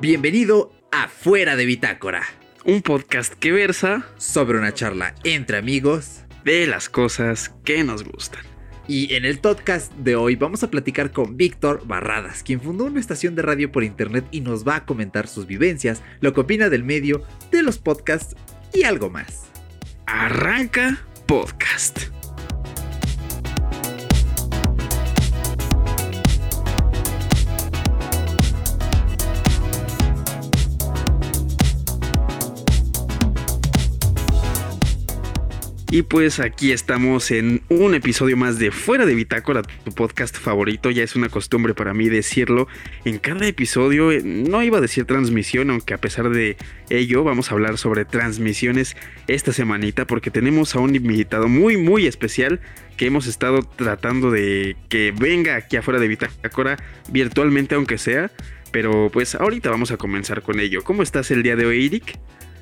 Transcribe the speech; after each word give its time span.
Bienvenido 0.00 0.70
a 0.92 1.08
Fuera 1.08 1.56
de 1.56 1.66
Bitácora, 1.66 2.22
un 2.64 2.82
podcast 2.82 3.34
que 3.34 3.50
versa 3.50 4.06
sobre 4.16 4.56
una 4.56 4.72
charla 4.72 5.16
entre 5.24 5.58
amigos 5.58 6.20
de 6.44 6.68
las 6.68 6.88
cosas 6.88 7.52
que 7.64 7.82
nos 7.82 8.04
gustan. 8.04 8.42
Y 8.86 9.12
en 9.14 9.24
el 9.24 9.40
podcast 9.40 9.92
de 9.94 10.14
hoy 10.14 10.36
vamos 10.36 10.62
a 10.62 10.70
platicar 10.70 11.10
con 11.10 11.36
Víctor 11.36 11.82
Barradas, 11.84 12.44
quien 12.44 12.60
fundó 12.60 12.84
una 12.84 13.00
estación 13.00 13.34
de 13.34 13.42
radio 13.42 13.72
por 13.72 13.82
internet 13.82 14.24
y 14.30 14.40
nos 14.40 14.66
va 14.66 14.76
a 14.76 14.86
comentar 14.86 15.26
sus 15.26 15.48
vivencias, 15.48 16.00
lo 16.20 16.32
que 16.32 16.42
opina 16.42 16.68
del 16.68 16.84
medio, 16.84 17.24
de 17.50 17.64
los 17.64 17.78
podcasts 17.78 18.36
y 18.72 18.84
algo 18.84 19.10
más. 19.10 19.46
Arranca 20.06 21.04
podcast. 21.26 22.17
Y 35.90 36.02
pues 36.02 36.38
aquí 36.38 36.72
estamos 36.72 37.30
en 37.30 37.62
un 37.70 37.94
episodio 37.94 38.36
más 38.36 38.58
de 38.58 38.70
Fuera 38.70 39.06
de 39.06 39.14
Bitácora, 39.14 39.62
tu 39.62 39.92
podcast 39.92 40.36
favorito. 40.36 40.90
Ya 40.90 41.02
es 41.02 41.16
una 41.16 41.30
costumbre 41.30 41.72
para 41.72 41.94
mí 41.94 42.10
decirlo. 42.10 42.68
En 43.06 43.18
cada 43.18 43.46
episodio 43.46 44.12
eh, 44.12 44.20
no 44.22 44.62
iba 44.62 44.76
a 44.76 44.80
decir 44.82 45.06
transmisión, 45.06 45.70
aunque 45.70 45.94
a 45.94 45.98
pesar 45.98 46.28
de 46.28 46.58
ello 46.90 47.24
vamos 47.24 47.50
a 47.50 47.54
hablar 47.54 47.78
sobre 47.78 48.04
transmisiones 48.04 48.98
esta 49.28 49.54
semanita 49.54 50.06
porque 50.06 50.30
tenemos 50.30 50.74
a 50.74 50.80
un 50.80 50.94
invitado 50.94 51.48
muy 51.48 51.78
muy 51.78 52.06
especial 52.06 52.60
que 52.98 53.06
hemos 53.06 53.26
estado 53.26 53.62
tratando 53.62 54.30
de 54.30 54.76
que 54.90 55.14
venga 55.18 55.56
aquí 55.56 55.78
afuera 55.78 55.98
de 55.98 56.08
Bitácora 56.08 56.76
virtualmente 57.10 57.76
aunque 57.76 57.96
sea. 57.96 58.30
Pero 58.72 59.08
pues 59.10 59.34
ahorita 59.34 59.70
vamos 59.70 59.90
a 59.90 59.96
comenzar 59.96 60.42
con 60.42 60.60
ello. 60.60 60.84
¿Cómo 60.84 61.02
estás 61.02 61.30
el 61.30 61.42
día 61.42 61.56
de 61.56 61.64
hoy, 61.64 61.86
Eric? 61.86 62.18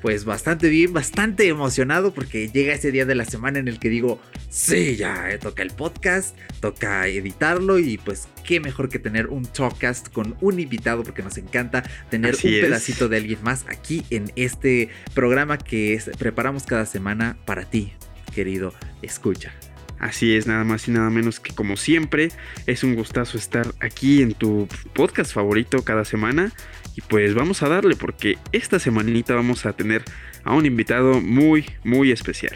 Pues 0.07 0.23
bastante 0.23 0.69
bien, 0.69 0.93
bastante 0.93 1.49
emocionado 1.49 2.13
porque 2.13 2.47
llega 2.47 2.73
ese 2.73 2.93
día 2.93 3.05
de 3.05 3.13
la 3.13 3.25
semana 3.25 3.59
en 3.59 3.67
el 3.67 3.77
que 3.77 3.89
digo, 3.89 4.21
sí, 4.49 4.95
ya 4.95 5.29
eh, 5.29 5.37
toca 5.37 5.63
el 5.63 5.71
podcast, 5.71 6.33
toca 6.61 7.07
editarlo 7.07 7.77
y 7.77 7.97
pues 7.97 8.29
qué 8.45 8.61
mejor 8.61 8.87
que 8.87 8.99
tener 8.99 9.27
un 9.27 9.45
talkcast 9.45 10.07
con 10.13 10.37
un 10.39 10.61
invitado 10.61 11.03
porque 11.03 11.23
nos 11.23 11.37
encanta 11.37 11.83
tener 12.09 12.35
un 12.35 12.41
pedacito 12.41 13.09
de 13.09 13.17
alguien 13.17 13.39
más 13.43 13.65
aquí 13.67 14.05
en 14.09 14.31
este 14.37 14.87
programa 15.13 15.57
que 15.57 16.01
preparamos 16.17 16.63
cada 16.63 16.85
semana 16.85 17.35
para 17.43 17.69
ti, 17.69 17.91
querido 18.33 18.73
escucha. 19.01 19.51
Así 19.99 20.37
es, 20.37 20.47
nada 20.47 20.63
más 20.63 20.87
y 20.87 20.91
nada 20.91 21.09
menos 21.09 21.41
que 21.41 21.53
como 21.53 21.75
siempre, 21.75 22.29
es 22.65 22.85
un 22.85 22.95
gustazo 22.95 23.37
estar 23.37 23.73
aquí 23.81 24.21
en 24.21 24.35
tu 24.35 24.69
podcast 24.93 25.33
favorito 25.33 25.83
cada 25.83 26.05
semana. 26.05 26.53
Y 26.97 27.01
pues 27.01 27.35
vamos 27.35 27.61
a 27.61 27.69
darle 27.69 27.95
porque 27.95 28.39
esta 28.51 28.79
semanita 28.79 29.35
vamos 29.35 29.67
a 29.67 29.73
tener 29.73 30.03
a 30.43 30.55
un 30.55 30.65
invitado 30.65 31.21
muy, 31.21 31.63
muy 31.83 32.11
especial. 32.11 32.55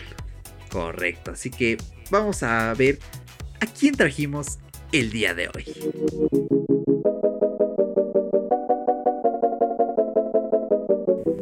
Correcto, 0.72 1.30
así 1.32 1.52
que 1.52 1.78
vamos 2.10 2.42
a 2.42 2.74
ver 2.74 2.98
a 3.60 3.68
quién 3.68 3.94
trajimos 3.96 4.58
el 4.92 5.12
día 5.12 5.36
de 5.36 5.50
hoy. 5.50 5.66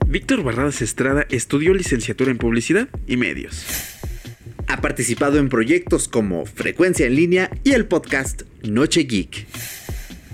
Víctor 0.06 0.44
Barradas 0.44 0.82
Estrada 0.82 1.26
estudió 1.30 1.74
licenciatura 1.74 2.32
en 2.32 2.38
publicidad 2.38 2.90
y 3.08 3.16
medios. 3.16 3.66
Ha 4.68 4.82
participado 4.82 5.38
en 5.38 5.48
proyectos 5.48 6.10
como 6.10 6.46
Frecuencia 6.46 7.06
en 7.06 7.16
línea 7.16 7.50
y 7.64 7.72
el 7.72 7.86
podcast 7.86 8.42
Noche 8.64 9.04
Geek. 9.04 9.79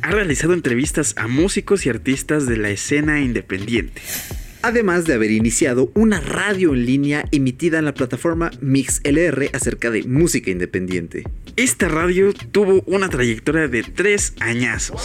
Ha 0.06 0.12
realizado 0.12 0.54
entrevistas 0.54 1.16
a 1.18 1.28
músicos 1.28 1.88
y 1.88 1.90
artistas 1.90 2.46
de 2.46 2.58
la 2.58 2.70
escena 2.70 3.22
independiente. 3.22 4.04
Además 4.62 5.06
de 5.06 5.16
haber 5.16 5.32
iniciado 5.32 5.92
una 5.96 6.22
radio 6.22 6.76
en 6.76 6.86
línea 6.86 7.26
emitida 7.32 7.80
en 7.80 7.86
la 7.86 7.96
plataforma 7.96 8.52
MixLR 8.62 9.50
acerca 9.52 9.90
de 9.90 10.04
música 10.04 10.52
independiente. 10.52 11.24
Esta 11.56 11.88
radio 11.88 12.34
tuvo 12.52 12.84
una 12.86 13.10
trayectoria 13.10 13.68
de 13.68 13.82
tres 13.82 14.36
añazos. 14.40 15.02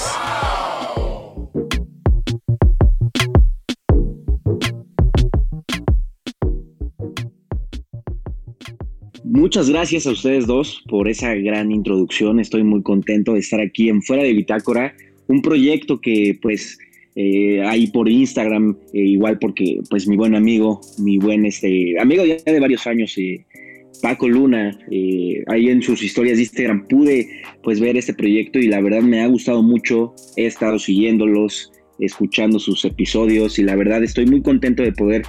Muchas 9.24 9.68
gracias 9.68 10.06
a 10.06 10.12
ustedes 10.12 10.46
dos 10.46 10.82
por 10.88 11.06
esa 11.06 11.34
gran 11.34 11.70
introducción. 11.70 12.40
Estoy 12.40 12.64
muy 12.64 12.82
contento 12.82 13.34
de 13.34 13.40
estar 13.40 13.60
aquí 13.60 13.90
en 13.90 14.00
Fuera 14.02 14.22
de 14.22 14.32
Bitácora, 14.32 14.94
un 15.28 15.42
proyecto 15.42 16.00
que 16.00 16.38
pues 16.40 16.78
eh, 17.16 17.62
ahí 17.62 17.86
por 17.88 18.08
Instagram, 18.08 18.76
eh, 18.94 19.00
igual 19.00 19.38
porque 19.38 19.80
pues 19.90 20.08
mi 20.08 20.16
buen 20.16 20.34
amigo, 20.34 20.80
mi 20.98 21.18
buen 21.18 21.44
este 21.44 22.00
amigo 22.00 22.24
ya 22.24 22.36
de 22.36 22.60
varios 22.60 22.86
años, 22.86 23.16
eh, 23.18 23.44
Paco 24.00 24.26
Luna, 24.26 24.78
ahí 25.48 25.68
en 25.68 25.82
sus 25.82 26.02
historias 26.02 26.38
de 26.38 26.44
Instagram 26.44 26.88
pude 26.88 27.28
pues 27.62 27.78
ver 27.78 27.98
este 27.98 28.14
proyecto 28.14 28.58
y 28.58 28.68
la 28.68 28.80
verdad 28.80 29.02
me 29.02 29.20
ha 29.20 29.26
gustado 29.26 29.62
mucho, 29.62 30.14
he 30.38 30.46
estado 30.46 30.78
siguiéndolos, 30.78 31.70
escuchando 31.98 32.58
sus 32.58 32.82
episodios 32.86 33.58
y 33.58 33.64
la 33.64 33.76
verdad 33.76 34.02
estoy 34.02 34.24
muy 34.24 34.40
contento 34.40 34.82
de 34.82 34.92
poder 34.92 35.22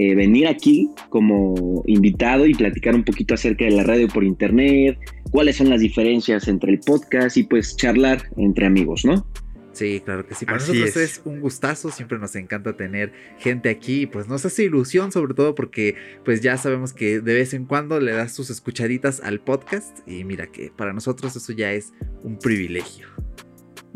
eh, 0.00 0.14
venir 0.14 0.46
aquí 0.46 0.88
como 1.08 1.82
invitado 1.88 2.46
y 2.46 2.54
platicar 2.54 2.94
un 2.94 3.02
poquito 3.02 3.34
acerca 3.34 3.64
de 3.64 3.72
la 3.72 3.82
radio 3.82 4.06
por 4.06 4.22
internet, 4.22 4.96
cuáles 5.32 5.56
son 5.56 5.70
las 5.70 5.80
diferencias 5.80 6.46
entre 6.46 6.70
el 6.70 6.78
podcast 6.78 7.36
y 7.36 7.42
pues 7.42 7.76
charlar 7.76 8.22
entre 8.36 8.66
amigos, 8.66 9.04
¿no? 9.04 9.26
Sí, 9.72 10.00
claro 10.04 10.24
que 10.24 10.36
sí. 10.36 10.46
Para 10.46 10.58
nosotros 10.58 10.96
es. 10.96 11.20
un 11.24 11.40
gustazo, 11.40 11.90
siempre 11.90 12.16
nos 12.16 12.36
encanta 12.36 12.76
tener 12.76 13.12
gente 13.38 13.70
aquí, 13.70 14.06
pues 14.06 14.28
nos 14.28 14.46
hace 14.46 14.62
ilusión 14.62 15.10
sobre 15.10 15.34
todo 15.34 15.56
porque 15.56 15.96
pues 16.24 16.42
ya 16.42 16.56
sabemos 16.58 16.92
que 16.92 17.18
de 17.20 17.34
vez 17.34 17.52
en 17.52 17.64
cuando 17.64 17.98
le 17.98 18.12
das 18.12 18.32
sus 18.32 18.50
escuchaditas 18.50 19.20
al 19.20 19.40
podcast 19.40 20.08
y 20.08 20.22
mira 20.22 20.46
que 20.46 20.70
para 20.76 20.92
nosotros 20.92 21.34
eso 21.34 21.52
ya 21.52 21.72
es 21.72 21.92
un 22.22 22.38
privilegio. 22.38 23.08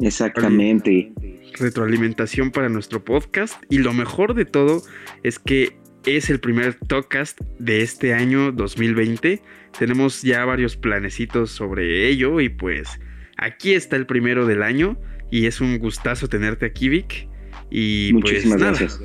Exactamente. 0.01 1.13
Retroalimentación 1.61 2.51
para 2.51 2.69
nuestro 2.69 3.05
podcast 3.05 3.55
y 3.71 3.79
lo 3.79 3.93
mejor 3.93 4.35
de 4.35 4.47
todo 4.47 4.83
es 5.23 5.39
que 5.39 5.81
es 6.07 6.31
el 6.31 6.41
primer 6.41 6.75
Talkcast 6.75 7.41
de 7.59 7.83
este 7.83 8.15
año 8.15 8.53
2020. 8.53 9.41
Tenemos 9.79 10.23
ya 10.23 10.45
varios 10.45 10.77
planecitos 10.77 11.51
sobre 11.51 12.09
ello 12.09 12.41
y 12.41 12.49
pues 12.49 12.89
aquí 13.37 13.75
está 13.75 13.97
el 13.97 14.07
primero 14.07 14.47
del 14.47 14.63
año 14.63 14.99
y 15.31 15.47
es 15.47 15.61
un 15.61 15.79
gustazo 15.79 16.29
tenerte 16.29 16.67
aquí, 16.67 16.89
Vic. 16.89 17.29
Y 17.71 18.13
pues 18.13 18.25
Muchísimas 18.25 18.59
gracias. 18.61 19.01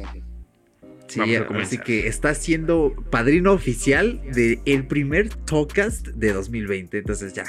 Sí, 1.07 1.21
así 1.35 1.77
que 1.77 2.07
está 2.07 2.33
siendo 2.33 2.93
padrino 3.09 3.53
oficial 3.53 4.21
del 4.33 4.59
el 4.65 4.87
primer 4.87 5.29
Talkcast 5.29 6.07
de 6.07 6.33
2020. 6.33 6.97
Entonces 6.97 7.33
ya 7.33 7.45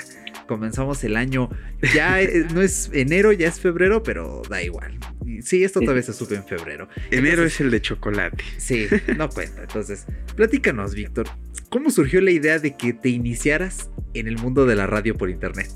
comenzamos 0.48 1.04
el 1.04 1.14
año. 1.14 1.48
Ya 1.94 2.20
eh, 2.20 2.46
no 2.52 2.60
es 2.60 2.90
enero, 2.92 3.30
ya 3.30 3.46
es 3.46 3.60
febrero, 3.60 4.02
pero 4.02 4.42
da 4.50 4.60
igual. 4.60 4.98
Sí, 5.42 5.62
esto 5.62 5.80
todavía 5.80 6.02
se 6.02 6.12
sube 6.12 6.34
en 6.34 6.44
febrero. 6.44 6.88
Enero 7.12 7.44
es 7.44 7.60
el 7.60 7.70
de 7.70 7.80
chocolate. 7.80 8.42
Sí, 8.56 8.86
no 9.16 9.28
cuenta. 9.28 9.62
Entonces, 9.62 10.06
platícanos, 10.34 10.96
Víctor. 10.96 11.28
¿Cómo 11.70 11.90
surgió 11.90 12.20
la 12.20 12.32
idea 12.32 12.58
de 12.58 12.76
que 12.76 12.94
te 12.94 13.10
iniciaras 13.10 13.90
en 14.14 14.26
el 14.26 14.38
mundo 14.38 14.66
de 14.66 14.74
la 14.74 14.86
radio 14.86 15.16
por 15.16 15.30
internet? 15.30 15.68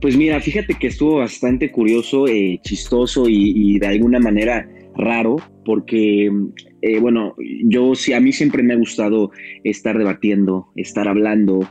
Pues 0.00 0.16
mira, 0.16 0.40
fíjate 0.40 0.74
que 0.74 0.88
estuvo 0.88 1.18
bastante 1.18 1.70
curioso, 1.70 2.26
eh, 2.26 2.58
chistoso 2.64 3.26
y, 3.28 3.78
de 3.78 3.86
alguna 3.86 4.18
manera 4.18 4.68
raro, 4.96 5.36
porque, 5.64 6.30
eh, 6.82 6.98
bueno, 6.98 7.36
yo 7.64 7.94
sí, 7.94 8.14
a 8.14 8.20
mí 8.20 8.32
siempre 8.32 8.62
me 8.62 8.74
ha 8.74 8.78
gustado 8.78 9.30
estar 9.62 9.96
debatiendo, 9.96 10.72
estar 10.74 11.06
hablando, 11.06 11.68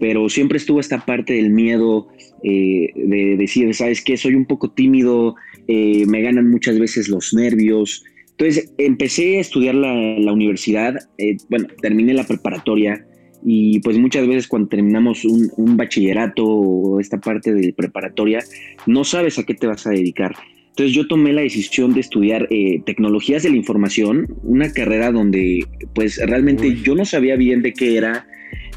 pero 0.00 0.28
siempre 0.30 0.56
estuvo 0.56 0.80
esta 0.80 1.04
parte 1.04 1.34
del 1.34 1.50
miedo 1.50 2.08
eh, 2.42 2.88
de 2.96 3.36
decir, 3.36 3.72
¿sabes 3.74 4.02
qué? 4.02 4.16
Soy 4.16 4.34
un 4.34 4.46
poco 4.46 4.70
tímido, 4.70 5.36
eh, 5.68 6.04
me 6.06 6.22
ganan 6.22 6.50
muchas 6.50 6.78
veces 6.80 7.08
los 7.08 7.34
nervios. 7.34 8.02
Entonces 8.30 8.72
empecé 8.78 9.36
a 9.36 9.40
estudiar 9.40 9.74
la, 9.74 10.32
universidad, 10.32 10.96
eh, 11.18 11.36
bueno, 11.50 11.68
terminé 11.82 12.14
la 12.14 12.26
preparatoria 12.26 13.06
y 13.44 13.80
pues 13.80 13.98
muchas 13.98 14.26
veces 14.26 14.48
cuando 14.48 14.68
terminamos 14.68 15.24
un, 15.26 15.76
bachillerato 15.76 16.46
o 16.46 16.98
esta 16.98 17.20
parte 17.20 17.52
de 17.52 17.74
preparatoria, 17.74 18.42
no 18.86 19.04
sabes 19.04 19.38
a 19.38 19.44
qué 19.44 19.54
te 19.54 19.66
vas 19.66 19.86
a 19.86 19.90
dedicar. 19.90 20.34
Entonces 20.70 20.94
yo 20.96 21.06
tomé 21.08 21.34
la 21.34 21.42
decisión 21.42 21.92
de 21.92 22.00
estudiar 22.00 22.48
tecnologías 22.86 23.42
de 23.42 23.50
la 23.50 23.56
información, 23.56 24.28
una 24.44 24.72
carrera 24.72 25.12
donde 25.12 25.66
pues 25.94 26.18
realmente 26.24 26.74
yo 26.76 26.94
no 26.94 27.04
sabía 27.04 27.36
bien 27.36 27.60
de 27.60 27.74
qué 27.74 27.98
era, 27.98 28.26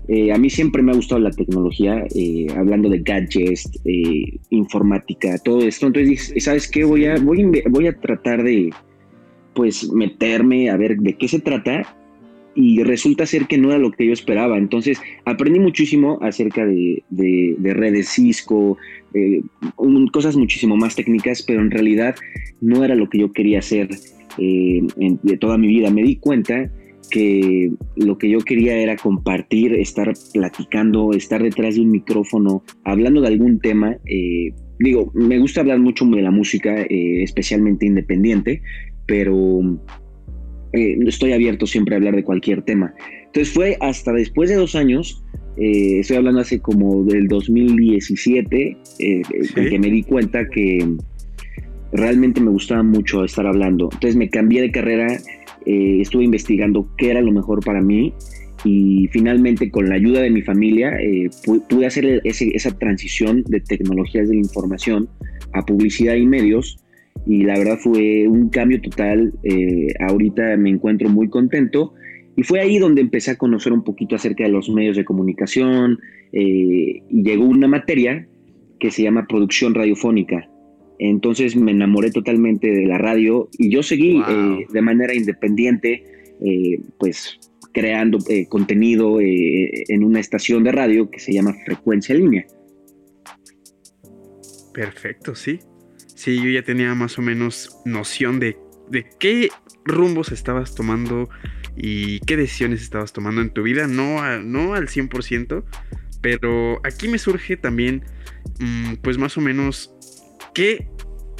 eh, 0.07 0.33
a 0.33 0.37
mí 0.37 0.49
siempre 0.49 0.81
me 0.81 0.91
ha 0.91 0.95
gustado 0.95 1.21
la 1.21 1.31
tecnología, 1.31 2.05
eh, 2.13 2.47
hablando 2.57 2.89
de 2.89 2.99
gadgets, 2.99 3.69
eh, 3.85 4.37
informática, 4.49 5.37
todo 5.43 5.61
esto. 5.61 5.87
Entonces, 5.87 6.33
¿sabes 6.43 6.69
qué? 6.69 6.83
Voy 6.83 7.05
a, 7.05 7.15
voy, 7.19 7.45
voy 7.69 7.87
a 7.87 7.97
tratar 7.97 8.43
de, 8.43 8.71
pues, 9.53 9.89
meterme 9.91 10.69
a 10.69 10.77
ver 10.77 10.97
de 10.97 11.13
qué 11.13 11.27
se 11.27 11.39
trata. 11.39 11.95
y 12.55 12.83
resulta 12.83 13.25
ser 13.25 13.47
que 13.47 13.57
no 13.57 13.71
era 13.71 13.79
lo 13.79 13.89
que 13.91 14.05
yo 14.05 14.13
esperaba. 14.13 14.59
Entonces 14.59 15.01
aprendí 15.25 15.59
muchísimo 15.59 16.19
acerca 16.21 16.63
de, 16.63 17.03
redes 17.59 18.09
Cisco, 18.09 18.77
eh, 19.15 19.41
cosas 20.11 20.35
muchísimo 20.35 20.77
más 20.77 20.95
técnicas, 20.95 21.41
pero 21.41 21.61
en 21.61 21.71
realidad 21.71 22.15
no 22.61 22.83
era 22.83 22.93
lo 22.93 23.09
que 23.09 23.17
yo 23.17 23.33
quería 23.33 23.57
hacer 23.57 23.89
eh, 24.37 24.83
de 25.23 25.37
toda 25.37 25.57
mi 25.57 25.65
vida. 25.67 25.89
Me 25.89 26.03
di 26.03 26.17
cuenta 26.17 26.69
que 27.09 27.71
lo 27.95 28.17
que 28.17 28.29
yo 28.29 28.39
quería 28.39 28.75
era 28.77 28.95
compartir, 28.95 29.73
estar 29.73 30.13
platicando, 30.33 31.13
estar 31.13 31.41
detrás 31.41 31.75
de 31.75 31.81
un 31.81 31.91
micrófono, 31.91 32.63
hablando 32.83 33.21
de 33.21 33.27
algún 33.27 33.59
tema. 33.59 33.97
Eh, 34.05 34.53
digo, 34.79 35.11
me 35.13 35.39
gusta 35.39 35.61
hablar 35.61 35.79
mucho 35.79 36.05
de 36.05 36.21
la 36.21 36.31
música, 36.31 36.75
especialmente 36.89 37.85
independiente, 37.85 38.61
pero 39.05 39.61
eh, 40.73 40.97
estoy 41.05 41.33
abierto 41.33 41.67
siempre 41.67 41.95
a 41.95 41.97
hablar 41.97 42.15
de 42.15 42.23
cualquier 42.23 42.63
tema. 42.63 42.93
Entonces 43.25 43.53
fue 43.53 43.77
hasta 43.79 44.11
después 44.11 44.49
de 44.49 44.55
dos 44.55 44.75
años, 44.75 45.23
eh, 45.57 45.99
estoy 45.99 46.17
hablando 46.17 46.41
hace 46.41 46.59
como 46.59 47.03
del 47.03 47.27
2017, 47.27 48.77
eh, 48.99 49.21
que 49.53 49.79
me 49.79 49.89
di 49.89 50.01
cuenta 50.01 50.47
que 50.49 50.87
realmente 51.91 52.41
me 52.41 52.49
gustaba 52.49 52.81
mucho 52.81 53.23
estar 53.23 53.45
hablando. 53.45 53.89
Entonces 53.93 54.15
me 54.15 54.29
cambié 54.29 54.61
de 54.61 54.71
carrera, 54.71 55.19
estuve 55.65 56.23
investigando 56.23 56.87
qué 56.97 57.11
era 57.11 57.21
lo 57.21 57.31
mejor 57.31 57.63
para 57.63 57.81
mí 57.81 58.13
y 58.65 59.07
finalmente 59.11 59.69
con 59.69 59.89
la 59.89 59.95
ayuda 59.95 60.21
de 60.21 60.29
mi 60.29 60.41
familia 60.41 60.97
pude 61.69 61.85
hacer 61.85 62.21
esa 62.23 62.77
transición 62.77 63.43
de 63.47 63.59
tecnologías 63.59 64.29
de 64.29 64.35
la 64.35 64.41
información 64.41 65.09
a 65.53 65.65
publicidad 65.65 66.15
y 66.15 66.25
medios 66.25 66.77
y 67.25 67.43
la 67.43 67.57
verdad 67.57 67.77
fue 67.77 68.27
un 68.27 68.49
cambio 68.49 68.81
total. 68.81 69.33
Eh, 69.43 69.87
ahorita 69.99 70.57
me 70.57 70.69
encuentro 70.69 71.09
muy 71.09 71.29
contento 71.29 71.93
y 72.35 72.43
fue 72.43 72.59
ahí 72.59 72.79
donde 72.79 73.01
empecé 73.01 73.31
a 73.31 73.37
conocer 73.37 73.71
un 73.73 73.83
poquito 73.83 74.15
acerca 74.15 74.43
de 74.43 74.49
los 74.49 74.69
medios 74.69 74.97
de 74.97 75.05
comunicación 75.05 75.99
eh, 76.31 77.01
y 77.09 77.23
llegó 77.23 77.45
una 77.45 77.67
materia 77.67 78.27
que 78.79 78.91
se 78.91 79.03
llama 79.03 79.27
producción 79.27 79.73
radiofónica. 79.73 80.49
Entonces 81.05 81.55
me 81.55 81.71
enamoré 81.71 82.11
totalmente 82.11 82.71
de 82.71 82.85
la 82.85 82.97
radio 82.97 83.49
y 83.57 83.69
yo 83.69 83.83
seguí 83.83 84.21
eh, 84.25 84.65
de 84.71 84.81
manera 84.81 85.13
independiente, 85.13 86.03
pues 86.97 87.39
creando 87.73 88.19
contenido 88.47 89.19
en 89.19 90.03
una 90.03 90.19
estación 90.19 90.63
de 90.63 90.71
radio 90.71 91.09
que 91.09 91.19
se 91.19 91.33
llama 91.33 91.53
Frecuencia 91.65 92.15
Línea. 92.15 92.45
Perfecto, 94.73 95.35
sí. 95.35 95.59
Sí, 96.15 96.41
yo 96.41 96.49
ya 96.49 96.63
tenía 96.63 96.95
más 96.95 97.17
o 97.19 97.21
menos 97.21 97.81
noción 97.83 98.39
de, 98.39 98.57
qué 99.19 99.49
rumbos 99.83 100.31
estabas 100.31 100.73
tomando 100.73 101.27
y 101.75 102.21
qué 102.21 102.37
decisiones 102.37 102.81
estabas 102.81 103.11
tomando 103.11 103.41
en 103.41 103.49
tu 103.49 103.63
vida, 103.63 103.87
no, 103.87 104.39
no 104.41 104.73
al 104.73 104.87
100%, 104.87 105.65
pero 106.21 106.79
aquí 106.85 107.09
me 107.09 107.17
surge 107.17 107.57
también, 107.57 108.03
mm, 108.59 108.93
pues 109.01 109.17
más 109.17 109.37
o 109.37 109.41
menos, 109.41 109.93
qué 110.53 110.87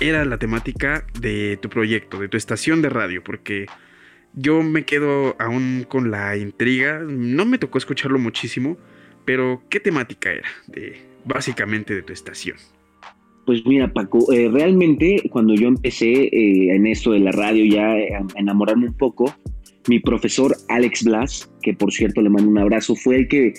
era 0.09 0.25
la 0.25 0.37
temática 0.37 1.05
de 1.19 1.57
tu 1.61 1.69
proyecto, 1.69 2.19
de 2.19 2.27
tu 2.27 2.37
estación 2.37 2.81
de 2.81 2.89
radio, 2.89 3.23
porque 3.23 3.67
yo 4.33 4.61
me 4.61 4.83
quedo 4.83 5.35
aún 5.39 5.85
con 5.87 6.11
la 6.11 6.35
intriga, 6.37 6.99
no 6.99 7.45
me 7.45 7.57
tocó 7.57 7.77
escucharlo 7.77 8.19
muchísimo, 8.19 8.77
pero 9.25 9.61
¿qué 9.69 9.79
temática 9.79 10.31
era 10.31 10.47
básicamente 11.25 11.95
de 11.95 12.03
tu 12.03 12.13
estación? 12.13 12.57
Pues 13.45 13.65
mira, 13.65 13.91
Paco, 13.91 14.31
eh, 14.31 14.49
realmente 14.51 15.21
cuando 15.29 15.53
yo 15.53 15.67
empecé 15.67 16.11
eh, 16.11 16.75
en 16.75 16.87
esto 16.87 17.11
de 17.11 17.19
la 17.19 17.31
radio 17.31 17.65
ya 17.65 17.97
eh, 17.97 18.15
a 18.15 18.39
enamorarme 18.39 18.87
un 18.87 18.93
poco, 18.93 19.35
mi 19.87 19.99
profesor 19.99 20.55
Alex 20.69 21.03
Blas, 21.03 21.51
que 21.61 21.73
por 21.73 21.91
cierto 21.91 22.21
le 22.21 22.29
mando 22.29 22.49
un 22.49 22.57
abrazo, 22.57 22.95
fue 22.95 23.17
el 23.17 23.27
que 23.27 23.53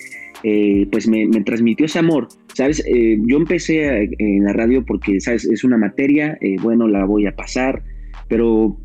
pues 0.91 1.07
me, 1.07 1.27
transmitió 1.43 1.87
ese 1.87 1.99
amor. 1.99 2.29
Sabes, 2.55 2.85
yo 2.87 3.37
empecé 3.37 4.09
en 4.19 4.45
la 4.45 4.53
radio 4.53 4.85
porque, 4.85 5.21
sabes, 5.21 5.45
es 5.45 5.65
una 5.65 5.77
materia, 5.77 6.39
bueno, 6.63 6.89
la 6.89 7.05
voy 7.05 7.27
a 7.27 7.35
pasar, 7.35 7.83
pero 8.29 8.77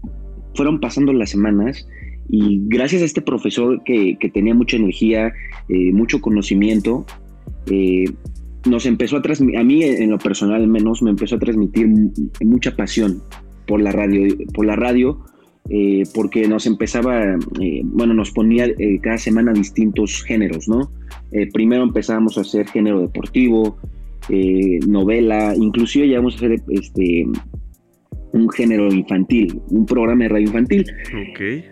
fueron 0.55 0.79
pasando 0.79 1.13
las 1.13 1.29
semanas 1.29 1.87
y 2.29 2.61
gracias 2.65 3.01
a 3.01 3.05
este 3.05 3.21
profesor 3.21 3.81
que, 3.85 4.17
que 4.19 4.29
tenía 4.29 4.53
mucha 4.55 4.77
energía, 4.77 5.33
mucho 5.69 6.19
conocimiento, 6.19 7.05
nos 8.65 8.85
empezó 8.85 9.17
a 9.17 9.21
transmitir, 9.21 9.59
a 9.59 9.63
mí 9.63 9.83
en 9.83 10.09
lo 10.09 10.17
personal 10.17 10.61
al 10.61 10.67
menos, 10.67 11.01
me 11.01 11.11
empezó 11.11 11.35
a 11.35 11.39
transmitir 11.39 11.87
mucha 12.41 12.75
pasión 12.75 13.21
por 13.67 13.81
la 13.81 13.91
radio, 13.91 14.35
por 14.53 14.65
la 14.65 14.75
radio 14.75 15.23
eh, 15.67 16.03
porque 16.15 16.47
nos 16.47 16.65
empezaba, 16.65 17.37
eh, 17.61 17.81
bueno, 17.83 18.15
nos 18.15 18.31
ponía 18.31 18.65
eh, 18.65 18.99
cada 19.03 19.19
semana 19.19 19.53
distintos 19.53 20.23
géneros, 20.23 20.67
¿no? 20.67 20.91
primero 21.53 21.83
empezábamos 21.83 22.39
a 22.39 22.41
hacer 22.41 22.67
género 22.67 23.01
deportivo, 23.01 23.77
novela, 24.87 25.53
inclusive 25.55 26.07
llegamos 26.07 26.33
a 26.33 26.37
hacer 26.37 26.63
este, 26.69 27.27
un 28.33 28.49
género 28.49 28.91
infantil, 28.91 29.61
un 29.69 29.85
programa 29.85 30.23
de 30.23 30.29
radio 30.29 30.47
infantil. 30.47 30.85
Okay. 31.31 31.65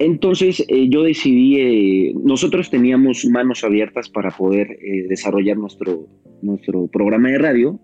Entonces 0.00 0.66
yo 0.88 1.04
decidí, 1.04 2.14
nosotros 2.14 2.68
teníamos 2.68 3.24
manos 3.26 3.62
abiertas 3.62 4.08
para 4.08 4.32
poder 4.32 4.76
desarrollar 5.08 5.56
nuestro, 5.56 6.08
nuestro 6.42 6.88
programa 6.88 7.28
de 7.28 7.38
radio 7.38 7.78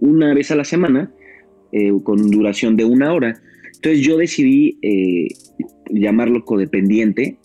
una 0.00 0.34
vez 0.34 0.52
a 0.52 0.54
la 0.54 0.64
semana 0.64 1.12
con 2.04 2.30
duración 2.30 2.76
de 2.76 2.84
una 2.84 3.12
hora. 3.12 3.40
Entonces 3.74 4.00
yo 4.00 4.16
decidí 4.16 4.78
llamarlo 5.90 6.44
codependiente 6.44 7.38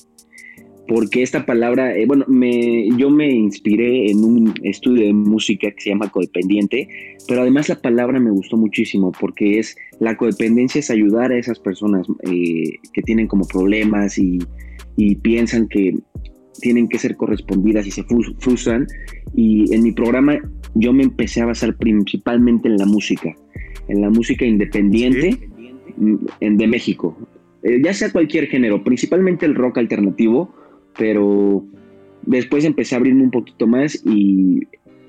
porque 0.89 1.21
esta 1.21 1.45
palabra, 1.45 1.95
eh, 1.95 2.07
bueno, 2.07 2.25
me, 2.27 2.89
yo 2.97 3.11
me 3.11 3.29
inspiré 3.29 4.09
en 4.09 4.23
un 4.23 4.53
estudio 4.63 5.05
de 5.05 5.13
música 5.13 5.69
que 5.69 5.81
se 5.83 5.89
llama 5.91 6.09
codependiente, 6.09 6.89
pero 7.27 7.41
además 7.41 7.69
la 7.69 7.79
palabra 7.79 8.19
me 8.19 8.31
gustó 8.31 8.57
muchísimo 8.57 9.11
porque 9.11 9.59
es, 9.59 9.77
la 9.99 10.17
codependencia 10.17 10.79
es 10.79 10.89
ayudar 10.89 11.31
a 11.31 11.37
esas 11.37 11.59
personas 11.59 12.07
eh, 12.23 12.63
que 12.91 13.03
tienen 13.03 13.27
como 13.27 13.47
problemas 13.47 14.17
y, 14.17 14.39
piensan 15.21 15.69
que 15.69 15.95
tienen 16.59 16.89
que 16.89 16.99
ser 16.99 17.15
correspondidas 17.15 17.87
y 17.87 17.91
se 17.91 18.03
frustran. 18.03 18.85
Y 19.33 19.73
en 19.73 19.81
mi 19.83 19.93
programa 19.93 20.41
yo 20.75 20.91
me 20.91 21.03
empecé 21.03 21.39
a 21.39 21.45
basar 21.45 21.77
principalmente 21.77 22.67
en 22.67 22.75
la 22.75 22.85
música, 22.85 23.33
en 23.87 24.01
la 24.01 24.09
música 24.09 24.43
independiente 24.43 25.39
de 25.97 26.67
México. 26.67 27.17
Eh, 27.63 27.81
ya 27.83 27.93
sea 27.93 28.11
cualquier 28.11 28.47
género, 28.47 28.83
principalmente 28.83 29.45
el 29.45 29.55
rock 29.55 29.79
alternativo, 29.79 30.53
pero 30.97 31.65
después 32.25 32.63
empecé 32.63 32.95
a 32.95 32.99
abrirme 32.99 33.23
un 33.23 33.31
poquito 33.31 33.67
más 33.67 34.01
y 34.05 34.61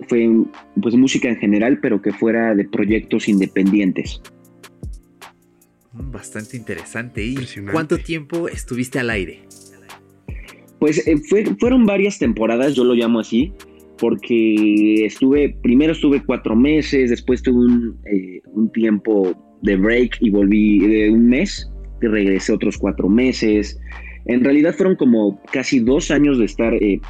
fue 0.08 0.28
pues 0.80 0.94
música 0.94 1.28
en 1.28 1.36
general, 1.36 1.78
pero 1.80 2.02
que 2.02 2.12
fuera 2.12 2.54
de 2.54 2.64
proyectos 2.64 3.28
independientes. 3.28 4.20
Bastante 5.92 6.56
interesante. 6.56 7.24
¿Y 7.24 7.36
cuánto 7.70 7.98
tiempo 7.98 8.48
estuviste 8.48 8.98
al 8.98 9.10
aire? 9.10 9.40
Pues 10.78 11.06
eh, 11.06 11.20
fueron 11.58 11.84
varias 11.84 12.18
temporadas, 12.18 12.74
yo 12.74 12.84
lo 12.84 12.94
llamo 12.94 13.20
así, 13.20 13.52
porque 13.98 15.04
estuve, 15.04 15.54
primero 15.62 15.92
estuve 15.92 16.24
cuatro 16.24 16.56
meses, 16.56 17.10
después 17.10 17.42
tuve 17.42 17.58
un, 17.58 17.98
eh, 18.06 18.40
un 18.46 18.72
tiempo 18.72 19.49
de 19.62 19.76
break 19.76 20.18
y 20.20 20.30
volví 20.30 20.78
de 20.78 21.10
un 21.10 21.28
mes, 21.28 21.70
y 22.02 22.06
regresé 22.06 22.52
otros 22.52 22.78
cuatro 22.78 23.08
meses, 23.08 23.78
en 24.26 24.44
realidad 24.44 24.74
fueron 24.74 24.96
como 24.96 25.40
casi 25.52 25.80
dos 25.80 26.10
años 26.10 26.38
de 26.38 26.44
estar 26.44 26.74
eh, 26.74 27.00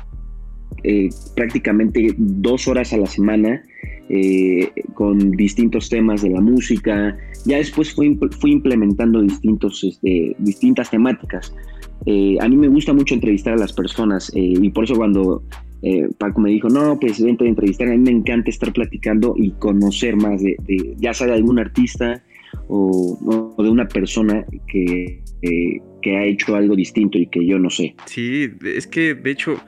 eh, 0.85 1.09
prácticamente 1.37 2.15
dos 2.17 2.69
horas 2.69 2.93
a 2.93 2.99
la 2.99 3.07
semana 3.07 3.63
eh, 4.09 4.71
con 4.95 5.33
distintos 5.33 5.89
temas 5.89 6.23
de 6.23 6.31
la 6.31 6.41
música. 6.41 7.17
Ya 7.47 7.59
después 7.59 7.93
fui, 7.93 8.19
fui 8.41 8.53
implementando 8.53 9.23
distintos, 9.23 9.85
este, 9.85 10.35
distintas 10.39 10.91
temáticas. 10.91 11.53
a 12.41 12.49
mí 12.49 12.57
me 12.57 12.69
gusta 12.69 12.93
mucho 12.93 13.15
entrevistar 13.15 13.55
a 13.55 13.59
las 13.59 13.73
personas 13.73 14.31
y 14.35 14.69
por 14.71 14.85
eso 14.85 14.95
cuando 14.95 15.43
Paco 16.19 16.41
me 16.41 16.51
dijo, 16.51 16.69
no, 16.69 16.99
pues 16.99 17.23
ven 17.23 17.37
a 17.41 17.45
entrevistar, 17.45 17.89
a 17.89 17.93
mí 17.93 17.99
me 17.99 18.11
encanta 18.11 18.51
estar 18.51 18.73
platicando 18.73 19.35
y 19.37 19.51
conocer 19.53 20.17
más 20.17 20.43
de, 20.43 20.57
ya 20.99 21.15
sea 21.15 21.29
de 21.29 21.35
algún 21.35 21.59
artista 21.59 22.23
o, 22.71 23.55
de 23.63 23.69
una 23.69 23.89
persona 23.89 24.45
que, 24.69 25.23
que 26.03 26.17
ha 26.17 26.25
hecho 26.25 26.55
algo 26.55 26.77
distinto 26.77 27.19
y 27.19 27.27
que 27.27 27.45
yo 27.45 27.59
no 27.59 27.71
sé. 27.71 27.95
Sí, 28.07 28.51
es 28.65 28.87
que 28.87 29.15
de 29.15 29.31
hecho 29.31 29.61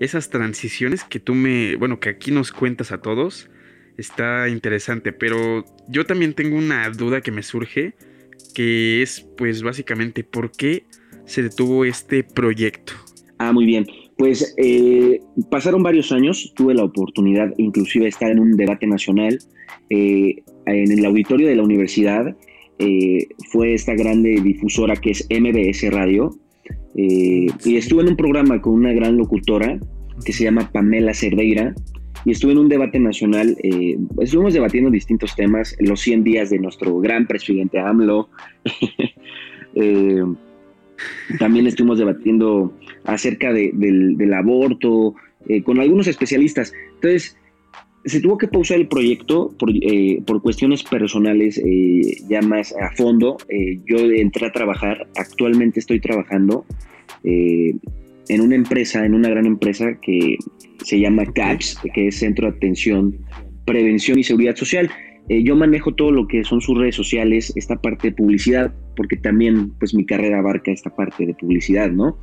esas 0.00 0.30
transiciones 0.30 1.04
que 1.04 1.20
tú 1.20 1.34
me, 1.34 1.76
bueno, 1.76 2.00
que 2.00 2.08
aquí 2.08 2.30
nos 2.30 2.52
cuentas 2.52 2.92
a 2.92 3.00
todos, 3.00 3.50
está 3.96 4.48
interesante, 4.48 5.12
pero 5.12 5.64
yo 5.88 6.04
también 6.04 6.34
tengo 6.34 6.56
una 6.56 6.88
duda 6.90 7.20
que 7.20 7.32
me 7.32 7.42
surge, 7.42 7.94
que 8.54 9.02
es 9.02 9.26
pues 9.36 9.62
básicamente 9.62 10.24
por 10.24 10.52
qué 10.52 10.84
se 11.24 11.42
detuvo 11.42 11.84
este 11.84 12.22
proyecto. 12.22 12.92
Ah, 13.38 13.52
muy 13.52 13.66
bien. 13.66 13.86
Pues 14.16 14.54
eh, 14.56 15.20
pasaron 15.50 15.82
varios 15.82 16.10
años, 16.10 16.52
tuve 16.56 16.74
la 16.74 16.84
oportunidad 16.84 17.52
inclusive 17.56 18.04
de 18.04 18.08
estar 18.08 18.30
en 18.30 18.40
un 18.40 18.56
debate 18.56 18.86
nacional 18.86 19.38
eh, 19.90 20.42
en 20.66 20.92
el 20.92 21.04
auditorio 21.04 21.46
de 21.46 21.54
la 21.54 21.62
universidad 21.62 22.36
eh, 22.78 23.28
fue 23.50 23.74
esta 23.74 23.94
grande 23.94 24.40
difusora 24.40 24.96
que 24.96 25.10
es 25.10 25.26
MBS 25.30 25.90
Radio. 25.92 26.36
Eh, 26.96 27.46
y 27.64 27.76
estuve 27.76 28.02
en 28.02 28.08
un 28.08 28.16
programa 28.16 28.60
con 28.60 28.74
una 28.74 28.92
gran 28.92 29.16
locutora 29.16 29.78
que 30.24 30.32
se 30.32 30.44
llama 30.44 30.70
Pamela 30.72 31.14
Cerdeira 31.14 31.74
y 32.24 32.32
estuve 32.32 32.52
en 32.52 32.58
un 32.58 32.68
debate 32.68 32.98
nacional. 32.98 33.56
Eh, 33.62 33.98
estuvimos 34.20 34.54
debatiendo 34.54 34.90
distintos 34.90 35.34
temas, 35.36 35.76
los 35.80 36.00
100 36.00 36.24
días 36.24 36.50
de 36.50 36.58
nuestro 36.58 36.98
gran 36.98 37.26
presidente 37.26 37.78
AMLO. 37.78 38.28
También 41.38 41.66
estuvimos 41.68 41.98
debatiendo 41.98 42.72
acerca 43.04 43.52
del, 43.52 44.34
aborto 44.34 45.14
con 45.64 45.78
algunos 45.78 46.08
especialistas. 46.08 46.72
Entonces, 46.96 47.36
se 48.04 48.20
tuvo 48.20 48.38
que 48.38 48.48
pausar 48.48 48.78
el 48.78 48.88
proyecto 48.88 49.54
por, 49.58 49.70
por 50.26 50.42
cuestiones 50.42 50.82
personales 50.82 51.60
ya 52.28 52.40
más 52.42 52.74
a 52.76 52.90
fondo. 52.96 53.36
yo 53.86 53.98
entré 53.98 54.46
a 54.46 54.52
trabajar, 54.52 55.08
actualmente 55.16 55.80
estoy 55.80 56.00
trabajando 56.00 56.64
eh, 57.24 57.74
en 58.28 58.40
una 58.42 58.56
empresa, 58.56 59.06
en 59.06 59.14
una 59.14 59.30
gran 59.30 59.46
empresa 59.46 59.98
que 60.02 60.36
se 60.84 61.00
llama 61.00 61.24
CAPS, 61.24 61.78
que 61.94 62.08
es 62.08 62.18
Centro 62.18 62.50
de 62.50 62.56
Atención, 62.56 63.16
Prevención 63.64 64.18
y 64.18 64.24
Seguridad 64.24 64.54
Social. 64.54 64.90
Eh, 65.30 65.42
yo 65.42 65.56
manejo 65.56 65.94
todo 65.94 66.10
lo 66.10 66.26
que 66.26 66.44
son 66.44 66.60
sus 66.60 66.76
redes 66.76 66.94
sociales, 66.94 67.52
esta 67.56 67.76
parte 67.76 68.08
de 68.08 68.16
publicidad, 68.16 68.74
porque 68.96 69.16
también 69.16 69.70
pues 69.78 69.94
mi 69.94 70.04
carrera 70.04 70.40
abarca 70.40 70.70
esta 70.70 70.94
parte 70.94 71.24
de 71.24 71.34
publicidad, 71.34 71.90
¿no? 71.90 72.18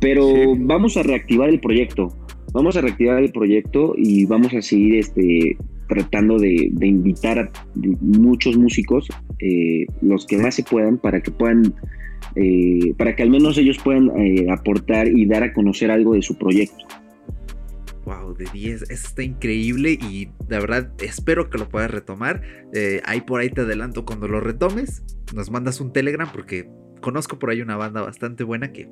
Pero 0.00 0.56
vamos 0.56 0.96
a 0.96 1.02
reactivar 1.02 1.50
el 1.50 1.60
proyecto, 1.60 2.16
vamos 2.52 2.76
a 2.76 2.80
reactivar 2.80 3.22
el 3.22 3.32
proyecto 3.32 3.94
y 3.96 4.26
vamos 4.26 4.52
a 4.54 4.62
seguir 4.62 4.96
este, 4.96 5.56
tratando 5.88 6.38
de, 6.38 6.70
invitar 6.80 7.38
a 7.38 7.50
muchos 8.00 8.56
músicos, 8.56 9.08
eh, 9.40 9.86
los 10.02 10.26
que 10.26 10.38
más 10.38 10.54
se 10.54 10.62
puedan, 10.62 10.98
para 10.98 11.20
que 11.20 11.30
puedan 11.30 11.74
eh, 12.34 12.92
para 12.98 13.14
que 13.14 13.22
al 13.22 13.30
menos 13.30 13.56
ellos 13.56 13.78
puedan 13.82 14.10
eh, 14.20 14.50
aportar 14.50 15.08
y 15.08 15.26
dar 15.26 15.42
a 15.42 15.52
conocer 15.52 15.90
algo 15.90 16.14
de 16.14 16.22
su 16.22 16.36
proyecto. 16.36 16.84
Wow, 18.04 18.34
de 18.34 18.46
10, 18.52 18.82
eso 18.82 18.92
está 18.92 19.22
increíble 19.22 19.92
y 19.92 20.26
de 20.26 20.60
verdad 20.60 20.92
espero 21.02 21.50
que 21.50 21.58
lo 21.58 21.68
puedas 21.68 21.90
retomar. 21.90 22.42
Ahí 23.04 23.20
por 23.22 23.40
ahí 23.40 23.50
te 23.50 23.62
adelanto 23.62 24.04
cuando 24.04 24.28
lo 24.28 24.40
retomes, 24.40 25.02
nos 25.34 25.50
mandas 25.50 25.80
un 25.80 25.92
telegram 25.92 26.30
porque 26.32 26.68
conozco 27.00 27.38
por 27.38 27.50
ahí 27.50 27.62
una 27.62 27.76
banda 27.76 28.02
bastante 28.02 28.44
buena 28.44 28.72
que 28.72 28.88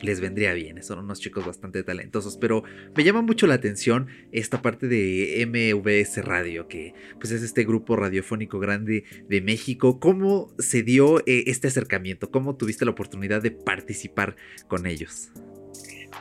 les 0.00 0.20
vendría 0.20 0.54
bien. 0.54 0.82
Son 0.82 0.98
unos 0.98 1.20
chicos 1.20 1.46
bastante 1.46 1.82
talentosos. 1.82 2.36
Pero 2.36 2.64
me 2.96 3.04
llama 3.04 3.22
mucho 3.22 3.46
la 3.46 3.54
atención 3.54 4.06
esta 4.32 4.62
parte 4.62 4.88
de 4.88 5.46
MVS 5.46 6.24
Radio, 6.24 6.68
que 6.68 6.94
pues 7.18 7.32
es 7.32 7.42
este 7.42 7.64
grupo 7.64 7.96
radiofónico 7.96 8.58
grande 8.58 9.04
de 9.28 9.40
México. 9.40 10.00
¿Cómo 10.00 10.48
se 10.58 10.82
dio 10.82 11.20
eh, 11.20 11.44
este 11.46 11.68
acercamiento? 11.68 12.30
¿Cómo 12.30 12.56
tuviste 12.56 12.84
la 12.84 12.92
oportunidad 12.92 13.42
de 13.42 13.50
participar 13.50 14.36
con 14.68 14.86
ellos? 14.86 15.30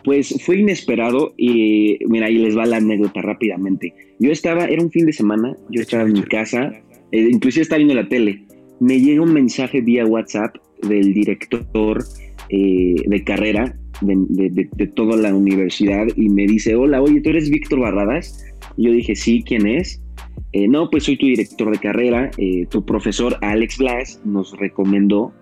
Pues 0.03 0.36
fue 0.43 0.58
inesperado 0.58 1.34
y 1.38 1.98
mira, 2.08 2.27
ahí 2.27 2.38
les 2.38 2.58
va 2.58 2.65
la 2.65 2.77
anécdota 2.77 3.22
rápidamente. 3.22 3.93
Yo 4.20 4.32
estaba, 4.32 4.65
era 4.65 4.82
un 4.82 4.91
fin 4.91 5.05
de 5.05 5.13
semana, 5.13 5.55
yo 5.70 5.82
estaba 5.82 6.03
en 6.03 6.13
mi 6.13 6.24
casa, 6.24 6.74
eh, 7.12 7.29
inclusive 7.32 7.63
estaba 7.63 7.77
viendo 7.77 7.96
la 7.96 8.08
tele. 8.08 8.43
Me 8.79 9.00
llega 9.00 9.22
un 9.22 9.34
mensaje 9.34 9.82
vía 9.82 10.05
WhatsApp 10.05 10.55
del 10.82 11.13
director 11.13 12.03
eh, 12.55 12.93
de 13.07 13.24
carrera 13.24 13.75
de, 14.01 14.88
toda 14.93 15.17
la 15.17 15.33
universidad 15.33 16.05
y 16.15 16.29
me 16.29 16.45
dice, 16.45 16.75
hola, 16.75 17.01
oye, 17.01 17.19
¿tú 17.19 17.31
eres 17.31 17.50
Víctor 17.50 17.79
Barradas? 17.79 18.45
yo 18.77 18.91
dije, 18.91 19.15
sí, 19.15 19.43
¿quién 19.43 19.65
es? 19.65 20.03
Eh, 20.51 20.67
no, 20.67 20.88
pues 20.91 21.05
soy 21.05 21.17
tu 21.17 21.25
director 21.25 21.72
de 21.72 21.79
carrera, 21.79 22.29
eh, 22.38 22.67
tu 22.69 22.86
profesor 22.86 23.38
Alex 23.41 23.79
Blas 23.79 24.22
nos 24.24 24.55
recomendó 24.60 25.33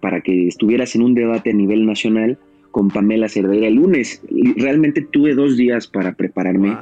para 0.00 0.20
que 0.20 0.46
estuvieras 0.46 0.94
en 0.94 1.02
un 1.02 1.14
debate 1.14 1.50
a 1.50 1.54
nivel 1.54 1.86
nacional 1.86 2.38
con 2.70 2.88
Pamela 2.88 3.28
Cerdeira 3.28 3.66
el 3.66 3.76
lunes. 3.76 4.22
Realmente 4.56 5.00
tuve 5.00 5.34
dos 5.34 5.56
días 5.56 5.88
para 5.88 6.14
prepararme. 6.14 6.76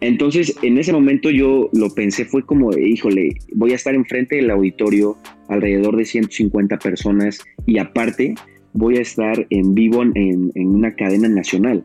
Entonces, 0.00 0.56
en 0.62 0.76
ese 0.76 0.92
momento 0.92 1.30
yo 1.30 1.70
lo 1.72 1.88
pensé, 1.94 2.26
fue 2.26 2.44
como, 2.44 2.76
híjole, 2.76 3.30
voy 3.54 3.72
a 3.72 3.76
estar 3.76 3.94
enfrente 3.94 4.36
del 4.36 4.50
auditorio, 4.50 5.16
alrededor 5.48 5.96
de 5.96 6.04
150 6.04 6.78
personas, 6.78 7.44
y 7.66 7.78
aparte 7.78 8.34
voy 8.72 8.96
a 8.96 9.02
estar 9.02 9.46
en 9.50 9.74
vivo 9.74 10.02
en, 10.02 10.50
una 10.56 10.94
cadena 10.94 11.28
nacional. 11.28 11.84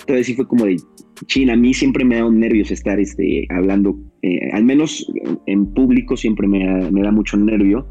Entonces 0.00 0.26
sí 0.26 0.34
fue 0.34 0.46
como 0.46 0.64
de, 0.64 0.76
China, 1.26 1.54
a 1.54 1.56
mí 1.56 1.74
siempre 1.74 2.04
me 2.04 2.16
da 2.16 2.30
nervios 2.30 2.70
estar 2.70 3.00
este, 3.00 3.46
hablando, 3.50 3.98
eh, 4.22 4.50
al 4.52 4.64
menos 4.64 5.10
en 5.46 5.66
público 5.66 6.16
siempre 6.16 6.46
me 6.46 6.64
da, 6.64 7.12
mucho 7.12 7.36
nervio, 7.36 7.86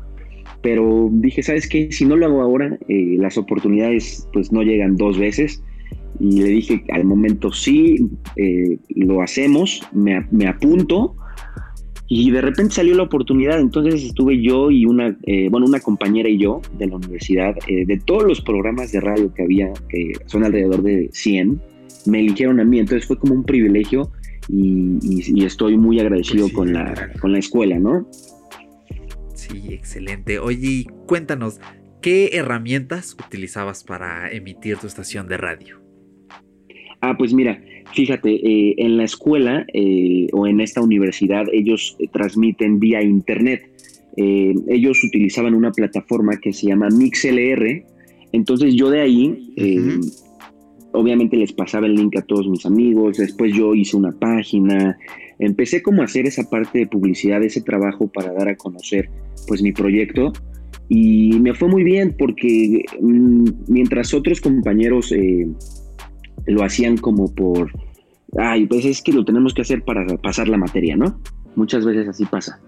pero 0.62 1.10
dije, 1.12 1.44
¿sabes 1.44 1.68
qué? 1.68 1.92
Si 1.92 2.06
no 2.06 2.16
lo 2.16 2.26
hago 2.26 2.42
ahora, 2.42 2.78
eh, 2.88 3.16
las 3.18 3.38
oportunidades 3.38 4.28
pues 4.34 4.52
no 4.52 4.64
llegan 4.64 4.96
dos 4.96 5.18
veces 5.20 5.62
y 6.20 6.42
le 6.42 6.50
dije 6.50 6.84
al 6.90 7.06
momento 7.06 7.52
sí, 7.52 7.96
eh, 8.36 8.80
lo 8.96 9.22
hacemos, 9.22 9.88
me, 9.94 10.26
me, 10.32 10.48
apunto 10.48 11.16
y 12.10 12.32
de 12.32 12.42
repente 12.42 12.76
salió 12.76 12.96
la 12.96 13.04
oportunidad, 13.04 13.60
entonces 13.60 14.04
estuve 14.04 14.42
yo 14.42 14.72
y 14.72 14.86
una, 14.86 15.18
eh, 15.24 15.50
bueno, 15.50 15.66
una 15.66 15.80
compañera 15.80 16.30
y 16.30 16.38
yo 16.38 16.62
de 16.78 16.88
la 16.88 16.96
universidad, 16.96 17.56
eh, 17.68 17.86
de 17.86 17.98
todos 17.98 18.24
los 18.24 18.42
programas 18.42 18.92
de 18.94 19.02
radio 19.02 19.34
que 19.34 19.44
había, 19.44 19.74
que 19.90 20.14
son 20.26 20.46
alrededor 20.46 20.84
de 20.84 21.10
100, 21.12 21.62
me 22.06 22.22
eligieron 22.22 22.62
a 22.62 22.64
mí, 22.64 22.80
entonces 22.80 23.06
fue 23.06 23.18
como 23.20 23.34
un 23.34 23.44
privilegio 23.44 24.12
y, 24.48 24.98
y, 25.02 25.44
estoy 25.44 25.78
muy 25.78 26.00
agradecido 26.00 26.46
pues 26.46 26.54
con, 26.54 26.74
la, 26.74 27.12
con 27.20 27.34
la 27.34 27.40
escuela, 27.40 27.78
¿no? 27.78 28.08
Sí, 29.34 29.74
excelente. 29.74 30.40
Oye, 30.40 30.86
cuéntanos, 31.06 31.60
¿qué 32.02 32.30
herramientas 32.34 33.14
utilizabas 33.14 33.84
para 33.84 34.32
emitir 34.32 34.78
tu 34.78 34.88
estación 34.88 35.28
de 35.28 35.36
radio? 35.36 35.82
Ah, 37.02 37.16
pues 37.18 37.34
mira, 37.34 37.62
fíjate, 37.94 38.30
eh, 38.32 38.76
en 38.78 38.98
la 38.98 39.04
escuela 39.04 39.66
eh, 39.74 40.28
o 40.34 40.48
en 40.48 40.60
esta 40.60 40.82
universidad 40.82 41.46
ellos 41.52 41.96
eh, 42.00 42.08
transmiten 42.12 42.80
vía 42.80 43.02
internet. 43.02 43.70
ellos 44.16 45.04
utilizaban 45.04 45.54
una 45.54 45.72
plataforma 45.72 46.38
que 46.38 46.52
se 46.52 46.68
llama 46.68 46.90
MixLR. 46.90 47.86
Entonces 48.32 48.74
yo 48.74 48.90
de 48.90 49.02
ahí, 49.02 49.54
obviamente 50.92 51.38
les 51.38 51.54
pasaba 51.54 51.86
el 51.86 51.94
link 51.94 52.18
a 52.18 52.24
todos 52.24 52.48
mis 52.48 52.66
amigos. 52.66 53.18
Después 53.18 53.54
yo 53.54 53.76
hice 53.76 53.96
una 53.96 54.12
página. 54.12 54.98
Empecé 55.38 55.84
como 55.84 56.02
a 56.02 56.06
hacer 56.06 56.26
esa 56.26 56.50
parte 56.50 56.80
de 56.80 56.88
publicidad, 56.88 57.44
ese 57.44 57.62
trabajo 57.62 58.08
para 58.08 58.34
dar 58.34 58.48
a 58.50 58.56
conocer 58.56 59.08
pues 59.48 59.62
mi 59.62 59.72
proyecto. 59.72 60.34
Y 60.90 61.40
me 61.40 61.54
fue 61.54 61.68
muy 61.68 61.84
bien 61.84 62.16
porque 62.18 62.86
mm, 63.00 63.50
mientras 63.68 64.16
otros 64.16 64.42
compañeros 64.42 65.14
lo 66.48 66.64
hacían 66.64 66.98
como 66.98 67.34
por, 67.34 67.72
ay, 68.38 68.66
pues 68.66 68.86
es 68.86 69.02
que 69.02 69.14
lo 69.14 69.24
tenemos 69.24 69.54
que 69.54 69.62
hacer 69.62 69.84
para 69.84 70.06
pasar 70.18 70.48
la 70.48 70.58
materia, 70.58 70.96
¿no? 70.96 71.20
Muchas 71.56 71.86
veces 71.86 72.08
así 72.08 72.26
pasa. 72.26 72.60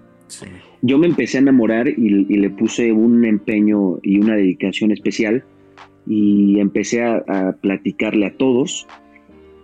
Yo 0.82 0.98
me 0.98 1.08
empecé 1.08 1.38
a 1.38 1.42
enamorar 1.42 1.88
y, 1.88 2.10
le 2.10 2.50
puse 2.52 2.92
un 2.92 3.26
empeño 3.26 4.00
y 4.04 4.20
una 4.20 4.36
dedicación 4.36 4.92
especial 4.92 5.44
y 6.08 6.60
empecé 6.60 7.04
a, 7.04 7.56
platicarle 7.62 8.28
a 8.28 8.38
todos 8.38 8.88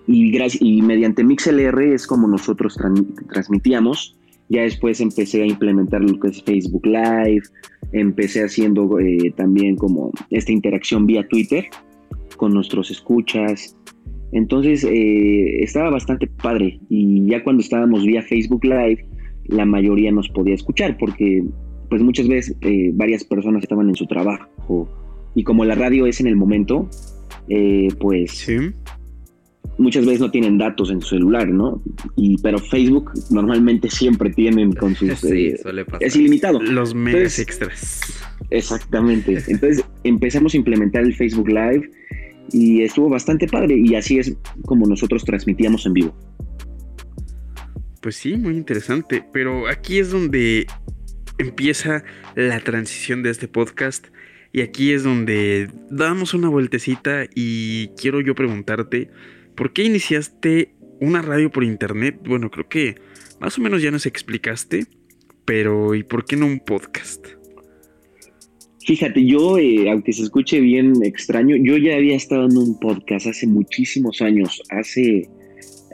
y, 0.07 0.35
y 0.59 0.81
mediante 0.81 1.23
MixLR 1.23 1.81
es 1.93 2.07
como 2.07 2.27
nosotros 2.27 2.77
transmitíamos. 3.31 4.17
Ya 4.49 4.61
después 4.61 5.01
empecé 5.01 5.41
a 5.41 5.47
implementar 5.47 6.01
lo 6.01 6.19
que 6.19 6.27
es 6.27 6.43
Facebook 6.43 6.85
Live, 6.85 7.43
empecé 7.93 8.43
haciendo 8.43 8.99
eh, 8.99 9.33
también 9.35 9.75
como 9.75 10.11
esta 10.29 10.51
interacción 10.51 11.07
vía 11.07 11.27
Twitter 11.27 11.65
con 12.37 12.53
nuestros 12.53 12.91
escuchas, 12.91 13.75
entonces 14.35 14.83
eh, 14.83 15.63
estaba 15.63 15.89
bastante 15.89 16.27
padre 16.27 16.81
y 16.89 17.25
ya 17.25 17.41
cuando 17.41 17.61
estábamos 17.61 18.05
vía 18.05 18.21
Facebook 18.21 18.65
Live, 18.65 19.07
la 19.45 19.63
mayoría 19.63 20.11
nos 20.11 20.27
podía 20.27 20.53
escuchar 20.53 20.97
porque 20.97 21.41
pues 21.89 22.01
muchas 22.01 22.27
veces 22.27 22.57
eh, 22.59 22.91
varias 22.93 23.23
personas 23.23 23.63
estaban 23.63 23.87
en 23.87 23.95
su 23.95 24.05
trabajo 24.07 24.89
y 25.35 25.43
como 25.45 25.63
la 25.63 25.75
radio 25.75 26.05
es 26.05 26.19
en 26.19 26.27
el 26.27 26.35
momento, 26.35 26.89
eh, 27.47 27.87
pues 27.97 28.45
muchas 29.77 30.05
veces 30.05 30.19
no 30.19 30.29
tienen 30.29 30.57
datos 30.57 30.91
en 30.91 30.99
su 30.99 31.15
celular, 31.15 31.47
¿no? 31.47 31.81
Y, 32.17 32.37
pero 32.39 32.57
Facebook 32.57 33.11
normalmente 33.29 33.89
siempre 33.89 34.31
tienen 34.31 34.73
con 34.73 34.95
sus... 34.95 35.17
Sí, 35.17 35.55
suele 35.61 35.85
pasar. 35.85 36.03
Es 36.03 36.17
ilimitado. 36.17 36.61
Los 36.61 36.93
medios 36.93 37.39
extras. 37.39 38.01
Exactamente. 38.49 39.41
Entonces 39.47 39.85
empezamos 40.03 40.53
a 40.53 40.57
implementar 40.57 41.03
el 41.03 41.13
Facebook 41.13 41.47
Live 41.47 41.89
y 42.51 42.83
estuvo 42.83 43.09
bastante 43.09 43.47
padre 43.47 43.75
y 43.77 43.95
así 43.95 44.19
es 44.19 44.35
como 44.65 44.85
nosotros 44.85 45.23
transmitíamos 45.23 45.85
en 45.85 45.93
vivo. 45.93 46.15
Pues 48.01 48.15
sí, 48.17 48.37
muy 48.37 48.55
interesante, 48.55 49.25
pero 49.33 49.67
aquí 49.67 49.97
es 49.97 50.11
donde 50.11 50.67
empieza 51.37 52.03
la 52.35 52.59
transición 52.59 53.23
de 53.23 53.31
este 53.31 53.47
podcast 53.47 54.07
y 54.51 54.61
aquí 54.61 54.93
es 54.93 55.03
donde 55.03 55.69
damos 55.89 56.33
una 56.33 56.47
vueltecita 56.49 57.25
y 57.33 57.89
quiero 57.97 58.21
yo 58.21 58.35
preguntarte, 58.35 59.09
¿por 59.55 59.73
qué 59.73 59.83
iniciaste 59.83 60.75
una 61.01 61.21
radio 61.21 61.51
por 61.51 61.63
internet? 61.63 62.19
Bueno, 62.25 62.49
creo 62.51 62.69
que 62.69 62.95
más 63.39 63.57
o 63.57 63.61
menos 63.61 63.81
ya 63.81 63.91
nos 63.91 64.05
explicaste, 64.05 64.85
pero 65.43 65.93
¿y 65.95 66.03
por 66.03 66.25
qué 66.25 66.37
no 66.37 66.45
un 66.45 66.59
podcast? 66.59 67.34
Fíjate, 68.85 69.25
yo, 69.25 69.57
eh, 69.57 69.89
aunque 69.89 70.13
se 70.13 70.23
escuche 70.23 70.59
bien 70.59 70.93
extraño, 71.03 71.55
yo 71.55 71.75
ya 71.77 71.95
había 71.95 72.15
estado 72.15 72.45
en 72.45 72.55
un 72.57 72.79
podcast 72.79 73.27
hace 73.27 73.47
muchísimos 73.47 74.21
años, 74.21 74.61
hace, 74.69 75.27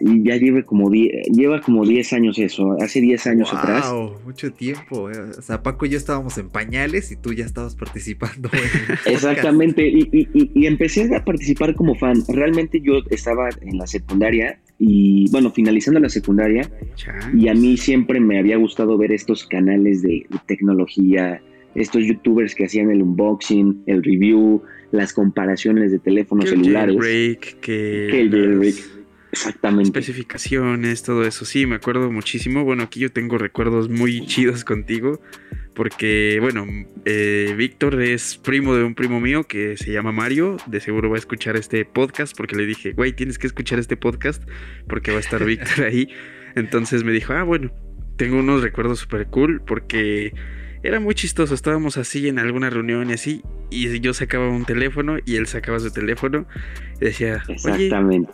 ya 0.02 0.36
lleva 0.36 0.64
como 0.64 0.90
10, 0.90 1.28
lleva 1.34 1.62
como 1.62 1.86
10 1.86 2.12
años 2.14 2.38
eso, 2.40 2.76
hace 2.82 3.00
10 3.00 3.28
años 3.28 3.52
wow, 3.52 3.60
atrás. 3.60 3.94
mucho 4.26 4.52
tiempo. 4.52 5.10
eh. 5.10 5.14
O 5.38 5.42
sea, 5.42 5.64
Paco 5.64 5.86
y 5.86 5.90
yo 5.90 5.98
estábamos 5.98 6.38
en 6.38 6.50
pañales 6.50 7.12
y 7.12 7.16
tú 7.16 7.32
ya 7.34 7.46
estabas 7.46 7.76
participando. 7.76 8.50
En. 8.52 8.60
Exactamente, 9.14 9.88
y, 9.88 10.10
y- 10.12 10.28
y- 10.34 10.52
y 10.54 10.66
empecé 10.66 11.16
a 11.16 11.24
participar 11.24 11.76
como 11.76 11.96
fan. 11.96 12.22
Realmente 12.28 12.82
yo 12.82 12.96
estaba 13.10 13.50
en 13.62 13.78
la 13.78 13.88
secundaria 13.88 14.60
y, 14.80 15.30
bueno, 15.32 15.52
finalizando 15.52 16.00
la 16.00 16.10
secundaria, 16.10 16.70
Chan. 16.96 17.40
y 17.40 17.48
a 17.48 17.54
mí 17.54 17.78
siempre 17.78 18.20
me 18.20 18.40
había 18.40 18.58
gustado 18.58 18.98
ver 18.98 19.12
estos 19.12 19.46
canales 19.46 20.02
de, 20.02 20.26
de 20.30 20.40
tecnología, 20.48 21.42
estos 21.76 22.04
youtubers 22.04 22.56
que 22.56 22.66
hacían 22.66 22.92
el 22.92 23.02
unboxing, 23.02 23.84
el 23.86 24.04
review, 24.04 24.62
las 24.92 25.14
comparaciones 25.14 25.92
de 25.92 26.00
teléfonos 26.00 26.46
Que 26.46 26.56
el 26.56 26.64
celulares. 26.64 26.96
jailbreak, 26.96 27.40
que, 27.60 28.08
Que 28.12 28.22
el 28.22 28.32
jailbreak. 28.32 28.76
Exactamente. 29.32 29.98
especificaciones, 29.98 31.04
todo 31.04 31.24
eso. 31.24 31.46
Sí, 31.46 31.66
me 31.66 31.76
acuerdo 31.76 32.12
muchísimo. 32.12 32.66
Bueno, 32.66 32.84
aquí 32.84 33.00
yo 33.00 33.12
tengo 33.12 33.38
recuerdos 33.38 33.90
muy 33.90 34.26
chidos 34.26 34.66
contigo. 34.66 35.22
Porque, 35.74 36.40
bueno, 36.42 36.66
eh, 37.06 37.56
Víctor 37.58 38.02
es 38.02 38.38
primo 38.38 38.76
de 38.76 38.84
un 38.84 38.94
primo 38.94 39.22
mío 39.22 39.46
que 39.46 39.78
se 39.78 39.94
llama 39.94 40.12
Mario. 40.12 40.58
De 40.68 40.82
seguro 40.82 41.10
va 41.10 41.16
a 41.16 41.20
escuchar 41.20 41.56
este 41.56 41.86
podcast 41.86 42.36
porque 42.36 42.58
le 42.58 42.66
dije, 42.66 42.92
güey, 42.92 43.14
tienes 43.14 43.40
que 43.40 43.48
escuchar 43.48 43.80
este 43.80 43.96
podcast 43.96 44.44
porque 44.90 45.12
va 45.12 45.18
a 45.18 45.22
estar 45.22 45.44
Víctor 45.46 45.86
ahí. 45.86 46.10
Entonces 46.56 47.06
me 47.06 47.14
dijo, 47.14 47.32
ah, 47.32 47.44
bueno, 47.44 47.72
tengo 48.18 48.38
unos 48.38 48.62
recuerdos 48.62 49.00
súper 49.00 49.28
cool 49.28 49.62
porque 49.66 50.34
era 50.84 51.00
muy 51.00 51.16
chistoso. 51.16 51.54
Estábamos 51.54 51.98
así 51.98 52.28
en 52.28 52.40
alguna 52.40 52.70
reunión 52.70 53.10
y 53.10 53.14
así. 53.14 53.44
Y 53.70 54.00
yo 54.00 54.14
sacaba 54.14 54.50
un 54.50 54.66
teléfono 54.66 55.18
y 55.26 55.36
él 55.36 55.48
sacaba 55.48 55.80
su 55.80 55.92
teléfono. 55.92 56.46
Y 57.00 57.06
decía, 57.06 57.44
oye, 57.48 57.54
Exactamente. 57.54 58.32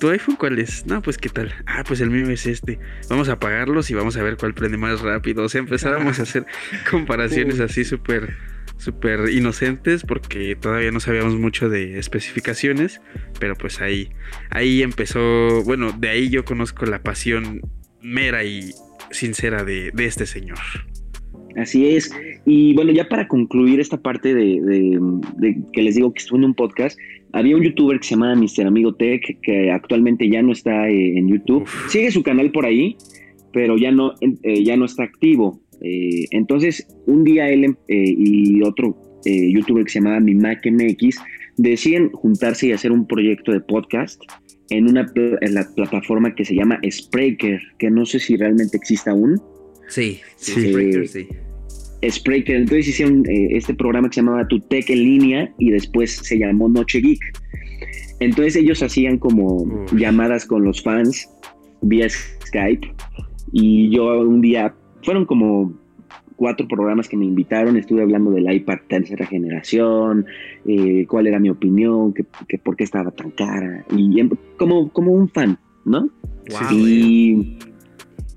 ¿Tu 0.00 0.08
iPhone 0.08 0.36
cuál 0.36 0.58
es? 0.58 0.86
No, 0.86 1.02
pues 1.02 1.18
qué 1.18 1.28
tal. 1.28 1.54
Ah, 1.66 1.84
pues 1.86 2.00
el 2.00 2.10
mío 2.10 2.28
es 2.30 2.46
este. 2.46 2.78
Vamos 3.08 3.28
a 3.28 3.32
apagarlos 3.32 3.90
y 3.90 3.94
vamos 3.94 4.16
a 4.16 4.22
ver 4.22 4.36
cuál 4.36 4.54
prende 4.54 4.78
más 4.78 5.00
rápido. 5.00 5.44
O 5.44 5.48
sea, 5.48 5.58
empezábamos 5.60 6.18
a 6.18 6.22
hacer 6.24 6.46
comparaciones 6.90 7.60
así 7.60 7.84
súper, 7.84 8.36
súper 8.78 9.28
inocentes 9.30 10.04
porque 10.04 10.56
todavía 10.56 10.90
no 10.90 11.00
sabíamos 11.00 11.34
mucho 11.34 11.68
de 11.68 11.98
especificaciones. 11.98 13.00
Pero 13.40 13.56
pues 13.56 13.80
ahí, 13.80 14.10
ahí 14.50 14.82
empezó, 14.82 15.62
bueno, 15.64 15.92
de 15.92 16.08
ahí 16.08 16.30
yo 16.30 16.44
conozco 16.44 16.86
la 16.86 17.02
pasión 17.02 17.60
mera 18.00 18.44
y 18.44 18.72
sincera 19.10 19.64
de, 19.64 19.90
de 19.92 20.06
este 20.06 20.26
señor. 20.26 20.58
Así 21.56 21.86
es. 21.86 22.10
Y 22.46 22.74
bueno, 22.74 22.92
ya 22.92 23.08
para 23.08 23.28
concluir 23.28 23.80
esta 23.80 24.00
parte 24.00 24.34
de, 24.34 24.60
de- 24.60 24.98
de 25.36 25.56
que 25.72 25.82
les 25.82 25.94
digo 25.96 26.12
que 26.12 26.20
estuve 26.20 26.38
en 26.38 26.44
un 26.46 26.54
podcast, 26.54 26.98
había 27.32 27.56
un 27.56 27.62
youtuber 27.62 27.98
que 27.98 28.06
se 28.08 28.14
llamaba 28.14 28.34
Mr. 28.36 28.66
Amigo 28.66 28.94
Tech, 28.94 29.38
que 29.42 29.70
actualmente 29.70 30.28
ya 30.28 30.42
no 30.42 30.52
está 30.52 30.88
eh, 30.88 31.16
en 31.18 31.28
YouTube. 31.28 31.62
Uf. 31.62 31.90
Sigue 31.90 32.10
su 32.10 32.22
canal 32.22 32.50
por 32.52 32.66
ahí, 32.66 32.96
pero 33.52 33.76
ya 33.76 33.90
no, 33.90 34.12
eh, 34.42 34.64
ya 34.64 34.76
no 34.76 34.84
está 34.86 35.04
activo. 35.04 35.60
Eh, 35.80 36.26
entonces, 36.30 36.86
un 37.06 37.24
día 37.24 37.48
él 37.50 37.64
em- 37.64 37.76
y 37.88 38.62
otro 38.62 38.96
youtuber 39.24 39.84
que 39.84 39.90
se 39.90 40.00
llamaba 40.00 40.18
Mi 40.20 40.34
Mac 40.34 40.66
MX 40.66 41.16
deciden 41.56 42.10
juntarse 42.10 42.66
y 42.68 42.72
hacer 42.72 42.90
un 42.90 43.06
proyecto 43.06 43.52
de 43.52 43.60
podcast 43.60 44.20
en 44.70 44.88
una 44.88 45.06
en 45.14 45.54
la 45.54 45.64
plataforma 45.76 46.34
que 46.34 46.44
se 46.44 46.54
llama 46.56 46.80
Spreaker, 46.90 47.60
que 47.78 47.90
no 47.90 48.04
sé 48.06 48.18
si 48.18 48.36
realmente 48.36 48.76
existe 48.76 49.10
aún. 49.10 49.40
Sí, 49.92 50.20
sí, 50.36 50.52
Sí. 50.52 50.68
Spreaker, 50.70 51.08
sí. 51.08 51.28
Spreaker. 52.08 52.56
Entonces 52.56 52.88
hicieron 52.88 53.24
eh, 53.28 53.48
este 53.50 53.74
programa 53.74 54.08
que 54.08 54.14
se 54.14 54.20
llamaba 54.22 54.48
Tu 54.48 54.58
Tech 54.60 54.88
en 54.90 54.98
línea 54.98 55.52
y 55.58 55.70
después 55.70 56.12
se 56.16 56.38
llamó 56.38 56.68
Noche 56.68 57.00
Geek. 57.00 57.20
Entonces 58.20 58.56
ellos 58.56 58.82
hacían 58.82 59.18
como 59.18 59.62
Uf. 59.62 59.92
llamadas 59.94 60.46
con 60.46 60.64
los 60.64 60.82
fans 60.82 61.28
vía 61.82 62.08
Skype 62.08 62.92
y 63.52 63.90
yo 63.90 64.20
un 64.20 64.40
día, 64.40 64.74
fueron 65.02 65.26
como 65.26 65.74
cuatro 66.36 66.66
programas 66.66 67.08
que 67.08 67.16
me 67.16 67.24
invitaron, 67.26 67.76
estuve 67.76 68.02
hablando 68.02 68.30
del 68.30 68.50
iPad 68.52 68.78
tercera 68.88 69.26
generación, 69.26 70.24
eh, 70.66 71.04
cuál 71.08 71.26
era 71.26 71.38
mi 71.38 71.50
opinión, 71.50 72.14
que, 72.14 72.24
que 72.48 72.58
por 72.58 72.76
qué 72.76 72.84
estaba 72.84 73.10
tan 73.10 73.30
cara, 73.32 73.84
y 73.96 74.18
em- 74.18 74.30
como, 74.56 74.88
como 74.92 75.12
un 75.12 75.28
fan, 75.28 75.58
¿no? 75.84 76.08
Wow, 76.50 76.72
y 76.72 77.58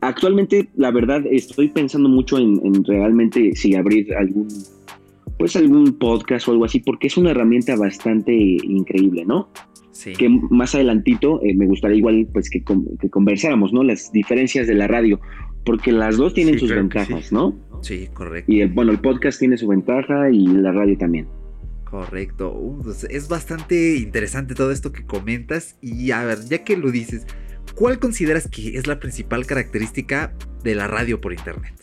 actualmente, 0.08 0.70
la 0.76 0.92
verdad, 0.92 1.24
estoy 1.30 1.70
pensando 1.70 2.10
mucho 2.10 2.38
en, 2.38 2.60
en 2.66 2.84
realmente 2.84 3.56
si 3.56 3.76
abrir 3.76 4.14
algún, 4.16 4.48
pues 5.38 5.56
algún 5.56 5.98
podcast 5.98 6.48
o 6.48 6.52
algo 6.52 6.66
así, 6.66 6.80
porque 6.80 7.08
es 7.08 7.18
una 7.18 7.32
herramienta 7.32 7.76
bastante 7.76 8.34
increíble, 8.34 9.26
¿no? 9.26 9.50
sí. 9.92 10.14
Que 10.14 10.28
más 10.50 10.76
adelantito 10.76 11.40
eh, 11.44 11.56
me 11.56 11.66
gustaría 11.68 11.98
igual 11.98 12.28
pues 12.34 12.50
que, 12.50 12.64
con- 12.64 12.86
que 13.00 13.10
conversáramos, 13.10 13.72
¿no? 13.74 13.84
Las 13.84 14.12
diferencias 14.12 14.68
de 14.68 14.74
la 14.76 14.88
radio, 14.88 15.20
porque 15.66 15.92
las 15.92 16.18
dos 16.18 16.34
tienen 16.34 16.56
Sí, 16.56 16.60
sus 16.62 16.70
claro 16.70 16.82
ventajas, 16.84 17.26
sí. 17.28 17.34
¿no? 17.36 17.56
Sí, 17.82 18.08
correcto. 18.14 18.52
Y 18.52 18.62
eh, 18.62 18.68
bueno, 18.68 18.92
el 18.92 19.00
podcast 19.00 19.40
tiene 19.40 19.58
su 19.58 19.68
ventaja 19.68 20.30
y 20.32 20.48
la 20.48 20.72
radio 20.72 20.98
también. 20.98 21.28
Correcto. 21.86 22.52
Uh, 22.54 22.82
pues 22.84 23.04
es 23.06 23.30
bastante 23.30 23.96
interesante 23.98 24.54
todo 24.54 24.72
esto 24.72 24.92
que 24.92 25.06
comentas. 25.06 25.78
Y 25.82 26.12
a 26.12 26.24
ver, 26.26 26.40
ya 26.50 26.64
que 26.64 26.76
lo 26.78 26.92
dices, 26.92 27.26
¿cuál 27.76 28.00
consideras 28.00 28.48
que 28.48 28.78
es 28.78 28.88
la 28.88 29.00
principal 29.00 29.46
característica 29.46 30.34
de 30.64 30.76
la 30.76 30.88
radio 30.88 31.22
por 31.22 31.34
internet? 31.34 31.74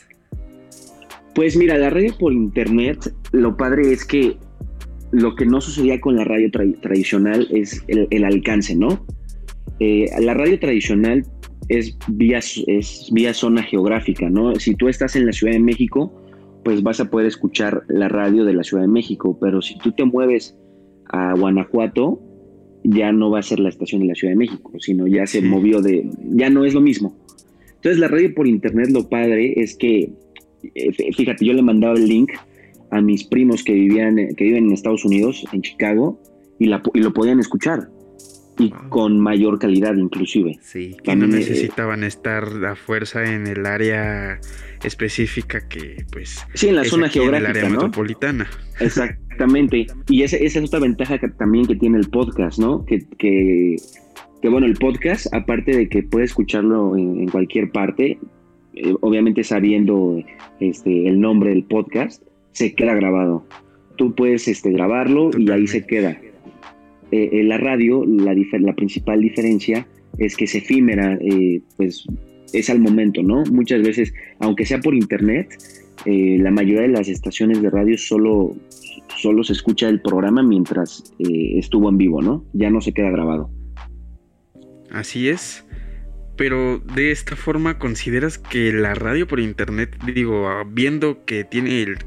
Pues 1.34 1.56
mira, 1.56 1.78
la 1.78 1.90
radio 1.90 2.16
por 2.18 2.32
internet, 2.32 3.14
lo 3.32 3.56
padre 3.56 3.92
es 3.92 4.04
que 4.04 4.36
lo 5.12 5.34
que 5.34 5.46
no 5.46 5.60
sucedía 5.60 6.00
con 6.00 6.16
la 6.16 6.24
radio 6.24 6.48
tra- 6.50 6.80
tradicional 6.80 7.46
es 7.50 7.84
el, 7.88 8.06
el 8.10 8.24
alcance, 8.24 8.74
¿no? 8.74 9.06
Eh, 9.78 10.06
la 10.20 10.34
radio 10.34 10.58
tradicional 10.58 11.24
es 11.68 11.96
vía, 12.08 12.38
es 12.38 13.08
vía 13.12 13.34
zona 13.34 13.62
geográfica, 13.62 14.28
¿no? 14.28 14.54
Si 14.56 14.74
tú 14.74 14.88
estás 14.88 15.16
en 15.16 15.26
la 15.26 15.32
Ciudad 15.32 15.52
de 15.52 15.60
México, 15.60 16.12
pues 16.64 16.82
vas 16.82 17.00
a 17.00 17.10
poder 17.10 17.26
escuchar 17.26 17.82
la 17.88 18.08
radio 18.08 18.44
de 18.44 18.54
la 18.54 18.62
Ciudad 18.62 18.82
de 18.82 18.88
México, 18.88 19.38
pero 19.40 19.60
si 19.62 19.78
tú 19.78 19.92
te 19.92 20.04
mueves 20.04 20.56
a 21.10 21.34
Guanajuato, 21.34 22.20
ya 22.84 23.12
no 23.12 23.30
va 23.30 23.38
a 23.40 23.42
ser 23.42 23.60
la 23.60 23.68
estación 23.68 24.00
de 24.02 24.08
la 24.08 24.14
Ciudad 24.14 24.32
de 24.32 24.38
México, 24.38 24.72
sino 24.78 25.06
ya 25.06 25.26
se 25.26 25.40
Sí. 25.40 25.46
movió 25.46 25.80
de, 25.80 26.08
ya 26.34 26.50
no 26.50 26.64
es 26.64 26.74
lo 26.74 26.80
mismo. 26.80 27.16
Entonces 27.76 27.98
la 27.98 28.08
radio 28.08 28.34
por 28.34 28.46
internet 28.46 28.90
lo 28.90 29.08
padre 29.08 29.54
es 29.60 29.76
que, 29.76 30.10
eh, 30.74 30.90
fí- 30.92 31.14
fíjate, 31.14 31.44
yo 31.44 31.52
le 31.52 31.62
mandaba 31.62 31.94
el 31.94 32.06
link 32.06 32.30
a 32.90 33.00
mis 33.00 33.24
primos 33.24 33.64
que 33.64 33.72
vivían, 33.72 34.16
que 34.36 34.44
viven 34.44 34.66
en 34.66 34.72
Estados 34.72 35.04
Unidos, 35.04 35.44
en 35.52 35.62
Chicago, 35.62 36.20
y, 36.58 36.66
la, 36.66 36.82
y 36.94 37.00
lo 37.00 37.12
podían 37.12 37.40
escuchar. 37.40 37.88
Y 38.58 38.68
Wow. 38.68 38.88
con 38.90 39.18
mayor 39.20 39.58
calidad 39.58 39.94
inclusive. 39.94 40.58
Sí. 40.60 40.94
Que 41.02 41.16
no 41.16 41.24
eh, 41.24 41.28
necesitaban 41.28 42.04
estar 42.04 42.44
a 42.66 42.76
fuerza 42.76 43.24
en 43.24 43.46
el 43.46 43.64
área 43.64 44.38
específica 44.84 45.66
que, 45.68 46.04
pues, 46.12 46.44
Sí, 46.54 46.68
en 46.68 46.76
la 46.76 46.84
zona 46.84 47.06
aquí 47.06 47.18
en 47.18 47.24
el 47.26 47.30
geográfica, 47.30 47.50
área 47.58 47.62
¿no? 47.70 47.76
metropolitana. 47.76 48.46
Exactamente. 48.80 49.86
Y 50.08 50.22
esa, 50.22 50.36
esa 50.36 50.58
es 50.58 50.64
otra 50.66 50.80
ventaja 50.80 51.18
que, 51.18 51.28
también 51.28 51.66
que 51.66 51.76
tiene 51.76 51.98
el 51.98 52.08
podcast, 52.10 52.58
¿no? 52.58 52.84
Que, 52.84 53.00
que, 53.18 53.76
que, 54.42 54.48
bueno, 54.48 54.66
el 54.66 54.74
podcast, 54.74 55.32
aparte 55.34 55.74
de 55.76 55.88
que 55.88 56.02
puedes 56.02 56.30
escucharlo 56.30 56.96
en, 56.96 57.20
en 57.20 57.28
cualquier 57.28 57.70
parte, 57.70 58.18
eh, 58.74 58.94
obviamente 59.00 59.44
sabiendo 59.44 60.22
este, 60.60 61.08
el 61.08 61.20
nombre 61.20 61.50
del 61.50 61.64
podcast, 61.64 62.22
se 62.52 62.74
queda 62.74 62.94
grabado. 62.94 63.46
Tú 63.96 64.14
puedes 64.14 64.46
este, 64.48 64.70
grabarlo 64.72 65.30
y 65.38 65.50
ahí 65.50 65.66
se 65.66 65.86
queda. 65.86 66.18
Eh, 67.12 67.28
en 67.32 67.48
la 67.48 67.58
radio, 67.58 68.04
la, 68.06 68.34
la 68.34 68.74
principal 68.74 69.20
diferencia 69.20 69.86
es 70.18 70.36
que 70.36 70.44
es 70.46 70.54
efímera, 70.54 71.18
eh, 71.20 71.60
pues 71.76 72.04
es 72.52 72.68
al 72.70 72.80
momento, 72.80 73.22
¿no? 73.22 73.44
Muchas 73.52 73.82
veces, 73.82 74.12
aunque 74.40 74.64
sea 74.66 74.80
por 74.80 74.94
internet, 74.94 75.48
eh, 76.06 76.38
la 76.40 76.50
mayoría 76.50 76.82
de 76.82 76.88
las 76.88 77.08
estaciones 77.08 77.62
de 77.62 77.70
radio 77.70 77.96
solo, 77.96 78.56
solo 79.16 79.44
se 79.44 79.52
escucha 79.52 79.88
el 79.88 80.00
programa 80.00 80.42
mientras 80.42 81.14
estuvo 81.18 81.88
en 81.88 81.98
vivo, 81.98 82.20
¿no? 82.20 82.44
Ya 82.52 82.70
no 82.70 82.80
se 82.80 82.92
queda 82.92 83.10
grabado. 83.10 83.50
Así 84.90 85.28
es. 85.28 85.64
Pero 86.36 86.78
de 86.78 87.10
esta 87.12 87.36
forma, 87.36 87.78
¿consideras 87.78 88.38
que 88.38 88.72
la 88.72 88.94
radio 88.94 89.26
por 89.26 89.38
internet, 89.38 89.96
digo, 90.14 90.48
viendo 90.72 91.24
que 91.24 91.44
tiene 91.44 91.82
el- 91.82 91.98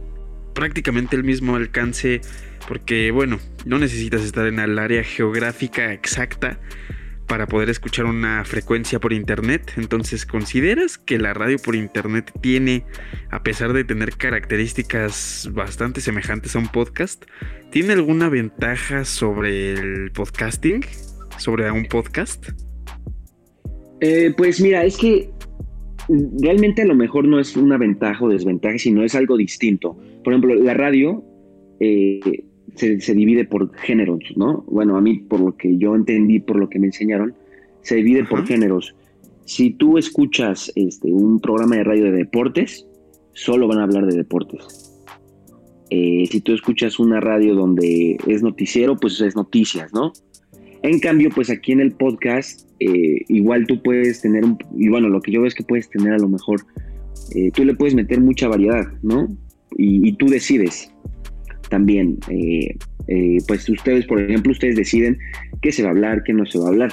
prácticamente 0.53 1.15
el 1.15 1.23
mismo 1.23 1.55
alcance, 1.55 2.21
porque 2.67 3.11
bueno, 3.11 3.39
no 3.65 3.77
necesitas 3.77 4.21
estar 4.21 4.47
en 4.47 4.59
el 4.59 4.79
área 4.79 5.03
geográfica 5.03 5.93
exacta 5.93 6.59
para 7.27 7.47
poder 7.47 7.69
escuchar 7.69 8.05
una 8.05 8.43
frecuencia 8.45 8.99
por 8.99 9.11
internet, 9.11 9.73
entonces 9.77 10.25
¿consideras 10.25 10.97
que 10.97 11.17
la 11.17 11.33
radio 11.33 11.57
por 11.57 11.75
internet 11.75 12.31
tiene, 12.41 12.85
a 13.31 13.41
pesar 13.41 13.73
de 13.73 13.83
tener 13.83 14.15
características 14.15 15.49
bastante 15.51 16.01
semejantes 16.01 16.55
a 16.55 16.59
un 16.59 16.67
podcast, 16.67 17.25
tiene 17.71 17.93
alguna 17.93 18.29
ventaja 18.29 19.05
sobre 19.05 19.73
el 19.73 20.11
podcasting? 20.11 20.85
¿Sobre 21.37 21.69
un 21.71 21.85
podcast? 21.85 22.49
Eh, 24.01 24.33
pues 24.37 24.61
mira, 24.61 24.85
es 24.85 24.95
que 24.97 25.29
realmente 26.41 26.83
a 26.83 26.85
lo 26.85 26.95
mejor 26.95 27.27
no 27.27 27.39
es 27.39 27.57
una 27.57 27.77
ventaja 27.77 28.23
o 28.23 28.29
desventaja, 28.29 28.77
sino 28.77 29.03
es 29.03 29.15
algo 29.15 29.35
distinto. 29.35 29.97
Por 30.23 30.33
ejemplo, 30.33 30.55
la 30.55 30.73
radio 30.73 31.23
eh, 31.79 32.44
se, 32.75 33.13
divide 33.13 33.45
por 33.45 33.73
géneros, 33.75 34.19
¿no? 34.35 34.63
Bueno, 34.67 34.97
a 34.97 35.01
mí, 35.01 35.19
por 35.19 35.39
lo 35.39 35.55
que 35.55 35.77
yo 35.77 35.95
entendí, 35.95 36.39
por 36.39 36.57
lo 36.57 36.69
que 36.69 36.79
me 36.79 36.87
enseñaron, 36.87 37.33
se 37.81 37.95
divide 37.95 38.25
por 38.25 38.45
géneros. 38.45 38.95
Si 39.45 39.71
tú 39.71 39.97
escuchas 39.97 40.71
este, 40.75 41.11
un 41.11 41.39
programa 41.39 41.75
de 41.77 41.83
radio 41.83 42.05
de 42.05 42.11
deportes, 42.11 42.87
solo 43.33 43.67
van 43.67 43.79
a 43.79 43.83
hablar 43.83 44.07
de 44.07 44.17
deportes. 44.17 44.91
Eh, 45.91 46.25
si 46.29 46.41
tú 46.41 46.53
escuchas 46.53 46.99
una 46.99 47.19
radio 47.19 47.53
donde 47.53 48.17
es 48.27 48.41
noticiero, 48.41 48.97
pues 48.97 49.21
es 49.21 49.35
noticias, 49.35 49.93
¿no? 49.93 50.13
En 50.81 50.99
cambio, 50.99 51.29
pues 51.33 51.49
aquí 51.49 51.71
en 51.71 51.79
el 51.79 51.91
podcast, 51.91 52.67
eh, 52.79 53.23
igual 53.27 53.65
tú 53.67 53.81
puedes 53.81 54.21
tener, 54.21 54.43
un, 54.43 54.57
y 54.77 54.89
bueno, 54.89 55.09
lo 55.09 55.21
que 55.21 55.31
yo 55.31 55.41
veo 55.41 55.47
es 55.47 55.55
que 55.55 55.63
puedes 55.63 55.89
tener 55.89 56.13
a 56.13 56.17
lo 56.17 56.27
mejor, 56.27 56.61
eh, 57.35 57.51
tú 57.51 57.65
le 57.65 57.75
puedes 57.75 57.95
meter 57.95 58.19
mucha 58.19 58.47
variedad, 58.47 58.85
¿no? 59.01 59.35
Y, 59.77 60.13
tú 60.13 60.27
decides 60.27 60.91
también, 61.69 62.19
pues 63.47 63.69
ustedes, 63.69 64.05
por 64.05 64.19
ejemplo, 64.21 64.51
ustedes 64.51 64.75
deciden 64.75 65.17
qué 65.61 65.71
se 65.71 65.83
va 65.83 65.89
a 65.89 65.91
hablar, 65.91 66.23
qué 66.23 66.33
no 66.33 66.45
se 66.45 66.59
va 66.59 66.65
a 66.65 66.69
hablar. 66.69 66.91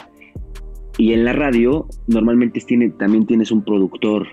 Y 0.99 1.13
en 1.13 1.25
la 1.25 1.33
radio, 1.33 1.87
normalmente 2.07 2.61
tiene, 2.61 2.91
también 2.91 3.27
tienes 3.27 3.51
un 3.51 3.65
productor, 3.65 4.29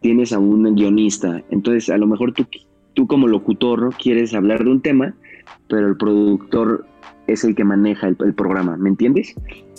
tienes 0.00 0.32
a 0.32 0.38
un 0.38 0.74
guionista, 0.74 1.42
entonces 1.50 1.90
a 1.90 1.98
lo 1.98 2.06
mejor 2.06 2.32
tú 2.32 2.46
tú 2.94 3.06
como 3.06 3.26
locutor 3.26 3.94
quieres 4.00 4.34
hablar 4.34 4.64
de 4.64 4.70
un 4.70 4.80
tema, 4.80 5.14
pero 5.68 5.88
el 5.88 5.96
productor 5.96 6.86
es 7.26 7.44
el 7.44 7.54
que 7.54 7.64
maneja 7.64 8.08
el, 8.08 8.34
programa, 8.34 8.76
¿me 8.76 8.90
entiendes? 8.90 9.34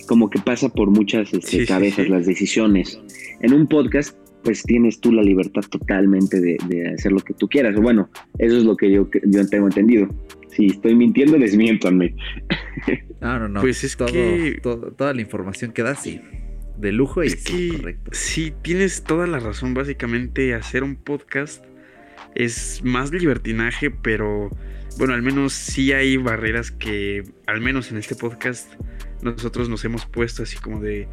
Como 0.07 0.29
que 0.29 0.39
pasa 0.39 0.69
por 0.69 0.89
muchas 0.89 1.33
este, 1.33 1.65
cabezas 1.65 2.09
las 2.09 2.25
decisiones. 2.25 2.99
En 3.41 3.53
un 3.53 3.67
podcast, 3.67 4.17
pues 4.43 4.63
tienes 4.63 4.99
tú 4.99 5.11
la 5.11 5.23
libertad 5.23 5.61
totalmente 5.69 6.39
de, 6.39 6.57
hacer 6.93 7.11
lo 7.11 7.19
que 7.19 7.33
tú 7.33 7.47
quieras. 7.47 7.75
Bueno, 7.75 8.09
eso 8.37 8.57
es 8.57 8.63
lo 8.63 8.75
que 8.75 8.91
yo, 8.91 9.09
yo 9.25 9.47
tengo 9.47 9.67
entendido. 9.67 10.07
Si 10.49 10.67
estoy 10.67 10.95
mintiendo, 10.95 11.37
desmiéntanme. 11.37 12.15
No, 13.21 13.39
no, 13.39 13.47
no. 13.47 13.61
Pues 13.61 13.85
es 13.85 13.95
todo, 13.95 14.09
que... 14.11 14.59
toda 14.61 15.13
la 15.13 15.21
información 15.21 15.71
que 15.71 15.81
das, 15.81 16.03
sí. 16.03 16.19
De 16.77 16.91
lujo 16.91 17.23
y 17.23 17.29
sí, 17.29 17.69
correcto. 17.69 18.11
Sí, 18.13 18.51
tienes 18.61 19.05
toda 19.05 19.27
la 19.27 19.39
razón. 19.39 19.73
Básicamente, 19.73 20.53
hacer 20.53 20.83
un 20.83 20.97
podcast 20.97 21.63
es 22.35 22.81
más 22.83 23.13
libertinaje, 23.13 23.91
pero 23.91 24.49
bueno, 24.97 25.13
al 25.13 25.21
menos 25.21 25.53
sí 25.53 25.93
hay 25.93 26.17
barreras 26.17 26.71
que, 26.71 27.23
al 27.47 27.61
menos 27.61 27.91
en 27.91 27.97
este 27.97 28.15
podcast, 28.15 28.73
nosotros 29.21 29.69
nos 29.69 29.85
hemos 29.85 30.05
puesto 30.05 30.43
así 30.43 30.57
como 30.57 30.81
de 30.81 31.07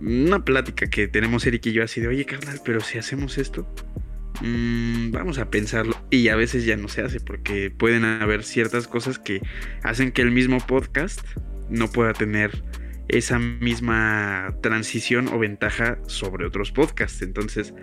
una 0.00 0.44
plática 0.44 0.88
que 0.88 1.08
tenemos 1.08 1.46
Eric 1.46 1.66
y 1.66 1.72
yo 1.72 1.82
así 1.82 2.00
de, 2.00 2.08
oye 2.08 2.24
carnal, 2.24 2.60
pero 2.64 2.80
si 2.80 2.98
hacemos 2.98 3.38
esto, 3.38 3.66
mm, 4.40 5.10
vamos 5.10 5.38
a 5.38 5.50
pensarlo. 5.50 5.96
Y 6.10 6.28
a 6.28 6.36
veces 6.36 6.64
ya 6.64 6.76
no 6.76 6.88
se 6.88 7.02
hace 7.02 7.20
porque 7.20 7.70
pueden 7.70 8.04
haber 8.04 8.44
ciertas 8.44 8.88
cosas 8.88 9.18
que 9.18 9.40
hacen 9.82 10.12
que 10.12 10.22
el 10.22 10.30
mismo 10.30 10.58
podcast 10.58 11.20
no 11.68 11.90
pueda 11.90 12.12
tener 12.12 12.62
esa 13.08 13.38
misma 13.38 14.54
transición 14.62 15.28
o 15.28 15.38
ventaja 15.38 15.98
sobre 16.06 16.46
otros 16.46 16.72
podcasts. 16.72 17.22
Entonces, 17.22 17.74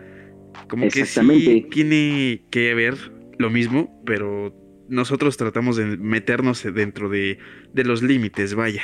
como 0.69 0.87
que 0.89 1.05
sí 1.05 1.67
tiene 1.71 2.45
que 2.51 2.73
ver 2.73 2.95
lo 3.37 3.49
mismo, 3.49 4.01
pero 4.05 4.55
nosotros 4.87 5.37
tratamos 5.37 5.77
de 5.77 5.97
meternos 5.97 6.63
dentro 6.73 7.09
de, 7.09 7.37
los 7.73 8.01
límites, 8.01 8.53
vaya. 8.53 8.83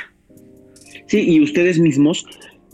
Sí, 1.06 1.20
y 1.20 1.40
ustedes 1.40 1.78
mismos, 1.78 2.26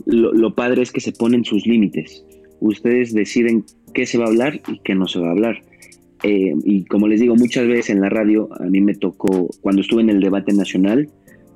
lo, 0.05 0.55
padre 0.55 0.81
es 0.81 0.91
que 0.91 1.01
se 1.01 1.11
ponen 1.11 1.43
sus 1.43 1.65
límites. 1.65 2.25
Ustedes 2.59 3.13
deciden 3.13 3.65
qué 3.93 4.05
se 4.05 4.17
va 4.17 4.25
a 4.25 4.29
hablar 4.29 4.61
y 4.67 4.79
qué 4.83 4.95
no 4.95 5.07
se 5.07 5.19
va 5.19 5.27
a 5.27 5.31
hablar. 5.31 5.61
Eh, 6.23 6.53
y 6.63 6.85
como 6.85 7.07
les 7.07 7.21
digo, 7.21 7.35
muchas 7.35 7.67
veces 7.67 7.91
en 7.91 8.01
la 8.01 8.09
radio, 8.09 8.49
a 8.59 8.65
mí 8.65 8.81
me 8.81 8.95
tocó, 8.95 9.49
cuando 9.61 9.81
estuve 9.81 10.01
en 10.01 10.09
el 10.09 10.19
debate 10.19 10.53
nacional, 10.53 11.09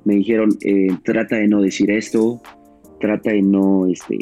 me 0.04 0.14
dijeron, 0.14 0.50
eh, 0.62 0.88
trata 1.04 1.36
de 1.36 1.48
no 1.48 1.60
decir 1.60 1.90
esto, 1.90 2.40
trata 3.00 3.32
de 3.32 3.42
no 3.42 3.86
este, 3.86 4.18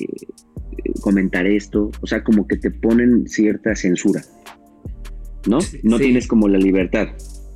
comentar 1.01 1.47
esto, 1.47 1.91
o 2.01 2.07
sea, 2.07 2.25
como 2.25 2.47
que 2.47 2.57
te 2.57 2.71
ponen 2.71 3.29
cierta 3.29 3.75
censura, 3.75 4.23
¿no? 5.49 5.59
no 5.83 5.99
tienes 5.99 6.27
como 6.27 6.49
la 6.49 6.59
libertad. 6.59 7.09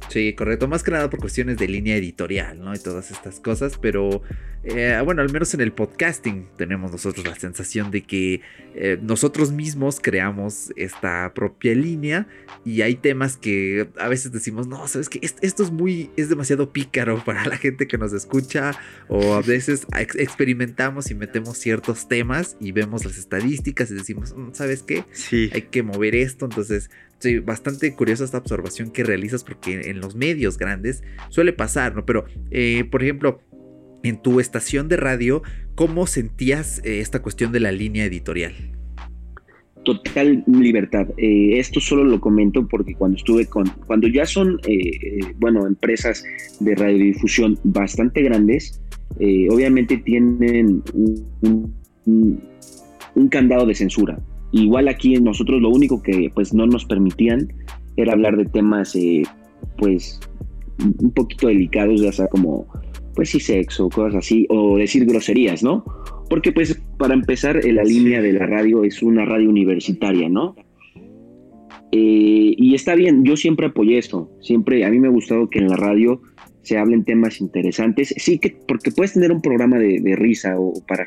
Sí, 0.09 0.35
correcto. 0.35 0.69
Más 0.69 0.83
que 0.83 0.91
nada 0.91 1.11
por 1.11 1.21
cuestiones 1.21 1.59
de 1.59 1.69
línea 1.69 1.97
editorial, 1.97 2.59
¿no? 2.61 2.75
Y 2.75 2.79
todas 2.79 3.11
estas 3.11 3.41
cosas. 3.41 3.79
Pero 3.79 4.23
eh, 4.65 5.01
bueno, 5.05 5.23
al 5.23 5.33
menos 5.33 5.55
en 5.55 5.61
el 5.61 5.73
podcasting 5.73 6.49
tenemos 6.57 6.91
nosotros 6.91 7.27
la 7.27 7.37
sensación 7.37 7.91
de 7.91 8.03
que 8.03 8.41
eh, 8.75 8.99
nosotros 9.01 9.53
mismos 9.53 10.01
creamos 10.01 10.73
esta 10.77 11.33
propia 11.35 11.75
línea. 11.75 12.27
Y 12.65 12.83
hay 12.83 12.97
temas 12.97 13.37
que 13.37 13.89
a 13.99 14.09
veces 14.09 14.33
decimos, 14.33 14.67
no, 14.67 14.87
sabes 14.89 15.09
que 15.09 15.21
esto 15.23 15.63
es 15.63 15.71
muy, 15.71 16.11
es 16.17 16.29
demasiado 16.29 16.73
pícaro 16.73 17.25
para 17.25 17.45
la 17.45 17.57
gente 17.57 17.87
que 17.87 17.99
nos 17.99 18.13
escucha. 18.13 18.73
O 19.09 19.35
a 19.35 19.43
veces 19.43 19.87
experimentamos 19.97 21.11
y 21.11 21.15
metemos 21.15 21.59
ciertos 21.59 22.09
temas 22.09 22.57
y 22.61 22.73
vemos 22.73 23.05
las 23.05 23.19
estadísticas 23.19 23.91
y 23.91 23.95
decimos, 23.95 24.35
mm, 24.37 24.53
¿sabes 24.53 24.83
qué? 24.83 25.05
Sí. 25.13 25.51
Hay 25.53 25.63
que 25.63 25.83
mover 25.83 26.15
esto. 26.15 26.45
Entonces 26.45 26.91
Sí, 27.19 27.39
bastante 27.39 27.95
curiosa 27.95 28.25
esta 28.25 28.39
observación 28.39 28.91
que 28.91 29.03
realizas 29.03 29.43
porque 29.43 29.91
en 29.91 30.01
los 30.01 30.15
medios 30.15 30.59
grandes 30.59 31.03
suele 31.31 31.53
pasar, 31.53 31.95
¿no? 31.95 32.05
Pero, 32.05 32.27
eh, 32.51 32.85
por 32.91 33.03
ejemplo, 33.03 33.41
en 34.03 34.21
tu 34.21 34.39
estación 34.39 34.89
de 34.89 34.97
radio, 34.99 35.43
¿cómo 35.75 36.07
sentías 36.07 36.81
eh, 36.85 37.01
esta 37.01 37.23
cuestión 37.23 37.53
de 37.53 37.61
la 37.61 37.73
línea 37.73 38.05
editorial? 38.05 38.53
Total 39.85 40.45
libertad. 40.47 41.07
Eh, 41.17 41.59
esto 41.59 41.81
solo 41.81 42.05
lo 42.05 42.21
comento 42.21 42.67
porque 42.69 42.95
cuando 42.95 43.17
estuve 43.17 43.47
con, 43.47 43.67
cuando 43.87 44.09
ya 44.09 44.27
son, 44.27 44.61
bueno, 45.39 45.67
empresas 45.67 46.23
de 46.61 46.75
radiodifusión 46.75 47.59
bastante 47.65 48.21
grandes, 48.23 48.83
obviamente 49.49 49.97
tienen 49.99 50.83
un 52.05 53.29
candado 53.31 53.65
de 53.65 53.75
censura. 53.75 54.19
Igual 54.57 54.89
aquí 54.89 55.15
nosotros 55.17 55.61
lo 55.61 55.69
único 55.69 56.03
que 56.03 56.31
pues 56.35 56.55
no 56.55 56.67
nos 56.67 56.87
permitían 56.87 57.53
era 57.97 58.13
hablar 58.13 58.37
de 58.37 58.47
temas 58.47 58.97
eh, 58.97 59.23
pues 59.77 60.19
un 60.79 61.11
poquito 61.13 61.49
delicados, 61.49 62.01
ya 62.01 62.13
sea 62.13 62.27
como 62.29 62.67
pues 63.15 63.31
sí 63.31 63.41
sexo, 63.41 63.89
cosas 63.89 64.17
así, 64.17 64.47
o 64.49 64.79
decir 64.79 65.05
groserías, 65.07 65.63
¿no? 65.63 65.85
Porque 66.29 66.53
pues 66.53 66.81
para 66.99 67.15
empezar 67.15 67.63
la 67.65 67.85
línea 67.85 68.21
de 68.23 68.33
la 68.33 68.47
radio 68.47 68.85
es 68.85 69.03
una 69.03 69.25
radio 69.25 69.49
universitaria, 69.49 70.29
¿no? 70.29 70.55
Eh, 71.93 72.55
y 72.57 72.75
está 72.75 72.95
bien, 72.95 73.25
yo 73.25 73.37
siempre 73.37 73.67
apoyé 73.67 73.99
esto, 73.99 74.31
siempre 74.41 74.85
a 74.85 74.91
mí 74.91 74.99
me 74.99 75.09
ha 75.09 75.11
gustado 75.11 75.49
que 75.49 75.59
en 75.59 75.69
la 75.69 75.77
radio 75.77 76.21
se 76.63 76.79
hablen 76.79 77.05
temas 77.05 77.41
interesantes, 77.41 78.15
sí 78.17 78.39
que 78.39 78.57
porque 78.67 78.91
puedes 78.91 79.13
tener 79.13 79.33
un 79.33 79.41
programa 79.41 79.79
de, 79.79 80.17
risa 80.17 80.59
o 80.59 80.73
para, 80.87 81.07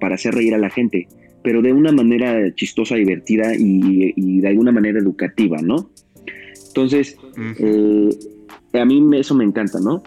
para 0.00 0.16
hacer 0.16 0.34
reír 0.34 0.54
a 0.54 0.58
la 0.58 0.68
gente, 0.68 1.06
pero 1.46 1.62
de 1.62 1.72
una 1.72 1.92
manera 1.92 2.52
chistosa, 2.56 2.96
divertida 2.96 3.54
y, 3.56 4.40
de 4.40 4.48
alguna 4.48 4.72
manera 4.72 4.98
educativa, 4.98 5.58
¿no? 5.62 5.92
Entonces, 6.66 7.16
eh, 7.60 8.08
a 8.72 8.84
mí 8.84 9.00
eso 9.16 9.32
me 9.36 9.44
encanta, 9.44 9.78
¿no? 9.78 10.02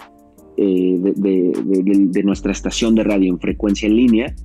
Eh, 0.57 0.99
de, 0.99 2.23
nuestra 2.25 2.51
estación 2.51 2.93
de 2.93 3.05
radio 3.05 3.29
en 3.29 3.39
frecuencia 3.39 3.87
en 3.87 3.95
línea. 3.95 4.35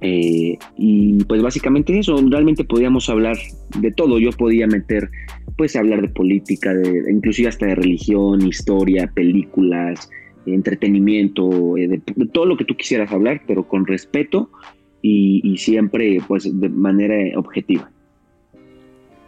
Eh, 0.00 0.58
y 0.76 1.22
pues 1.22 1.42
básicamente 1.42 1.96
eso, 1.96 2.20
realmente 2.28 2.64
podíamos 2.64 3.08
hablar 3.08 3.36
de 3.80 3.92
todo. 3.92 4.18
Yo 4.18 4.30
podía 4.32 4.66
meter, 4.66 5.08
pues 5.56 5.76
hablar 5.76 6.02
de 6.02 6.08
política, 6.08 6.74
de, 6.74 7.04
inclusive 7.08 7.50
hasta 7.50 7.66
de 7.66 7.76
religión, 7.76 8.44
historia, 8.44 9.12
películas, 9.14 10.10
entretenimiento, 10.44 11.74
de, 11.76 12.02
todo 12.32 12.46
lo 12.46 12.56
que 12.56 12.64
tú 12.64 12.76
quisieras 12.76 13.12
hablar, 13.12 13.42
pero 13.46 13.68
con 13.68 13.86
respeto 13.86 14.50
y, 15.02 15.56
siempre 15.58 16.20
pues 16.26 16.48
de 16.60 16.68
manera 16.68 17.38
objetiva. 17.38 17.90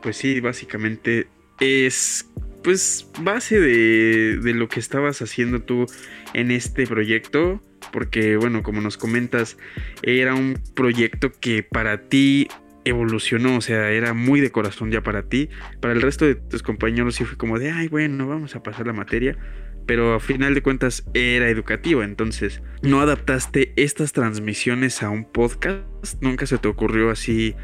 Pues 0.03 0.17
sí, 0.17 0.41
básicamente 0.41 1.27
es 1.61 2.31
pues 2.63 3.11
base 3.23 3.59
de, 3.59 4.39
de, 4.39 4.55
lo 4.55 4.69
que 4.69 4.81
estabas 4.81 5.23
haciendo 5.23 5.63
tú 5.63 5.87
en 6.35 6.51
este 6.51 6.87
proyecto, 6.87 7.63
porque 7.93 8.37
bueno, 8.37 8.63
como 8.63 8.81
nos 8.81 8.99
comentas, 8.99 9.57
era 10.03 10.35
un 10.35 10.59
proyecto 10.75 11.33
que 11.33 11.63
para 11.63 12.09
ti 12.09 12.49
evolucionó, 12.85 13.57
o 13.57 13.61
sea, 13.61 13.91
era 13.91 14.15
muy 14.15 14.41
de 14.41 14.51
corazón 14.51 14.91
ya 14.91 15.03
para 15.03 15.23
ti, 15.23 15.49
para 15.81 15.95
el 15.95 16.03
resto 16.03 16.25
de 16.25 16.35
tus 16.35 16.63
compañeros 16.63 17.17
sí 17.17 17.25
fue 17.25 17.37
como 17.37 17.59
de, 17.59 17.71
ay, 17.71 17.89
bueno, 17.89 18.27
vamos 18.27 18.57
a 18.57 18.63
pasar 18.63 18.87
la 18.87 18.93
materia, 18.93 19.37
pero 19.87 20.15
a 20.15 20.21
final 20.21 20.55
de 20.55 20.63
cuentas 20.63 21.05
era 21.15 21.49
educativo, 21.49 22.03
entonces 22.03 22.63
no 22.83 23.01
adaptaste 23.01 23.73
estas 23.77 24.13
transmisiones 24.13 25.03
a 25.03 25.11
un 25.11 25.25
podcast, 25.25 25.85
nunca 26.21 26.47
se 26.47 26.59
te 26.59 26.69
ocurrió 26.69 27.11
así 27.11 27.55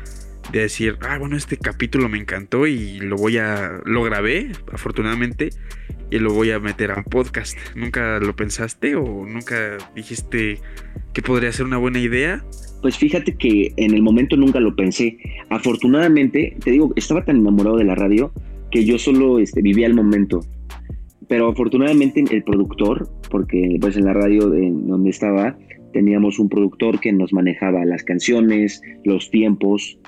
de 0.53 0.61
decir, 0.61 0.97
ah, 1.03 1.19
bueno, 1.19 1.37
este 1.37 1.57
capítulo 1.57 2.09
me 2.09 2.19
encantó 2.19 2.67
y 2.67 2.99
lo 3.01 3.17
voy 3.17 3.39
a, 3.39 3.81
lo 3.85 4.03
grabé, 4.03 4.53
afortunadamente, 4.73 5.51
y 6.11 6.19
lo 6.19 6.33
voy 6.33 6.51
a 6.51 6.61
meter 6.61 6.93
a 6.93 6.99
un 6.99 7.05
podcast. 7.05 7.57
¿Nunca 7.75 8.19
lo 8.21 8.37
pensaste 8.37 8.95
o 8.97 9.27
nunca 9.27 9.77
dijiste 9.95 10.61
que 11.13 11.23
podría 11.23 11.53
ser 11.53 11.67
una 11.67 11.79
buena 11.79 11.99
idea? 11.99 12.45
Pues 12.83 12.97
fíjate 12.97 13.35
que 13.35 13.73
en 13.77 13.95
el 13.95 14.03
momento 14.03 14.37
nunca 14.37 14.61
lo 14.61 14.75
pensé. 14.77 15.19
Afortunadamente, 15.51 16.57
te 16.63 16.71
digo, 16.71 16.93
estaba 16.97 17.25
tan 17.25 17.39
enamorado 17.39 17.77
de 17.77 17.85
la 17.85 17.95
radio 17.95 18.33
que 18.71 18.85
yo 18.85 18.99
solo 18.99 19.39
este, 19.39 19.63
vivía 19.63 19.87
el 19.87 19.95
momento. 19.95 20.41
Pero 21.29 21.49
afortunadamente 21.49 22.25
el 22.31 22.43
productor, 22.45 23.09
porque 23.31 23.77
pues 23.81 23.97
en 23.97 24.05
la 24.05 24.13
radio 24.13 24.49
donde 24.49 25.11
estaba 25.11 25.57
teníamos 25.93 26.39
un 26.39 26.49
productor 26.49 27.01
que 27.01 27.13
nos 27.13 27.33
manejaba 27.33 27.85
las 27.85 28.03
canciones, 28.03 28.83
los 29.05 29.31
tiempos, 29.31 29.99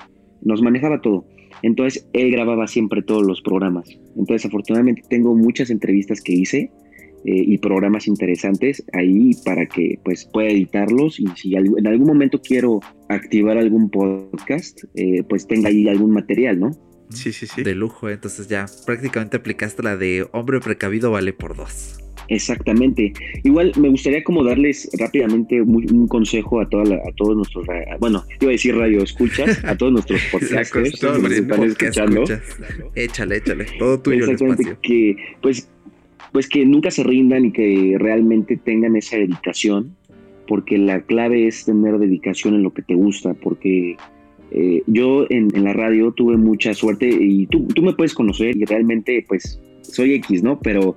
nos 0.43 0.61
manejaba 0.61 1.01
todo. 1.01 1.25
Entonces 1.63 2.07
él 2.13 2.31
grababa 2.31 2.67
siempre 2.67 3.03
todos 3.03 3.27
los 3.27 3.41
programas. 3.41 3.89
Entonces 4.17 4.47
afortunadamente 4.47 5.03
tengo 5.09 5.35
muchas 5.35 5.71
entrevistas 5.71 6.21
que 6.21 6.35
hice 6.35 6.71
eh, 7.25 7.43
y 7.47 7.59
programas 7.59 8.07
interesantes 8.07 8.85
ahí 8.93 9.33
para 9.45 9.67
que 9.67 9.99
pues 10.05 10.25
pueda 10.27 10.51
editarlos 10.51 11.19
y 11.19 11.27
si 11.35 11.55
en 11.55 11.87
algún 11.87 12.07
momento 12.07 12.41
quiero 12.41 12.81
activar 13.09 13.59
algún 13.59 13.91
podcast, 13.91 14.85
eh, 14.95 15.23
pues 15.29 15.47
tenga 15.47 15.69
ahí 15.69 15.89
algún 15.89 16.13
material, 16.13 16.61
¿no? 16.61 16.71
Sí, 17.11 17.33
sí, 17.33 17.47
sí. 17.47 17.63
De 17.63 17.75
lujo, 17.75 18.09
entonces 18.11 18.49
ya 18.49 18.67
prácticamente 18.87 19.37
aplicaste 19.37 19.83
la 19.83 19.97
de 19.97 20.27
hombre 20.33 20.61
precavido 20.61 21.11
vale 21.11 21.33
por 21.33 21.57
dos. 21.57 21.99
Exactamente. 22.29 23.13
Igual 23.43 23.73
me 23.79 23.89
gustaría 23.89 24.23
como 24.23 24.45
darles 24.45 24.89
rápidamente 24.99 25.61
un, 25.63 26.07
consejo 26.09 26.61
a, 26.61 26.69
toda 26.69 26.97
a 26.97 27.13
todos 27.17 27.37
nuestros, 27.37 27.67
bueno, 28.01 28.23
iba 28.41 28.51
a 28.51 28.53
decir 28.53 28.77
radio 28.77 29.03
escuchas, 29.03 29.65
a 29.65 29.77
todos 29.77 29.93
nuestros 29.93 30.21
podcasters 30.33 31.01
que 31.01 31.07
nos 31.07 31.33
están 31.33 31.63
escuchando. 31.65 32.25
Échale, 32.95 33.37
échale, 33.37 33.67
todo 33.79 34.01
tuyo 34.01 34.25
Exactamente, 34.25 34.71
el 34.71 34.77
que 34.79 35.17
pues, 35.41 35.71
pues 36.33 36.49
que 36.49 36.67
nunca 36.67 36.91
se 36.91 37.03
rindan 37.03 37.47
y 37.47 37.53
que 37.53 37.97
realmente 37.99 38.59
tengan 38.59 38.97
esa 38.97 39.17
dedicación, 39.17 39.97
porque 40.47 40.77
la 40.77 41.01
clave 41.01 41.47
es 41.47 41.65
tener 41.65 41.99
dedicación 41.99 42.55
en 42.55 42.63
lo 42.63 42.75
que 42.75 42.83
te 42.83 42.95
gusta, 42.95 43.33
porque 43.35 43.97
eh, 44.51 44.83
yo 44.87 45.27
en, 45.31 45.49
la 45.63 45.73
radio 45.73 46.13
tuve 46.13 46.37
mucha 46.37 46.75
suerte 46.75 47.09
y 47.09 47.47
tú, 47.47 47.67
tú 47.69 47.83
me 47.83 47.93
puedes 47.93 48.15
conocer 48.15 48.57
y 48.57 48.65
realmente 48.65 49.25
pues 49.29 49.61
soy 49.83 50.15
X, 50.15 50.43
¿no? 50.43 50.59
Pero 50.61 50.97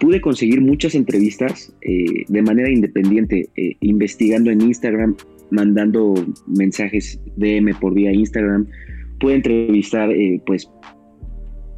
pude 0.00 0.20
conseguir 0.20 0.60
muchas 0.60 0.94
entrevistas 0.94 1.74
eh, 1.82 2.24
de 2.28 2.42
manera 2.42 2.70
independiente, 2.70 3.48
eh, 3.56 3.76
investigando 3.80 4.50
en 4.50 4.60
Instagram, 4.62 5.16
mandando 5.50 6.14
mensajes 6.46 7.20
DM 7.36 7.74
por 7.80 7.94
vía 7.94 8.12
Instagram. 8.12 8.66
Pude 9.20 9.34
entrevistar, 9.34 10.10
pues, 10.46 10.68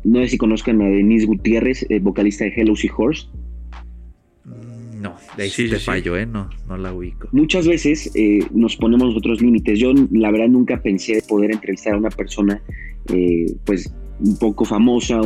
no 0.05 0.21
sé 0.21 0.29
si 0.29 0.39
conozcan 0.39 0.81
a 0.81 0.87
Denise 0.87 1.27
Gutiérrez, 1.27 1.87
vocalista 2.01 2.45
de 2.45 2.53
Hello 2.57 2.75
Horse. 2.97 3.27
No, 5.05 5.15
de 5.37 5.43
ahí 5.43 5.51
sí, 5.51 5.69
te 5.69 5.79
fallo, 5.79 6.17
¿eh? 6.17 6.25
No, 6.25 6.49
no 6.67 6.79
la 6.79 6.95
ubico. 6.95 7.29
Muchas 7.33 7.69
veces 7.69 8.11
nos 8.53 8.75
ponemos 8.77 9.15
otros 9.15 9.43
límites. 9.43 9.79
Yo, 9.79 9.93
la 10.13 10.31
verdad, 10.31 10.49
nunca 10.49 10.81
pensé 10.81 11.23
poder 11.29 11.53
entrevistar 11.53 11.93
a 11.93 11.99
una 11.99 12.09
persona, 12.09 12.63
pues, 13.67 13.93
un 14.19 14.39
poco 14.39 14.65
famosa, 14.65 15.21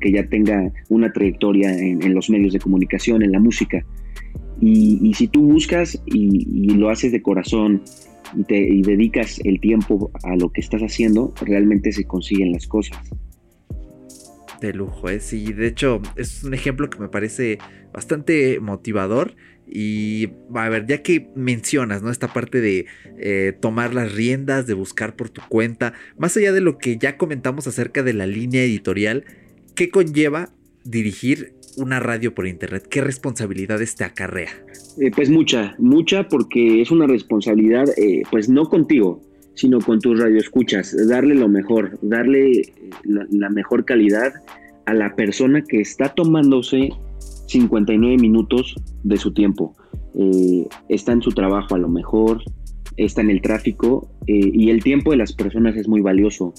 que 0.00 0.10
ya 0.10 0.26
tenga 0.28 0.72
una 0.88 1.12
trayectoria 1.12 1.72
en, 1.72 2.12
los 2.12 2.28
medios 2.28 2.52
de 2.52 2.58
comunicación, 2.58 3.22
en 3.22 3.30
la 3.30 3.38
música. 3.38 3.84
Y, 4.60 5.14
si 5.14 5.28
tú 5.28 5.42
buscas 5.42 6.02
y, 6.06 6.74
lo 6.74 6.90
haces 6.90 7.12
de 7.12 7.22
corazón 7.22 7.82
y, 8.36 8.42
te, 8.42 8.54
dedicas 8.82 9.40
el 9.44 9.60
tiempo 9.60 10.10
a 10.24 10.34
lo 10.34 10.50
que 10.50 10.60
estás 10.60 10.82
haciendo, 10.82 11.32
realmente 11.40 11.92
se 11.92 12.02
consiguen 12.02 12.50
las 12.50 12.66
cosas. 12.66 12.98
De 14.60 14.74
lujo, 14.74 15.08
¿eh? 15.08 15.20
Sí, 15.20 15.52
de 15.52 15.66
hecho 15.66 16.02
es 16.16 16.44
un 16.44 16.52
ejemplo 16.52 16.90
que 16.90 16.98
me 16.98 17.08
parece 17.08 17.58
bastante 17.92 18.60
motivador 18.60 19.34
y 19.66 20.28
a 20.54 20.68
ver, 20.68 20.86
ya 20.86 21.02
que 21.02 21.30
mencionas, 21.34 22.02
¿no? 22.02 22.10
Esta 22.10 22.32
parte 22.32 22.60
de 22.60 22.86
eh, 23.18 23.54
tomar 23.58 23.94
las 23.94 24.12
riendas, 24.12 24.66
de 24.66 24.74
buscar 24.74 25.16
por 25.16 25.30
tu 25.30 25.40
cuenta, 25.48 25.94
más 26.18 26.36
allá 26.36 26.52
de 26.52 26.60
lo 26.60 26.76
que 26.76 26.98
ya 26.98 27.16
comentamos 27.16 27.66
acerca 27.66 28.02
de 28.02 28.12
la 28.12 28.26
línea 28.26 28.62
editorial, 28.62 29.24
¿qué 29.74 29.90
conlleva 29.90 30.50
dirigir 30.84 31.54
una 31.76 32.00
radio 32.00 32.34
por 32.34 32.46
internet? 32.46 32.86
¿Qué 32.90 33.00
responsabilidades 33.00 33.94
te 33.94 34.04
acarrea? 34.04 34.50
Eh, 35.00 35.10
pues 35.14 35.30
mucha, 35.30 35.74
mucha 35.78 36.28
porque 36.28 36.82
es 36.82 36.90
una 36.90 37.06
responsabilidad, 37.06 37.86
pues 38.30 38.48
no 38.48 38.68
contigo, 38.68 39.22
sino 39.54 39.80
con 39.80 40.00
tus 40.00 40.18
radioescuchas, 40.18 40.96
darle 41.08 41.34
lo 41.34 41.48
mejor, 41.48 41.98
darle 42.02 42.62
la 43.04 43.50
mejor 43.50 43.84
calidad 43.84 44.32
a 44.86 44.94
la 44.94 45.14
persona 45.14 45.62
que 45.62 45.80
está 45.80 46.08
tomándose 46.10 46.90
59 47.46 48.16
minutos 48.18 48.74
de 49.02 49.16
su 49.16 49.32
tiempo. 49.32 49.74
Eh, 50.14 50.66
está 50.88 51.12
en 51.12 51.22
su 51.22 51.30
trabajo 51.30 51.74
a 51.74 51.78
lo 51.78 51.88
mejor, 51.88 52.42
está 52.96 53.20
en 53.20 53.30
el 53.30 53.40
tráfico 53.40 54.08
eh, 54.26 54.50
y 54.52 54.70
el 54.70 54.82
tiempo 54.82 55.10
de 55.10 55.18
las 55.18 55.32
personas 55.32 55.76
es 55.76 55.88
muy 55.88 56.00
valioso. 56.00 56.54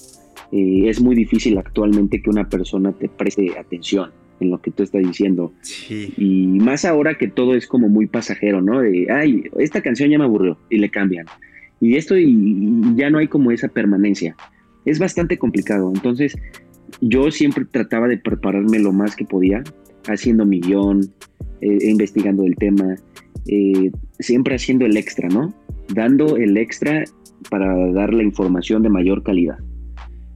Eh, 0.52 0.88
es 0.88 1.00
muy 1.00 1.16
difícil 1.16 1.56
actualmente 1.58 2.20
que 2.22 2.30
una 2.30 2.48
persona 2.48 2.92
te 2.92 3.08
preste 3.08 3.58
atención 3.58 4.10
en 4.40 4.50
lo 4.50 4.60
que 4.60 4.70
tú 4.70 4.82
estás 4.82 5.02
diciendo. 5.02 5.52
Y 5.88 6.46
más 6.46 6.84
ahora 6.84 7.16
que 7.16 7.28
todo 7.28 7.54
es 7.54 7.66
como 7.66 7.88
muy 7.88 8.06
pasajero, 8.06 8.60
¿no? 8.60 8.80
De, 8.80 9.06
ay, 9.10 9.44
esta 9.58 9.80
canción 9.80 10.10
ya 10.10 10.18
me 10.18 10.24
aburrió 10.24 10.58
y 10.68 10.78
le 10.78 10.90
cambian. 10.90 11.26
Y 11.82 11.96
esto 11.96 12.14
ya 12.16 13.10
no 13.10 13.18
hay 13.18 13.26
como 13.26 13.50
esa 13.50 13.66
permanencia. 13.66 14.36
Es 14.84 14.98
bastante 15.00 15.36
complicado. 15.36 15.92
Entonces, 15.92 16.38
yo 17.00 17.30
siempre 17.30 17.64
trataba 17.64 18.06
de 18.06 18.18
prepararme 18.18 18.78
lo 18.78 18.92
más 18.92 19.16
que 19.16 19.24
podía 19.24 19.64
haciendo 20.06 20.46
mi 20.46 20.60
guion, 20.60 21.00
eh, 21.60 21.78
investigando 21.82 22.44
el 22.44 22.56
tema, 22.56 22.96
eh, 23.46 23.90
siempre 24.20 24.54
haciendo 24.54 24.86
el 24.86 24.96
extra, 24.96 25.28
¿no? 25.28 25.52
Dando 25.92 26.36
el 26.36 26.56
extra 26.56 27.04
para 27.50 27.92
dar 27.92 28.14
la 28.14 28.22
información 28.22 28.82
de 28.82 28.88
mayor 28.88 29.24
calidad. 29.24 29.58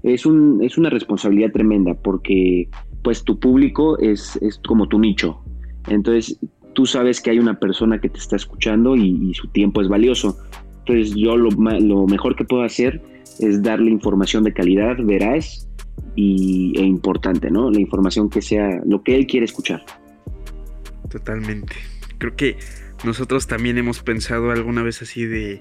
Es, 0.02 0.26
un, 0.26 0.62
es 0.62 0.76
una 0.78 0.90
responsabilidad 0.90 1.52
tremenda 1.52 1.94
porque 1.94 2.68
pues 3.02 3.22
tu 3.22 3.38
público 3.38 3.98
es, 4.00 4.36
es 4.42 4.60
como 4.66 4.88
tu 4.88 4.98
nicho. 4.98 5.40
Entonces 5.88 6.38
tú 6.76 6.86
sabes 6.86 7.20
que 7.20 7.30
hay 7.30 7.38
una 7.38 7.58
persona 7.58 7.98
que 8.00 8.08
te 8.08 8.18
está 8.18 8.36
escuchando 8.36 8.94
y, 8.96 9.32
su 9.34 9.48
tiempo 9.48 9.80
es 9.80 9.88
valioso. 9.88 10.36
Entonces 10.86 11.16
yo 11.16 11.36
lo, 11.36 11.50
lo, 11.50 12.06
mejor 12.06 12.36
que 12.36 12.44
puedo 12.44 12.62
hacer 12.62 13.02
es 13.40 13.60
darle 13.60 13.90
información 13.90 14.44
de 14.44 14.52
calidad, 14.52 14.96
veraz 14.98 15.68
y, 16.14 16.74
e 16.78 16.82
importante, 16.82 17.50
¿no? 17.50 17.72
La 17.72 17.80
información 17.80 18.30
que 18.30 18.40
sea 18.40 18.80
lo 18.86 19.02
que 19.02 19.16
él 19.16 19.26
quiere 19.26 19.46
escuchar. 19.46 19.84
Totalmente. 21.10 21.74
Creo 22.18 22.36
que 22.36 22.56
nosotros 23.04 23.48
también 23.48 23.78
hemos 23.78 24.00
pensado 24.00 24.52
alguna 24.52 24.84
vez 24.84 25.02
así 25.02 25.24
de, 25.24 25.60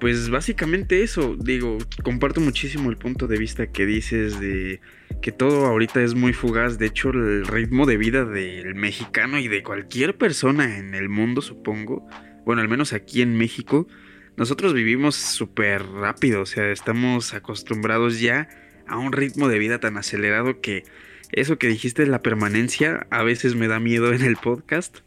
pues 0.00 0.30
básicamente 0.30 1.02
eso, 1.02 1.36
digo, 1.38 1.76
comparto 2.02 2.40
muchísimo 2.40 2.88
el 2.88 2.96
punto 2.96 3.26
de 3.26 3.36
vista 3.36 3.70
que 3.70 3.84
dices 3.84 4.40
de 4.40 4.80
que 5.20 5.32
todo 5.32 5.66
ahorita 5.66 6.02
es 6.02 6.14
muy 6.14 6.32
fugaz, 6.32 6.78
de 6.78 6.86
hecho 6.86 7.10
el 7.10 7.46
ritmo 7.46 7.84
de 7.84 7.98
vida 7.98 8.24
del 8.24 8.74
mexicano 8.74 9.38
y 9.38 9.48
de 9.48 9.62
cualquier 9.62 10.16
persona 10.16 10.78
en 10.78 10.94
el 10.94 11.10
mundo, 11.10 11.42
supongo, 11.42 12.06
bueno, 12.46 12.62
al 12.62 12.68
menos 12.68 12.94
aquí 12.94 13.20
en 13.20 13.36
México, 13.36 13.86
nosotros 14.36 14.74
vivimos 14.74 15.16
súper 15.16 15.84
rápido, 15.86 16.42
o 16.42 16.46
sea, 16.46 16.70
estamos 16.70 17.34
acostumbrados 17.34 18.20
ya 18.20 18.48
a 18.86 18.98
un 18.98 19.12
ritmo 19.12 19.48
de 19.48 19.58
vida 19.58 19.78
tan 19.78 19.96
acelerado 19.96 20.60
que 20.60 20.84
eso 21.32 21.58
que 21.58 21.68
dijiste 21.68 22.02
de 22.02 22.08
la 22.08 22.22
permanencia 22.22 23.06
a 23.10 23.22
veces 23.22 23.54
me 23.54 23.68
da 23.68 23.78
miedo 23.80 24.12
en 24.12 24.22
el 24.22 24.36
podcast. 24.36 24.98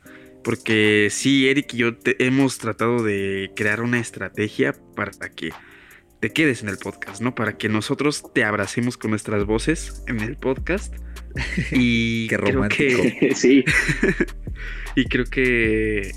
Porque 0.44 1.08
sí, 1.10 1.48
Eric 1.48 1.74
y 1.74 1.78
yo 1.78 1.92
hemos 2.20 2.58
tratado 2.58 3.02
de 3.02 3.52
crear 3.56 3.82
una 3.82 4.00
estrategia 4.00 4.76
para 4.96 5.12
que 5.34 5.52
te 6.20 6.32
quedes 6.32 6.64
en 6.64 6.70
el 6.70 6.78
podcast, 6.78 7.22
¿no? 7.22 7.34
Para 7.36 7.58
que 7.58 7.70
nosotros 7.70 8.24
te 8.34 8.44
abracemos 8.44 8.98
con 8.98 9.12
nuestras 9.12 9.46
voces 9.46 10.04
en 10.08 10.20
el 10.20 10.38
podcast. 10.38 10.94
Y 11.72 12.28
Qué 12.28 12.38
romántico. 12.38 13.02
sí. 13.36 13.66
y 14.96 15.06
creo 15.06 15.26
que 15.26 16.12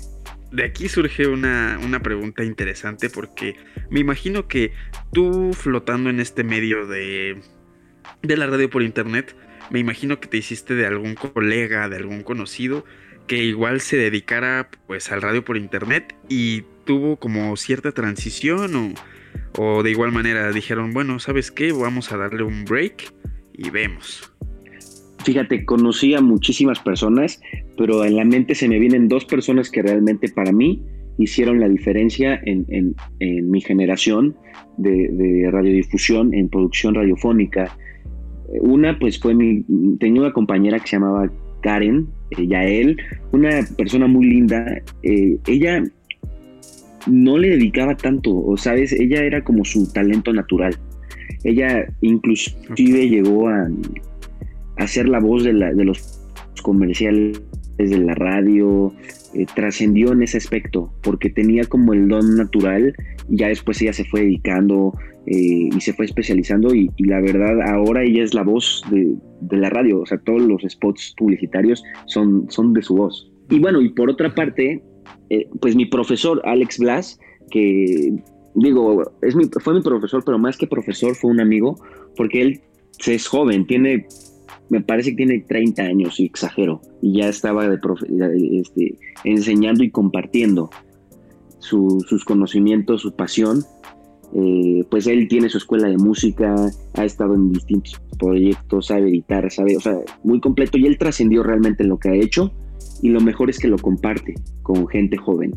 de 0.51 0.63
aquí 0.63 0.87
surge 0.89 1.27
una, 1.27 1.79
una, 1.83 2.01
pregunta 2.01 2.43
interesante 2.43 3.09
porque 3.09 3.55
me 3.89 3.99
imagino 3.99 4.47
que 4.47 4.71
tú 5.13 5.53
flotando 5.53 6.09
en 6.09 6.19
este 6.19 6.43
medio 6.43 6.87
de 6.87 7.41
de 8.21 8.37
la 8.37 8.47
radio 8.47 8.69
por 8.69 8.83
internet, 8.83 9.35
me 9.69 9.79
imagino 9.79 10.19
que 10.19 10.27
te 10.27 10.37
hiciste 10.37 10.75
de 10.75 10.85
algún 10.85 11.15
colega, 11.15 11.89
de 11.89 11.97
algún 11.97 12.23
conocido, 12.23 12.85
que 13.27 13.43
igual 13.43 13.81
se 13.81 13.97
dedicara 13.97 14.69
pues 14.87 15.11
al 15.11 15.21
radio 15.21 15.43
por 15.43 15.57
internet 15.57 16.15
y 16.29 16.63
tuvo 16.85 17.17
como 17.17 17.55
cierta 17.57 17.91
transición 17.91 18.75
o, 18.75 18.93
o 19.61 19.83
de 19.83 19.91
igual 19.91 20.11
manera 20.11 20.51
dijeron, 20.51 20.93
bueno, 20.93 21.19
¿sabes 21.19 21.51
qué? 21.51 21.71
Vamos 21.71 22.11
a 22.11 22.17
darle 22.17 22.43
un 22.43 22.63
break 22.63 23.13
y 23.53 23.69
vemos. 23.69 24.31
Fíjate, 25.27 25.65
conocí 25.65 26.13
a 26.13 26.21
muchísimas 26.21 26.79
personas, 26.79 27.41
pero 27.77 28.05
en 28.05 28.15
la 28.15 28.23
mente 28.23 28.55
se 28.55 28.69
me 28.69 28.79
vienen 28.79 29.09
dos 29.09 29.25
personas 29.25 29.69
que 29.69 29.81
realmente 29.81 30.29
para 30.29 30.53
mí 30.53 30.81
hicieron 31.17 31.59
la 31.59 31.67
diferencia 31.67 32.39
en, 32.45 32.65
en, 32.69 33.51
mi 33.51 33.59
generación 33.59 34.37
de, 34.77 35.09
de, 35.11 35.51
radiodifusión, 35.51 36.33
en 36.33 36.47
producción 36.47 36.95
radiofónica. 36.95 37.77
Una, 38.61 38.97
pues 38.97 39.19
fue 39.19 39.35
mi. 39.35 39.65
Tenía 39.99 40.21
una 40.21 40.31
compañera 40.31 40.79
que 40.79 40.87
se 40.87 40.95
llamaba 40.95 41.29
Karen, 41.61 42.07
eh, 42.31 42.47
Yael, 42.47 42.95
una 43.33 43.49
persona 43.77 44.07
muy 44.07 44.27
linda. 44.27 44.81
Eh, 45.03 45.37
ella 45.45 45.83
no 47.05 47.37
le 47.37 47.49
dedicaba 47.49 47.97
tanto, 47.97 48.33
o 48.33 48.55
sabes, 48.55 48.93
ella 48.93 49.25
era 49.25 49.43
como 49.43 49.65
su 49.65 49.91
talento 49.91 50.31
natural. 50.31 50.73
Ella 51.43 51.85
inclusive 51.99 53.09
llegó 53.09 53.49
a, 53.49 53.67
a, 54.77 54.87
ser 54.87 55.07
la 55.09 55.19
voz 55.19 55.43
de, 55.43 55.53
la, 55.53 55.73
de 55.73 55.85
los 55.85 56.21
comerciales 56.63 57.41
de 57.77 57.97
la 57.99 58.15
radio, 58.15 58.93
eh, 59.33 59.45
trascendió 59.53 60.11
en 60.11 60.23
ese 60.23 60.37
aspecto, 60.37 60.91
porque 61.03 61.29
tenía 61.29 61.63
como 61.65 61.93
el 61.93 62.07
don 62.07 62.35
natural 62.35 62.95
y 63.29 63.37
ya 63.37 63.49
después 63.49 63.81
ella 63.81 63.93
se 63.93 64.05
fue 64.05 64.21
dedicando 64.21 64.93
eh, 65.27 65.69
y 65.75 65.81
se 65.81 65.93
fue 65.93 66.05
especializando 66.05 66.73
y, 66.73 66.89
la 66.99 67.19
verdad 67.19 67.61
ahora 67.61 68.03
ella 68.03 68.23
es 68.23 68.33
la 68.33 68.43
voz 68.43 68.83
de, 68.89 69.15
la 69.57 69.69
radio, 69.69 70.01
o 70.01 70.05
sea, 70.05 70.17
todos 70.19 70.41
los 70.41 70.63
spots 70.63 71.13
publicitarios 71.17 71.83
son, 72.05 72.49
son 72.49 72.73
de 72.73 72.81
su 72.81 72.95
voz. 72.95 73.31
Y 73.49 73.59
bueno, 73.59 73.81
y 73.81 73.89
por 73.89 74.09
otra 74.09 74.33
parte, 74.33 74.81
eh, 75.29 75.47
pues 75.61 75.75
mi 75.75 75.85
profesor 75.85 76.41
Alex 76.45 76.79
Blas, 76.79 77.19
que 77.51 78.13
digo, 78.55 79.03
es 79.21 79.35
mi, 79.35 79.45
fue 79.61 79.73
mi 79.73 79.81
profesor, 79.81 80.23
pero 80.25 80.39
más 80.39 80.57
que 80.57 80.67
profesor 80.67 81.15
fue 81.15 81.31
un 81.31 81.39
amigo, 81.39 81.75
porque 82.15 82.41
él 82.41 82.61
es 83.05 83.27
joven, 83.27 83.67
tiene, 83.67 84.07
me 84.69 84.81
parece 84.81 85.11
que 85.11 85.17
tiene 85.17 85.39
30 85.47 85.81
años, 85.81 86.19
y 86.19 86.25
exagero, 86.25 86.81
y 87.01 87.19
ya 87.19 87.29
estaba 87.29 87.67
de 87.67 87.79
este, 88.59 88.97
enseñando 89.23 89.83
y 89.83 89.91
compartiendo 89.91 90.69
sus 91.59 92.23
conocimientos, 92.25 93.01
su 93.01 93.15
pasión. 93.15 93.63
Eh, 94.35 94.83
pues 94.91 95.07
él 95.07 95.29
tiene 95.29 95.47
su 95.47 95.57
escuela 95.57 95.87
de 95.87 95.97
música, 95.97 96.53
ha 96.95 97.05
estado 97.05 97.33
en 97.33 97.53
distintos 97.53 98.01
proyectos, 98.19 98.87
sabe 98.87 99.07
editar, 99.07 99.49
sabe, 99.49 99.77
o 99.77 99.79
sea, 99.79 99.99
muy 100.23 100.41
completo 100.41 100.77
y 100.77 100.85
él 100.85 100.97
trascendió 100.97 101.43
realmente 101.43 101.83
en 101.83 101.89
lo 101.89 101.97
que 101.97 102.09
ha 102.09 102.13
hecho 102.13 102.51
y 103.01 103.07
lo 103.07 103.21
mejor 103.21 103.49
es 103.49 103.57
que 103.57 103.69
lo 103.69 103.77
comparte 103.77 104.35
con 104.63 104.85
gente 104.89 105.15
joven 105.15 105.53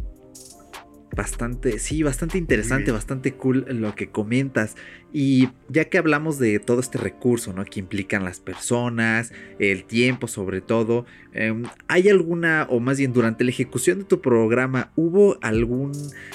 bastante, 1.14 1.78
sí, 1.78 2.02
bastante 2.02 2.38
interesante, 2.38 2.92
bastante 2.92 3.34
cool 3.34 3.66
lo 3.68 3.94
que 3.94 4.08
comentas. 4.10 4.76
Y 5.12 5.48
ya 5.68 5.86
que 5.86 5.98
hablamos 5.98 6.38
de 6.38 6.58
todo 6.60 6.80
este 6.80 6.98
recurso, 6.98 7.52
¿no? 7.52 7.64
Que 7.64 7.80
implican 7.80 8.24
las 8.24 8.40
personas, 8.40 9.32
el 9.58 9.84
tiempo 9.84 10.28
sobre 10.28 10.60
todo, 10.60 11.04
em, 11.32 11.64
¿hay 11.88 12.08
alguna, 12.08 12.66
o 12.70 12.80
más 12.80 12.98
bien 12.98 13.12
durante 13.12 13.44
la 13.44 13.50
ejecución 13.50 14.00
de 14.00 14.04
tu 14.04 14.20
programa, 14.20 14.92
hubo 14.96 15.38
algún, 15.42 15.92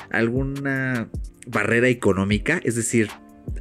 alguna 0.09 1.09
barrera 1.47 1.87
económica? 1.87 2.59
Es 2.63 2.75
decir, 2.75 3.09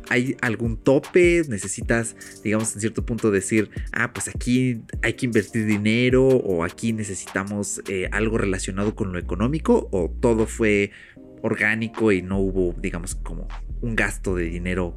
¿Hay 0.09 0.37
algún 0.41 0.77
tope? 0.77 1.43
¿Necesitas, 1.49 2.17
digamos, 2.43 2.75
en 2.75 2.81
cierto 2.81 3.05
punto 3.05 3.31
decir, 3.31 3.71
ah, 3.93 4.13
pues 4.13 4.29
aquí 4.29 4.83
hay 5.03 5.15
que 5.15 5.27
invertir 5.27 5.67
dinero 5.67 6.27
o 6.27 6.65
aquí 6.65 6.93
necesitamos 6.93 7.83
eh, 7.89 8.09
algo 8.13 8.39
relacionado 8.39 8.95
con 8.95 9.13
lo 9.13 9.19
económico? 9.19 9.89
¿O 9.93 10.11
todo 10.21 10.47
fue 10.47 10.91
orgánico 11.43 12.13
y 12.13 12.23
no 12.23 12.39
hubo, 12.39 12.75
digamos, 12.81 13.15
como 13.15 13.49
un 13.81 13.97
gasto 13.97 14.35
de 14.35 14.45
dinero 14.45 14.95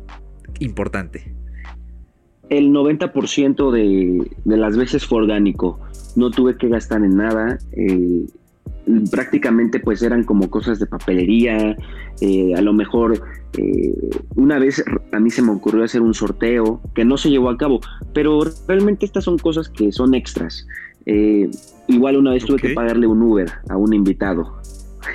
importante? 0.60 1.34
El 2.50 2.71
90% 2.71 3.71
de, 3.71 4.32
de 4.45 4.58
las 4.58 4.78
veces 4.78 5.06
fue 5.06 5.19
orgánico. 5.19 5.80
No 6.15 6.32
tuve 6.32 6.58
que 6.58 6.69
gastar 6.69 7.04
en 7.04 7.17
nada. 7.17 7.60
Eh, 7.73 8.26
prácticamente 9.12 9.80
pues 9.80 10.02
eran 10.02 10.23
como 10.23 10.50
cosas 10.50 10.80
de 10.80 10.86
papelería, 10.86 11.76
eh, 12.21 12.54
a 12.56 12.62
lo 12.62 12.73
mejor 12.73 13.21
eh, 13.58 13.93
una 14.36 14.60
vez 14.60 14.84
a 15.12 15.19
mí 15.19 15.30
se 15.30 15.41
me 15.41 15.52
ocurrió 15.52 15.84
hacer 15.84 16.02
un 16.02 16.13
sorteo 16.13 16.82
que 16.95 17.06
no 17.06 17.17
se 17.17 17.30
llevó 17.30 17.50
a 17.50 17.58
cabo, 17.58 17.80
pero 18.13 18.41
realmente 18.67 19.06
estas 19.06 19.26
son 19.26 19.38
cosas 19.38 19.69
que 19.69 19.91
son 19.91 20.13
extras. 20.13 20.65
Eh, 21.06 21.50
igual 21.88 22.17
una 22.17 22.32
vez 22.32 22.45
tuve 22.45 22.58
que 22.58 22.69
pagarle 22.69 23.08
un 23.08 23.21
Uber 23.21 23.50
a 23.69 23.78
un 23.78 23.93
invitado, 23.93 24.58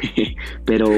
pero 0.64 0.88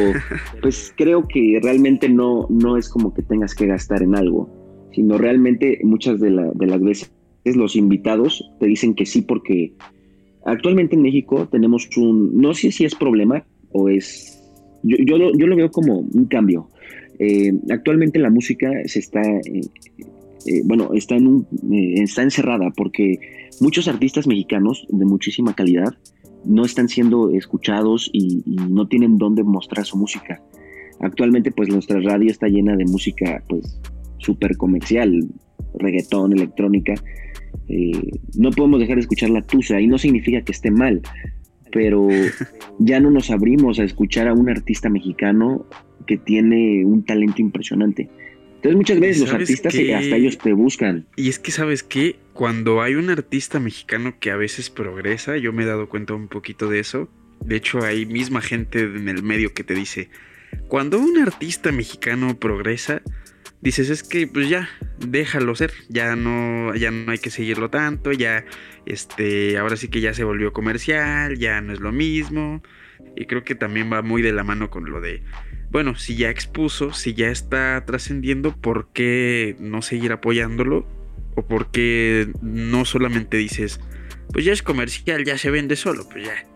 pues 0.62 0.92
creo 0.96 1.26
que 1.26 1.58
realmente 1.62 2.08
no, 2.08 2.46
no 2.48 2.76
es 2.76 2.88
como 2.88 3.12
que 3.12 3.22
tengas 3.22 3.54
que 3.54 3.66
gastar 3.66 4.02
en 4.02 4.16
algo, 4.16 4.48
sino 4.92 5.18
realmente 5.18 5.80
muchas 5.82 6.20
de, 6.20 6.30
de 6.30 6.66
las 6.66 6.80
veces 6.80 7.10
los 7.44 7.76
invitados 7.76 8.50
te 8.58 8.66
dicen 8.66 8.94
que 8.94 9.04
sí 9.04 9.20
porque 9.20 9.74
Actualmente 10.44 10.94
en 10.94 11.02
México 11.02 11.48
tenemos 11.50 11.88
un, 11.96 12.36
no 12.36 12.54
sé 12.54 12.70
si 12.70 12.84
es 12.84 12.94
problema 12.94 13.44
o 13.72 13.88
es, 13.88 14.42
yo, 14.82 14.96
yo, 15.04 15.18
lo, 15.18 15.36
yo 15.36 15.46
lo 15.46 15.56
veo 15.56 15.70
como 15.70 16.00
un 16.00 16.26
cambio. 16.26 16.68
Eh, 17.18 17.52
actualmente 17.70 18.18
la 18.18 18.30
música 18.30 18.70
se 18.86 18.98
está, 18.98 19.22
eh, 19.22 19.60
eh, 20.46 20.62
bueno, 20.64 20.90
está, 20.94 21.16
en 21.16 21.26
un, 21.26 21.46
está 21.96 22.22
encerrada 22.22 22.70
porque 22.76 23.18
muchos 23.60 23.88
artistas 23.88 24.26
mexicanos 24.26 24.86
de 24.90 25.04
muchísima 25.04 25.54
calidad 25.54 25.94
no 26.44 26.64
están 26.64 26.88
siendo 26.88 27.30
escuchados 27.30 28.10
y, 28.12 28.42
no 28.68 28.86
tienen 28.86 29.18
dónde 29.18 29.42
mostrar 29.42 29.86
su 29.86 29.96
música. 29.96 30.42
Actualmente 31.00 31.50
pues 31.50 31.68
nuestra 31.68 32.00
radio 32.00 32.30
está 32.30 32.48
llena 32.48 32.76
de 32.76 32.84
música 32.84 33.42
pues 33.48 33.80
súper 34.18 34.56
comercial, 34.56 35.26
reggaetón, 35.78 36.32
electrónica, 36.32 36.94
eh, 37.68 38.10
no 38.36 38.50
podemos 38.50 38.80
dejar 38.80 38.96
de 38.96 39.02
escuchar 39.02 39.30
la 39.30 39.42
tusa 39.42 39.80
y 39.80 39.86
no 39.86 39.98
significa 39.98 40.42
que 40.42 40.52
esté 40.52 40.70
mal, 40.70 41.02
pero 41.72 42.08
ya 42.78 43.00
no 43.00 43.10
nos 43.10 43.30
abrimos 43.30 43.78
a 43.78 43.84
escuchar 43.84 44.28
a 44.28 44.34
un 44.34 44.48
artista 44.48 44.88
mexicano 44.88 45.66
que 46.06 46.18
tiene 46.18 46.84
un 46.84 47.04
talento 47.04 47.40
impresionante. 47.40 48.10
Entonces 48.56 48.76
muchas 48.76 49.00
veces 49.00 49.20
los 49.20 49.32
artistas 49.34 49.74
hasta 49.74 50.16
ellos 50.16 50.38
te 50.38 50.54
buscan. 50.54 51.06
Y 51.16 51.28
es 51.28 51.38
que 51.38 51.50
sabes 51.50 51.82
que 51.82 52.16
cuando 52.32 52.80
hay 52.80 52.94
un 52.94 53.10
artista 53.10 53.60
mexicano 53.60 54.14
que 54.18 54.30
a 54.30 54.36
veces 54.36 54.70
progresa, 54.70 55.36
yo 55.36 55.52
me 55.52 55.64
he 55.64 55.66
dado 55.66 55.90
cuenta 55.90 56.14
un 56.14 56.28
poquito 56.28 56.70
de 56.70 56.80
eso. 56.80 57.10
De 57.44 57.56
hecho, 57.56 57.84
hay 57.84 58.06
misma 58.06 58.40
gente 58.40 58.80
en 58.80 59.10
el 59.10 59.22
medio 59.22 59.52
que 59.52 59.64
te 59.64 59.74
dice, 59.74 60.08
cuando 60.68 60.98
un 60.98 61.18
artista 61.18 61.72
mexicano 61.72 62.38
progresa, 62.38 63.02
dices, 63.64 63.88
es 63.88 64.02
que 64.02 64.26
pues 64.26 64.48
ya, 64.48 64.68
déjalo 64.98 65.56
ser, 65.56 65.72
ya 65.88 66.14
no, 66.14 66.74
ya 66.76 66.90
no 66.90 67.10
hay 67.10 67.18
que 67.18 67.30
seguirlo 67.30 67.70
tanto, 67.70 68.12
ya, 68.12 68.44
este, 68.86 69.56
ahora 69.56 69.76
sí 69.76 69.88
que 69.88 70.02
ya 70.02 70.12
se 70.12 70.22
volvió 70.22 70.52
comercial, 70.52 71.38
ya 71.38 71.60
no 71.62 71.72
es 71.72 71.80
lo 71.80 71.90
mismo. 71.90 72.62
Y 73.16 73.26
creo 73.26 73.42
que 73.42 73.54
también 73.54 73.92
va 73.92 74.02
muy 74.02 74.22
de 74.22 74.32
la 74.32 74.44
mano 74.44 74.70
con 74.70 74.90
lo 74.90 75.00
de, 75.00 75.22
bueno, 75.70 75.96
si 75.96 76.14
ya 76.14 76.30
expuso, 76.30 76.92
si 76.92 77.14
ya 77.14 77.28
está 77.28 77.82
trascendiendo, 77.86 78.54
¿por 78.54 78.92
qué 78.92 79.56
no 79.58 79.82
seguir 79.82 80.12
apoyándolo? 80.12 80.86
O 81.34 81.46
por 81.46 81.70
qué 81.70 82.30
no 82.42 82.84
solamente 82.84 83.38
dices, 83.38 83.80
pues 84.32 84.44
ya 84.44 84.52
es 84.52 84.62
comercial, 84.62 85.24
ya 85.24 85.38
se 85.38 85.50
vende 85.50 85.76
solo, 85.76 86.06
pues 86.08 86.26
ya. 86.26 86.46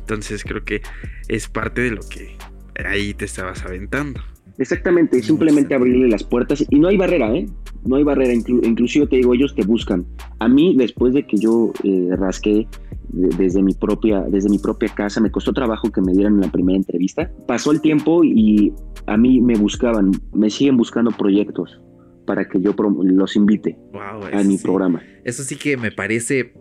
Entonces 0.00 0.44
creo 0.44 0.64
que 0.64 0.82
es 1.28 1.48
parte 1.48 1.80
de 1.80 1.90
lo 1.90 2.06
que 2.08 2.36
ahí 2.84 3.14
te 3.14 3.24
estabas 3.24 3.64
aventando. 3.64 4.22
Exactamente, 4.58 5.22
simplemente 5.22 5.74
abrirle 5.74 6.08
las 6.08 6.24
puertas 6.24 6.64
y 6.68 6.78
no 6.80 6.88
hay 6.88 6.96
barrera, 6.96 7.34
¿eh? 7.34 7.46
No 7.84 7.96
hay 7.96 8.02
barrera, 8.02 8.34
inclusive 8.34 9.06
te 9.06 9.16
digo, 9.16 9.32
ellos 9.32 9.54
te 9.54 9.64
buscan. 9.64 10.04
A 10.40 10.48
mí, 10.48 10.74
después 10.76 11.14
de 11.14 11.26
que 11.26 11.36
yo 11.36 11.72
eh, 11.84 12.08
rasqué 12.16 12.66
desde, 13.10 13.62
mi 13.62 13.74
propia, 13.74 14.20
desde 14.22 14.50
mi 14.50 14.58
propia 14.58 14.88
casa, 14.94 15.20
me 15.20 15.30
costó 15.30 15.52
trabajo 15.52 15.90
que 15.90 16.00
me 16.00 16.12
dieran 16.12 16.34
en 16.34 16.40
la 16.40 16.50
primera 16.50 16.76
entrevista. 16.76 17.30
Pasó 17.46 17.70
el 17.70 17.80
tiempo 17.80 18.24
y 18.24 18.72
a 19.06 19.16
mí 19.16 19.40
me 19.40 19.54
buscaban, 19.54 20.10
me 20.32 20.50
siguen 20.50 20.76
buscando 20.76 21.12
proyectos 21.12 21.80
para 22.26 22.46
que 22.48 22.60
yo 22.60 22.74
los 22.76 23.36
invite 23.36 23.78
a 24.32 24.42
mi 24.42 24.58
programa. 24.58 25.02
Eso 25.24 25.42
sí 25.44 25.56
que 25.56 25.76
me 25.76 25.92
parece 25.92 26.52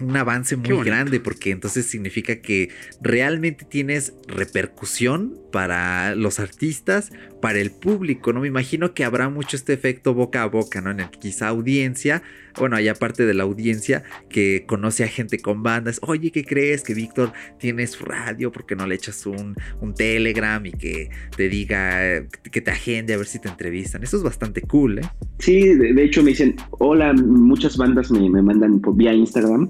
un 0.00 0.16
avance 0.16 0.56
muy 0.56 0.84
grande 0.84 1.20
porque 1.20 1.50
entonces 1.50 1.86
significa 1.86 2.40
que 2.40 2.70
realmente 3.00 3.64
tienes 3.64 4.14
repercusión 4.26 5.38
para 5.52 6.14
los 6.14 6.40
artistas, 6.40 7.12
para 7.44 7.60
el 7.60 7.72
público, 7.72 8.32
¿no? 8.32 8.40
Me 8.40 8.48
imagino 8.48 8.94
que 8.94 9.04
habrá 9.04 9.28
mucho 9.28 9.54
este 9.54 9.74
efecto 9.74 10.14
boca 10.14 10.42
a 10.42 10.46
boca, 10.46 10.80
¿no? 10.80 10.90
En 10.90 11.00
el 11.00 11.10
quizá 11.10 11.48
audiencia, 11.48 12.22
bueno, 12.58 12.74
hay 12.76 12.88
aparte 12.88 13.26
de 13.26 13.34
la 13.34 13.42
audiencia 13.42 14.02
que 14.30 14.64
conoce 14.66 15.04
a 15.04 15.08
gente 15.08 15.38
con 15.38 15.62
bandas, 15.62 16.00
oye, 16.00 16.30
¿qué 16.30 16.42
crees? 16.42 16.82
Que 16.82 16.94
Víctor 16.94 17.34
tiene 17.58 17.86
su 17.86 18.02
radio, 18.06 18.50
porque 18.50 18.74
no 18.76 18.86
le 18.86 18.94
echas 18.94 19.26
un, 19.26 19.56
un 19.82 19.92
telegram 19.92 20.64
y 20.64 20.72
que 20.72 21.10
te 21.36 21.50
diga, 21.50 22.26
que 22.50 22.62
te 22.62 22.70
agende 22.70 23.12
a 23.12 23.18
ver 23.18 23.26
si 23.26 23.38
te 23.38 23.50
entrevistan? 23.50 24.02
Eso 24.02 24.16
es 24.16 24.22
bastante 24.22 24.62
cool, 24.62 25.00
¿eh? 25.00 25.02
Sí, 25.38 25.74
de, 25.74 26.02
hecho 26.02 26.22
me 26.22 26.30
dicen, 26.30 26.56
hola, 26.70 27.12
muchas 27.12 27.76
bandas 27.76 28.10
me, 28.10 28.30
me 28.30 28.40
mandan 28.40 28.80
por 28.80 28.96
vía 28.96 29.12
Instagram 29.12 29.68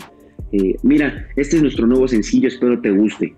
eh, 0.53 0.77
mira, 0.85 1.27
este 1.35 1.57
es 1.57 1.63
nuestro 1.63 1.85
nuevo 1.85 2.07
sencillo, 2.07 2.47
espero 2.47 2.81
te 2.81 2.93
guste. 2.93 3.35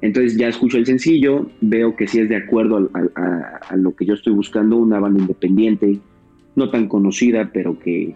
Entonces 0.00 0.36
ya 0.36 0.48
escucho 0.48 0.78
el 0.78 0.86
sencillo, 0.86 1.50
veo 1.60 1.96
que 1.96 2.06
sí 2.06 2.20
es 2.20 2.28
de 2.28 2.36
acuerdo 2.36 2.90
a, 2.94 3.76
lo 3.76 3.94
que 3.96 4.06
yo 4.06 4.14
estoy 4.14 4.32
buscando, 4.32 4.76
una 4.76 5.00
banda 5.00 5.20
independiente, 5.20 5.98
no 6.54 6.70
tan 6.70 6.88
conocida, 6.88 7.50
pero 7.52 7.78
que, 7.78 8.14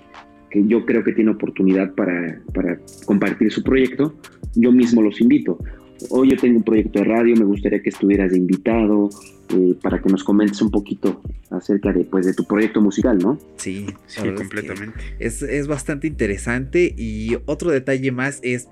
yo 0.53 0.85
creo 0.85 1.03
que 1.03 1.13
tiene 1.13 1.31
oportunidad 1.31 1.95
para, 1.95 2.41
para, 2.55 2.79
compartir 3.07 3.51
su 3.51 3.63
proyecto, 3.63 4.15
yo 4.55 4.71
mismo 4.71 5.03
los 5.03 5.21
invito. 5.21 5.59
Hoy 6.11 6.31
yo 6.31 6.37
tengo 6.37 6.59
un 6.59 6.65
proyecto 6.65 6.99
de 6.99 7.05
radio, 7.05 7.37
me 7.37 7.45
gustaría 7.45 7.83
que 7.83 7.89
estuvieras 7.89 8.33
de 8.33 8.39
invitado, 8.39 9.09
eh, 9.57 9.75
para 9.83 10.01
que 10.01 10.09
nos 10.09 10.25
comentes 10.25 10.61
un 10.63 10.71
poquito 10.71 11.21
acerca 11.51 11.93
de, 11.93 12.05
pues, 12.05 12.27
de 12.27 12.35
tu 12.35 12.45
proyecto 12.45 12.81
musical, 12.81 13.19
¿no? 13.19 13.39
Sí, 13.57 13.87
sí, 14.07 14.21
completamente. 14.37 14.99
Es, 15.19 15.43
es 15.43 15.67
bastante 15.67 16.07
interesante 16.07 16.95
y 16.97 17.37
otro 17.47 17.71
detalle 17.71 18.13
más 18.13 18.41
es, 18.43 18.69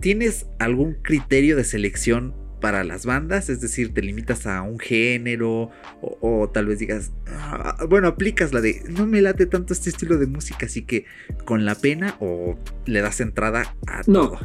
¿tienes 0.00 0.46
algún 0.58 0.96
criterio 1.02 1.56
de 1.56 1.64
selección 1.64 2.34
para 2.60 2.84
las 2.84 3.06
bandas? 3.06 3.48
Es 3.48 3.60
decir, 3.60 3.92
te 3.94 4.02
limitas 4.02 4.46
a 4.46 4.62
un 4.62 4.78
género 4.78 5.70
o, 6.00 6.48
tal 6.52 6.66
vez 6.66 6.78
digas, 6.78 7.12
ah, 7.26 7.76
bueno, 7.88 8.08
aplicas 8.08 8.52
la 8.52 8.60
de, 8.60 8.82
no 8.88 9.06
me 9.06 9.20
late 9.20 9.46
tanto 9.46 9.72
este 9.72 9.90
estilo 9.90 10.18
de 10.18 10.26
música, 10.26 10.66
así 10.66 10.82
que 10.82 11.04
con 11.44 11.64
la 11.64 11.74
pena 11.74 12.16
o 12.20 12.56
le 12.86 13.00
das 13.00 13.20
entrada 13.20 13.74
a 13.86 14.02
no. 14.06 14.30
todo. 14.30 14.38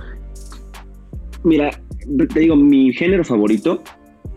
Mira, 1.44 1.72
te 2.34 2.40
digo, 2.40 2.56
mi 2.56 2.94
género 2.94 3.24
favorito, 3.24 3.84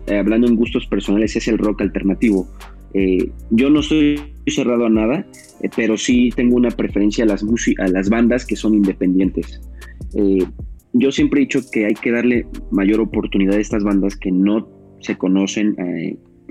eh, 0.07 0.19
hablando 0.19 0.47
en 0.47 0.57
gustos 0.57 0.87
personales, 0.87 1.37
es 1.37 1.47
el 1.49 1.59
rock 1.59 1.83
alternativo. 1.83 2.49
Eh, 2.95 3.31
yo 3.51 3.71
no 3.71 3.81
estoy 3.81 4.21
cerrado 4.47 4.87
a 4.87 4.91
nada, 4.91 5.27
eh, 5.63 5.69
pero 5.77 5.97
sí 5.97 6.31
tengo 6.35 6.57
una 6.57 6.71
preferencia 6.71 7.25
a 7.25 7.29
las, 7.29 7.45
a 7.79 7.89
las 7.89 8.09
bandas 8.09 8.47
que 8.47 8.57
son 8.57 8.75
independientes. 8.75 9.61
Yo 10.99 11.13
siempre 11.13 11.41
he 11.41 11.45
dicho 11.45 11.61
que 11.71 11.87
hay 11.87 11.95
que 11.95 12.11
darle 12.11 12.47
mayor 12.71 13.01
oportunidad 13.01 13.57
a 13.57 13.61
estas 13.61 13.85
bandas 13.85 14.17
que 14.17 14.31
no 14.31 14.69
se 15.01 15.17
conocen 15.17 15.77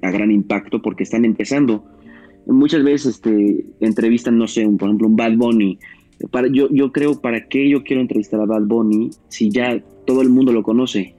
a 0.01 0.11
gran 0.11 0.31
impacto 0.31 0.81
porque 0.81 1.03
están 1.03 1.25
empezando. 1.25 1.85
Muchas 2.47 2.83
veces 2.83 3.15
este, 3.15 3.65
entrevistan, 3.79 4.37
no 4.37 4.47
sé, 4.47 4.63
por 4.77 4.89
ejemplo, 4.89 5.07
un 5.07 5.15
Bad 5.15 5.35
Bunny. 5.35 5.79
Para, 6.31 6.47
yo, 6.47 6.69
yo 6.69 6.91
creo, 6.91 7.19
¿para 7.19 7.47
qué 7.47 7.69
yo 7.69 7.83
quiero 7.83 8.01
entrevistar 8.01 8.39
a 8.39 8.45
Bad 8.45 8.63
Bunny 8.67 9.09
si 9.29 9.49
ya 9.49 9.83
todo 10.05 10.21
el 10.21 10.29
mundo 10.29 10.53
lo 10.53 10.63
conoce? 10.63 11.15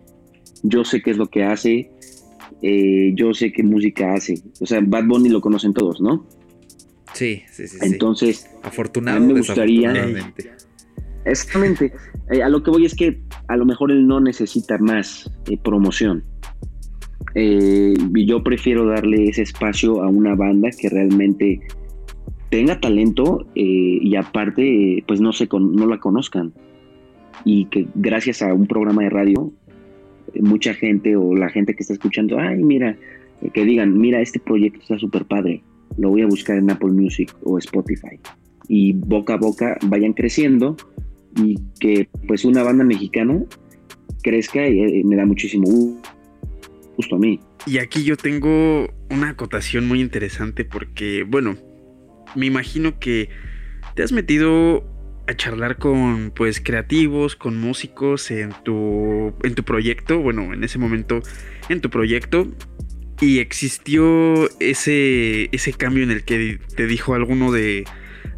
Yo 0.63 0.85
sé 0.85 1.03
qué 1.03 1.11
es 1.11 1.17
lo 1.17 1.27
que 1.27 1.43
hace, 1.43 1.91
eh, 2.63 3.13
yo 3.15 3.35
sé 3.35 3.53
qué 3.53 3.63
música 3.63 4.15
hace. 4.15 4.41
O 4.61 4.67
sea, 4.67 4.81
Bad 4.81 5.07
Bunny 5.07 5.29
lo 5.29 5.41
conocen 5.41 5.75
todos, 5.75 6.01
¿no? 6.01 6.27
Sí, 7.13 7.43
sí, 7.51 7.67
sí. 7.67 7.79
Entonces, 7.83 8.49
afortunadamente. 8.63 9.35
me 9.35 9.41
gustaría. 9.41 9.93
Exactamente. 11.27 11.93
Eh, 12.31 12.43
a 12.43 12.49
lo 12.49 12.63
que 12.63 12.71
voy 12.71 12.87
es 12.87 12.95
que 12.95 13.21
a 13.49 13.57
lo 13.57 13.67
mejor 13.67 13.91
él 13.91 14.07
no 14.07 14.21
necesita 14.21 14.79
más 14.79 15.31
eh, 15.51 15.59
promoción. 15.63 16.25
yo 17.35 18.43
prefiero 18.43 18.87
darle 18.87 19.29
ese 19.29 19.43
espacio 19.43 20.03
a 20.03 20.09
una 20.09 20.35
banda 20.35 20.71
que 20.71 20.89
realmente 20.89 21.61
tenga 22.49 22.81
talento 22.81 23.47
y 23.55 24.17
aparte, 24.17 25.05
pues 25.07 25.21
no, 25.21 25.33
se 25.33 25.47
no 25.53 25.87
la 25.87 25.99
conozcan. 25.99 26.55
Y 27.45 27.67
que 27.67 27.87
gracias 27.95 28.41
a 28.41 28.55
un 28.55 28.67
programa 28.67 29.03
de 29.03 29.11
radio 29.11 29.53
mucha 30.41 30.75
gente 30.75 31.17
o 31.17 31.35
la 31.35 31.49
gente 31.49 31.75
que 31.75 31.83
está 31.83 31.93
escuchando, 31.95 32.39
ay, 32.39 32.63
mira, 32.63 32.97
que 33.53 33.65
digan, 33.65 33.99
mira, 33.99 34.21
este 34.21 34.41
proyecto 34.41 34.81
está 34.81 34.99
súper 34.99 35.25
padre, 35.25 35.63
lo 35.99 36.11
voy 36.11 36.23
a 36.23 36.27
buscar 36.27 36.57
en 36.57 36.71
Apple 36.71 36.93
Music 36.93 37.35
o 37.45 37.59
Spotify. 37.59 38.19
Y 38.69 38.95
boca 38.95 39.35
a 39.35 39.37
boca 39.37 39.79
vayan 39.87 40.13
creciendo 40.13 40.77
y 41.37 41.57
que 41.81 42.09
pues 42.27 42.45
una 42.45 42.63
banda 42.63 42.85
mexicana 42.85 43.43
crezca 44.23 44.67
y 44.67 44.81
eh, 44.81 45.03
me 45.05 45.17
da 45.17 45.25
muchísimo 45.25 45.67
gusto 46.97 47.17
a 47.17 47.19
mí. 47.19 47.41
Y 47.67 47.79
aquí 47.79 48.05
yo 48.05 48.17
tengo 48.17 48.89
una 49.11 49.31
acotación 49.31 49.87
muy 49.87 50.01
interesante 50.01 50.65
porque, 50.65 51.25
bueno, 51.25 51.57
me 52.35 52.47
imagino 52.47 52.99
que 52.99 53.29
te 53.95 54.03
has 54.03 54.13
metido 54.13 54.85
a 55.27 55.35
charlar 55.35 55.79
con 55.79 56.33
pues 56.35 56.61
creativos, 56.61 57.35
con 57.35 57.59
músicos 57.59 58.31
en 58.31 58.53
tu 58.65 59.35
en 59.43 59.55
tu 59.55 59.65
proyecto, 59.65 60.21
bueno, 60.21 60.55
en 60.55 60.63
ese 60.63 60.79
momento 60.79 61.21
en 61.69 61.81
tu 61.81 61.91
proyecto 61.91 62.47
y 63.21 63.39
existió 63.39 64.49
ese 64.61 65.49
ese 65.51 65.73
cambio 65.73 66.05
en 66.05 66.13
el 66.13 66.25
que 66.25 66.61
te 66.77 66.87
dijo 66.87 67.15
alguno 67.15 67.51
de 67.51 67.85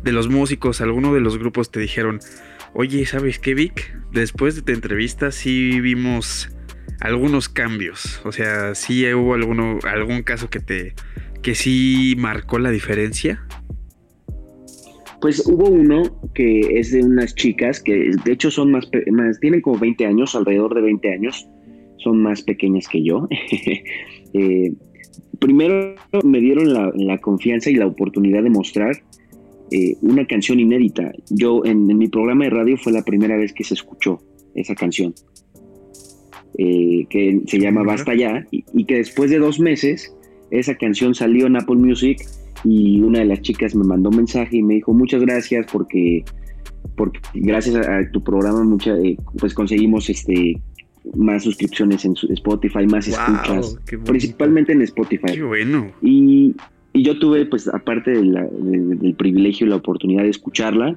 de 0.02 0.12
los 0.12 0.28
músicos, 0.28 0.80
alguno 0.80 1.12
de 1.12 1.20
los 1.20 1.38
grupos 1.38 1.70
te 1.70 1.80
dijeron, 1.80 2.20
"Oye, 2.74 3.06
¿sabes 3.06 3.38
qué, 3.38 3.54
Vic? 3.54 3.96
Después 4.12 4.56
de 4.56 4.62
tu 4.62 4.72
entrevista 4.72 5.30
sí 5.30 5.80
vimos 5.80 6.50
algunos 7.00 7.48
cambios, 7.48 8.20
o 8.24 8.32
sea, 8.32 8.74
sí 8.74 9.10
hubo 9.12 9.34
alguno 9.34 9.78
algún 9.84 10.22
caso 10.22 10.50
que 10.50 10.60
te 10.60 10.94
que 11.42 11.54
sí 11.54 12.14
marcó 12.18 12.58
la 12.58 12.70
diferencia." 12.70 13.44
Pues 15.20 15.44
hubo 15.46 15.68
uno 15.68 16.02
que 16.34 16.78
es 16.78 16.92
de 16.92 17.02
unas 17.02 17.34
chicas 17.34 17.82
que 17.82 18.12
de 18.24 18.32
hecho 18.32 18.52
son 18.52 18.70
más, 18.70 18.88
más 19.10 19.40
tienen 19.40 19.60
como 19.60 19.78
20 19.78 20.06
años, 20.06 20.36
alrededor 20.36 20.74
de 20.76 20.82
20 20.82 21.12
años, 21.12 21.48
son 21.98 22.22
más 22.22 22.42
pequeñas 22.42 22.88
que 22.88 23.04
yo. 23.04 23.28
Eh, 24.34 24.74
primero 25.38 25.94
me 26.22 26.38
dieron 26.38 26.74
la, 26.74 27.18
confianza 27.18 27.70
y 27.70 27.76
la 27.76 27.86
oportunidad 27.86 28.42
de 28.42 28.50
mostrar 28.50 28.92
eh, 29.70 29.96
una 30.02 30.26
canción 30.26 30.60
inédita. 30.60 31.12
Yo 31.30 31.64
en, 31.64 31.86
mi 31.86 32.08
programa 32.08 32.44
de 32.44 32.50
radio 32.50 32.76
fue 32.76 32.92
la 32.92 33.02
primera 33.02 33.36
vez 33.36 33.52
que 33.52 33.64
se 33.64 33.74
escuchó 33.74 34.20
esa 34.54 34.74
canción, 34.74 35.14
eh, 36.56 37.06
que 37.10 37.40
se 37.46 37.58
llama 37.58 37.82
Basta 37.82 38.14
Ya, 38.14 38.46
y 38.50 38.84
que 38.84 38.96
después 38.96 39.30
de 39.30 39.38
dos 39.38 39.60
meses 39.60 40.12
esa 40.50 40.74
canción 40.76 41.14
salió 41.14 41.46
en 41.46 41.56
Apple 41.56 41.76
Music 41.76 42.26
y 42.64 43.00
una 43.00 43.20
de 43.20 43.26
las 43.26 43.42
chicas 43.42 43.74
me 43.74 43.84
mandó 43.84 44.10
un 44.10 44.16
mensaje 44.16 44.56
y 44.56 44.62
me 44.62 44.74
dijo 44.74 44.92
muchas 44.92 45.20
gracias 45.20 45.66
porque, 45.72 46.24
porque 46.96 47.20
gracias 47.34 47.76
a, 47.76 48.10
tu 48.10 48.22
programa 48.22 48.64
mucha, 48.64 48.96
eh, 48.98 49.16
pues 49.38 49.54
conseguimos 49.54 50.08
este 50.10 50.60
más 51.14 51.44
suscripciones 51.44 52.04
en 52.04 52.14
Spotify, 52.30 52.86
más 52.86 53.08
escuchas, 53.08 53.78
principalmente 54.04 54.72
en 54.72 54.82
Spotify. 54.82 55.32
Qué 55.34 55.42
bueno. 55.42 55.90
Y, 56.02 56.54
y 56.92 57.02
yo 57.02 57.18
tuve, 57.18 57.46
pues 57.46 57.68
aparte 57.68 58.10
del 58.10 59.14
privilegio 59.16 59.66
y 59.66 59.70
la 59.70 59.76
oportunidad 59.76 60.22
de 60.22 60.30
escucharla, 60.30 60.96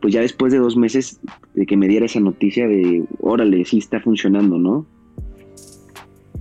pues 0.00 0.14
ya 0.14 0.20
después 0.20 0.52
de 0.52 0.58
dos 0.58 0.76
meses 0.76 1.20
de 1.54 1.66
que 1.66 1.76
me 1.76 1.88
diera 1.88 2.06
esa 2.06 2.20
noticia 2.20 2.66
de, 2.66 3.04
órale, 3.20 3.64
sí 3.64 3.78
está 3.78 4.00
funcionando, 4.00 4.58
¿no? 4.58 4.86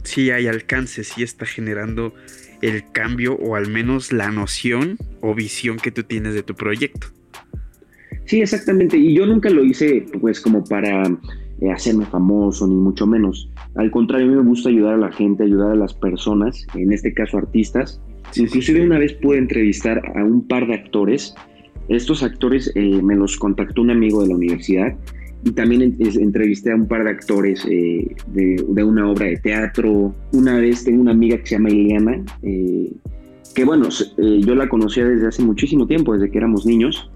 Sí 0.04 0.32
hay 0.32 0.48
alcance, 0.48 1.04
sí 1.04 1.24
está 1.24 1.46
generando 1.46 2.14
el 2.62 2.84
cambio 2.91 3.36
o 3.36 3.56
al 3.56 3.70
menos 3.70 4.12
la 4.12 4.32
noción 4.32 4.98
o 5.22 5.34
visión 5.34 5.78
que 5.78 5.91
tú 5.91 6.04
tienes 6.04 6.34
de 6.34 6.44
tu 6.44 6.56
proyecto. 6.56 7.08
Sí, 8.26 8.41
exactamente. 8.41 8.98
Y 8.98 9.16
yo 9.16 9.26
nunca 9.26 9.50
lo 9.50 9.64
hice 9.64 10.06
pues 10.22 10.39
como 10.39 10.64
para 10.64 11.04
eh, 11.62 11.72
hacerme 11.72 12.06
famoso, 12.06 12.68
ni 12.68 12.76
mucho 12.76 13.06
menos. 13.06 13.50
Al 13.76 13.91
contrario, 13.91 14.28
a 14.28 14.30
mí 14.30 14.36
me 14.36 14.44
gusta 14.44 14.70
ayudar 14.70 14.96
a 14.96 14.98
la 14.98 15.12
gente, 15.12 15.44
ayudar 15.44 15.72
a 15.72 15.76
las 15.76 15.94
personas, 15.94 16.66
en 16.74 16.91
este 16.94 17.14
caso 17.14 17.38
artistas. 17.38 18.02
Inclusive 18.36 18.84
una 18.84 18.98
vez 18.98 19.14
pude 19.14 19.38
entrevistar 19.38 20.02
a 20.16 20.24
un 20.24 20.48
par 20.48 20.68
de 20.68 20.76
actores. 20.76 21.36
Estos 21.90 22.24
actores 22.24 22.72
eh, 22.76 23.02
me 23.02 23.16
los 23.16 23.38
contactó 23.38 23.82
un 23.82 23.92
amigo 23.92 24.22
de 24.22 24.30
la 24.30 24.36
universidad 24.36 24.96
y 25.46 25.52
también 25.52 25.96
entrevisté 26.00 26.72
a 26.72 26.76
un 26.76 26.88
par 26.88 27.04
de 27.04 27.10
actores 27.10 27.66
eh, 27.70 28.08
de, 28.28 28.84
una 28.84 29.10
obra 29.10 29.26
de 29.26 29.38
teatro. 29.38 30.16
Una 30.32 30.58
vez 30.58 30.84
tengo 30.84 31.02
una 31.02 31.12
amiga 31.12 31.38
que 31.38 31.48
se 31.48 31.56
llama 31.56 31.70
Ileana, 31.70 32.24
eh, 32.44 32.92
que 33.54 33.66
bueno, 33.66 33.90
eh, 33.90 34.40
yo 34.40 34.56
la 34.56 34.70
conocía 34.70 35.06
desde 35.06 35.28
hace 35.28 35.44
muchísimo 35.44 35.86
tiempo, 35.86 36.14
desde 36.14 36.32
que 36.32 36.38
éramos 36.38 36.66
niños. 36.66 37.10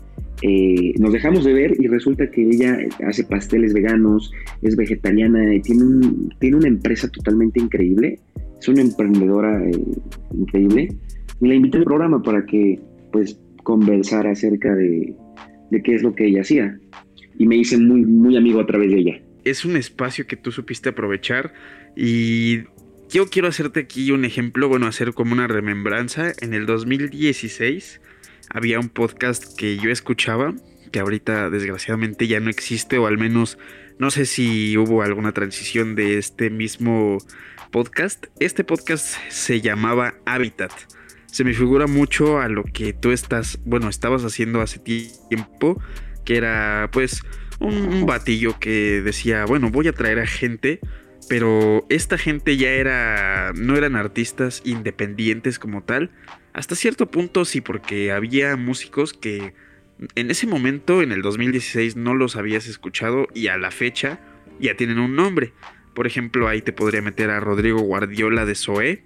nos 0.99 1.13
dejamos 1.13 1.45
de 1.45 1.53
ver 1.53 1.77
y 1.79 1.87
resulta 1.87 2.29
que 2.29 2.41
ella 2.41 2.77
hace 3.07 3.23
pasteles 3.23 3.73
veganos, 3.73 4.31
es 4.61 4.75
vegetariana, 4.75 5.39
tiene, 5.63 5.83
un, 5.83 6.33
tiene 6.39 6.57
una 6.57 6.67
empresa 6.67 7.07
totalmente 7.07 7.61
increíble, 7.61 8.19
es 8.59 8.67
una 8.67 8.81
emprendedora 8.81 9.61
increíble. 10.33 10.89
Y 11.41 11.47
la 11.47 11.55
invité 11.55 11.79
al 11.79 11.83
programa 11.83 12.21
para 12.21 12.45
que 12.45 12.79
pues 13.11 13.39
conversara 13.63 14.31
acerca 14.31 14.73
de, 14.75 15.15
de 15.71 15.81
qué 15.83 15.95
es 15.95 16.03
lo 16.03 16.13
que 16.13 16.27
ella 16.27 16.41
hacía 16.41 16.77
y 17.37 17.45
me 17.45 17.55
hice 17.55 17.77
muy, 17.77 18.01
muy 18.01 18.37
amigo 18.37 18.59
a 18.59 18.65
través 18.65 18.91
de 18.91 18.97
ella. 18.97 19.21
Es 19.43 19.63
un 19.63 19.77
espacio 19.77 20.27
que 20.27 20.35
tú 20.35 20.51
supiste 20.51 20.89
aprovechar 20.89 21.53
y 21.95 22.63
yo 23.09 23.29
quiero 23.29 23.47
hacerte 23.47 23.81
aquí 23.81 24.11
un 24.11 24.25
ejemplo, 24.25 24.67
bueno, 24.67 24.87
hacer 24.87 25.13
como 25.13 25.33
una 25.33 25.47
remembranza. 25.47 26.33
En 26.41 26.53
el 26.53 26.65
2016 26.65 28.01
había 28.49 28.79
un 28.79 28.89
podcast 28.89 29.57
que 29.57 29.77
yo 29.77 29.89
escuchaba, 29.91 30.53
que 30.91 30.99
ahorita 30.99 31.49
desgraciadamente 31.49 32.27
ya 32.27 32.39
no 32.39 32.49
existe, 32.49 32.97
o 32.97 33.07
al 33.07 33.17
menos 33.17 33.57
no 33.99 34.11
sé 34.11 34.25
si 34.25 34.77
hubo 34.77 35.01
alguna 35.01 35.31
transición 35.31 35.95
de 35.95 36.17
este 36.17 36.49
mismo 36.49 37.19
podcast. 37.71 38.27
Este 38.39 38.63
podcast 38.63 39.17
se 39.29 39.61
llamaba 39.61 40.15
Habitat. 40.25 40.71
Se 41.25 41.43
me 41.43 41.53
figura 41.53 41.87
mucho 41.87 42.39
a 42.39 42.47
lo 42.47 42.63
que 42.63 42.93
tú 42.93 43.11
estás, 43.11 43.59
bueno, 43.65 43.89
estabas 43.89 44.23
haciendo 44.23 44.61
hace 44.61 44.79
tiempo 44.79 45.81
que 46.25 46.37
era 46.37 46.89
pues 46.91 47.21
un, 47.59 48.05
batillo 48.05 48.59
que 48.59 49.01
decía, 49.01 49.45
bueno, 49.45 49.69
voy 49.69 49.87
a 49.87 49.93
traer 49.93 50.19
a 50.19 50.27
gente, 50.27 50.79
pero 51.29 51.85
esta 51.89 52.17
gente 52.17 52.57
ya 52.57 52.69
era, 52.69 53.53
no 53.53 53.75
eran 53.77 53.95
artistas 53.95 54.61
independientes 54.65 55.59
como 55.59 55.83
tal, 55.83 56.11
hasta 56.53 56.75
cierto 56.75 57.09
punto 57.11 57.45
sí, 57.45 57.61
porque 57.61 58.11
había 58.11 58.55
músicos 58.55 59.13
que 59.13 59.53
en 60.15 60.31
ese 60.31 60.47
momento, 60.47 61.01
en 61.01 61.11
el 61.11 61.21
2016, 61.21 61.95
no 61.95 62.13
los 62.13 62.35
habías 62.35 62.67
escuchado 62.67 63.27
y 63.33 63.47
a 63.47 63.57
la 63.57 63.71
fecha 63.71 64.19
ya 64.59 64.75
tienen 64.75 64.99
un 64.99 65.15
nombre. 65.15 65.53
Por 65.97 66.05
ejemplo, 66.05 66.47
ahí 66.47 66.61
te 66.61 66.71
podría 66.71 67.01
meter 67.01 67.31
a 67.31 67.39
Rodrigo 67.39 67.79
Guardiola 67.79 68.45
de 68.45 68.53
Zoé, 68.53 69.03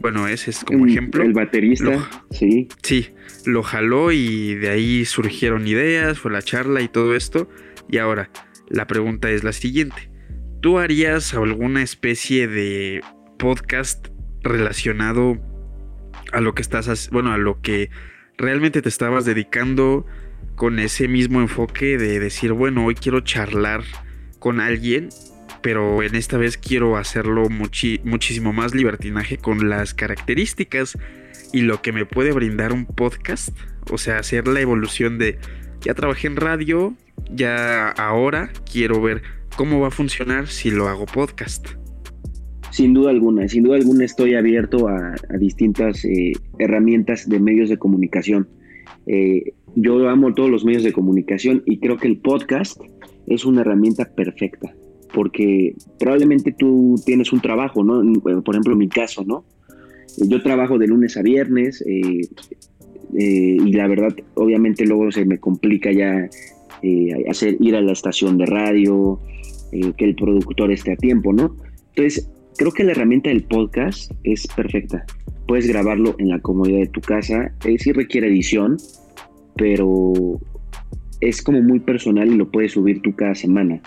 bueno, 0.00 0.28
ese 0.28 0.50
es 0.50 0.62
como 0.64 0.86
ejemplo. 0.86 1.24
El 1.24 1.32
baterista, 1.32 2.08
sí. 2.30 2.68
Sí, 2.82 3.10
lo 3.44 3.64
jaló 3.64 4.12
y 4.12 4.54
de 4.54 4.68
ahí 4.68 5.04
surgieron 5.04 5.66
ideas, 5.66 6.20
fue 6.20 6.30
la 6.30 6.42
charla 6.42 6.80
y 6.80 6.88
todo 6.88 7.16
esto. 7.16 7.48
Y 7.88 7.98
ahora, 7.98 8.30
la 8.68 8.86
pregunta 8.86 9.30
es 9.30 9.42
la 9.42 9.52
siguiente. 9.52 10.12
¿tú 10.62 10.78
harías 10.78 11.34
alguna 11.34 11.82
especie 11.82 12.46
de 12.46 13.02
podcast 13.36 14.06
relacionado 14.42 15.36
a 16.32 16.40
lo 16.40 16.54
que 16.54 16.62
estás, 16.62 17.10
bueno, 17.10 17.32
a 17.32 17.36
lo 17.36 17.60
que 17.60 17.90
realmente 18.38 18.80
te 18.80 18.88
estabas 18.88 19.24
dedicando 19.24 20.06
con 20.54 20.78
ese 20.78 21.08
mismo 21.08 21.40
enfoque 21.40 21.98
de 21.98 22.20
decir, 22.20 22.52
bueno, 22.52 22.86
hoy 22.86 22.94
quiero 22.94 23.20
charlar 23.22 23.82
con 24.38 24.60
alguien, 24.60 25.08
pero 25.62 26.02
en 26.02 26.14
esta 26.14 26.38
vez 26.38 26.56
quiero 26.56 26.96
hacerlo 26.96 27.48
muchísimo 27.48 28.52
más 28.52 28.74
libertinaje 28.74 29.38
con 29.38 29.68
las 29.68 29.94
características 29.94 30.98
y 31.52 31.62
lo 31.62 31.82
que 31.82 31.92
me 31.92 32.06
puede 32.06 32.32
brindar 32.32 32.72
un 32.72 32.86
podcast, 32.86 33.56
o 33.90 33.98
sea, 33.98 34.18
hacer 34.18 34.48
la 34.48 34.60
evolución 34.60 35.18
de, 35.18 35.38
ya 35.80 35.94
trabajé 35.94 36.26
en 36.26 36.36
radio, 36.36 36.94
ya 37.30 37.88
ahora 37.90 38.50
quiero 38.70 39.00
ver 39.00 39.22
cómo 39.56 39.80
va 39.80 39.88
a 39.88 39.90
funcionar 39.90 40.48
si 40.48 40.70
lo 40.70 40.88
hago 40.88 41.06
podcast. 41.06 41.66
Sin 42.70 42.94
duda 42.94 43.10
alguna, 43.10 43.46
sin 43.48 43.64
duda 43.64 43.76
alguna 43.76 44.04
estoy 44.04 44.34
abierto 44.34 44.88
a, 44.88 45.14
distintas 45.38 46.04
eh, 46.06 46.32
herramientas 46.58 47.28
de 47.28 47.38
medios 47.38 47.68
de 47.68 47.76
comunicación. 47.76 48.48
Eh, 49.06 49.52
yo 49.74 50.08
amo 50.08 50.32
todos 50.32 50.50
los 50.50 50.64
medios 50.64 50.82
de 50.82 50.92
comunicación 50.92 51.62
y 51.66 51.78
creo 51.80 51.98
que 51.98 52.08
el 52.08 52.18
podcast 52.18 52.80
es 53.26 53.44
una 53.44 53.60
herramienta 53.60 54.14
perfecta, 54.14 54.74
porque 55.12 55.74
probablemente 55.98 56.52
tú 56.52 57.00
tienes 57.04 57.32
un 57.32 57.40
trabajo, 57.40 57.84
¿no? 57.84 58.02
Por 58.22 58.54
ejemplo, 58.54 58.72
en 58.72 58.78
mi 58.78 58.88
caso, 58.88 59.24
¿no? 59.24 59.44
Yo 60.18 60.42
trabajo 60.42 60.78
de 60.78 60.86
lunes 60.86 61.16
a 61.16 61.22
viernes 61.22 61.82
eh, 61.86 62.20
y 63.14 63.72
la 63.72 63.86
verdad, 63.88 64.14
obviamente 64.34 64.84
luego 64.84 65.10
se 65.12 65.24
me 65.24 65.38
complica 65.38 65.92
ya 65.92 66.28
hacer 67.28 67.56
ir 67.60 67.76
a 67.76 67.80
la 67.80 67.92
estación 67.92 68.38
de 68.38 68.46
radio, 68.46 69.20
que 69.70 70.04
el 70.04 70.14
productor 70.14 70.72
esté 70.72 70.92
a 70.92 70.96
tiempo, 70.96 71.32
¿no? 71.32 71.56
Entonces, 71.94 72.28
Creo 72.56 72.72
que 72.72 72.84
la 72.84 72.92
herramienta 72.92 73.30
del 73.30 73.44
podcast 73.44 74.12
es 74.24 74.46
perfecta. 74.46 75.04
Puedes 75.46 75.66
grabarlo 75.66 76.14
en 76.18 76.28
la 76.28 76.38
comodidad 76.38 76.80
de 76.80 76.86
tu 76.86 77.00
casa. 77.00 77.52
Eh, 77.64 77.78
sí 77.78 77.92
requiere 77.92 78.28
edición, 78.28 78.76
pero 79.56 80.38
es 81.20 81.42
como 81.42 81.62
muy 81.62 81.80
personal 81.80 82.28
y 82.28 82.36
lo 82.36 82.50
puedes 82.50 82.72
subir 82.72 83.00
tú 83.00 83.14
cada 83.16 83.34
semana. 83.34 83.80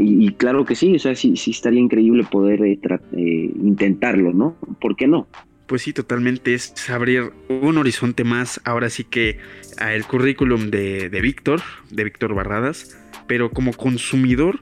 Y, 0.00 0.30
claro 0.34 0.64
que 0.64 0.76
sí, 0.76 0.94
o 0.94 0.98
sea, 0.98 1.14
sí, 1.14 1.36
sí 1.36 1.50
estaría 1.50 1.80
increíble 1.80 2.24
poder 2.30 2.62
eh, 2.62 2.78
eh, 3.16 3.50
intentarlo, 3.62 4.32
¿no? 4.32 4.56
¿Por 4.80 4.94
qué 4.94 5.08
no? 5.08 5.26
Pues 5.66 5.82
sí, 5.82 5.92
totalmente 5.92 6.54
es 6.54 6.88
abrir 6.88 7.32
un 7.48 7.76
horizonte 7.76 8.22
más, 8.24 8.60
ahora 8.64 8.90
sí 8.90 9.04
que 9.04 9.38
al 9.76 10.06
currículum 10.06 10.70
de, 10.70 11.10
de 11.10 11.20
Víctor, 11.20 11.60
de 11.90 12.04
Víctor 12.04 12.34
Barradas, 12.34 12.98
pero 13.26 13.50
como 13.50 13.72
consumidor, 13.72 14.60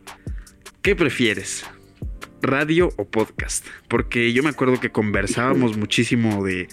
¿qué 0.82 0.96
prefieres? 0.96 1.64
radio 2.42 2.90
o 2.96 3.04
podcast. 3.04 3.66
Porque 3.88 4.32
yo 4.32 4.42
me 4.42 4.50
acuerdo 4.50 4.80
que 4.80 4.90
conversábamos 4.90 5.76
muchísimo 5.76 6.44
de, 6.44 6.68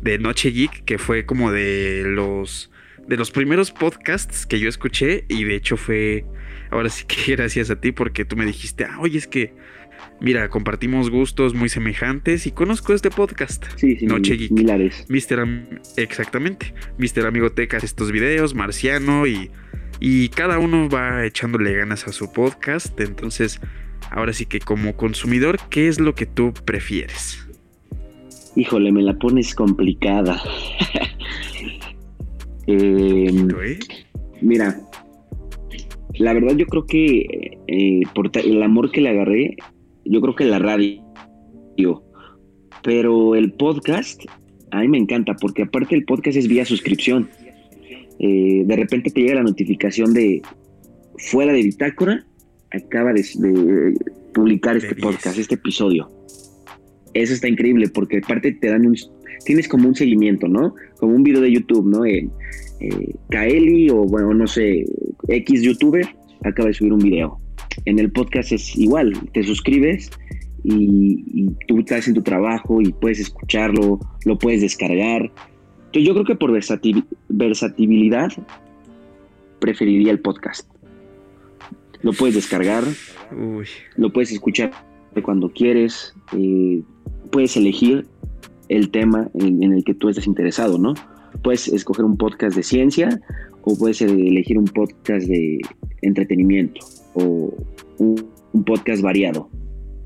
de 0.00 0.18
Noche 0.18 0.50
Geek, 0.50 0.84
que 0.84 0.98
fue 0.98 1.26
como 1.26 1.50
de 1.50 2.02
los, 2.06 2.70
de 3.06 3.16
los 3.16 3.30
primeros 3.30 3.70
podcasts 3.70 4.46
que 4.46 4.60
yo 4.60 4.68
escuché. 4.68 5.24
Y 5.28 5.44
de 5.44 5.56
hecho 5.56 5.76
fue, 5.76 6.24
ahora 6.74 6.88
sí 6.88 7.04
que 7.06 7.32
gracias 7.36 7.70
a 7.70 7.80
ti, 7.80 7.92
porque 7.92 8.24
tú 8.24 8.36
me 8.36 8.46
dijiste, 8.46 8.84
ah, 8.84 8.98
oye, 9.00 9.18
es 9.18 9.26
que, 9.26 9.54
mira, 10.20 10.48
compartimos 10.48 11.10
gustos 11.10 11.54
muy 11.54 11.68
semejantes 11.68 12.46
y 12.46 12.52
conozco 12.52 12.92
este 12.92 13.10
podcast. 13.10 13.64
Sí, 13.76 13.96
sí, 13.96 14.06
Noche 14.06 14.36
Geek. 14.36 14.52
Milares. 14.52 15.06
Mister, 15.08 15.44
exactamente. 15.96 16.74
Mister 16.98 17.26
Amigoteca 17.26 17.78
estos 17.78 18.12
videos, 18.12 18.54
Marciano 18.54 19.26
y... 19.26 19.50
Y 20.00 20.28
cada 20.30 20.58
uno 20.58 20.88
va 20.88 21.24
echándole 21.24 21.72
ganas 21.72 22.08
a 22.08 22.12
su 22.12 22.30
podcast. 22.32 23.00
Entonces, 23.00 23.60
Ahora 24.10 24.32
sí 24.32 24.46
que 24.46 24.60
como 24.60 24.96
consumidor, 24.96 25.58
¿qué 25.70 25.88
es 25.88 25.98
lo 26.00 26.14
que 26.14 26.26
tú 26.26 26.52
prefieres? 26.64 27.46
Híjole, 28.56 28.92
me 28.92 29.02
la 29.02 29.14
pones 29.14 29.54
complicada. 29.54 30.40
Em, 32.66 33.48
mira, 34.40 34.80
la 36.18 36.32
verdad 36.32 36.56
yo 36.56 36.66
creo 36.66 36.86
que 36.86 37.58
eh, 37.66 38.02
por 38.14 38.30
el 38.34 38.62
amor 38.62 38.90
que 38.90 39.00
le 39.00 39.10
agarré, 39.10 39.56
yo 40.04 40.20
creo 40.20 40.34
que 40.34 40.44
la 40.44 40.58
radio. 40.58 41.02
Pero 42.82 43.34
el 43.34 43.52
podcast, 43.52 44.22
a 44.70 44.80
mí 44.80 44.88
me 44.88 44.98
encanta, 44.98 45.34
porque 45.34 45.62
aparte 45.62 45.94
el 45.94 46.04
podcast 46.04 46.36
es 46.36 46.48
vía 46.48 46.64
suscripción. 46.64 47.28
Eh, 48.18 48.62
de 48.64 48.76
repente 48.76 49.10
te 49.10 49.22
llega 49.22 49.34
la 49.36 49.42
notificación 49.42 50.12
de 50.14 50.42
fuera 51.16 51.52
de 51.52 51.62
bitácora 51.62 52.24
acaba 52.76 53.12
de, 53.12 53.94
publicar 54.32 54.76
este 54.76 54.94
podcast, 54.96 55.38
este 55.38 55.54
episodio. 55.54 56.10
Eso 57.14 57.32
está 57.32 57.48
increíble 57.48 57.88
porque 57.88 58.18
aparte 58.18 58.52
te 58.52 58.68
dan 58.68 58.86
un... 58.86 58.96
Tienes 59.44 59.68
como 59.68 59.88
un 59.88 59.94
seguimiento, 59.94 60.48
¿no? 60.48 60.74
Como 60.98 61.14
un 61.14 61.22
video 61.22 61.40
de 61.40 61.52
YouTube, 61.52 61.86
¿no? 61.86 62.04
Eh, 62.04 62.28
Kaeli 63.30 63.90
o, 63.90 64.04
bueno, 64.04 64.34
no 64.34 64.46
sé, 64.46 64.84
X 65.28 65.62
youtuber 65.62 66.06
acaba 66.44 66.68
de 66.68 66.74
subir 66.74 66.92
un 66.92 67.00
video. 67.00 67.38
En 67.84 67.98
el 67.98 68.10
podcast 68.10 68.52
es 68.52 68.76
igual, 68.76 69.12
te 69.32 69.42
suscribes 69.42 70.10
y, 70.62 71.24
y, 71.26 71.50
tú 71.66 71.80
estás 71.80 72.08
en 72.08 72.14
tu 72.14 72.22
trabajo 72.22 72.80
y 72.80 72.92
puedes 72.92 73.20
escucharlo, 73.20 73.98
lo 74.24 74.38
puedes 74.38 74.60
descargar. 74.60 75.22
Entonces 75.86 76.04
yo 76.04 76.12
creo 76.14 76.24
que 76.24 76.34
por 76.36 76.52
versatilidad 77.28 78.32
preferiría 79.60 80.12
el 80.12 80.20
podcast. 80.20 80.68
Lo 82.02 82.12
puedes 82.12 82.34
descargar, 82.34 82.84
lo 83.96 84.12
puedes 84.12 84.30
escuchar 84.30 84.72
cuando 85.22 85.50
quieres, 85.50 86.14
eh, 86.36 86.82
puedes 87.30 87.56
elegir 87.56 88.06
el 88.76 88.90
tema 88.90 89.30
en, 89.34 89.62
el 89.62 89.84
que 89.84 89.94
tú 89.94 90.08
estés 90.08 90.26
interesado, 90.26 90.78
¿no? 90.78 90.94
Puedes 91.42 91.68
escoger 91.68 92.04
un 92.04 92.16
podcast 92.16 92.56
de 92.56 92.62
ciencia 92.62 93.20
o 93.62 93.76
puedes 93.76 94.02
elegir 94.02 94.58
un 94.58 94.66
podcast 94.66 95.26
de 95.26 95.58
entretenimiento 96.02 96.80
o 97.14 97.54
un, 97.98 98.64
podcast 98.64 99.02
variado. 99.02 99.48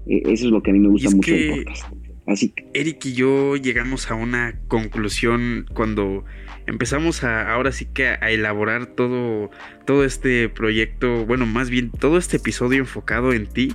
E, 0.07 0.23
eso 0.33 0.47
es 0.47 0.51
lo 0.51 0.63
que 0.63 0.71
a 0.71 0.75
mí 0.75 0.81
me 0.81 0.89
gusta 0.89 1.11
mucho 1.11 1.33
del 1.33 1.65
podcast. 1.65 1.85
Así 2.27 2.53
Eric 2.75 3.07
y 3.07 3.15
yo 3.15 3.57
llegamos 3.57 4.11
a 4.11 4.15
una 4.15 4.61
conclusión 4.69 5.65
cuando 5.73 6.25
empezamos 6.67 7.25
a 7.25 7.51
ahora 7.51 7.73
sí 7.73 7.87
que 7.87 8.09
a, 8.09 8.31
elaborar 8.31 8.95
todo, 8.95 9.51
todo 9.87 10.05
este 10.05 10.51
proyecto, 10.51 11.25
bueno, 11.25 11.47
más 11.47 11.71
bien 11.71 11.91
todo 11.91 12.19
este 12.19 12.37
episodio 12.37 12.81
enfocado 12.81 13.33
en 13.33 13.47
ti. 13.47 13.73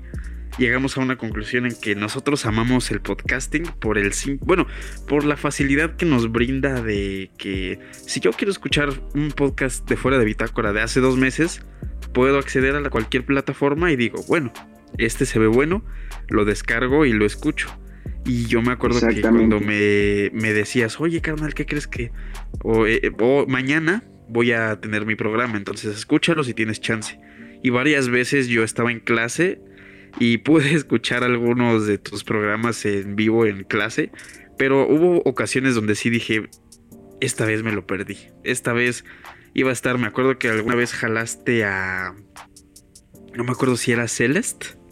Llegamos 0.60 0.98
a 0.98 1.02
una 1.02 1.18
conclusión 1.18 1.66
en 1.66 1.74
que 1.76 1.96
nosotros 1.96 2.46
amamos 2.46 2.92
el 2.92 3.02
podcasting 3.02 3.64
por 3.80 3.98
el 3.98 4.12
bueno, 4.42 4.68
por 5.08 5.26
la 5.26 5.36
facilidad 5.36 5.96
que 5.96 6.06
nos 6.06 6.32
brinda 6.32 6.80
de 6.84 7.32
que 7.40 7.80
si 7.92 8.20
yo 8.20 8.32
quiero 8.32 8.52
escuchar 8.52 8.90
un 9.16 9.32
podcast 9.32 9.90
de 9.90 9.98
fuera 9.98 10.20
de 10.20 10.26
bitácora 10.26 10.72
de 10.72 10.82
hace 10.82 11.00
dos 11.00 11.18
meses, 11.18 11.66
puedo 12.14 12.38
acceder 12.38 12.76
a 12.76 12.90
cualquier 12.92 13.26
plataforma 13.26 13.92
y 13.92 13.96
digo, 13.96 14.24
bueno, 14.28 14.54
este 15.00 15.26
se 15.26 15.40
ve 15.40 15.48
bueno, 15.48 15.84
lo 16.30 16.46
descargo 16.46 17.08
y 17.08 17.14
lo 17.14 17.26
escucho. 17.26 17.76
Y 18.24 18.46
yo 18.46 18.62
me 18.62 18.72
acuerdo 18.72 19.00
que 19.08 19.22
cuando 19.22 19.60
me, 19.60 20.30
me, 20.34 20.54
decías, 20.54 21.02
oye 21.02 21.20
carnal, 21.20 21.56
¿qué 21.56 21.66
crees 21.66 21.88
que? 21.88 22.12
Eh, 22.88 23.12
o, 23.20 23.48
mañana 23.48 24.04
voy 24.30 24.52
a 24.52 24.80
tener 24.80 25.08
mi 25.08 25.16
programa, 25.16 25.58
entonces 25.58 25.98
escúchalo 25.98 26.44
si 26.44 26.54
tienes 26.54 26.80
chance. 26.80 27.20
Y 27.64 27.72
varias 27.72 28.10
veces 28.10 28.48
yo 28.48 28.64
estaba 28.64 28.92
en 28.92 29.00
clase 29.00 29.62
y 30.20 30.38
pude 30.38 30.74
escuchar 30.76 31.24
algunos 31.24 31.86
de 31.86 31.98
tus 31.98 32.24
programas 32.24 32.86
en 32.86 33.16
vivo 33.16 33.46
en 33.46 33.64
clase, 33.64 34.12
pero 34.58 34.88
hubo 34.88 35.22
ocasiones 35.26 35.76
donde 35.76 35.96
sí 35.96 36.10
dije, 36.10 36.50
esta 37.22 37.46
vez 37.46 37.64
me 37.64 37.72
lo 37.72 37.88
perdí. 37.88 38.18
Esta 38.44 38.74
vez 38.74 39.06
iba 39.54 39.70
a 39.70 39.74
estar, 39.74 39.98
me 39.98 40.08
acuerdo 40.08 40.38
que 40.38 40.50
alguna 40.50 40.76
vez 40.76 40.94
jalaste 40.94 41.64
a... 41.64 42.14
No 43.36 43.44
me 43.44 43.52
acuerdo 43.52 43.78
si 43.78 43.92
era 43.92 44.08
Celeste 44.08 44.84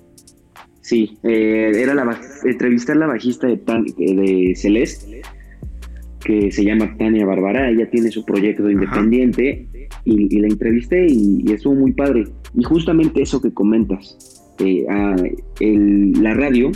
Sí, 0.81 1.17
eh, 1.23 1.71
era 1.75 1.93
la 1.93 2.19
entrevistar 2.43 2.97
la 2.97 3.07
bajista 3.07 3.47
de, 3.47 3.55
de 3.55 4.53
Celeste, 4.55 5.21
que 6.25 6.51
se 6.51 6.65
llama 6.65 6.97
Tania 6.97 7.25
Bárbara, 7.25 7.69
ella 7.69 7.89
tiene 7.89 8.11
su 8.11 8.25
proyecto 8.25 8.69
independiente 8.69 9.67
y, 10.03 10.39
la 10.39 10.47
entrevisté 10.47 11.05
y, 11.07 11.51
estuvo 11.51 11.75
muy 11.75 11.93
padre. 11.93 12.25
Y 12.55 12.63
justamente 12.63 13.21
eso 13.21 13.41
que 13.41 13.53
comentas, 13.53 14.40
eh, 14.63 14.85
ah, 14.89 15.15
la 15.59 16.33
radio 16.33 16.71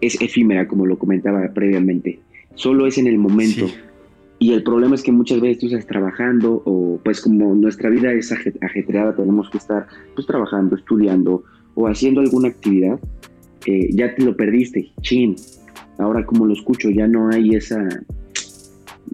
es 0.00 0.20
efímera, 0.20 0.68
como 0.68 0.86
lo 0.86 0.98
comentaba 0.98 1.48
previamente, 1.54 2.20
solo 2.54 2.86
es 2.86 2.98
en 2.98 3.06
el 3.06 3.18
momento. 3.18 3.66
Y 4.40 4.52
el 4.52 4.62
problema 4.62 4.94
es 4.94 5.02
que 5.02 5.10
muchas 5.10 5.40
veces 5.40 5.58
tú 5.58 5.66
estás 5.66 5.86
trabajando 5.86 6.62
o 6.64 7.00
pues 7.02 7.20
como 7.20 7.56
nuestra 7.56 7.90
vida 7.90 8.12
es 8.12 8.32
ajetreada, 8.32 9.16
tenemos 9.16 9.50
que 9.50 9.58
estar 9.58 9.88
pues 10.14 10.28
trabajando, 10.28 10.76
estudiando 10.76 11.42
o 11.74 11.88
haciendo 11.88 12.20
alguna 12.20 12.48
actividad 12.48 13.00
ya 13.90 14.14
te 14.14 14.24
lo 14.24 14.36
perdiste, 14.36 14.92
chin. 15.02 15.36
Ahora 15.98 16.24
como 16.24 16.46
lo 16.46 16.52
escucho, 16.52 16.90
ya 16.90 17.06
no 17.06 17.28
hay 17.30 17.54
esa, 17.54 17.86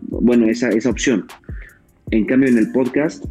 bueno, 0.08 0.46
esa, 0.46 0.68
esa 0.68 0.90
opción. 0.90 1.26
En 2.10 2.26
cambio, 2.26 2.48
en 2.50 2.58
el 2.58 2.70
podcast 2.72 3.24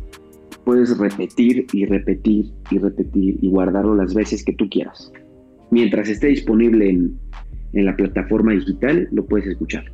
puedes 0.66 0.98
repetir 0.98 1.68
y 1.74 1.86
repetir 1.86 2.52
y 2.72 2.78
repetir 2.78 3.38
y 3.42 3.50
guardarlo 3.50 3.96
las 3.96 4.14
veces 4.14 4.44
que 4.44 4.54
tú 4.54 4.70
quieras. 4.70 5.12
mientras 5.72 6.08
esté 6.08 6.28
disponible 6.28 6.90
en, 6.90 7.18
en 7.74 7.86
la 7.86 7.96
plataforma 7.96 8.54
digital, 8.54 9.08
lo 9.12 9.26
puedes 9.26 9.48
escuchar. 9.48 9.92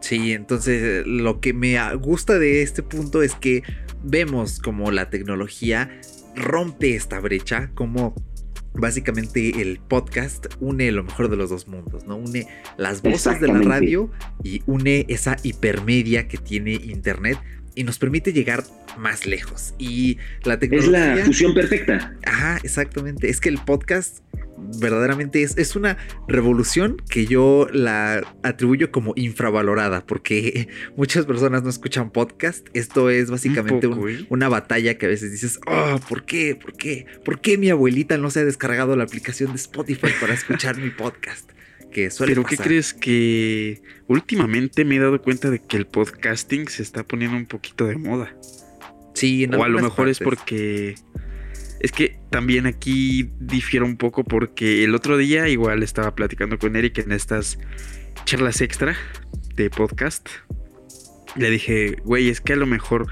Sí, 0.00 0.32
entonces 0.32 1.06
lo 1.06 1.40
que 1.40 1.52
me 1.52 1.76
gusta 1.96 2.38
de 2.38 2.62
este 2.62 2.82
punto 2.82 3.22
es 3.22 3.34
que 3.34 3.62
vemos 4.02 4.60
como 4.60 4.90
la 4.90 5.10
tecnología 5.10 5.90
rompe 6.34 6.94
esta 6.94 7.20
brecha, 7.20 7.70
como 7.74 8.14
básicamente 8.72 9.60
el 9.60 9.80
podcast 9.80 10.46
une 10.60 10.90
lo 10.92 11.02
mejor 11.02 11.28
de 11.28 11.36
los 11.36 11.50
dos 11.50 11.68
mundos, 11.68 12.06
¿no? 12.06 12.16
Une 12.16 12.46
las 12.78 13.02
voces 13.02 13.40
de 13.40 13.48
la 13.48 13.60
radio 13.60 14.10
y 14.42 14.62
une 14.66 15.04
esa 15.08 15.36
hipermedia 15.42 16.28
que 16.28 16.38
tiene 16.38 16.74
Internet 16.74 17.36
y 17.74 17.84
nos 17.84 17.98
permite 17.98 18.32
llegar 18.32 18.64
más 18.98 19.26
lejos. 19.26 19.74
Y 19.78 20.18
la 20.44 20.58
tecnología... 20.58 21.12
Es 21.12 21.18
la 21.18 21.24
fusión 21.24 21.54
perfecta. 21.54 22.16
Ajá, 22.24 22.58
exactamente. 22.62 23.28
Es 23.28 23.40
que 23.40 23.48
el 23.48 23.58
podcast 23.58 24.20
verdaderamente 24.78 25.42
es, 25.42 25.56
es, 25.56 25.74
una 25.76 25.96
revolución 26.28 26.96
que 27.08 27.26
yo 27.26 27.66
la 27.72 28.22
atribuyo 28.42 28.90
como 28.90 29.14
infravalorada, 29.16 30.04
porque 30.04 30.68
muchas 30.96 31.26
personas 31.26 31.62
no 31.62 31.70
escuchan 31.70 32.10
podcast. 32.10 32.68
Esto 32.74 33.10
es 33.10 33.30
básicamente 33.30 33.86
¿eh? 33.86 34.26
una 34.28 34.48
batalla 34.48 34.98
que 34.98 35.06
a 35.06 35.08
veces 35.08 35.32
dices, 35.32 35.60
oh, 35.66 35.98
¿por 36.08 36.24
qué? 36.24 36.56
¿Por 36.56 36.74
qué? 36.74 37.06
¿Por 37.24 37.40
qué 37.40 37.58
mi 37.58 37.70
abuelita 37.70 38.18
no 38.18 38.30
se 38.30 38.40
ha 38.40 38.44
descargado 38.44 38.96
la 38.96 39.04
aplicación 39.04 39.50
de 39.50 39.56
Spotify 39.56 40.08
para 40.20 40.34
escuchar 40.34 40.76
mi 40.76 40.90
podcast? 40.90 41.50
Que 41.90 42.10
suele 42.10 42.34
Pero 42.34 42.44
¿qué 42.44 42.56
crees 42.56 42.94
que 42.94 43.82
últimamente 44.06 44.84
me 44.84 44.96
he 44.96 44.98
dado 44.98 45.20
cuenta 45.20 45.50
de 45.50 45.60
que 45.60 45.76
el 45.76 45.86
podcasting 45.86 46.68
se 46.68 46.82
está 46.82 47.02
poniendo 47.02 47.36
un 47.36 47.46
poquito 47.46 47.86
de 47.86 47.96
moda? 47.96 48.34
Sí, 49.14 49.46
O 49.46 49.64
a 49.64 49.68
lo 49.68 49.80
mejor 49.80 50.08
es 50.08 50.18
porque 50.18 50.94
es 51.80 51.92
que 51.92 52.18
también 52.30 52.66
aquí 52.66 53.30
difiere 53.40 53.84
un 53.84 53.96
poco 53.96 54.22
porque 54.22 54.84
el 54.84 54.94
otro 54.94 55.16
día 55.16 55.48
igual 55.48 55.82
estaba 55.82 56.14
platicando 56.14 56.58
con 56.58 56.76
Eric 56.76 56.98
en 56.98 57.12
estas 57.12 57.58
charlas 58.24 58.60
extra 58.60 58.96
de 59.56 59.70
podcast. 59.70 60.28
Le 61.36 61.50
dije, 61.50 61.96
güey, 62.04 62.28
es 62.28 62.40
que 62.40 62.52
a 62.52 62.56
lo 62.56 62.66
mejor 62.66 63.06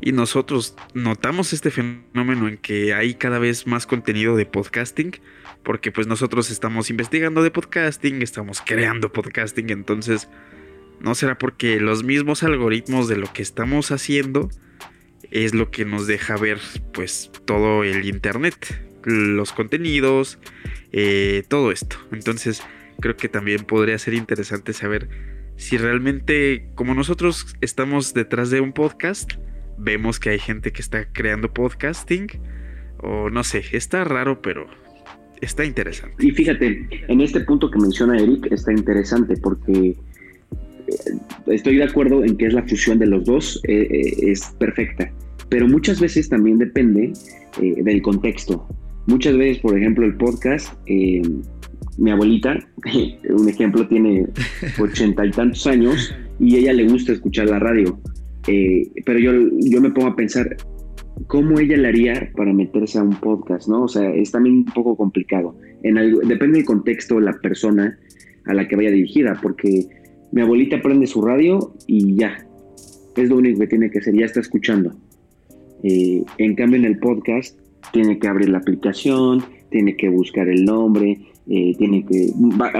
y 0.00 0.12
nosotros 0.12 0.76
notamos 0.94 1.52
este 1.52 1.70
fenómeno 1.70 2.48
en 2.48 2.56
que 2.56 2.94
hay 2.94 3.14
cada 3.14 3.38
vez 3.38 3.66
más 3.66 3.86
contenido 3.86 4.36
de 4.36 4.46
podcasting, 4.46 5.12
porque 5.62 5.90
pues 5.90 6.06
nosotros 6.06 6.50
estamos 6.50 6.90
investigando 6.90 7.42
de 7.42 7.50
podcasting, 7.50 8.22
estamos 8.22 8.62
creando 8.64 9.12
podcasting, 9.12 9.70
entonces 9.70 10.28
no 11.00 11.14
será 11.14 11.38
porque 11.38 11.80
los 11.80 12.04
mismos 12.04 12.42
algoritmos 12.42 13.08
de 13.08 13.16
lo 13.16 13.32
que 13.32 13.42
estamos 13.42 13.90
haciendo 13.90 14.50
es 15.30 15.54
lo 15.54 15.70
que 15.70 15.84
nos 15.84 16.06
deja 16.06 16.36
ver 16.36 16.58
pues 16.92 17.30
todo 17.44 17.84
el 17.84 18.06
internet, 18.06 18.80
los 19.04 19.52
contenidos, 19.52 20.38
eh, 20.92 21.42
todo 21.48 21.72
esto. 21.72 21.96
Entonces 22.12 22.62
creo 23.00 23.16
que 23.16 23.28
también 23.28 23.64
podría 23.64 23.98
ser 23.98 24.14
interesante 24.14 24.72
saber 24.72 25.08
si 25.56 25.76
realmente 25.76 26.70
como 26.74 26.94
nosotros 26.94 27.56
estamos 27.60 28.14
detrás 28.14 28.50
de 28.50 28.60
un 28.60 28.72
podcast, 28.72 29.32
vemos 29.78 30.18
que 30.20 30.30
hay 30.30 30.38
gente 30.38 30.72
que 30.72 30.82
está 30.82 31.10
creando 31.12 31.52
podcasting 31.52 32.26
o 33.00 33.30
no 33.30 33.44
sé, 33.44 33.62
está 33.72 34.04
raro 34.04 34.42
pero 34.42 34.66
está 35.40 35.64
interesante. 35.64 36.26
Y 36.26 36.30
fíjate, 36.32 36.88
en 37.08 37.20
este 37.20 37.40
punto 37.40 37.70
que 37.70 37.78
menciona 37.78 38.16
Eric 38.18 38.48
está 38.50 38.72
interesante 38.72 39.36
porque 39.36 39.96
estoy 41.46 41.76
de 41.76 41.84
acuerdo 41.84 42.24
en 42.24 42.36
que 42.36 42.46
es 42.46 42.54
la 42.54 42.62
fusión 42.62 42.98
de 42.98 43.06
los 43.06 43.24
dos, 43.24 43.60
eh, 43.68 43.86
eh, 43.90 44.30
es 44.30 44.54
perfecta, 44.58 45.10
pero 45.48 45.68
muchas 45.68 46.00
veces 46.00 46.28
también 46.28 46.58
depende 46.58 47.12
eh, 47.60 47.82
del 47.82 48.02
contexto. 48.02 48.66
Muchas 49.06 49.36
veces, 49.36 49.58
por 49.62 49.76
ejemplo, 49.76 50.04
el 50.04 50.14
podcast, 50.16 50.74
mi 50.86 52.10
abuelita, 52.10 52.58
un 53.30 53.48
ejemplo, 53.48 53.86
tiene 53.88 54.26
ochenta 54.78 55.24
y 55.24 55.30
tantos 55.30 55.66
años 55.66 56.14
y 56.38 56.56
ella 56.56 56.72
le 56.72 56.86
gusta 56.88 57.12
escuchar 57.12 57.48
la 57.48 57.58
radio, 57.58 57.98
pero 59.04 59.18
yo, 59.18 59.32
yo 59.58 59.80
me 59.80 59.90
pongo 59.90 60.08
a 60.08 60.16
pensar, 60.16 60.56
¿cómo 61.26 61.58
ella 61.58 61.76
le 61.76 61.88
haría 61.88 62.30
para 62.36 62.52
meterse 62.52 62.98
a 62.98 63.02
un 63.02 63.16
podcast? 63.18 63.68
¿no? 63.68 63.84
O 63.84 63.88
sea, 63.88 64.10
es 64.14 64.30
también 64.30 64.56
un 64.56 64.64
poco 64.66 64.96
complicado. 64.96 65.54
En 65.82 65.94
depende 66.26 66.58
del 66.58 66.64
contexto, 66.64 67.20
la 67.20 67.32
persona 67.40 67.98
a 68.46 68.54
la 68.54 68.66
que 68.66 68.76
vaya 68.76 68.90
dirigida, 68.90 69.38
porque 69.42 69.86
mi 70.32 70.42
abuelita 70.42 70.80
prende 70.80 71.06
su 71.06 71.22
radio 71.22 71.72
y 71.86 72.16
ya. 72.16 72.44
Es 73.16 73.28
lo 73.28 73.36
único 73.36 73.60
que 73.60 73.66
tiene 73.66 73.90
que 73.90 73.98
hacer, 73.98 74.14
ya 74.14 74.26
está 74.26 74.40
escuchando. 74.40 74.92
Eh, 75.82 76.22
en 76.38 76.54
cambio, 76.54 76.78
en 76.78 76.84
el 76.84 76.98
podcast, 76.98 77.58
tiene 77.92 78.18
que 78.18 78.28
abrir 78.28 78.48
la 78.48 78.58
aplicación, 78.58 79.42
tiene 79.70 79.96
que 79.96 80.08
buscar 80.08 80.48
el 80.48 80.64
nombre, 80.64 81.18
eh, 81.48 81.74
tiene 81.76 82.04
que. 82.04 82.30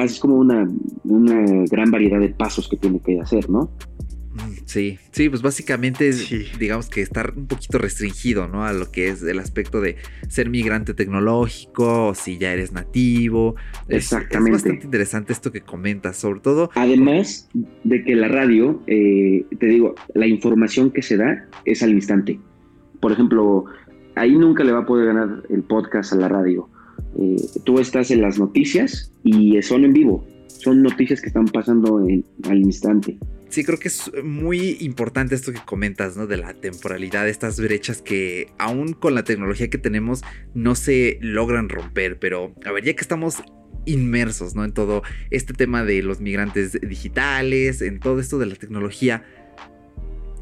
Es 0.02 0.18
como 0.18 0.36
una, 0.36 0.68
una 1.04 1.64
gran 1.70 1.90
variedad 1.90 2.20
de 2.20 2.28
pasos 2.28 2.68
que 2.68 2.76
tiene 2.76 3.00
que 3.00 3.20
hacer, 3.20 3.48
¿no? 3.48 3.70
Sí, 4.68 4.98
sí, 5.12 5.30
pues 5.30 5.40
básicamente 5.40 6.10
digamos 6.58 6.90
que 6.90 7.00
estar 7.00 7.32
un 7.34 7.46
poquito 7.46 7.78
restringido, 7.78 8.48
¿no? 8.48 8.66
A 8.66 8.74
lo 8.74 8.90
que 8.90 9.08
es 9.08 9.22
el 9.22 9.38
aspecto 9.38 9.80
de 9.80 9.96
ser 10.28 10.50
migrante 10.50 10.92
tecnológico, 10.92 12.08
o 12.08 12.14
si 12.14 12.36
ya 12.36 12.52
eres 12.52 12.70
nativo. 12.70 13.56
Exactamente. 13.88 14.50
Es, 14.50 14.62
bastante 14.64 14.84
interesante 14.84 15.32
esto 15.32 15.52
que 15.52 15.62
comentas, 15.62 16.18
sobre 16.18 16.40
todo. 16.40 16.70
Además 16.74 17.48
de 17.84 18.04
que 18.04 18.14
la 18.14 18.28
radio, 18.28 18.82
eh, 18.86 19.46
te 19.58 19.66
digo, 19.68 19.94
la 20.12 20.26
información 20.26 20.90
que 20.90 21.00
se 21.00 21.16
da 21.16 21.48
es 21.64 21.82
al 21.82 21.92
instante. 21.92 22.38
Por 23.00 23.12
ejemplo, 23.12 23.64
ahí 24.16 24.36
nunca 24.36 24.64
le 24.64 24.72
va 24.72 24.80
a 24.80 24.86
poder 24.86 25.06
ganar 25.06 25.44
el 25.48 25.62
podcast 25.62 26.12
a 26.12 26.16
la 26.16 26.28
radio. 26.28 26.68
Eh, 27.18 27.36
tú 27.64 27.78
estás 27.78 28.10
en 28.10 28.20
las 28.20 28.38
noticias 28.38 29.14
y 29.24 29.62
son 29.62 29.86
en 29.86 29.94
vivo. 29.94 30.26
Son 30.58 30.82
noticias 30.82 31.20
que 31.20 31.28
están 31.28 31.46
pasando 31.46 31.98
al 31.98 32.58
instante. 32.58 33.18
Sí, 33.48 33.64
creo 33.64 33.78
que 33.78 33.88
es 33.88 34.10
muy 34.22 34.76
importante 34.80 35.34
esto 35.34 35.52
que 35.52 35.60
comentas, 35.64 36.16
¿no? 36.16 36.26
De 36.26 36.36
la 36.36 36.52
temporalidad, 36.52 37.28
estas 37.28 37.58
brechas 37.58 38.02
que 38.02 38.48
aún 38.58 38.92
con 38.92 39.14
la 39.14 39.24
tecnología 39.24 39.70
que 39.70 39.78
tenemos 39.78 40.22
no 40.54 40.74
se 40.74 41.18
logran 41.22 41.68
romper, 41.68 42.18
pero 42.18 42.54
a 42.66 42.72
ver, 42.72 42.84
ya 42.84 42.94
que 42.94 43.00
estamos 43.00 43.42
inmersos, 43.86 44.54
¿no? 44.54 44.64
En 44.64 44.72
todo 44.72 45.02
este 45.30 45.54
tema 45.54 45.84
de 45.84 46.02
los 46.02 46.20
migrantes 46.20 46.78
digitales, 46.80 47.80
en 47.80 48.00
todo 48.00 48.20
esto 48.20 48.38
de 48.38 48.46
la 48.46 48.54
tecnología, 48.54 49.24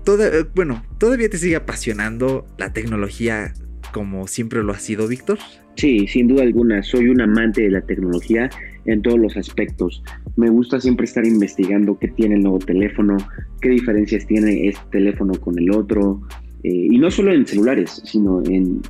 toda, 0.04 0.30
bueno, 0.54 0.84
¿todavía 0.98 1.30
te 1.30 1.38
sigue 1.38 1.56
apasionando 1.56 2.46
la 2.58 2.72
tecnología 2.72 3.52
como 3.92 4.26
siempre 4.26 4.62
lo 4.62 4.72
ha 4.72 4.78
sido, 4.78 5.06
Víctor? 5.06 5.38
Sí, 5.76 6.06
sin 6.08 6.26
duda 6.26 6.42
alguna, 6.42 6.82
soy 6.82 7.08
un 7.08 7.20
amante 7.20 7.62
de 7.62 7.70
la 7.70 7.82
tecnología 7.82 8.50
en 8.86 9.02
todos 9.02 9.18
los 9.18 9.36
aspectos. 9.36 10.02
Me 10.36 10.50
gusta 10.50 10.80
siempre 10.80 11.04
estar 11.04 11.24
investigando 11.26 11.98
qué 11.98 12.08
tiene 12.08 12.36
el 12.36 12.42
nuevo 12.42 12.58
teléfono, 12.58 13.16
qué 13.60 13.70
diferencias 13.70 14.26
tiene 14.26 14.68
este 14.68 14.82
teléfono 14.90 15.34
con 15.34 15.58
el 15.58 15.70
otro, 15.70 16.22
eh, 16.62 16.88
y 16.90 16.98
no 16.98 17.10
solo 17.10 17.32
en 17.32 17.46
celulares, 17.46 18.02
sino 18.04 18.42
en 18.44 18.80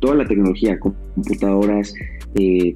toda 0.00 0.16
la 0.16 0.24
tecnología, 0.24 0.78
computadoras, 0.78 1.94
eh, 2.34 2.74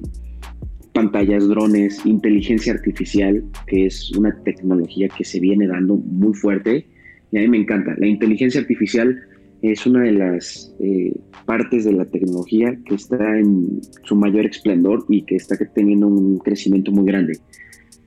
pantallas, 0.93 1.47
drones, 1.47 2.05
inteligencia 2.05 2.73
artificial, 2.73 3.43
que 3.67 3.87
es 3.87 4.11
una 4.11 4.33
tecnología 4.43 5.09
que 5.09 5.23
se 5.23 5.39
viene 5.39 5.67
dando 5.67 5.97
muy 5.97 6.33
fuerte, 6.33 6.87
y 7.31 7.37
a 7.37 7.41
mí 7.41 7.47
me 7.49 7.57
encanta. 7.57 7.95
La 7.97 8.07
inteligencia 8.07 8.61
artificial 8.61 9.19
es 9.71 9.85
una 9.85 10.03
de 10.03 10.11
las 10.11 10.73
eh, 10.79 11.13
partes 11.45 11.85
de 11.85 11.93
la 11.93 12.05
tecnología 12.05 12.77
que 12.85 12.95
está 12.95 13.37
en 13.37 13.81
su 14.03 14.15
mayor 14.15 14.45
esplendor 14.45 15.05
y 15.09 15.23
que 15.23 15.35
está 15.35 15.55
teniendo 15.73 16.07
un 16.07 16.39
crecimiento 16.39 16.91
muy 16.91 17.05
grande. 17.05 17.39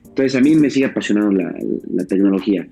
Entonces 0.07 0.35
a 0.35 0.41
mí 0.41 0.55
me 0.55 0.71
sigue 0.71 0.87
apasionando 0.87 1.33
la, 1.33 2.05
tecnología, 2.07 2.69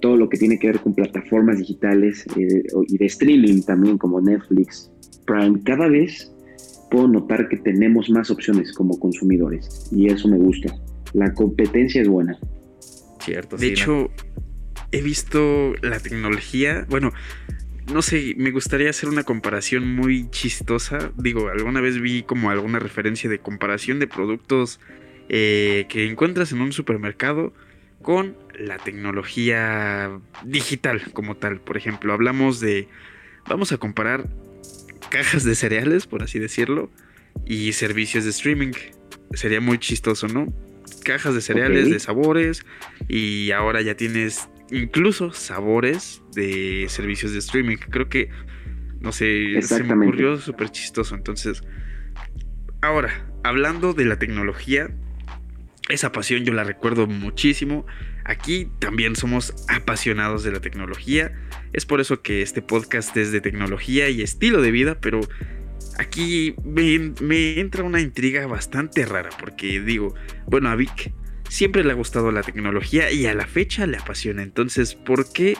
todo 0.00 0.16
lo 0.16 0.28
que 0.28 0.36
tiene 0.36 0.58
que 0.58 0.68
ver 0.68 0.80
con 0.80 0.94
plataformas 0.94 1.58
digitales 1.58 2.26
eh, 2.36 2.62
y 2.88 2.98
de 2.98 3.06
streaming 3.06 3.62
también 3.62 3.98
como 3.98 4.20
Netflix, 4.20 4.90
Prime, 5.26 5.60
cada 5.64 5.88
vez 5.88 6.32
puedo 6.90 7.06
notar 7.08 7.48
que 7.48 7.56
tenemos 7.58 8.10
más 8.10 8.30
opciones 8.30 8.72
como 8.72 8.98
consumidores 8.98 9.88
y 9.92 10.08
eso 10.08 10.28
me 10.28 10.38
gusta. 10.38 10.74
La 11.12 11.32
competencia 11.34 12.02
es 12.02 12.08
buena. 12.08 12.38
Cierto. 13.20 13.56
De 13.56 13.68
hecho, 13.68 14.10
he 14.92 15.02
visto 15.02 15.74
la 15.82 16.00
tecnología, 16.00 16.86
bueno, 16.88 17.12
no 17.92 18.02
sé, 18.02 18.34
me 18.36 18.50
gustaría 18.50 18.90
hacer 18.90 19.08
una 19.08 19.24
comparación 19.24 19.94
muy 19.94 20.30
chistosa. 20.30 21.12
Digo, 21.16 21.48
alguna 21.48 21.80
vez 21.80 22.00
vi 22.00 22.22
como 22.22 22.50
alguna 22.50 22.78
referencia 22.78 23.30
de 23.30 23.38
comparación 23.38 23.98
de 23.98 24.06
productos 24.06 24.80
eh, 25.28 25.86
que 25.88 26.06
encuentras 26.08 26.52
en 26.52 26.60
un 26.60 26.72
supermercado 26.72 27.52
con 28.02 28.36
la 28.58 28.78
tecnología 28.78 30.20
digital 30.44 31.02
como 31.12 31.36
tal. 31.36 31.60
Por 31.60 31.76
ejemplo, 31.76 32.12
hablamos 32.12 32.60
de, 32.60 32.88
vamos 33.48 33.72
a 33.72 33.78
comparar 33.78 34.28
cajas 35.10 35.44
de 35.44 35.54
cereales, 35.54 36.06
por 36.06 36.22
así 36.22 36.38
decirlo, 36.38 36.90
y 37.46 37.72
servicios 37.72 38.24
de 38.24 38.30
streaming. 38.30 38.72
Sería 39.32 39.60
muy 39.60 39.78
chistoso, 39.78 40.28
¿no? 40.28 40.52
Cajas 41.04 41.34
de 41.34 41.40
cereales 41.40 41.90
de 41.90 42.00
sabores 42.00 42.64
y 43.08 43.50
ahora 43.52 43.82
ya 43.82 43.94
tienes 43.94 44.48
incluso 44.70 45.32
sabores 45.32 46.22
de 46.34 46.86
servicios 46.88 47.32
de 47.32 47.38
streaming. 47.38 47.76
Creo 47.76 48.08
que, 48.08 48.30
no 49.00 49.12
sé, 49.12 49.60
se 49.62 49.82
me 49.82 49.94
ocurrió 49.94 50.36
súper 50.38 50.70
chistoso. 50.70 51.14
Entonces, 51.14 51.62
ahora, 52.80 53.30
hablando 53.44 53.94
de 53.94 54.04
la 54.04 54.18
tecnología, 54.18 54.90
esa 55.88 56.12
pasión 56.12 56.44
yo 56.44 56.52
la 56.52 56.64
recuerdo 56.64 57.06
muchísimo. 57.06 57.86
Aquí 58.24 58.70
también 58.78 59.16
somos 59.16 59.54
apasionados 59.68 60.44
de 60.44 60.52
la 60.52 60.60
tecnología. 60.60 61.32
Es 61.72 61.86
por 61.86 62.00
eso 62.00 62.20
que 62.20 62.42
este 62.42 62.60
podcast 62.60 63.16
es 63.16 63.32
de 63.32 63.40
tecnología 63.40 64.08
y 64.10 64.22
estilo 64.22 64.60
de 64.60 64.70
vida, 64.70 65.00
pero 65.00 65.20
aquí 65.98 66.54
me, 66.62 67.58
entra 67.58 67.84
una 67.84 68.00
intriga 68.00 68.46
bastante 68.46 69.06
rara 69.06 69.30
porque 69.40 69.80
digo, 69.80 70.14
bueno, 70.46 70.68
a 70.68 70.76
Vic 70.76 71.12
siempre 71.48 71.84
le 71.84 71.92
ha 71.92 71.94
gustado 71.94 72.30
la 72.30 72.42
tecnología 72.42 73.10
y 73.10 73.26
a 73.26 73.34
la 73.34 73.46
fecha 73.46 73.86
le 73.86 73.96
apasiona. 73.96 74.42
Entonces, 74.42 74.94
¿por 74.94 75.32
qué 75.32 75.56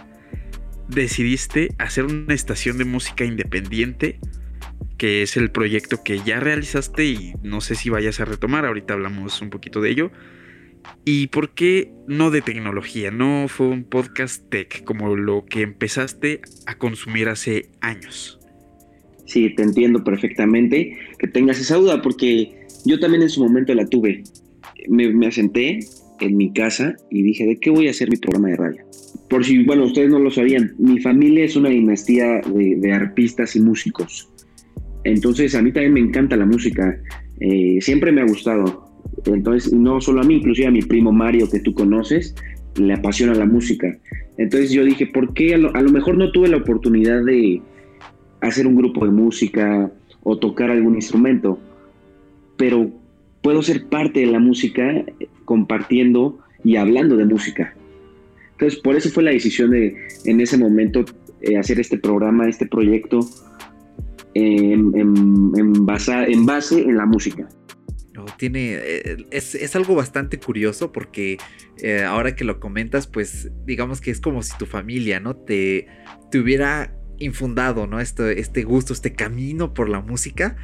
decidiste 0.89 1.74
hacer 1.78 2.05
una 2.05 2.34
estación 2.34 2.78
de 2.78 2.84
música 2.84 3.24
independiente? 3.24 4.20
Que 4.97 5.22
es 5.22 5.36
el 5.36 5.51
proyecto 5.51 6.03
que 6.03 6.20
ya 6.20 6.41
realizaste 6.41 7.05
y 7.07 7.34
no 7.43 7.61
sé 7.61 7.74
si 7.74 7.91
vayas 7.91 8.20
a 8.20 8.24
retomar, 8.24 8.66
ahorita 8.66 8.95
hablamos 8.95 9.41
un 9.41 9.51
poquito 9.51 9.80
de 9.80 9.91
ello. 9.91 10.11
¿Y 11.05 11.28
por 11.28 11.51
qué 11.51 11.93
no 12.07 12.30
de 12.30 12.43
tecnología? 12.43 13.11
No 13.11 13.47
fue 13.49 13.68
un 13.68 13.84
podcast 13.84 14.49
tech 14.49 14.84
como 14.84 15.16
lo 15.16 15.45
que 15.45 15.62
empezaste 15.62 16.41
a 16.66 16.76
consumir 16.78 17.28
hace 17.28 17.70
años. 17.80 18.39
Sí, 19.26 19.55
te 19.55 19.62
entiendo 19.62 20.03
perfectamente 20.03 20.99
que 21.18 21.28
tengas 21.28 21.61
esa 21.61 21.76
duda 21.76 22.01
porque 22.01 22.66
yo 22.86 22.99
también 22.99 23.22
en 23.22 23.30
su 23.30 23.43
momento 23.45 23.74
la 23.74 23.86
tuve. 23.86 24.22
Me, 24.89 25.12
me 25.12 25.26
asenté 25.26 25.80
en 26.20 26.36
mi 26.36 26.53
casa 26.53 26.97
y 27.11 27.22
dije, 27.22 27.47
¿de 27.47 27.59
qué 27.59 27.70
voy 27.70 27.89
a 27.89 27.91
hacer 27.91 28.11
mi 28.11 28.16
programa 28.16 28.49
de 28.49 28.57
radio? 28.57 28.84
Por 29.28 29.45
si, 29.45 29.64
bueno, 29.64 29.84
ustedes 29.84 30.11
no 30.11 30.18
lo 30.18 30.30
sabían, 30.30 30.74
mi 30.78 31.01
familia 31.01 31.45
es 31.45 31.57
una 31.57 31.68
dinastía 31.68 32.41
de, 32.41 32.93
artistas 32.93 33.55
y 33.57 33.61
músicos. 33.61 34.30
Entonces 35.05 35.55
a 35.55 35.62
mí 35.62 35.72
también 35.72 35.93
me 35.93 36.01
encanta 36.01 36.36
la 36.36 36.47
música, 36.47 36.99
eh, 37.41 37.78
siempre 37.80 38.12
me 38.12 38.22
ha 38.22 38.26
gustado. 38.26 38.89
Entonces, 39.26 39.72
no 39.72 40.01
solo 40.01 40.20
a 40.20 40.24
mí, 40.24 40.36
inclusive 40.36 40.68
a 40.68 40.70
mi 40.70 40.82
primo 40.82 41.12
Mario, 41.12 41.49
que 41.51 41.61
tú 41.61 41.74
conoces, 41.74 42.34
le 42.76 42.95
apasiona 42.95 43.34
la 43.34 43.47
música. 43.47 43.99
Entonces 44.36 44.70
yo 44.70 44.84
dije, 44.84 45.07
¿por 45.07 45.34
qué? 45.34 45.55
A 45.55 45.59
lo, 45.59 45.91
mejor 45.91 46.16
no 46.16 46.30
tuve 46.30 46.49
la 46.49 46.59
oportunidad 46.59 47.24
de 47.24 47.61
hacer 48.41 48.66
un 48.66 48.76
grupo 48.76 49.05
de 49.05 49.11
música 49.11 49.91
o 50.22 50.39
tocar 50.39 50.70
algún 50.70 50.95
instrumento, 50.95 51.59
pero 52.57 52.91
puedo 53.49 53.63
ser 53.63 53.87
parte 53.87 54.21
de 54.21 54.27
la 54.27 54.41
música 54.41 55.07
compartiendo 55.47 56.39
y 56.65 56.77
hablando 56.77 57.17
de 57.17 57.25
música. 57.25 57.75
Entonces, 58.53 58.79
por 58.79 58.95
eso 58.95 59.09
fue 59.09 59.23
la 59.23 59.31
decisión 59.31 59.71
de, 59.71 59.97
en 60.27 60.43
ese 60.43 60.59
momento, 60.59 61.03
eh, 61.41 61.57
hacer 61.57 61.81
este 61.81 61.97
programa, 61.97 62.47
este 62.47 62.67
proyecto, 62.67 63.21
en, 64.35 64.93
en, 64.95 65.87
base, 65.87 66.13
en 66.31 66.45
base 66.45 66.83
en 66.83 66.99
la 66.99 67.07
música 67.07 67.49
tiene. 68.37 68.75
Eh, 68.75 69.17
es, 69.31 69.75
algo 69.75 69.95
bastante 69.95 70.39
curioso 70.39 70.93
porque 70.93 71.39
eh, 71.79 72.03
ahora 72.03 72.37
que 72.37 72.45
lo 72.45 72.61
comentas, 72.61 73.07
pues 73.07 73.51
digamos 73.65 74.03
que 74.03 74.11
es 74.11 74.21
como 74.21 74.43
si 74.43 74.59
tu 74.59 74.67
familia, 74.67 75.21
¿no? 75.21 75.35
Te, 75.35 75.87
te 76.31 76.39
hubiera 76.39 76.95
infundado, 77.19 77.87
¿no? 77.87 77.99
Este, 77.99 78.41
este 78.41 78.65
gusto, 78.65 78.93
este 78.93 79.15
camino 79.15 79.73
por 79.73 79.89
la 79.89 80.03
música, 80.03 80.59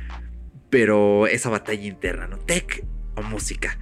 pero 0.75 1.29
esa 1.29 1.51
batalla 1.51 1.87
interna, 1.87 2.27
¿no? 2.27 2.37
Tech 2.37 2.85
o 3.15 3.23
música. 3.23 3.79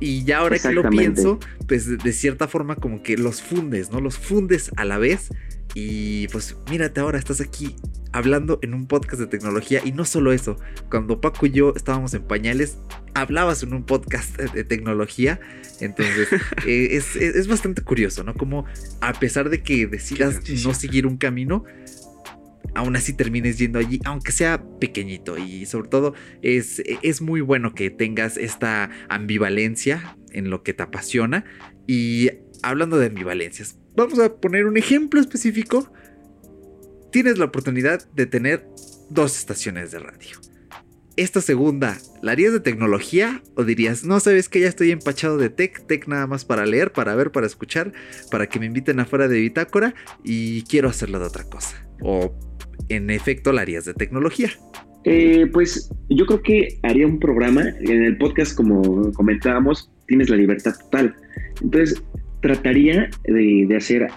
Y 0.00 0.24
ya 0.24 0.38
ahora 0.38 0.58
que 0.58 0.72
lo 0.72 0.88
pienso, 0.88 1.38
pues 1.68 1.98
de 1.98 2.12
cierta 2.14 2.48
forma 2.48 2.76
como 2.76 3.02
que 3.02 3.18
los 3.18 3.42
fundes, 3.42 3.90
¿no? 3.90 4.00
Los 4.00 4.16
fundes 4.16 4.70
a 4.76 4.86
la 4.86 4.96
vez 4.96 5.28
y 5.74 6.28
pues 6.28 6.56
mírate 6.70 6.98
ahora, 6.98 7.18
estás 7.18 7.42
aquí 7.42 7.76
hablando 8.12 8.58
en 8.62 8.72
un 8.72 8.86
podcast 8.86 9.20
de 9.20 9.26
tecnología 9.26 9.82
y 9.84 9.92
no 9.92 10.06
solo 10.06 10.32
eso, 10.32 10.56
cuando 10.90 11.20
Paco 11.20 11.44
y 11.44 11.50
yo 11.50 11.74
estábamos 11.76 12.14
en 12.14 12.22
pañales, 12.22 12.78
hablabas 13.12 13.62
en 13.62 13.74
un 13.74 13.84
podcast 13.84 14.34
de 14.38 14.64
tecnología, 14.64 15.40
entonces 15.78 16.28
eh, 16.66 16.88
es, 16.96 17.48
bastante 17.48 17.82
curioso, 17.82 18.24
¿no? 18.24 18.32
Como 18.32 18.64
a 19.02 19.12
pesar 19.12 19.50
de 19.50 19.62
que 19.62 19.86
decidas 19.86 20.40
no 20.64 20.72
seguir 20.72 21.06
un 21.06 21.18
camino, 21.18 21.64
aún 22.74 22.96
así 22.96 23.12
termines 23.12 23.58
yendo 23.58 23.78
allí, 23.78 24.00
aunque 24.04 24.32
sea 24.32 24.62
pequeñito 24.80 25.38
y 25.38 25.66
sobre 25.66 25.88
todo 25.88 26.14
es, 26.42 26.82
es 27.02 27.20
muy 27.20 27.40
bueno 27.40 27.74
que 27.74 27.90
tengas 27.90 28.36
esta 28.36 28.90
ambivalencia 29.08 30.16
en 30.32 30.50
lo 30.50 30.62
que 30.62 30.74
te 30.74 30.82
apasiona 30.82 31.44
y 31.86 32.30
hablando 32.62 32.98
de 32.98 33.06
ambivalencias, 33.06 33.78
vamos 33.96 34.18
a 34.18 34.36
poner 34.36 34.66
un 34.66 34.76
ejemplo 34.76 35.20
específico. 35.20 35.92
Tienes 37.10 37.38
la 37.38 37.46
oportunidad 37.46 38.08
de 38.12 38.26
tener 38.26 38.66
dos 39.08 39.36
estaciones 39.36 39.90
de 39.90 39.98
radio. 39.98 40.36
Esta 41.16 41.40
segunda, 41.40 41.98
¿la 42.22 42.32
harías 42.32 42.52
de 42.52 42.60
tecnología 42.60 43.42
o 43.56 43.64
dirías, 43.64 44.04
no 44.04 44.20
sabes 44.20 44.48
que 44.48 44.60
ya 44.60 44.68
estoy 44.68 44.92
empachado 44.92 45.36
de 45.36 45.50
tech, 45.50 45.84
tech 45.86 46.06
nada 46.06 46.26
más 46.26 46.44
para 46.44 46.64
leer, 46.64 46.92
para 46.92 47.14
ver, 47.16 47.32
para 47.32 47.46
escuchar, 47.46 47.92
para 48.30 48.48
que 48.48 48.60
me 48.60 48.66
inviten 48.66 49.00
afuera 49.00 49.26
de 49.26 49.40
bitácora 49.40 49.94
y 50.22 50.62
quiero 50.62 50.88
hacerlo 50.88 51.18
de 51.18 51.26
otra 51.26 51.44
cosa? 51.44 51.84
O 52.00 52.32
en 52.88 53.10
efecto 53.10 53.52
la 53.52 53.62
harías 53.62 53.84
de 53.84 53.94
tecnología. 53.94 54.50
Eh, 55.04 55.46
pues 55.52 55.90
yo 56.10 56.26
creo 56.26 56.42
que 56.42 56.78
haría 56.82 57.06
un 57.06 57.18
programa, 57.18 57.62
en 57.80 58.02
el 58.02 58.18
podcast 58.18 58.54
como 58.54 59.12
comentábamos, 59.12 59.90
tienes 60.06 60.28
la 60.28 60.36
libertad 60.36 60.74
total. 60.78 61.14
Entonces, 61.62 62.02
trataría 62.40 63.10
de, 63.24 63.68
hacer 63.76 64.08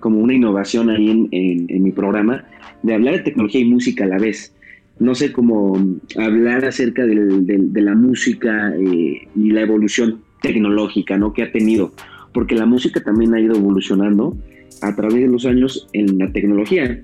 como 0.00 0.18
una 0.18 0.34
innovación 0.34 0.90
ahí 0.90 1.28
en, 1.30 1.82
mi 1.82 1.92
programa, 1.92 2.44
de 2.82 2.94
hablar 2.94 3.14
de 3.14 3.20
tecnología 3.20 3.60
y 3.60 3.64
música 3.64 4.04
a 4.04 4.08
la 4.08 4.18
vez. 4.18 4.54
No 4.98 5.14
sé 5.14 5.32
cómo 5.32 5.76
hablar 6.16 6.64
acerca 6.64 7.04
de 7.06 7.82
la 7.82 7.94
música 7.94 8.72
eh, 8.76 9.28
y 9.34 9.50
la 9.50 9.62
evolución 9.62 10.22
tecnológica 10.42 11.16
¿no? 11.16 11.32
que 11.32 11.42
ha 11.42 11.52
tenido, 11.52 11.92
porque 12.34 12.54
la 12.54 12.66
música 12.66 13.00
también 13.02 13.34
ha 13.34 13.40
ido 13.40 13.56
evolucionando 13.56 14.36
a 14.80 14.94
través 14.94 15.22
de 15.22 15.28
los 15.28 15.46
años 15.46 15.88
en 15.92 16.18
la 16.18 16.30
tecnología. 16.32 17.00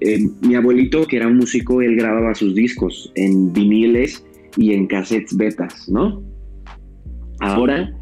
Eh, 0.00 0.28
mi 0.40 0.54
abuelito, 0.54 1.06
que 1.06 1.16
era 1.16 1.26
un 1.26 1.36
músico, 1.36 1.82
él 1.82 1.96
grababa 1.96 2.34
sus 2.34 2.54
discos 2.54 3.12
en 3.14 3.52
viniles 3.52 4.24
y 4.56 4.72
en 4.72 4.86
cassettes 4.86 5.36
betas, 5.36 5.88
¿no? 5.88 6.22
Ahora 7.40 7.92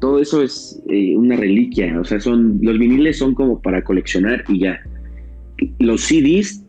todo 0.00 0.18
eso 0.18 0.42
es 0.42 0.82
eh, 0.88 1.16
una 1.16 1.36
reliquia, 1.36 1.98
o 2.00 2.04
sea, 2.04 2.20
son 2.20 2.58
los 2.62 2.78
viniles 2.78 3.18
son 3.18 3.34
como 3.34 3.60
para 3.60 3.84
coleccionar 3.84 4.44
y 4.48 4.60
ya. 4.60 4.80
Los 5.78 6.02
CDs 6.02 6.64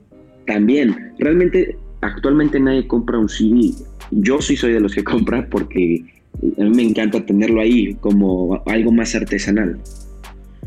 también. 0.45 1.13
Realmente 1.17 1.77
actualmente 2.01 2.59
nadie 2.59 2.87
compra 2.87 3.17
un 3.17 3.29
CD. 3.29 3.71
Yo 4.11 4.41
sí 4.41 4.57
soy 4.57 4.73
de 4.73 4.81
los 4.81 4.93
que 4.93 5.03
compra 5.03 5.47
porque 5.49 6.03
a 6.57 6.63
mí 6.63 6.69
me 6.75 6.83
encanta 6.83 7.25
tenerlo 7.25 7.61
ahí 7.61 7.93
como 7.95 8.61
algo 8.65 8.91
más 8.91 9.15
artesanal. 9.15 9.79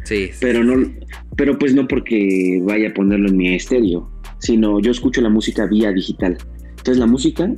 Sí, 0.05 0.31
Pero 0.41 0.63
no 0.63 0.87
pero 1.37 1.59
pues 1.59 1.75
no 1.75 1.89
porque 1.89 2.61
vaya 2.63 2.91
a 2.91 2.95
ponerlo 2.95 3.29
en 3.29 3.37
mi 3.37 3.55
estéreo, 3.55 4.09
sino 4.39 4.81
yo 4.81 4.91
escucho 4.91 5.21
la 5.21 5.31
música 5.31 5.67
vía 5.67 5.93
digital. 5.93 6.39
Entonces 6.71 6.99
la 6.99 7.07
música 7.07 7.51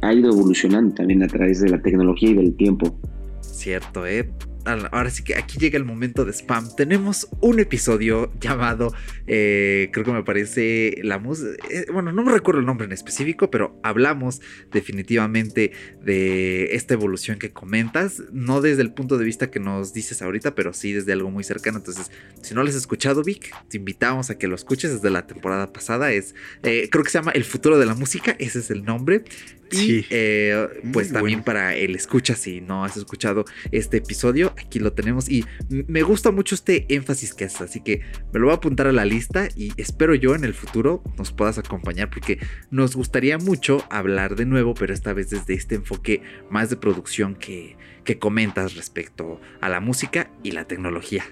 ha 0.00 0.14
ido 0.14 0.30
evolucionando 0.30 0.94
también 0.94 1.22
a 1.22 1.28
través 1.28 1.60
de 1.60 1.68
la 1.68 1.82
tecnología 1.82 2.30
y 2.30 2.34
del 2.34 2.54
tiempo. 2.56 2.96
Cierto, 3.40 4.06
¿eh? 4.06 4.30
Ahora 4.64 5.10
sí 5.10 5.24
que 5.24 5.36
aquí 5.36 5.58
llega 5.58 5.76
el 5.76 5.84
momento 5.84 6.24
de 6.24 6.32
spam. 6.32 6.74
Tenemos 6.76 7.28
un 7.40 7.60
episodio 7.60 8.32
llamado, 8.40 8.92
eh, 9.26 9.88
creo 9.92 10.04
que 10.04 10.12
me 10.12 10.22
parece 10.22 10.98
la 11.02 11.18
música, 11.18 11.50
eh, 11.70 11.86
bueno, 11.92 12.12
no 12.12 12.22
me 12.22 12.32
recuerdo 12.32 12.60
el 12.60 12.66
nombre 12.66 12.86
en 12.86 12.92
específico, 12.92 13.50
pero 13.50 13.78
hablamos 13.82 14.40
definitivamente 14.70 15.72
de 16.02 16.74
esta 16.74 16.94
evolución 16.94 17.38
que 17.38 17.52
comentas, 17.52 18.22
no 18.32 18.60
desde 18.60 18.82
el 18.82 18.92
punto 18.92 19.18
de 19.18 19.24
vista 19.24 19.50
que 19.50 19.60
nos 19.60 19.92
dices 19.92 20.22
ahorita, 20.22 20.54
pero 20.54 20.72
sí 20.72 20.92
desde 20.92 21.12
algo 21.12 21.30
muy 21.30 21.44
cercano. 21.44 21.78
Entonces, 21.78 22.10
si 22.40 22.54
no 22.54 22.62
lo 22.62 22.68
has 22.68 22.74
escuchado, 22.74 23.22
Vic, 23.22 23.54
te 23.68 23.76
invitamos 23.76 24.30
a 24.30 24.38
que 24.38 24.46
lo 24.46 24.54
escuches 24.54 24.92
desde 24.92 25.10
la 25.10 25.26
temporada 25.26 25.72
pasada. 25.72 26.12
Es, 26.12 26.34
eh, 26.62 26.88
creo 26.90 27.04
que 27.04 27.10
se 27.10 27.18
llama 27.18 27.32
El 27.32 27.44
futuro 27.44 27.78
de 27.78 27.86
la 27.86 27.94
música, 27.94 28.36
ese 28.38 28.60
es 28.60 28.70
el 28.70 28.84
nombre. 28.84 29.24
Y 29.72 30.04
eh, 30.10 30.68
pues 30.92 31.12
también 31.12 31.42
para 31.42 31.74
el 31.74 31.96
escucha, 31.96 32.34
si 32.36 32.60
no 32.60 32.84
has 32.84 32.96
escuchado 32.96 33.44
este 33.70 33.98
episodio, 33.98 34.51
aquí 34.58 34.78
lo 34.78 34.92
tenemos. 34.92 35.30
Y 35.30 35.44
me 35.68 36.02
gusta 36.02 36.30
mucho 36.30 36.54
este 36.54 36.86
énfasis 36.94 37.34
que 37.34 37.44
haces, 37.44 37.60
así 37.60 37.80
que 37.80 38.00
me 38.32 38.40
lo 38.40 38.46
voy 38.46 38.52
a 38.52 38.56
apuntar 38.56 38.86
a 38.86 38.92
la 38.92 39.04
lista 39.04 39.48
y 39.56 39.72
espero 39.76 40.14
yo 40.14 40.34
en 40.34 40.44
el 40.44 40.54
futuro 40.54 41.02
nos 41.18 41.32
puedas 41.32 41.58
acompañar 41.58 42.10
porque 42.10 42.38
nos 42.70 42.96
gustaría 42.96 43.38
mucho 43.38 43.84
hablar 43.90 44.36
de 44.36 44.46
nuevo, 44.46 44.74
pero 44.74 44.92
esta 44.92 45.12
vez 45.12 45.30
desde 45.30 45.54
este 45.54 45.76
enfoque 45.76 46.22
más 46.50 46.70
de 46.70 46.76
producción 46.76 47.34
que, 47.34 47.76
que 48.04 48.18
comentas 48.18 48.74
respecto 48.76 49.40
a 49.60 49.68
la 49.68 49.80
música 49.80 50.30
y 50.42 50.52
la 50.52 50.64
tecnología. 50.64 51.24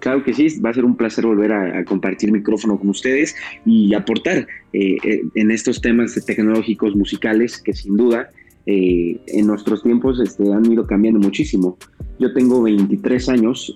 Claro 0.00 0.24
que 0.24 0.32
sí, 0.32 0.58
va 0.60 0.70
a 0.70 0.74
ser 0.74 0.84
un 0.84 0.96
placer 0.96 1.26
volver 1.26 1.52
a, 1.52 1.84
compartir 1.84 2.32
micrófono 2.32 2.78
con 2.78 2.88
ustedes 2.88 3.36
y 3.66 3.94
aportar 3.94 4.46
eh, 4.72 4.96
eh, 5.04 5.22
en 5.34 5.50
estos 5.50 5.80
temas 5.80 6.14
tecnológicos 6.24 6.96
musicales 6.96 7.60
que 7.60 7.74
sin 7.74 7.96
duda 7.96 8.30
eh, 8.66 9.20
en 9.26 9.46
nuestros 9.46 9.82
tiempos 9.82 10.20
este, 10.20 10.52
han 10.52 10.70
ido 10.70 10.86
cambiando 10.86 11.20
muchísimo. 11.20 11.78
Yo 12.18 12.32
tengo 12.32 12.62
23 12.62 13.28
años 13.30 13.74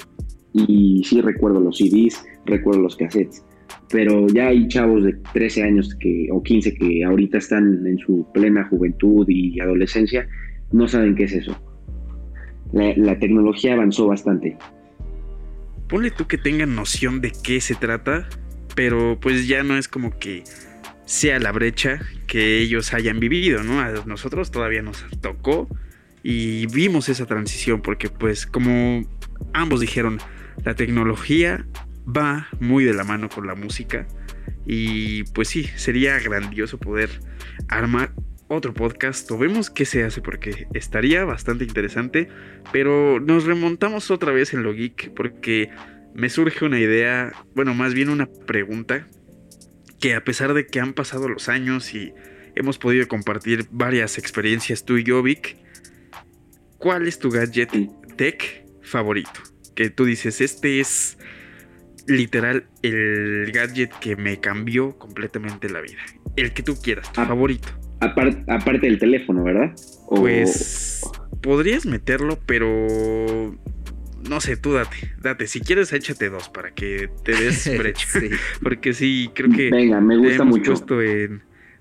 y 0.53 1.03
sí 1.05 1.21
recuerdo 1.21 1.61
los 1.61 1.79
CDs, 1.79 2.25
recuerdo 2.47 2.83
los 2.83 2.97
cassettes. 2.97 3.45
pero 3.91 4.27
ya 4.29 4.49
hay 4.49 4.69
chavos 4.69 5.05
de 5.05 5.15
13 5.33 5.63
años 5.63 5.95
que, 5.99 6.29
o 6.31 6.43
15 6.43 6.75
que 6.75 7.05
ahorita 7.05 7.39
están 7.39 7.87
en 7.87 7.99
su 7.99 8.27
plena 8.33 8.65
juventud 8.69 9.27
y 9.29 9.59
adolescencia, 9.61 10.27
no 10.73 10.89
saben 10.89 11.15
qué 11.15 11.25
es 11.25 11.33
eso. 11.33 11.57
La, 12.73 13.19
tecnología 13.19 13.75
avanzó 13.75 14.09
bastante. 14.09 14.57
Ponle 15.89 16.11
tú 16.11 16.27
que 16.27 16.39
tengan 16.39 16.75
noción 16.75 17.21
de 17.21 17.33
qué 17.45 17.61
se 17.61 17.77
trata, 17.77 18.29
pero 18.75 19.19
pues 19.21 19.47
ya 19.47 19.63
no 19.63 19.77
es 19.77 19.87
como 19.87 20.19
que 20.19 20.43
sea 21.05 21.39
la 21.39 21.53
brecha 21.53 22.01
que 22.27 22.59
ellos 22.59 22.95
hayan 22.95 23.21
vivido, 23.21 23.63
¿no? 23.63 23.81
A 23.81 23.91
nosotros 24.07 24.51
todavía 24.51 24.83
nos 24.83 25.05
tocó 25.21 25.69
y 26.23 26.67
vimos 26.67 27.09
esa 27.09 27.27
transición 27.27 27.83
porque 27.83 28.09
pues 28.09 28.47
como 28.47 29.03
ambos 29.53 29.81
dijeron, 29.81 30.19
la 30.65 30.75
tecnología 30.75 31.67
va 32.05 32.49
muy 32.61 32.85
de 32.85 32.95
la 32.95 33.05
mano 33.05 33.29
con 33.29 33.47
la 33.47 33.55
música. 33.55 34.07
Y 34.67 35.25
pues 35.35 35.49
sí, 35.49 35.65
sería 35.77 36.19
grandioso 36.19 36.79
poder 36.79 37.11
armar 37.69 38.13
otro 38.49 38.75
podcast 38.75 39.31
vemos 39.33 39.71
qué 39.71 39.85
se 39.85 40.05
hace 40.05 40.21
porque 40.21 40.67
estaría 40.75 41.25
bastante 41.25 41.65
interesante. 41.65 42.29
Pero 42.73 43.21
nos 43.21 43.45
remontamos 43.45 44.11
otra 44.11 44.33
vez 44.33 44.55
en 44.55 44.63
lo 44.63 44.73
geek 44.73 45.13
porque 45.15 45.71
me 46.15 46.29
surge 46.29 46.65
una 46.65 46.79
idea, 46.79 47.33
bueno, 47.55 47.75
más 47.75 47.95
bien 47.95 48.09
una 48.09 48.27
pregunta. 48.27 49.07
Que 50.05 50.15
a 50.15 50.23
pesar 50.23 50.53
de 50.53 50.67
que 50.67 50.81
han 50.81 50.93
pasado 50.93 51.31
los 51.31 51.49
años 51.49 51.95
y 51.95 52.13
hemos 52.57 52.77
podido 52.77 53.09
compartir 53.09 53.65
varias 53.71 54.19
experiencias 54.19 54.85
tú 54.85 54.99
y 54.99 55.03
yo, 55.03 55.23
Vic, 55.23 55.57
¿cuál 56.77 57.09
es 57.09 57.19
tu 57.19 57.31
gadget 57.31 57.71
tech 58.17 58.67
favorito? 58.83 59.41
Que 59.75 59.89
tú 59.89 60.05
dices, 60.05 60.43
este 60.43 60.79
es 60.79 61.17
literal 62.07 62.67
el 62.83 63.51
gadget 63.51 63.99
que 63.99 64.15
me 64.15 64.41
cambió 64.41 64.99
completamente 64.99 65.71
la 65.71 65.81
vida. 65.81 66.03
El 66.37 66.53
que 66.53 66.63
tú 66.63 66.77
quieras, 66.77 67.11
tu 67.11 67.23
ah, 67.23 67.27
favorito. 67.27 67.69
aparte 68.01 68.81
del 68.87 68.99
teléfono, 68.99 69.43
¿verdad? 69.43 69.73
Pues 70.11 71.01
podrías 71.41 71.87
meterlo, 71.87 72.39
pero 72.45 73.57
no 74.29 74.41
sé, 74.41 74.57
tú 74.57 74.73
date, 74.73 75.15
date. 75.21 75.47
Si 75.47 75.61
quieres, 75.61 75.93
échate 75.93 76.31
dos 76.31 76.49
para 76.49 76.73
que 76.73 77.09
te 77.25 77.33
des 77.33 77.71
brecha. 77.79 78.09
Porque 78.63 78.93
sí, 78.93 79.31
creo 79.35 79.51
que. 79.51 79.71
Venga, 79.71 80.01
me 80.01 80.17
gusta 80.17 80.45
mucho. 80.45 80.75
te 80.75 81.31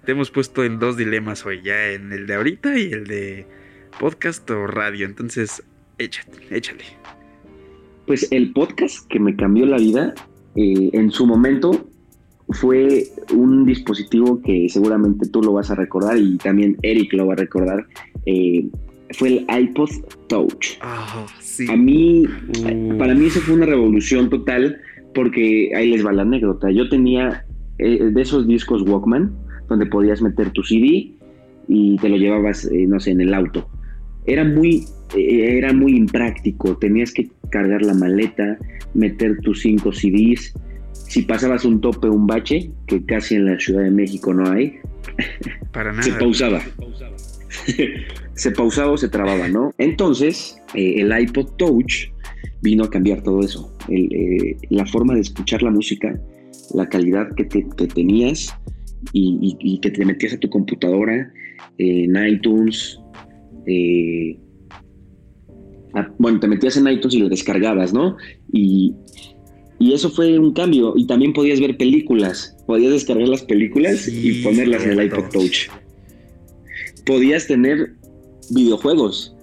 hemos 0.06 0.32
puesto 0.32 0.64
en 0.64 0.80
dos 0.80 0.98
dilemas 0.98 1.46
hoy, 1.46 1.62
ya 1.64 1.91
en 1.91 2.12
el 2.12 2.28
de 2.28 2.36
ahorita 2.36 2.78
y 2.78 2.91
el 2.91 3.06
de 3.06 3.46
podcast 4.00 4.50
o 4.52 4.68
radio. 4.68 5.06
Entonces, 5.06 5.64
échate, 5.98 6.39
échale. 6.50 6.84
Pues 8.06 8.28
el 8.32 8.52
podcast 8.52 9.08
que 9.08 9.20
me 9.20 9.36
cambió 9.36 9.66
la 9.66 9.78
vida 9.78 10.14
eh, 10.56 10.89
en 10.91 11.10
su 11.10 11.26
momento 11.26 11.88
fue 12.50 13.08
un 13.34 13.66
dispositivo 13.66 14.41
que 14.41 14.68
seguramente 14.70 15.28
tú 15.30 15.41
lo 15.41 15.54
vas 15.54 15.72
a 15.72 15.76
recordar 15.76 16.18
y 16.18 16.38
también 16.38 16.78
Eric 16.82 17.14
lo 17.14 17.28
va 17.28 17.34
a 17.34 17.38
recordar. 17.38 17.88
Eh, 18.26 18.68
fue 19.14 19.30
el 19.30 19.45
iPod 19.64 19.89
Touch. 20.28 20.78
Ah, 20.82 21.26
a 21.70 21.76
mí, 21.76 22.26
uh. 22.26 22.97
para 22.97 23.14
mí 23.14 23.28
eso 23.28 23.39
fue 23.41 23.55
una 23.55 23.66
revolución 23.66 24.30
total 24.30 24.78
porque 25.14 25.72
ahí 25.76 25.89
les 25.89 26.05
va 26.05 26.11
la 26.11 26.24
anécdota. 26.24 26.72
Yo 26.72 26.89
tenía 26.89 27.45
eh, 27.78 28.09
de 28.11 28.22
esos 28.22 28.47
discos 28.47 28.82
Walkman 28.84 29.36
donde 29.70 29.86
podías 29.86 30.22
meter 30.22 30.51
tu 30.51 30.64
CD 30.64 31.11
y 31.68 31.97
te 31.97 32.09
lo 32.09 32.18
llevabas, 32.18 32.70
no 32.72 32.99
sé, 32.99 33.11
en 33.11 33.22
el 33.22 33.34
auto. 33.34 33.70
Era 34.26 34.43
muy 34.43 34.86
eh, 35.16 35.57
era 35.57 35.74
muy 35.74 35.95
impráctico. 35.95 36.78
Tenías 36.78 37.11
que 37.11 37.30
cargar 37.49 37.82
la 37.84 37.93
maleta, 37.93 38.57
meter 38.93 39.39
tus 39.41 39.61
cinco 39.61 39.91
CDs. 39.91 40.53
Si 40.91 41.24
pasabas 41.24 41.66
un 41.66 41.82
tope, 41.82 42.07
un 42.07 42.26
bache, 42.26 42.72
que 42.88 43.05
casi 43.05 43.36
en 43.36 43.45
la 43.45 43.59
Ciudad 43.59 43.84
de 43.84 43.91
México 43.91 44.34
no 44.34 44.49
hay, 44.49 44.80
Para 45.72 45.91
nada. 45.91 46.03
se 46.03 46.14
pausaba. 46.14 46.59
se 46.61 46.70
pausaba 46.72 47.16
o 48.36 48.98
se 48.98 49.10
trababa, 49.10 49.48
¿no? 49.48 49.74
Entonces, 49.78 50.58
eh, 50.74 50.96
el 50.98 51.12
iPod 51.18 51.56
Touch 51.58 52.10
vino 52.62 52.84
a 52.84 52.90
cambiar 52.90 53.22
todo 53.22 53.42
eso. 53.42 53.76
Eh, 53.90 54.58
la 54.70 54.86
forma 54.86 55.14
de 55.14 55.22
escuchar 55.22 55.62
la 55.62 55.72
música, 55.72 56.20
la 56.74 56.88
calidad 56.88 57.34
que, 57.36 57.46
tenías 57.46 58.56
y, 59.12 59.80
que 59.82 59.92
te 59.92 60.06
metías 60.06 60.34
a 60.34 60.40
tu 60.40 60.50
computadora 60.50 61.32
en 61.78 62.28
iTunes, 62.28 63.00
eh, 63.68 64.38
bueno, 66.18 66.40
te 66.40 66.48
metías 66.48 66.78
en 66.78 66.88
iTunes 66.88 67.16
y 67.16 67.20
lo 67.20 67.30
descargabas, 67.30 67.94
¿no? 67.94 68.18
Y, 68.52 68.96
eso 69.80 70.10
fue 70.10 70.40
un 70.40 70.54
cambio. 70.54 70.94
Y 70.96 71.06
también 71.08 71.34
podías 71.34 71.60
ver 71.60 71.76
películas. 71.76 72.56
Podías 72.66 72.94
descargar 72.94 73.28
las 73.28 73.44
películas 73.44 74.08
y 74.08 74.42
ponerlas 74.42 74.86
en 74.86 74.92
el 74.92 75.06
iPod 75.06 75.30
Touch. 75.30 75.68
Podías 77.06 77.48
tener 77.48 77.94
videojuegos. 78.52 79.36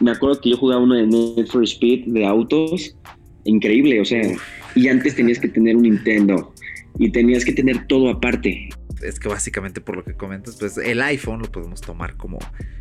Me 0.00 0.10
acuerdo 0.12 0.40
que 0.40 0.50
yo 0.50 0.56
jugaba 0.56 0.82
uno 0.82 0.94
de 0.94 1.06
Need 1.06 1.46
for 1.46 1.62
Speed 1.64 2.06
de 2.06 2.24
autos. 2.24 2.96
Increíble, 3.44 4.00
o 4.00 4.04
sea. 4.04 4.22
Y 4.74 4.88
antes 4.88 5.14
tenías 5.14 5.38
que 5.38 5.48
tener 5.48 5.76
un 5.76 5.82
Nintendo. 5.82 6.52
Y 6.98 7.10
tenías 7.10 7.44
que 7.44 7.52
tener 7.52 7.86
todo 7.86 8.08
aparte 8.08 8.70
es 9.02 9.18
que 9.18 9.28
básicamente 9.28 9.80
por 9.80 9.96
lo 9.96 10.04
que 10.04 10.14
comentas, 10.14 10.56
pues 10.58 10.76
el 10.78 11.00
iPhone 11.02 11.40
lo 11.40 11.50
podemos 11.50 11.80
tomar 11.80 12.16
como, 12.16 12.38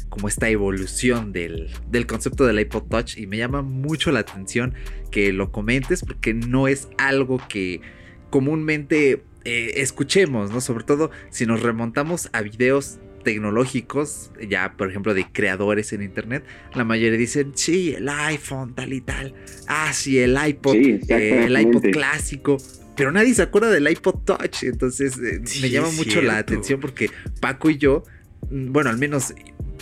como 0.09 0.27
esta 0.27 0.49
evolución 0.49 1.31
del, 1.31 1.69
concepto 2.07 2.45
del 2.45 2.59
iPod 2.59 2.83
Touch 2.83 3.17
y 3.17 3.27
me 3.27 3.37
llama 3.37 3.61
mucho 3.61 4.11
la 4.11 4.19
atención 4.19 4.73
que 5.11 5.31
lo 5.33 5.51
comentes 5.51 6.03
porque 6.05 6.33
no 6.33 6.67
es 6.67 6.89
algo 6.97 7.41
que 7.47 7.81
comúnmente 8.29 9.23
eh, 9.45 9.73
escuchemos, 9.75 10.51
¿no? 10.51 10.61
Sobre 10.61 10.83
todo 10.83 11.11
si 11.29 11.45
nos 11.45 11.61
remontamos 11.61 12.29
a 12.33 12.41
videos 12.41 12.99
tecnológicos, 13.23 14.31
ya 14.47 14.75
por 14.77 14.89
ejemplo 14.89 15.13
de 15.13 15.25
creadores 15.31 15.93
en 15.93 16.01
internet, 16.01 16.43
la 16.73 16.83
mayoría 16.83 17.17
dicen, 17.17 17.51
sí, 17.55 17.93
el 17.93 18.09
iPhone 18.09 18.73
tal 18.75 18.93
y 18.93 19.01
tal, 19.01 19.33
ah, 19.67 19.91
sí, 19.93 20.19
el 20.19 20.37
iPod, 20.43 20.75
eh, 20.75 21.45
el 21.45 21.59
iPod 21.59 21.91
clásico, 21.91 22.57
pero 22.95 23.11
nadie 23.11 23.33
se 23.33 23.41
acuerda 23.41 23.69
del 23.69 23.89
iPod 23.89 24.25
Touch. 24.25 24.63
Entonces 24.63 25.17
eh, 25.17 25.41
me 25.61 25.69
llama 25.69 25.89
mucho 25.91 26.21
la 26.21 26.37
atención 26.37 26.79
porque 26.79 27.09
Paco 27.39 27.69
y 27.69 27.77
yo, 27.77 28.03
mm, 28.49 28.71
bueno, 28.71 28.89
al 28.89 28.97
menos 28.97 29.33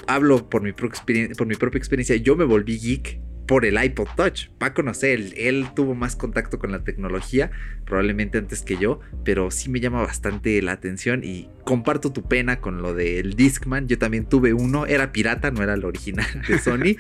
hablo 0.08 0.50
por 0.50 0.62
mi, 0.62 0.72
por 0.72 1.48
mi 1.48 1.56
propia 1.56 1.78
experiencia, 1.80 2.16
yo 2.16 2.36
me 2.36 2.46
volví 2.46 2.78
geek 2.78 3.27
por 3.48 3.66
el 3.66 3.82
iPod 3.82 4.08
Touch. 4.16 4.50
Paco, 4.58 4.84
no 4.84 4.94
sé, 4.94 5.14
él, 5.14 5.68
tuvo 5.74 5.96
más 5.96 6.16
contacto 6.16 6.60
con 6.60 6.72
la 6.72 6.84
tecnología, 6.84 7.50
probablemente 7.86 8.38
antes 8.38 8.62
que 8.62 8.78
yo, 8.78 9.00
pero 9.24 9.50
sí 9.52 9.70
me 9.70 9.80
llama 9.80 10.02
bastante 10.02 10.62
la 10.62 10.74
atención 10.74 11.24
y 11.24 11.48
comparto 11.64 12.12
tu 12.12 12.24
pena 12.24 12.60
con 12.60 12.82
lo 12.82 12.94
del 12.94 13.36
Discman. 13.36 13.88
Yo 13.88 13.98
también 13.98 14.26
tuve 14.26 14.54
uno, 14.54 14.86
era 14.86 15.14
pirata, 15.14 15.50
no 15.50 15.64
era 15.64 15.74
el 15.76 15.86
original 15.86 16.28
de 16.48 16.60
Sony. 16.60 16.98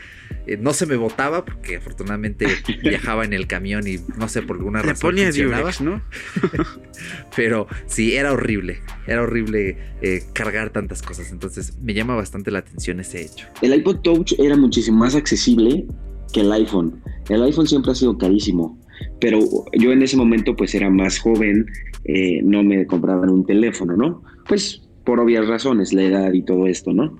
Eh, 0.47 0.57
no 0.59 0.73
se 0.73 0.85
me 0.85 0.95
botaba 0.95 1.43
porque 1.43 1.75
afortunadamente 1.75 2.47
viajaba 2.81 3.25
en 3.25 3.33
el 3.33 3.47
camión 3.47 3.85
y 3.85 3.97
no 4.17 4.29
sé 4.29 4.41
por 4.41 4.55
alguna 4.55 4.81
razón 4.81 5.17
funcionaba. 5.17 5.71
¿no? 5.81 6.01
pero 7.35 7.67
sí, 7.87 8.15
era 8.15 8.31
horrible, 8.31 8.79
era 9.05 9.21
horrible 9.21 9.77
eh, 10.01 10.23
cargar 10.33 10.69
tantas 10.69 11.01
cosas. 11.01 11.31
Entonces 11.31 11.77
me 11.79 11.93
llama 11.93 12.15
bastante 12.15 12.51
la 12.51 12.59
atención 12.59 13.01
ese 13.01 13.21
hecho. 13.21 13.47
El 13.61 13.73
iPod 13.73 13.99
Touch 13.99 14.33
era 14.39 14.55
muchísimo 14.55 14.99
más 14.99 15.13
accesible 15.15 15.85
que 16.33 16.41
el 16.41 16.51
iPhone. 16.51 17.01
El 17.29 17.43
iPhone 17.43 17.67
siempre 17.67 17.91
ha 17.91 17.95
sido 17.95 18.17
carísimo, 18.17 18.77
pero 19.19 19.39
yo 19.73 19.91
en 19.91 20.01
ese 20.01 20.17
momento 20.17 20.55
pues 20.55 20.73
era 20.75 20.89
más 20.89 21.19
joven, 21.19 21.65
eh, 22.05 22.41
no 22.43 22.63
me 22.63 22.85
compraban 22.85 23.29
un 23.29 23.45
teléfono, 23.45 23.95
¿no? 23.95 24.23
Pues 24.47 24.81
por 25.03 25.19
obvias 25.19 25.47
razones, 25.47 25.93
la 25.93 26.03
edad 26.03 26.33
y 26.33 26.43
todo 26.43 26.67
esto, 26.67 26.93
¿no? 26.93 27.17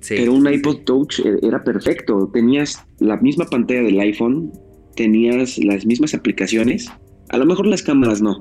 Sí, 0.00 0.14
pero 0.18 0.32
un 0.32 0.52
iPod 0.52 0.78
Touch 0.84 1.20
eh, 1.20 1.38
era 1.42 1.62
perfecto, 1.62 2.30
tenías 2.32 2.84
la 2.98 3.16
misma 3.18 3.46
pantalla 3.46 3.82
del 3.82 4.00
iPhone, 4.00 4.52
tenías 4.96 5.58
las 5.58 5.86
mismas 5.86 6.14
aplicaciones, 6.14 6.90
a 7.28 7.38
lo 7.38 7.46
mejor 7.46 7.66
las 7.66 7.82
cámaras 7.82 8.20
no, 8.20 8.40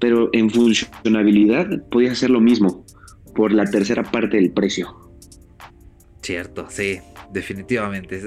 pero 0.00 0.30
en 0.32 0.50
funcionabilidad 0.50 1.86
podías 1.90 2.12
hacer 2.12 2.30
lo 2.30 2.40
mismo 2.40 2.84
por 3.34 3.52
la 3.52 3.64
tercera 3.66 4.02
parte 4.02 4.36
del 4.36 4.50
precio. 4.50 4.88
Cierto, 6.22 6.66
sí, 6.68 6.98
definitivamente. 7.32 8.20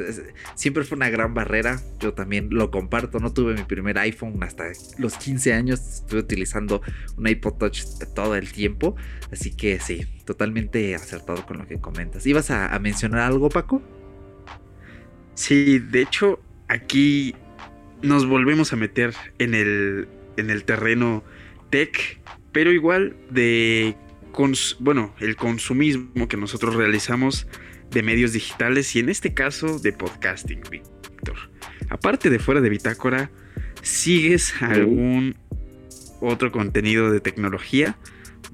siempre 0.56 0.84
fue 0.84 0.95
una 0.95 1.10
gran 1.10 1.34
barrera. 1.34 1.82
Yo 2.00 2.14
también 2.14 2.50
lo 2.52 2.72
comparto. 2.72 3.20
No 3.20 3.34
tuve 3.34 3.54
mi 3.54 3.64
primer 3.64 3.97
iPhone 4.00 4.41
hasta 4.43 4.66
los 4.97 5.16
15 5.18 5.54
años. 5.54 5.80
Estuve 5.80 6.22
utilizando 6.22 6.82
un 7.18 7.28
iPod 7.28 7.54
Touch 7.54 7.84
todo 8.16 8.36
el 8.36 8.52
tiempo. 8.52 8.95
Así 9.32 9.56
que 9.56 9.80
sí, 9.80 10.06
totalmente 10.26 10.95
acertado 10.95 11.45
con 11.45 11.60
lo 11.60 11.68
que 11.68 11.80
comentas. 11.80 12.26
¿Ibas 12.26 12.52
a, 12.52 12.78
mencionar 12.80 13.22
algo, 13.22 13.50
Paco? 13.50 13.82
Sí, 15.36 15.80
de 15.80 16.02
hecho, 16.02 16.39
aquí 16.68 17.36
nos 18.02 18.26
volvemos 18.26 18.74
a 18.74 18.76
meter 18.76 19.14
en 19.38 19.54
el, 19.54 20.08
en 20.38 20.50
el 20.50 20.64
terreno 20.64 21.24
tech, 21.70 22.20
pero 22.52 22.72
igual 22.72 23.16
de, 23.30 23.95
bueno, 24.80 25.14
el 25.20 25.36
consumismo 25.36 26.28
que 26.28 26.38
nosotros 26.38 26.76
realizamos 26.76 27.47
de 27.92 28.04
medios 28.04 28.34
digitales 28.34 28.96
y 28.96 29.00
en 29.00 29.10
este 29.10 29.34
caso 29.34 29.80
de 29.80 29.94
podcasting, 29.94 30.62
Víctor. 30.70 31.38
Aparte 31.90 32.30
de 32.30 32.40
fuera 32.40 32.62
de 32.62 32.70
Bitácora, 32.70 33.32
¿sigues 33.82 34.54
algún 34.62 35.36
otro 36.22 36.52
contenido 36.52 37.12
de 37.12 37.20
tecnología. 37.20 37.98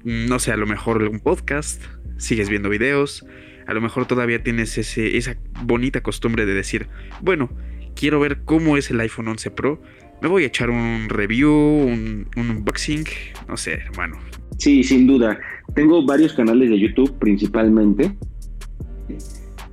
No 0.04 0.38
sé, 0.38 0.52
a 0.52 0.56
lo 0.56 0.66
mejor 0.66 1.02
un 1.02 1.20
podcast, 1.20 1.82
sigues 2.16 2.48
viendo 2.48 2.68
videos, 2.68 3.24
a 3.66 3.74
lo 3.74 3.80
mejor 3.80 4.06
todavía 4.06 4.42
tienes 4.42 4.78
ese, 4.78 5.16
esa 5.16 5.36
bonita 5.62 6.02
costumbre 6.02 6.46
de 6.46 6.54
decir, 6.54 6.88
bueno, 7.20 7.50
quiero 7.94 8.20
ver 8.20 8.42
cómo 8.44 8.76
es 8.76 8.90
el 8.90 9.00
iPhone 9.00 9.28
11 9.28 9.50
Pro, 9.50 9.82
me 10.22 10.28
voy 10.28 10.44
a 10.44 10.46
echar 10.46 10.70
un 10.70 11.08
review, 11.08 11.50
un, 11.50 12.28
unboxing, 12.36 13.04
no 13.48 13.56
sé, 13.56 13.74
hermano. 13.74 14.18
Sí, 14.58 14.82
sin 14.82 15.06
duda. 15.06 15.38
Tengo 15.74 16.04
varios 16.06 16.32
canales 16.32 16.70
de 16.70 16.78
YouTube 16.78 17.18
principalmente. 17.18 18.16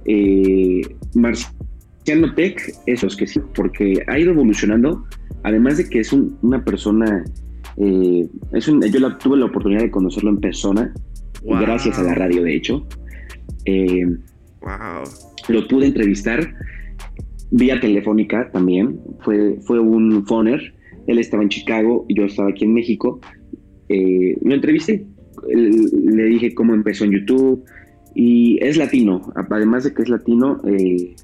Eh, 0.06 0.82
Marciano 1.16 2.34
Tech, 2.36 2.60
esos 2.86 3.16
que 3.16 3.28
sí, 3.28 3.40
porque 3.56 4.04
ha 4.08 4.20
ido 4.20 4.32
evolucionando, 4.32 5.06
además 5.44 5.78
de 5.78 5.90
que 5.90 6.00
es 6.00 6.12
una 6.14 6.64
persona, 6.64 7.24
eh, 7.78 8.28
es 8.52 8.68
un, 8.68 8.82
yo 8.82 9.18
tuve 9.18 9.38
la 9.38 9.46
oportunidad 9.46 9.82
de 9.82 9.92
conocerlo 9.92 10.30
en 10.30 10.40
persona, 10.40 10.94
gracias 11.44 11.98
a 12.00 12.04
la 12.04 12.16
radio 12.16 12.44
de 12.44 12.56
hecho. 12.56 12.88
Eh, 13.66 14.06
wow. 14.62 15.04
Lo 15.50 15.68
pude 15.68 15.88
entrevistar 15.88 16.54
vía 17.54 17.80
telefónica 17.80 18.50
también. 18.52 19.00
Fue, 19.20 19.58
fue 19.62 19.80
un 19.80 20.26
phoner. 20.26 20.74
Él 21.08 21.20
estaba 21.20 21.44
en 21.44 21.50
Chicago 21.50 22.06
y 22.08 22.16
yo 22.16 22.26
estaba 22.26 22.50
aquí 22.50 22.66
en 22.66 22.74
México. 22.74 23.20
Eh, 23.90 24.38
lo 24.42 24.54
entrevisté. 24.54 25.06
Le 25.50 26.24
dije 26.26 26.54
cómo 26.54 26.74
empezó 26.74 27.06
en 27.06 27.12
YouTube. 27.12 27.64
Y 28.16 28.64
es 28.64 28.78
latino. 28.78 29.34
Además 29.36 29.84
de 29.84 29.94
que 29.94 30.04
es 30.04 30.10
latino, 30.10 30.62
eh, 30.66 31.16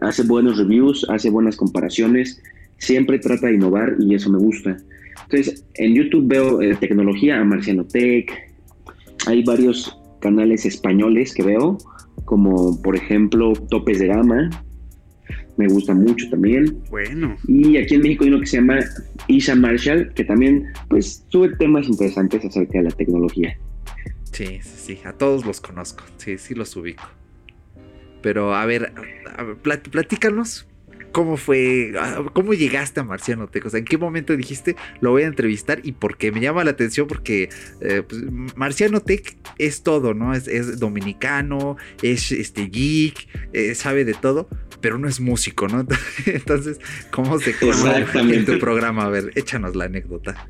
hace 0.00 0.22
buenos 0.22 0.58
reviews, 0.58 1.06
hace 1.08 1.30
buenas 1.30 1.56
comparaciones. 1.56 2.42
Siempre 2.78 3.18
trata 3.18 3.48
de 3.48 3.54
innovar 3.54 3.96
y 3.98 4.14
eso 4.14 4.30
me 4.30 4.38
gusta. 4.38 4.76
Entonces, 5.24 5.64
en 5.74 5.94
YouTube 5.94 6.26
veo 6.26 6.62
eh, 6.62 6.76
tecnología, 6.78 7.42
Marciano 7.44 7.84
Tech. 7.84 8.30
Hay 9.26 9.42
varios 9.42 9.98
canales 10.20 10.64
españoles 10.64 11.34
que 11.34 11.42
veo, 11.42 11.78
como 12.24 12.80
por 12.82 12.96
ejemplo 12.96 13.52
Topes 13.68 13.98
de 13.98 14.06
Gama, 14.06 14.50
me 15.58 15.66
gusta 15.66 15.92
mucho 15.92 16.30
también. 16.30 16.78
Bueno. 16.88 17.36
Y 17.46 17.76
aquí 17.76 17.96
en 17.96 18.02
México 18.02 18.24
hay 18.24 18.30
uno 18.30 18.40
que 18.40 18.46
se 18.46 18.58
llama 18.58 18.78
Isa 19.26 19.54
Marshall, 19.54 20.12
que 20.14 20.24
también 20.24 20.64
pues 20.88 21.26
sube 21.28 21.54
temas 21.56 21.88
interesantes 21.88 22.44
acerca 22.44 22.78
de 22.78 22.84
la 22.84 22.90
tecnología. 22.92 23.58
Sí, 24.32 24.60
sí, 24.62 24.62
sí, 24.62 25.00
a 25.04 25.12
todos 25.12 25.44
los 25.44 25.60
conozco, 25.60 26.04
sí, 26.16 26.38
sí 26.38 26.54
los 26.54 26.74
ubico. 26.76 27.04
Pero 28.22 28.54
a 28.54 28.66
ver, 28.66 28.92
a 29.36 29.42
ver 29.42 29.56
platícanos 29.56 30.68
¿Cómo 31.12 31.36
fue? 31.36 31.92
Ah, 31.98 32.22
¿Cómo 32.32 32.54
llegaste 32.54 33.00
a 33.00 33.04
Marciano 33.04 33.48
sea, 33.52 33.78
¿en 33.78 33.84
qué 33.84 33.98
momento 33.98 34.36
dijiste 34.36 34.76
lo 35.00 35.10
voy 35.10 35.22
a 35.22 35.26
entrevistar? 35.26 35.80
Y 35.82 35.92
por 35.92 36.16
qué 36.16 36.32
me 36.32 36.40
llama 36.40 36.64
la 36.64 36.70
atención 36.70 37.06
porque 37.06 37.48
eh, 37.80 38.02
pues, 38.06 38.22
Marciano 38.56 39.00
Tech 39.00 39.36
es 39.58 39.82
todo, 39.82 40.14
¿no? 40.14 40.34
Es, 40.34 40.78
dominicano, 40.78 41.76
es 42.02 42.30
este 42.32 42.66
geek, 42.66 43.28
eh, 43.52 43.74
sabe 43.74 44.04
de 44.04 44.14
todo, 44.14 44.48
pero 44.80 44.98
no 44.98 45.08
es 45.08 45.20
músico, 45.20 45.66
¿no? 45.68 45.86
Entonces, 46.26 46.78
¿cómo 47.10 47.38
se 47.38 47.54
conoce 47.56 48.04
en 48.20 48.44
tu 48.44 48.58
programa? 48.58 49.04
A 49.04 49.08
ver, 49.08 49.30
échanos 49.34 49.74
la 49.76 49.86
anécdota. 49.86 50.48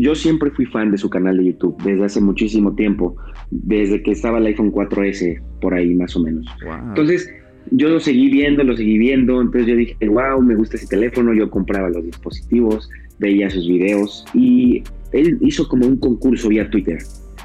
Yo 0.00 0.14
siempre 0.14 0.50
fui 0.50 0.64
fan 0.64 0.90
de 0.90 0.96
su 0.96 1.10
canal 1.10 1.36
de 1.36 1.44
YouTube 1.44 1.76
desde 1.84 2.02
hace 2.02 2.20
muchísimo 2.22 2.74
tiempo, 2.74 3.16
desde 3.50 4.02
que 4.02 4.12
estaba 4.12 4.38
el 4.38 4.46
iPhone 4.46 4.72
4S, 4.72 5.42
por 5.60 5.74
ahí 5.74 5.94
más 5.94 6.16
o 6.16 6.20
menos. 6.20 6.46
Entonces, 6.88 7.30
yo 7.70 7.90
lo 7.90 8.00
seguí 8.00 8.30
viendo, 8.30 8.64
lo 8.64 8.74
seguí 8.74 8.96
viendo, 8.96 9.42
entonces 9.42 9.66
yo 9.66 9.76
dije, 9.76 9.96
wow, 10.08 10.40
me 10.40 10.54
gusta 10.54 10.78
ese 10.78 10.86
teléfono, 10.86 11.34
yo 11.34 11.50
compraba 11.50 11.90
los 11.90 12.02
dispositivos, 12.02 12.88
veía 13.18 13.50
sus 13.50 13.68
videos 13.68 14.24
y 14.32 14.82
él 15.12 15.36
hizo 15.42 15.68
como 15.68 15.86
un 15.86 15.98
concurso 15.98 16.48
vía 16.48 16.70
Twitter. 16.70 16.96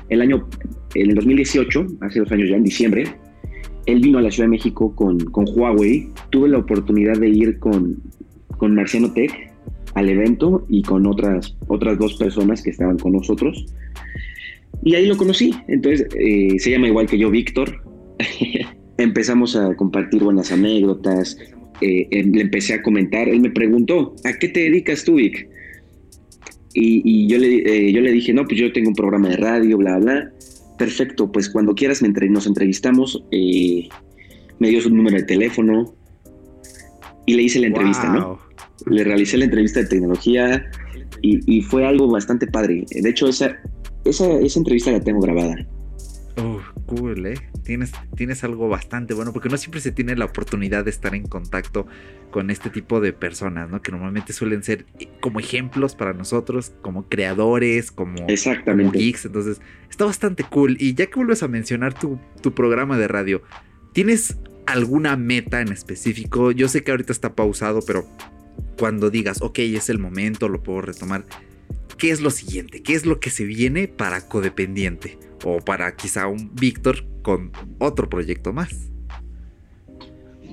El 0.08 0.22
año, 0.22 0.48
en 0.94 1.10
el 1.10 1.16
2018, 1.16 1.88
hace 2.00 2.20
dos 2.22 2.32
años 2.32 2.48
ya, 2.50 2.56
en 2.56 2.64
diciembre, 2.64 3.04
él 3.86 4.00
vino 4.00 4.20
a 4.20 4.22
la 4.22 4.32
Ciudad 4.32 4.48
de 4.48 4.52
México 4.52 4.96
con, 4.96 5.20
con 5.20 5.44
Huawei, 5.54 6.10
tuve 6.30 6.48
la 6.48 6.60
oportunidad 6.60 7.18
de 7.18 7.28
ir 7.28 7.60
con, 7.60 7.98
con 8.58 8.74
Marciano 8.76 9.12
Tech 9.12 9.55
al 9.96 10.10
evento 10.10 10.66
y 10.70 10.84
con 10.84 11.08
otras, 11.08 11.58
otras 11.68 11.98
dos 11.98 12.14
personas 12.16 12.62
que 12.62 12.70
estaban 12.70 12.98
con 12.98 13.14
nosotros. 13.14 13.66
Y 14.84 14.96
ahí 14.96 15.08
lo 15.08 15.18
conocí. 15.18 15.54
Entonces, 15.68 16.08
eh, 16.20 16.60
se 16.60 16.72
llama 16.72 16.88
igual 16.88 17.08
que 17.08 17.18
yo, 17.18 17.32
Víctor. 17.32 17.82
empezamos 18.98 19.56
a 19.56 19.76
compartir 19.76 20.24
buenas 20.24 20.52
anécdotas, 20.52 21.38
eh, 21.82 22.08
em, 22.12 22.32
le 22.32 22.42
empecé 22.42 22.74
a 22.74 22.82
comentar, 22.82 23.28
él 23.28 23.42
me 23.42 23.50
preguntó, 23.50 24.16
¿a 24.24 24.34
qué 24.34 24.48
te 24.48 24.62
dedicas 24.62 25.04
tú, 25.04 25.16
Vic? 25.16 25.50
Y, 26.78 27.28
yo, 27.28 27.38
le, 27.38 27.60
eh, 27.60 27.94
yo 27.94 28.02
le 28.02 28.12
dije, 28.12 28.34
no, 28.34 28.44
pues 28.44 28.60
yo 28.60 28.74
tengo 28.74 28.90
un 28.90 28.96
programa 28.96 29.30
de 29.30 29.38
radio, 29.38 29.78
bla, 29.78 29.98
bla. 29.98 30.30
Perfecto, 30.78 31.32
pues 31.32 31.50
cuando 31.50 31.74
quieras 31.74 32.02
nos 32.02 32.48
entrevistamos, 32.48 33.24
eh, 33.32 33.88
me 34.60 34.68
dio 34.68 34.82
su 34.82 34.90
número 34.90 35.16
de 35.16 35.24
teléfono 35.24 35.96
y 37.26 37.36
le 37.36 37.44
hice 37.44 37.62
la 37.62 37.68
entrevista, 37.68 38.12
¿no? 38.12 38.35
Le 38.88 39.04
realicé 39.04 39.38
la 39.38 39.46
entrevista 39.46 39.80
de 39.82 39.88
tecnología 39.88 40.70
y, 41.22 41.62
fue 41.62 41.86
algo 41.86 42.08
bastante 42.08 42.48
padre. 42.48 42.86
De 42.90 43.10
hecho, 43.10 43.28
esa, 43.28 43.58
esa, 44.04 44.32
esa 44.40 44.60
entrevista 44.60 44.92
la 44.92 45.00
tengo 45.00 45.22
grabada. 45.22 45.56
Oh, 46.38 46.60
cool, 46.86 47.26
¿eh? 47.26 47.36
Tienes, 47.64 47.94
tienes 48.16 48.44
algo 48.44 48.68
bastante 48.68 49.14
bueno, 49.14 49.32
porque 49.32 49.48
no 49.48 49.58
siempre 49.58 49.80
se 49.80 49.92
tiene 49.92 50.16
la 50.16 50.26
oportunidad 50.26 50.84
de 50.84 50.92
estar 50.92 51.16
en 51.16 51.24
contacto 51.24 51.88
con 52.30 52.50
este 52.50 52.70
tipo 52.70 53.00
de 53.00 53.14
personas, 53.14 53.70
¿no? 53.70 53.82
Que 53.82 53.92
normalmente 53.92 54.34
suelen 54.34 54.62
ser 54.62 54.86
como 55.22 55.40
ejemplos 55.40 55.96
para 55.96 56.14
nosotros, 56.14 56.74
como 56.82 57.08
creadores, 57.08 57.92
como, 57.92 58.16
geeks. 58.28 59.26
Entonces, 59.26 59.62
está 59.90 60.06
bastante 60.06 60.44
cool. 60.44 60.76
Y 60.80 60.94
ya 60.94 61.06
que 61.06 61.16
vuelves 61.16 61.42
a 61.42 61.48
mencionar 61.48 61.94
tu, 61.94 62.20
tu 62.42 62.54
programa 62.54 62.98
de 62.98 63.08
radio, 63.08 63.42
¿tienes 63.94 64.38
alguna 64.66 65.16
meta 65.16 65.62
en 65.62 65.72
específico? 65.72 66.52
Yo 66.52 66.68
sé 66.68 66.84
que 66.84 66.92
ahorita 66.92 67.14
está 67.14 67.34
pausado, 67.34 67.80
pero 67.88 68.06
cuando 68.78 69.10
digas, 69.10 69.42
ok, 69.42 69.60
es 69.60 69.90
el 69.90 70.00
momento, 70.00 70.50
lo 70.50 70.62
puedo 70.62 70.82
retomar. 70.82 71.26
¿Qué 71.98 72.12
es 72.12 72.22
lo 72.22 72.30
siguiente? 72.30 72.84
¿Qué 72.84 72.94
es 72.94 73.06
lo 73.06 73.20
que 73.20 73.30
se 73.30 73.46
viene 73.46 73.88
para 73.88 74.28
Codependiente? 74.28 75.18
o 75.46 75.60
para 75.60 75.96
quizá 75.96 76.28
un 76.28 76.52
Víctor 76.60 77.06
con 77.22 77.52
otro 77.80 78.10
proyecto 78.10 78.52
más? 78.52 78.92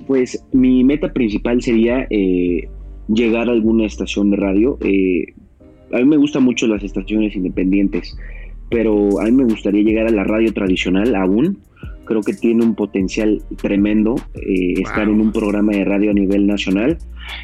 Pues 0.07 0.43
mi 0.51 0.83
meta 0.83 1.11
principal 1.11 1.61
sería 1.61 2.07
eh, 2.09 2.67
llegar 3.07 3.49
a 3.49 3.53
alguna 3.53 3.85
estación 3.85 4.31
de 4.31 4.37
radio. 4.37 4.77
Eh, 4.81 5.25
a 5.91 5.97
mí 5.97 6.05
me 6.05 6.17
gustan 6.17 6.43
mucho 6.43 6.67
las 6.67 6.83
estaciones 6.83 7.35
independientes, 7.35 8.15
pero 8.69 9.19
a 9.19 9.25
mí 9.25 9.31
me 9.31 9.45
gustaría 9.45 9.83
llegar 9.83 10.07
a 10.07 10.11
la 10.11 10.23
radio 10.23 10.53
tradicional 10.53 11.15
aún. 11.15 11.59
Creo 12.05 12.21
que 12.21 12.33
tiene 12.33 12.63
un 12.63 12.75
potencial 12.75 13.41
tremendo 13.61 14.15
eh, 14.35 14.73
estar 14.77 15.03
en 15.03 15.21
un 15.21 15.31
programa 15.31 15.71
de 15.71 15.85
radio 15.85 16.11
a 16.11 16.13
nivel 16.13 16.47
nacional. 16.47 16.97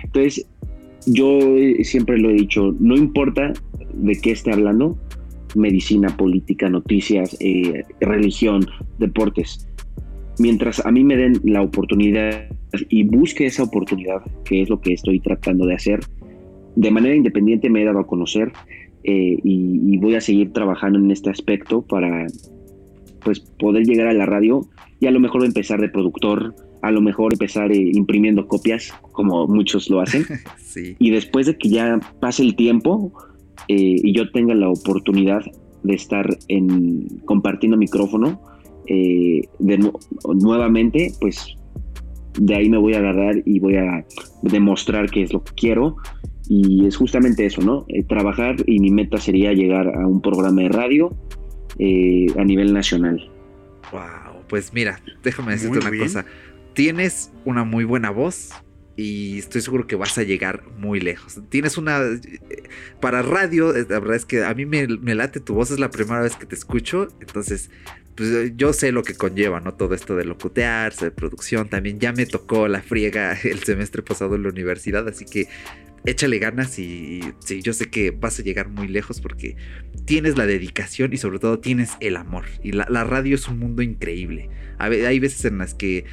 Entonces, 0.04 0.46
yo 1.06 1.40
siempre 1.84 2.18
lo 2.18 2.30
he 2.30 2.34
dicho, 2.34 2.76
no 2.80 2.96
importa 2.96 3.54
de 3.94 4.16
qué 4.20 4.32
esté 4.32 4.52
hablando, 4.52 4.98
medicina, 5.56 6.16
política, 6.16 6.70
noticias, 6.70 7.38
eh, 7.40 7.84
religión, 8.00 8.66
deportes. 8.98 9.68
Mientras 10.38 10.86
a 10.86 10.92
mí 10.92 11.04
me 11.04 11.18
den 11.18 11.40
la 11.44 11.62
oportunidad 11.62 12.48
y 12.90 13.04
busque 13.04 13.46
esa 13.46 13.64
oportunidad, 13.64 14.22
que 14.46 14.62
es 14.62 14.70
lo 14.70 14.80
que 14.80 14.94
estoy 14.94 15.20
tratando 15.20 15.66
de 15.66 15.76
hacer, 15.76 16.00
de 16.76 16.92
manera 16.92 17.16
independiente 17.16 17.70
me 17.70 17.82
he 17.82 17.86
dado 17.86 18.00
a 18.00 18.08
conocer 18.08 18.52
eh, 19.04 19.38
y, 19.44 19.98
voy 19.98 20.16
a 20.16 20.22
seguir 20.22 20.54
trabajando 20.54 21.00
en 21.00 21.12
este 21.12 21.30
aspecto 21.30 21.82
para 21.82 22.26
pues 23.24 23.40
poder 23.40 23.86
llegar 23.86 24.08
a 24.08 24.14
la 24.14 24.26
radio 24.26 24.62
y 25.00 25.08
a 25.08 25.12
lo 25.12 25.20
mejor 25.20 25.46
empezar 25.46 25.80
de 25.80 25.90
productor, 25.90 26.56
a 26.82 26.92
lo 26.92 27.02
mejor 27.02 27.34
empezar 27.34 27.72
eh, 27.72 27.92
imprimiendo 27.94 28.48
copias, 28.48 28.94
como 29.12 29.48
muchos 29.48 29.90
lo 29.90 30.02
hacen. 30.02 30.26
Y 31.00 31.10
después 31.10 31.48
de 31.48 31.58
que 31.58 31.68
ya 31.68 32.00
pase 32.22 32.44
el 32.44 32.56
tiempo, 32.56 33.12
eh, 33.68 33.96
y 34.04 34.14
yo 34.14 34.32
tenga 34.32 34.54
la 34.54 34.70
oportunidad 34.70 35.42
de 35.84 35.94
estar 35.94 36.38
en, 36.48 37.08
compartiendo 37.26 37.78
micrófono 37.78 38.42
eh, 38.88 39.42
de, 39.60 39.92
nuevamente, 40.36 41.12
pues 41.20 41.56
de 42.40 42.56
ahí 42.56 42.70
me 42.70 42.78
voy 42.78 42.94
a 42.94 43.00
agarrar 43.00 43.42
y 43.46 43.60
voy 43.60 43.76
a 43.76 44.06
demostrar 44.42 45.10
qué 45.10 45.24
es 45.24 45.34
lo 45.34 45.44
que 45.44 45.54
quiero. 45.54 45.98
Y 46.48 46.88
es 46.88 46.98
justamente 46.98 47.46
eso, 47.46 47.62
¿no? 47.62 47.86
Eh, 47.90 48.04
trabajar 48.04 48.56
y 48.66 48.80
mi 48.80 48.90
meta 48.90 49.18
sería 49.18 49.54
llegar 49.54 49.96
a 49.96 50.08
un 50.08 50.22
programa 50.22 50.64
de 50.64 50.70
radio 50.70 51.16
a 51.80 52.44
nivel 52.44 52.74
nacional. 52.74 53.30
Wow, 53.92 54.44
pues 54.48 54.74
mira, 54.74 55.00
déjame 55.24 55.54
decirte 55.54 55.80
una 55.80 55.98
cosa. 55.98 56.26
Tienes 56.74 57.32
una 57.46 57.64
muy 57.64 57.84
buena 57.84 58.10
voz, 58.10 58.52
y 59.02 59.40
estoy 59.40 59.62
seguro 59.62 59.88
que 59.88 59.96
vas 59.96 60.18
a 60.18 60.24
llegar 60.24 60.62
muy 60.78 61.00
lejos. 61.00 61.40
Tienes 61.48 61.78
una... 61.78 62.02
Para 63.00 63.22
radio, 63.22 63.74
eh, 63.74 63.86
la 63.88 63.98
verdad 64.00 64.18
es 64.18 64.26
que 64.26 64.44
a 64.44 64.54
mí 64.54 64.66
me, 64.66 64.88
late 65.16 65.40
tu 65.40 65.54
voz, 65.54 65.72
es 65.72 65.80
la 65.80 65.90
primera 65.90 66.20
vez 66.20 66.36
que 66.36 66.46
te 66.46 66.56
escucho, 66.56 67.08
entonces 67.22 67.70
pues 68.16 68.52
yo 68.58 68.74
sé 68.74 68.92
lo 68.92 69.04
que 69.04 69.14
conlleva, 69.14 69.62
¿no? 69.62 69.74
Todo 69.74 69.96
esto 69.96 70.18
de 70.18 70.26
locutearse, 70.26 71.06
de 71.06 71.12
producción, 71.12 71.70
también 71.70 72.02
ya 72.02 72.12
me 72.12 72.26
tocó 72.26 72.68
la 72.68 72.82
friega 72.82 73.40
el 73.44 73.64
semestre 73.64 74.02
pasado 74.02 74.36
en 74.36 74.44
la 74.44 74.50
universidad, 74.50 75.08
así 75.08 75.24
que 75.24 75.48
échale 76.06 76.40
ganas 76.40 76.80
y, 76.80 77.22
sí, 77.40 77.62
yo 77.62 77.74
sé 77.74 77.90
que 77.90 78.12
vas 78.12 78.40
a 78.40 78.44
llegar 78.44 78.70
muy 78.70 78.88
lejos 78.88 79.22
porque 79.22 79.56
tienes 80.06 80.38
la 80.38 80.46
dedicación 80.46 81.14
y 81.14 81.18
sobre 81.18 81.40
todo 81.40 81.60
tienes 81.60 81.92
el 82.00 82.16
amor. 82.16 82.46
Y 82.64 82.72
la, 82.72 82.86
radio 83.04 83.36
es 83.36 83.48
un 83.48 83.60
mundo 83.60 83.82
increíble. 83.82 84.50
hay 84.78 85.20
veces 85.20 85.46
en 85.46 85.58
las 85.58 85.74
que 85.74 86.06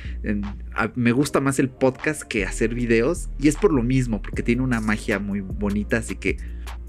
me 0.95 1.13
gusta 1.13 1.41
más 1.41 1.59
el 1.59 1.69
podcast 1.69 2.23
que 2.23 2.45
hacer 2.45 2.75
videos 2.75 3.29
y 3.39 3.49
es 3.49 3.57
por 3.57 3.73
lo 3.73 3.83
mismo, 3.83 4.23
porque 4.23 4.43
tiene 4.43 4.63
una 4.63 4.81
magia 4.81 5.19
muy 5.19 5.41
bonita, 5.41 5.99
así 5.99 6.17
que 6.17 6.37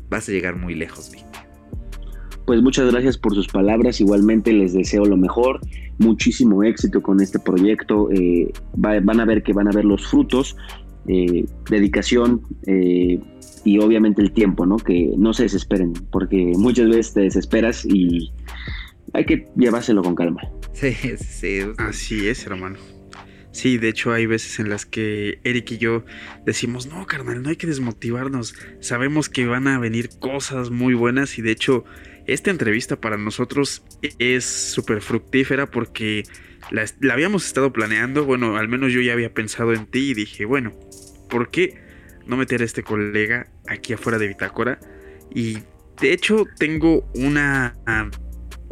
vas 0.09 0.27
a 0.29 0.31
llegar 0.31 0.55
muy 0.55 0.75
lejos, 0.75 1.11
Vic. 1.11 1.25
Pues 2.45 2.61
muchas 2.61 2.89
gracias 2.89 3.17
por 3.17 3.35
sus 3.35 3.49
palabras. 3.49 3.99
Igualmente 3.99 4.53
les 4.53 4.73
deseo 4.73 5.03
lo 5.03 5.17
mejor, 5.17 5.59
muchísimo 5.97 6.63
éxito 6.63 7.01
con 7.01 7.19
este 7.19 7.39
proyecto. 7.39 8.09
Eh, 8.11 8.53
van 8.73 9.19
a 9.19 9.25
ver 9.25 9.43
que 9.43 9.51
van 9.51 9.67
a 9.67 9.71
ver 9.71 9.83
los 9.83 10.07
frutos 10.07 10.55
eh, 11.07 11.45
dedicación 11.69 12.41
eh, 12.65 13.19
y 13.63 13.79
obviamente 13.79 14.21
el 14.21 14.31
tiempo, 14.31 14.65
¿no? 14.65 14.77
Que 14.77 15.11
no 15.17 15.33
se 15.33 15.43
desesperen, 15.43 15.93
porque 16.11 16.51
muchas 16.57 16.89
veces 16.89 17.13
te 17.13 17.21
desesperas 17.21 17.85
y 17.85 18.31
hay 19.13 19.25
que 19.25 19.47
llevárselo 19.55 20.01
con 20.01 20.15
calma. 20.15 20.41
Sí, 20.73 20.93
sí. 21.17 21.61
Así 21.77 22.27
es, 22.27 22.45
hermano. 22.45 22.77
Sí, 23.51 23.79
de 23.79 23.89
hecho 23.89 24.13
hay 24.13 24.27
veces 24.27 24.59
en 24.59 24.69
las 24.69 24.85
que 24.85 25.39
Eric 25.43 25.71
y 25.71 25.77
yo 25.79 26.05
decimos, 26.45 26.85
no, 26.85 27.07
carnal, 27.07 27.41
no 27.41 27.49
hay 27.49 27.55
que 27.55 27.65
desmotivarnos. 27.65 28.53
Sabemos 28.81 29.29
que 29.29 29.47
van 29.47 29.67
a 29.67 29.79
venir 29.79 30.09
cosas 30.19 30.69
muy 30.69 30.93
buenas 30.93 31.39
y 31.39 31.41
de 31.41 31.51
hecho 31.51 31.83
esta 32.27 32.51
entrevista 32.51 33.01
para 33.01 33.17
nosotros 33.17 33.83
es 34.19 34.45
súper 34.45 35.01
fructífera 35.01 35.71
porque 35.71 36.23
la, 36.71 36.85
la, 36.99 37.13
habíamos 37.13 37.45
estado 37.45 37.71
planeando. 37.73 38.25
Bueno, 38.25 38.57
al 38.57 38.67
menos 38.67 38.91
yo 38.91 39.01
ya 39.01 39.13
había 39.13 39.33
pensado 39.33 39.73
en 39.73 39.85
ti 39.85 40.11
y 40.11 40.13
dije, 40.13 40.45
bueno, 40.45 40.73
¿por 41.29 41.49
qué 41.49 41.81
no 42.25 42.37
meter 42.37 42.61
a 42.61 42.65
este 42.65 42.83
colega 42.83 43.47
aquí 43.67 43.93
afuera 43.93 44.17
de 44.17 44.27
Bitácora? 44.27 44.79
Y 45.33 45.59
de 46.01 46.13
hecho 46.13 46.45
tengo 46.57 47.09
una, 47.15 47.75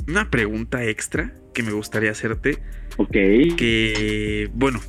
una 0.08 0.30
pregunta 0.30 0.84
extra 0.86 1.34
que 1.54 1.64
me 1.64 1.72
gustaría 1.72 2.12
hacerte. 2.12 2.62
Ok. 2.98 3.12
Que, 3.58 4.50
bueno, 4.54 4.80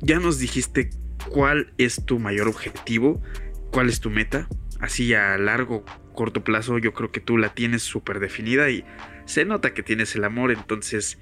ya 0.00 0.18
nos 0.18 0.38
dijiste 0.38 0.90
cuál 1.28 1.72
es 1.76 2.04
tu 2.06 2.18
mayor 2.18 2.48
objetivo, 2.48 3.22
cuál 3.70 3.88
es 3.88 4.00
tu 4.00 4.10
meta. 4.10 4.48
Así 4.80 5.14
a 5.14 5.36
largo, 5.38 5.84
corto 6.14 6.44
plazo, 6.44 6.78
yo 6.78 6.92
creo 6.94 7.10
que 7.10 7.20
tú 7.20 7.38
la 7.38 7.54
tienes 7.54 7.82
súper 7.82 8.20
definida 8.20 8.70
y 8.70 8.84
se 9.24 9.44
nota 9.44 9.74
que 9.74 9.82
tienes 9.82 10.14
el 10.14 10.24
amor. 10.24 10.52
Entonces, 10.52 11.18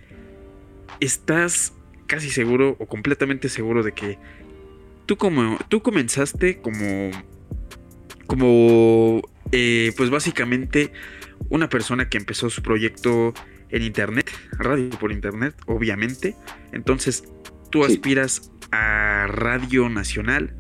¿estás 1.01 1.75
casi 2.07 2.31
seguro 2.31 2.77
o 2.79 2.87
completamente 2.87 3.49
seguro 3.49 3.83
de 3.83 3.93
que 3.93 4.19
tú 5.07 5.17
como 5.17 5.59
tú 5.69 5.83
comenzaste 5.83 6.61
como 6.61 7.11
como 8.27 9.23
eh, 9.51 9.93
pues 9.97 10.11
básicamente 10.11 10.93
una 11.49 11.69
persona 11.69 12.09
que 12.09 12.19
empezó 12.19 12.51
su 12.51 12.63
proyecto 12.63 13.35
en 13.73 13.83
internet, 13.83 14.31
radio 14.53 14.91
por 14.91 15.13
internet, 15.13 15.55
obviamente. 15.67 16.37
Entonces, 16.73 17.25
tú 17.71 17.85
aspiras 17.85 18.53
a 18.71 19.27
radio 19.29 19.89
nacional 19.89 20.55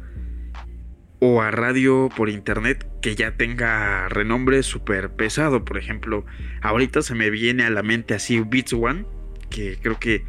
o 1.21 1.41
a 1.41 1.51
radio 1.51 2.09
por 2.17 2.29
internet 2.29 2.87
que 3.01 3.15
ya 3.15 3.37
tenga 3.37 4.09
renombre 4.09 4.63
súper 4.63 5.11
pesado. 5.11 5.65
Por 5.65 5.79
ejemplo, 5.79 6.25
ahorita 6.63 7.03
se 7.03 7.15
me 7.15 7.31
viene 7.31 7.65
a 7.65 7.71
la 7.71 7.83
mente 7.83 8.15
así 8.15 8.41
Beats 8.41 8.73
One, 8.73 9.07
que 9.55 9.79
creo 9.81 9.99
que 9.99 10.25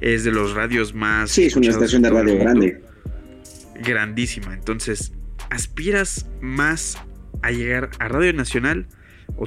es 0.00 0.24
de 0.24 0.32
los 0.32 0.54
radios 0.54 0.94
más. 0.94 1.30
Sí, 1.30 1.44
es 1.44 1.56
una 1.56 1.68
estación 1.68 2.02
de 2.02 2.10
radio 2.10 2.38
grande 2.38 2.80
grandísima. 3.82 4.54
Entonces, 4.54 5.12
¿aspiras 5.50 6.28
más 6.40 6.98
a 7.42 7.50
llegar 7.50 7.90
a 7.98 8.08
Radio 8.08 8.32
Nacional 8.32 8.86
o 9.36 9.46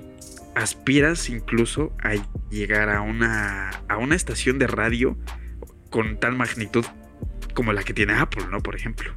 aspiras 0.55 1.29
incluso 1.29 1.91
a 2.03 2.13
llegar 2.49 2.89
a 2.89 3.01
una, 3.01 3.69
a 3.87 3.97
una 3.97 4.15
estación 4.15 4.59
de 4.59 4.67
radio 4.67 5.17
con 5.89 6.19
tal 6.19 6.35
magnitud 6.35 6.85
como 7.53 7.73
la 7.73 7.83
que 7.83 7.93
tiene 7.93 8.13
Apple, 8.13 8.43
¿no? 8.49 8.59
Por 8.59 8.75
ejemplo. 8.75 9.11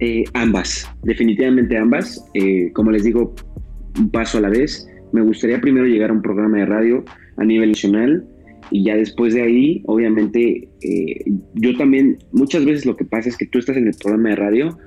Eh, 0.00 0.24
ambas, 0.34 0.90
definitivamente 1.02 1.76
ambas. 1.78 2.22
Eh, 2.34 2.70
como 2.72 2.90
les 2.90 3.04
digo, 3.04 3.34
un 3.98 4.10
paso 4.10 4.38
a 4.38 4.40
la 4.42 4.50
vez. 4.50 4.86
Me 5.12 5.22
gustaría 5.22 5.60
primero 5.60 5.86
llegar 5.86 6.10
a 6.10 6.12
un 6.12 6.22
programa 6.22 6.58
de 6.58 6.66
radio 6.66 7.04
a 7.36 7.44
nivel 7.44 7.70
nacional 7.70 8.26
y 8.70 8.84
ya 8.84 8.96
después 8.96 9.34
de 9.34 9.42
ahí, 9.42 9.82
obviamente, 9.86 10.68
eh, 10.80 11.24
yo 11.54 11.76
también, 11.76 12.18
muchas 12.32 12.64
veces 12.64 12.86
lo 12.86 12.96
que 12.96 13.04
pasa 13.04 13.28
es 13.28 13.36
que 13.36 13.46
tú 13.46 13.58
estás 13.58 13.76
en 13.76 13.88
el 13.88 13.94
programa 13.94 14.30
de 14.30 14.36
radio 14.36 14.78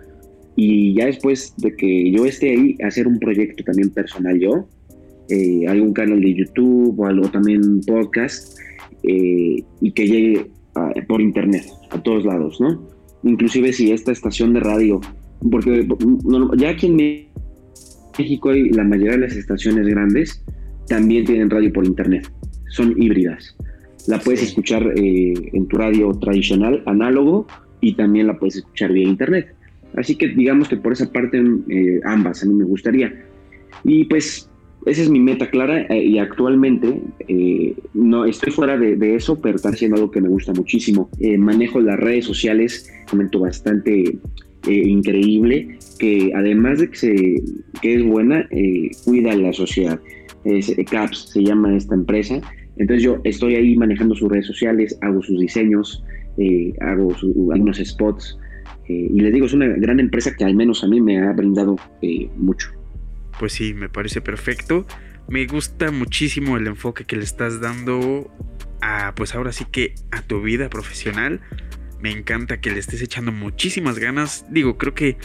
y 0.55 0.95
ya 0.95 1.05
después 1.05 1.53
de 1.57 1.75
que 1.75 2.11
yo 2.11 2.25
esté 2.25 2.51
ahí, 2.51 2.77
hacer 2.83 3.07
un 3.07 3.19
proyecto 3.19 3.63
también 3.63 3.89
personal 3.91 4.39
yo, 4.39 4.67
eh, 5.29 5.67
algún 5.67 5.93
canal 5.93 6.21
de 6.21 6.33
YouTube 6.33 6.99
o 6.99 7.05
algo 7.05 7.29
también 7.29 7.81
podcast 7.81 8.57
eh, 9.03 9.63
y 9.81 9.91
que 9.91 10.07
llegue 10.07 10.45
por 11.07 11.21
internet 11.21 11.65
a 11.89 12.01
todos 12.01 12.23
lados, 12.23 12.61
¿no? 12.61 12.87
Inclusive 13.23 13.73
si 13.73 13.91
esta 13.91 14.11
estación 14.11 14.53
de 14.53 14.59
radio, 14.59 15.01
porque 15.49 15.87
ya 16.57 16.69
aquí 16.69 16.85
en 16.85 17.27
México 18.17 18.49
hay 18.49 18.69
la 18.69 18.83
mayoría 18.83 19.13
de 19.13 19.17
las 19.19 19.35
estaciones 19.35 19.87
grandes 19.87 20.43
también 20.87 21.25
tienen 21.25 21.49
radio 21.49 21.73
por 21.73 21.85
internet, 21.85 22.31
son 22.69 23.01
híbridas. 23.01 23.55
La 24.07 24.19
puedes 24.19 24.41
escuchar 24.41 24.93
eh, 24.95 25.33
en 25.53 25.67
tu 25.67 25.77
radio 25.77 26.11
tradicional, 26.13 26.81
análogo, 26.85 27.45
y 27.81 27.93
también 27.95 28.27
la 28.27 28.39
puedes 28.39 28.55
escuchar 28.55 28.93
vía 28.93 29.07
internet. 29.07 29.53
Así 29.95 30.15
que 30.15 30.29
digamos 30.29 30.69
que 30.69 30.77
por 30.77 30.93
esa 30.93 31.11
parte 31.11 31.43
eh, 31.69 31.99
ambas 32.05 32.41
a 32.41 32.45
mí 32.45 32.53
me 32.53 32.63
gustaría. 32.63 33.13
Y 33.83 34.05
pues 34.05 34.49
esa 34.85 35.01
es 35.01 35.09
mi 35.09 35.19
meta 35.19 35.49
clara 35.49 35.81
eh, 35.89 36.03
y 36.05 36.19
actualmente 36.19 37.01
no 37.93 38.23
estoy 38.23 38.53
fuera 38.53 38.77
de, 38.77 39.15
eso, 39.15 39.41
pero 39.41 39.57
está 39.57 39.69
haciendo 39.69 39.97
algo 39.97 40.11
que 40.11 40.21
me 40.21 40.29
gusta 40.29 40.53
muchísimo. 40.53 41.09
manejo 41.37 41.81
las 41.81 41.99
redes 41.99 42.25
sociales, 42.25 42.89
comento 43.09 43.41
bastante 43.41 44.17
increíble, 44.65 45.77
que 45.99 46.31
además 46.33 46.79
de 46.79 46.89
que, 46.89 46.95
se, 46.95 47.43
que 47.81 47.95
es 47.95 48.05
buena, 48.05 48.47
cuida 49.03 49.35
la 49.35 49.51
sociedad. 49.51 49.99
CAPS 50.89 51.31
se 51.33 51.43
llama 51.43 51.75
esta 51.75 51.93
empresa 51.93 52.41
entonces 52.79 53.03
yo 53.03 53.19
estoy 53.23 53.55
ahí 53.55 53.75
manejando 53.75 54.15
sus 54.15 54.29
redes 54.29 54.47
sociales, 54.47 54.97
hago 55.01 55.21
sus 55.21 55.39
diseños, 55.39 56.03
eh, 56.37 56.73
hago 56.81 57.15
algunos 57.51 57.77
spots 57.77 58.37
eh, 58.87 59.09
y 59.13 59.19
les 59.19 59.33
digo, 59.33 59.45
es 59.45 59.53
una 59.53 59.67
gran 59.67 59.99
empresa 59.99 60.33
que 60.35 60.45
al 60.45 60.55
menos 60.55 60.83
a 60.83 60.87
mí 60.87 61.01
me 61.01 61.19
ha 61.19 61.31
brindado 61.33 61.75
eh, 62.01 62.29
mucho. 62.37 62.69
Pues 63.39 63.53
sí, 63.53 63.73
me 63.73 63.89
parece 63.89 64.21
perfecto. 64.21 64.85
Me 65.27 65.45
gusta 65.45 65.91
muchísimo 65.91 66.57
el 66.57 66.67
enfoque 66.67 67.03
que 67.03 67.17
le 67.17 67.23
estás 67.23 67.59
dando 67.59 68.31
a, 68.81 69.13
pues 69.15 69.35
ahora 69.35 69.51
sí 69.51 69.65
que 69.69 69.93
a 70.11 70.21
tu 70.21 70.41
vida 70.41 70.69
profesional. 70.69 71.41
Me 72.01 72.11
encanta 72.11 72.61
que 72.61 72.69
le 72.69 72.79
estés 72.79 73.01
echando 73.01 73.31
muchísimas 73.31 73.99
ganas. 73.99 74.45
Digo, 74.49 74.77
creo 74.77 74.93
que 74.93 75.17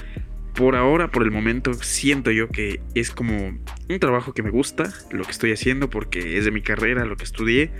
por 0.54 0.76
ahora, 0.76 1.10
por 1.10 1.22
el 1.22 1.30
momento, 1.30 1.74
siento 1.74 2.30
yo 2.30 2.48
que 2.48 2.80
es 2.94 3.10
como 3.10 3.36
un 3.38 3.98
trabajo 4.00 4.34
que 4.34 4.42
me 4.42 4.50
gusta, 4.50 4.92
lo 5.10 5.24
que 5.24 5.30
estoy 5.30 5.52
haciendo, 5.52 5.88
porque 5.88 6.38
es 6.38 6.44
de 6.44 6.50
mi 6.50 6.62
carrera, 6.62 7.04
lo 7.04 7.16
que 7.16 7.24
estudié, 7.24 7.70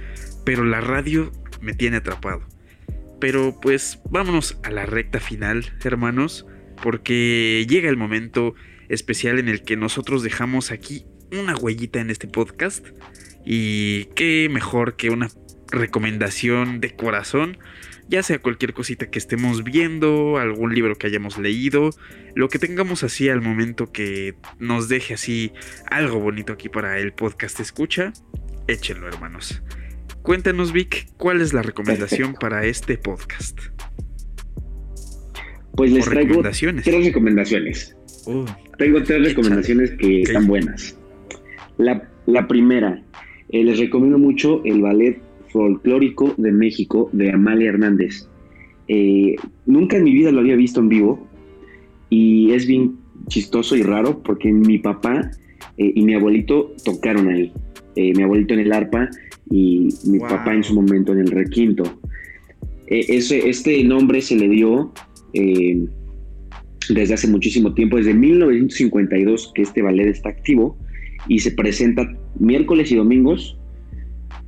pero 0.45 0.65
la 0.65 0.81
radio 0.81 1.31
me 1.61 1.75
tiene 1.75 1.99
atrapado. 1.99 2.43
Pero 3.21 3.59
pues 3.61 4.01
vámonos 4.11 4.59
a 4.65 4.71
la 4.71 4.87
recta 4.87 5.21
final, 5.21 5.73
hermanos, 5.85 6.47
porque 6.83 7.65
llega 7.69 7.89
el 7.89 7.97
momento 7.97 8.55
especial 8.89 9.39
en 9.39 9.49
el 9.49 9.63
que 9.63 9.77
nosotros 9.77 10.23
dejamos 10.23 10.71
aquí 10.71 11.07
una 11.31 11.57
huellita 11.57 12.01
en 12.01 12.11
este 12.11 12.27
podcast. 12.27 12.87
Y 13.45 14.07
qué 14.17 14.49
mejor 14.51 14.97
que 14.97 15.11
una 15.11 15.29
recomendación 15.71 16.81
de 16.81 16.95
corazón 16.95 17.59
ya 18.13 18.23
sea 18.23 18.39
cualquier 18.41 18.75
cosita 18.75 19.09
que 19.09 19.19
estemos 19.19 19.65
viendo, 19.65 20.37
algún 20.37 20.75
libro 20.75 20.97
que 20.97 21.07
hayamos 21.07 21.39
leído, 21.39 21.89
lo 22.35 22.51
que 22.51 22.59
tengamos 22.59 23.03
así 23.05 23.31
al 23.31 23.41
momento 23.41 23.91
que 23.91 24.35
nos 24.59 24.91
deje 24.91 25.15
así 25.15 25.53
algo 25.91 26.21
bonito 26.21 26.53
aquí 26.53 26.69
para 26.69 26.99
el 26.99 27.15
podcast 27.15 27.59
escucha, 27.59 28.13
échenlo 28.69 29.09
hermanos. 29.09 29.63
Cuéntanos 30.21 30.75
Vic, 30.75 31.07
¿cuál 31.17 31.41
es 31.41 31.55
la 31.55 31.63
recomendación 31.63 32.35
para 32.35 32.67
este 32.67 32.99
podcast? 32.99 33.59
Pues 35.75 35.91
les 35.91 36.05
traigo 36.05 36.43
tres 36.43 37.05
recomendaciones. 37.07 37.97
Oh, 38.27 38.45
tengo 38.77 39.03
tres 39.05 39.25
recomendaciones 39.25 39.93
que 39.93 40.21
están 40.21 40.47
buenas. 40.47 40.99
La, 41.79 42.47
primera, 42.47 43.03
eh, 43.49 43.65
les 43.65 43.79
recomiendo 43.79 44.19
mucho 44.19 44.61
el 44.67 44.83
ballet 44.83 45.19
folclórico 45.53 46.35
de 46.37 46.51
México 46.51 47.11
de 47.13 47.31
Amalia 47.31 47.69
Hernández. 47.69 48.29
Eh, 48.89 49.37
nunca 49.67 49.97
en 49.97 50.05
mi 50.05 50.13
vida 50.13 50.33
lo 50.33 50.41
había 50.41 50.57
visto 50.57 50.81
en 50.81 50.89
vivo 50.89 51.27
y 52.11 52.53
es 52.53 52.67
bien 52.67 52.97
chistoso 53.29 53.77
y 53.77 53.83
raro 53.83 54.23
porque 54.23 54.53
mi 54.53 54.79
papá 54.79 55.31
eh, 55.77 55.93
y 55.95 56.03
mi 56.03 56.15
abuelito 56.15 56.73
tocaron 56.85 57.29
ahí. 57.29 57.53
Eh, 57.97 58.13
mi 58.17 58.23
abuelito 58.23 58.55
en 58.55 58.61
el 58.61 58.73
arpa 58.73 59.09
y 59.51 59.89
mi 60.07 60.19
papá 60.19 60.55
en 60.55 60.65
su 60.65 60.75
momento 60.75 61.13
en 61.13 61.21
el 61.21 61.31
requinto. 61.31 61.85
ese, 62.87 63.49
este 63.49 63.85
nombre 63.85 64.21
se 64.21 64.37
le 64.37 64.49
dio 64.49 64.93
desde 66.91 67.15
hace 67.15 67.29
muchísimo 67.29 67.75
tiempo, 67.75 67.97
desde 67.97 68.15
1952 68.15 69.53
que 69.55 69.63
este 69.63 69.83
ballet 69.83 70.09
está 70.09 70.31
activo 70.31 70.77
y 71.29 71.39
se 71.39 71.53
presenta 71.53 72.03
miércoles 72.39 72.91
y 72.91 72.97
domingos 72.97 73.57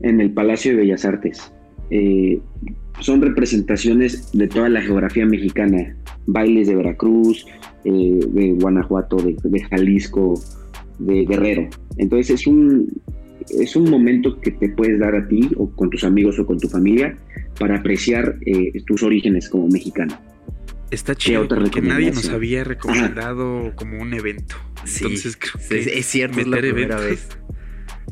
en 0.00 0.20
el 0.20 0.32
Palacio 0.32 0.72
de 0.72 0.78
Bellas 0.78 1.04
Artes. 1.04 1.52
Eh, 1.90 2.40
son 3.00 3.22
representaciones 3.22 4.30
de 4.32 4.48
toda 4.48 4.68
la 4.68 4.80
geografía 4.80 5.26
mexicana, 5.26 5.96
bailes 6.26 6.68
de 6.68 6.76
Veracruz, 6.76 7.46
eh, 7.84 8.20
de 8.28 8.52
Guanajuato, 8.52 9.16
de, 9.16 9.60
Jalisco, 9.70 10.40
de 10.98 11.24
Guerrero. 11.24 11.68
Entonces 11.98 12.40
es 12.40 12.46
un, 12.46 12.88
es 13.50 13.76
un 13.76 13.90
momento 13.90 14.40
que 14.40 14.52
te 14.52 14.68
puedes 14.68 14.98
dar 14.98 15.14
a 15.14 15.26
ti 15.28 15.50
o 15.56 15.68
con 15.70 15.90
tus 15.90 16.04
amigos 16.04 16.38
o 16.38 16.46
con 16.46 16.58
tu 16.58 16.68
familia 16.68 17.18
para 17.58 17.78
apreciar 17.78 18.36
eh, 18.46 18.72
tus 18.86 19.02
orígenes 19.02 19.48
como 19.48 19.68
mexicano. 19.68 20.18
Está 20.90 21.14
chido 21.16 21.48
porque 21.48 21.82
nadie 21.82 22.12
nos 22.12 22.28
había 22.28 22.62
recomendado 22.62 23.72
como 23.74 24.00
un 24.00 24.14
evento. 24.14 24.54
Entonces 24.86 25.36
es 25.70 26.06
cierto, 26.06 26.40
es 26.40 26.46
la 26.46 26.58
primera 26.58 27.00
vez. 27.00 27.28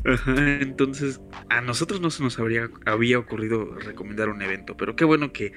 Ajá, 0.05 0.59
entonces 0.61 1.21
a 1.49 1.61
nosotros 1.61 2.01
no 2.01 2.09
se 2.09 2.23
nos 2.23 2.39
habría, 2.39 2.69
había 2.85 3.19
ocurrido 3.19 3.75
recomendar 3.75 4.29
un 4.29 4.41
evento, 4.41 4.75
pero 4.75 4.95
qué 4.95 5.05
bueno 5.05 5.31
que 5.31 5.53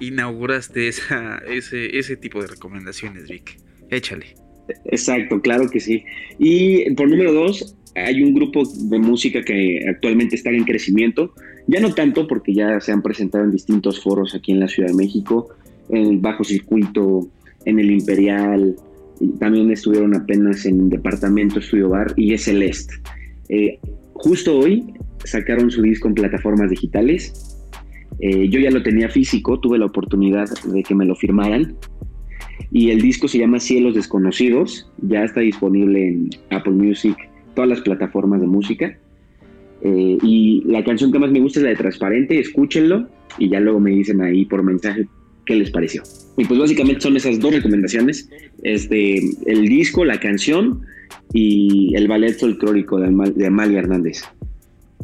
inauguraste 0.00 0.88
esa, 0.88 1.38
ese, 1.48 1.98
ese 1.98 2.16
tipo 2.16 2.40
de 2.40 2.48
recomendaciones, 2.48 3.28
Vic. 3.28 3.58
Échale. 3.90 4.34
Exacto, 4.86 5.40
claro 5.40 5.68
que 5.68 5.80
sí. 5.80 6.04
Y 6.38 6.90
por 6.94 7.08
número 7.08 7.32
dos, 7.32 7.76
hay 7.94 8.22
un 8.22 8.34
grupo 8.34 8.62
de 8.64 8.98
música 8.98 9.42
que 9.42 9.80
actualmente 9.88 10.36
está 10.36 10.50
en 10.50 10.64
crecimiento. 10.64 11.34
Ya 11.66 11.80
no 11.80 11.94
tanto 11.94 12.26
porque 12.26 12.54
ya 12.54 12.80
se 12.80 12.92
han 12.92 13.02
presentado 13.02 13.44
en 13.44 13.50
distintos 13.50 14.02
foros 14.02 14.34
aquí 14.34 14.52
en 14.52 14.60
la 14.60 14.68
Ciudad 14.68 14.88
de 14.88 14.94
México, 14.94 15.50
en 15.90 16.06
el 16.06 16.18
Bajo 16.18 16.44
Circuito, 16.44 17.28
en 17.64 17.78
el 17.78 17.90
Imperial, 17.90 18.76
también 19.38 19.70
estuvieron 19.70 20.14
apenas 20.14 20.66
en 20.66 20.88
Departamento 20.88 21.60
Estudio 21.60 21.90
Bar 21.90 22.12
y 22.16 22.34
es 22.34 22.44
Celeste. 22.44 22.94
Eh, 23.48 23.78
justo 24.14 24.58
hoy 24.58 24.94
sacaron 25.24 25.70
su 25.70 25.82
disco 25.82 26.08
en 26.08 26.14
plataformas 26.14 26.70
digitales. 26.70 27.58
Eh, 28.20 28.48
yo 28.48 28.60
ya 28.60 28.70
lo 28.70 28.82
tenía 28.82 29.08
físico, 29.08 29.58
tuve 29.58 29.78
la 29.78 29.86
oportunidad 29.86 30.48
de 30.64 30.82
que 30.82 30.94
me 30.94 31.04
lo 31.04 31.14
firmaran. 31.14 31.76
Y 32.70 32.90
el 32.90 33.00
disco 33.00 33.28
se 33.28 33.38
llama 33.38 33.60
Cielos 33.60 33.94
Desconocidos, 33.94 34.90
ya 35.02 35.24
está 35.24 35.40
disponible 35.40 36.08
en 36.08 36.30
Apple 36.50 36.72
Music, 36.72 37.16
todas 37.54 37.68
las 37.68 37.80
plataformas 37.80 38.40
de 38.40 38.46
música. 38.46 38.98
Eh, 39.82 40.18
y 40.22 40.62
la 40.66 40.82
canción 40.84 41.12
que 41.12 41.18
más 41.18 41.30
me 41.30 41.40
gusta 41.40 41.58
es 41.58 41.64
la 41.64 41.70
de 41.70 41.76
Transparente, 41.76 42.38
escúchenlo 42.38 43.08
y 43.38 43.50
ya 43.50 43.60
luego 43.60 43.80
me 43.80 43.90
dicen 43.90 44.22
ahí 44.22 44.44
por 44.44 44.62
mensaje 44.62 45.06
qué 45.46 45.56
les 45.56 45.70
pareció. 45.70 46.02
Y 46.36 46.44
pues 46.44 46.58
básicamente 46.58 47.00
son 47.00 47.16
esas 47.16 47.38
dos 47.38 47.52
recomendaciones, 47.52 48.28
este, 48.62 49.20
el 49.46 49.68
disco, 49.68 50.04
la 50.04 50.18
canción 50.18 50.82
y 51.32 51.94
el 51.96 52.08
ballet 52.08 52.38
folclórico 52.38 52.98
de, 52.98 53.32
de 53.34 53.46
Amalia 53.46 53.80
Hernández. 53.80 54.22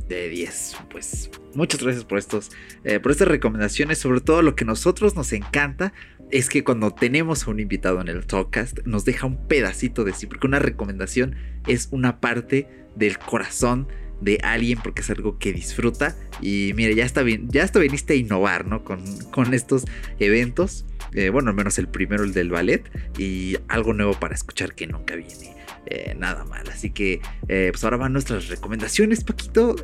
De 0.09 0.29
10, 0.29 0.77
pues 0.91 1.31
muchas 1.55 1.83
gracias 1.83 2.05
por 2.05 2.19
estos, 2.19 2.51
eh, 2.85 2.99
por 2.99 3.13
estas 3.13 3.29
recomendaciones, 3.29 3.99
sobre 3.99 4.21
todo 4.21 4.43
lo 4.43 4.57
que 4.57 4.65
a 4.65 4.67
nosotros 4.67 5.15
nos 5.15 5.33
encanta 5.33 5.93
es 6.31 6.49
que 6.49 6.65
cuando 6.65 6.93
tenemos 6.93 7.47
a 7.47 7.51
un 7.51 7.61
invitado 7.61 8.01
en 8.01 8.09
el 8.09 8.23
podcast 8.23 8.79
nos 8.87 9.05
deja 9.05 9.27
un 9.27 9.47
pedacito 9.49 10.05
de 10.05 10.13
sí, 10.13 10.27
porque 10.27 10.47
una 10.47 10.59
recomendación 10.59 11.35
es 11.67 11.89
una 11.91 12.21
parte 12.21 12.69
del 12.97 13.19
corazón 13.19 13.89
de 14.21 14.39
alguien 14.43 14.79
porque 14.83 15.03
es 15.03 15.11
algo 15.11 15.39
que 15.39 15.53
disfruta 15.53 16.17
y 16.41 16.73
mire, 16.75 16.95
ya 16.95 17.05
está 17.05 17.23
bien, 17.23 17.49
ya 17.51 17.65
hasta 17.65 17.79
viniste 17.79 18.15
a 18.15 18.17
innovar, 18.17 18.67
¿no? 18.67 18.85
Con, 18.85 19.05
con 19.31 19.55
estos 19.55 19.85
eventos, 20.19 20.85
eh, 21.13 21.31
bueno, 21.31 21.51
al 21.51 21.57
menos 21.57 21.79
el 21.79 21.89
primero, 21.89 22.25
el 22.25 22.33
del 22.33 22.51
ballet, 22.51 22.85
y 23.19 23.57
algo 23.69 23.93
nuevo 23.93 24.15
para 24.15 24.35
escuchar 24.35 24.75
que 24.75 24.87
nunca 24.87 25.17
viene. 25.17 25.57
Eh, 25.87 26.15
nada 26.17 26.45
mal, 26.45 26.69
así 26.71 26.91
que 26.91 27.21
eh, 27.49 27.71
pues 27.73 27.83
ahora 27.85 27.97
van 27.97 28.13
nuestras 28.13 28.49
recomendaciones, 28.49 29.25
Paquito. 29.25 29.77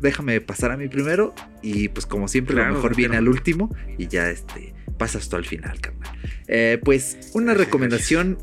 déjame 0.00 0.40
pasar 0.40 0.70
a 0.70 0.76
mí 0.76 0.88
primero 0.88 1.34
y 1.62 1.88
pues 1.88 2.06
como 2.06 2.28
siempre 2.28 2.54
lo 2.54 2.64
mejor 2.64 2.94
viene 2.94 3.16
al 3.16 3.28
último 3.28 3.74
y 3.98 4.06
ya 4.06 4.30
este 4.30 4.72
pasas 4.98 5.28
tú 5.28 5.36
al 5.36 5.44
final, 5.44 5.78
carnal. 5.80 6.80
pues 6.84 7.30
una 7.34 7.54
recomendación 7.54 8.38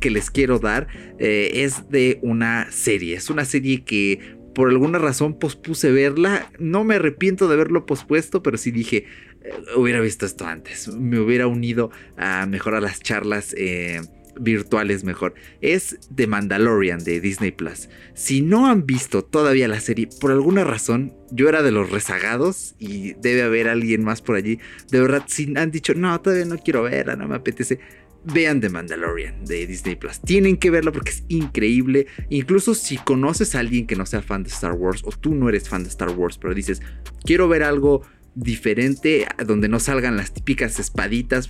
que 0.00 0.10
les 0.10 0.30
quiero 0.30 0.58
dar 0.58 0.88
es 1.18 1.88
de 1.88 2.18
una 2.22 2.70
serie. 2.70 3.16
Es 3.16 3.30
una 3.30 3.44
serie 3.44 3.84
que 3.84 4.35
por 4.56 4.70
alguna 4.70 4.98
razón 4.98 5.38
pospuse 5.38 5.92
verla. 5.92 6.50
No 6.58 6.82
me 6.82 6.94
arrepiento 6.94 7.46
de 7.46 7.54
haberlo 7.54 7.84
pospuesto, 7.84 8.42
pero 8.42 8.56
sí 8.56 8.70
dije, 8.70 9.04
eh, 9.42 9.52
hubiera 9.76 10.00
visto 10.00 10.24
esto 10.24 10.46
antes. 10.46 10.88
Me 10.96 11.20
hubiera 11.20 11.46
unido 11.46 11.90
a 12.16 12.46
mejor 12.46 12.74
a 12.74 12.80
las 12.80 13.00
charlas. 13.00 13.54
Eh, 13.58 14.00
virtuales 14.38 15.04
mejor. 15.04 15.34
Es 15.60 15.98
The 16.14 16.26
Mandalorian 16.26 17.02
de 17.04 17.20
Disney 17.20 17.52
Plus. 17.52 17.88
Si 18.14 18.42
no 18.42 18.66
han 18.66 18.84
visto 18.84 19.24
todavía 19.24 19.66
la 19.66 19.80
serie, 19.80 20.08
por 20.20 20.30
alguna 20.30 20.62
razón, 20.64 21.14
yo 21.30 21.48
era 21.48 21.62
de 21.62 21.70
los 21.70 21.90
rezagados 21.90 22.74
y 22.78 23.14
debe 23.14 23.42
haber 23.42 23.68
alguien 23.68 24.04
más 24.04 24.20
por 24.20 24.36
allí. 24.36 24.58
De 24.90 25.00
verdad, 25.00 25.24
si 25.26 25.54
han 25.56 25.70
dicho, 25.70 25.94
no, 25.94 26.20
todavía 26.20 26.44
no 26.44 26.58
quiero 26.58 26.82
verla, 26.82 27.16
no 27.16 27.28
me 27.28 27.36
apetece 27.36 27.78
vean 28.26 28.60
The 28.60 28.68
Mandalorian 28.68 29.44
de 29.44 29.66
Disney 29.66 29.96
Plus. 29.96 30.20
Tienen 30.20 30.56
que 30.56 30.70
verlo 30.70 30.92
porque 30.92 31.10
es 31.10 31.24
increíble. 31.28 32.06
Incluso 32.28 32.74
si 32.74 32.98
conoces 32.98 33.54
a 33.54 33.60
alguien 33.60 33.86
que 33.86 33.96
no 33.96 34.06
sea 34.06 34.22
fan 34.22 34.42
de 34.42 34.50
Star 34.50 34.72
Wars 34.72 35.02
o 35.04 35.10
tú 35.10 35.34
no 35.34 35.48
eres 35.48 35.68
fan 35.68 35.82
de 35.82 35.88
Star 35.88 36.10
Wars, 36.10 36.38
pero 36.38 36.54
dices, 36.54 36.82
quiero 37.24 37.48
ver 37.48 37.62
algo 37.62 38.02
diferente 38.34 39.26
donde 39.46 39.68
no 39.68 39.80
salgan 39.80 40.16
las 40.16 40.32
típicas 40.32 40.78
espaditas, 40.78 41.48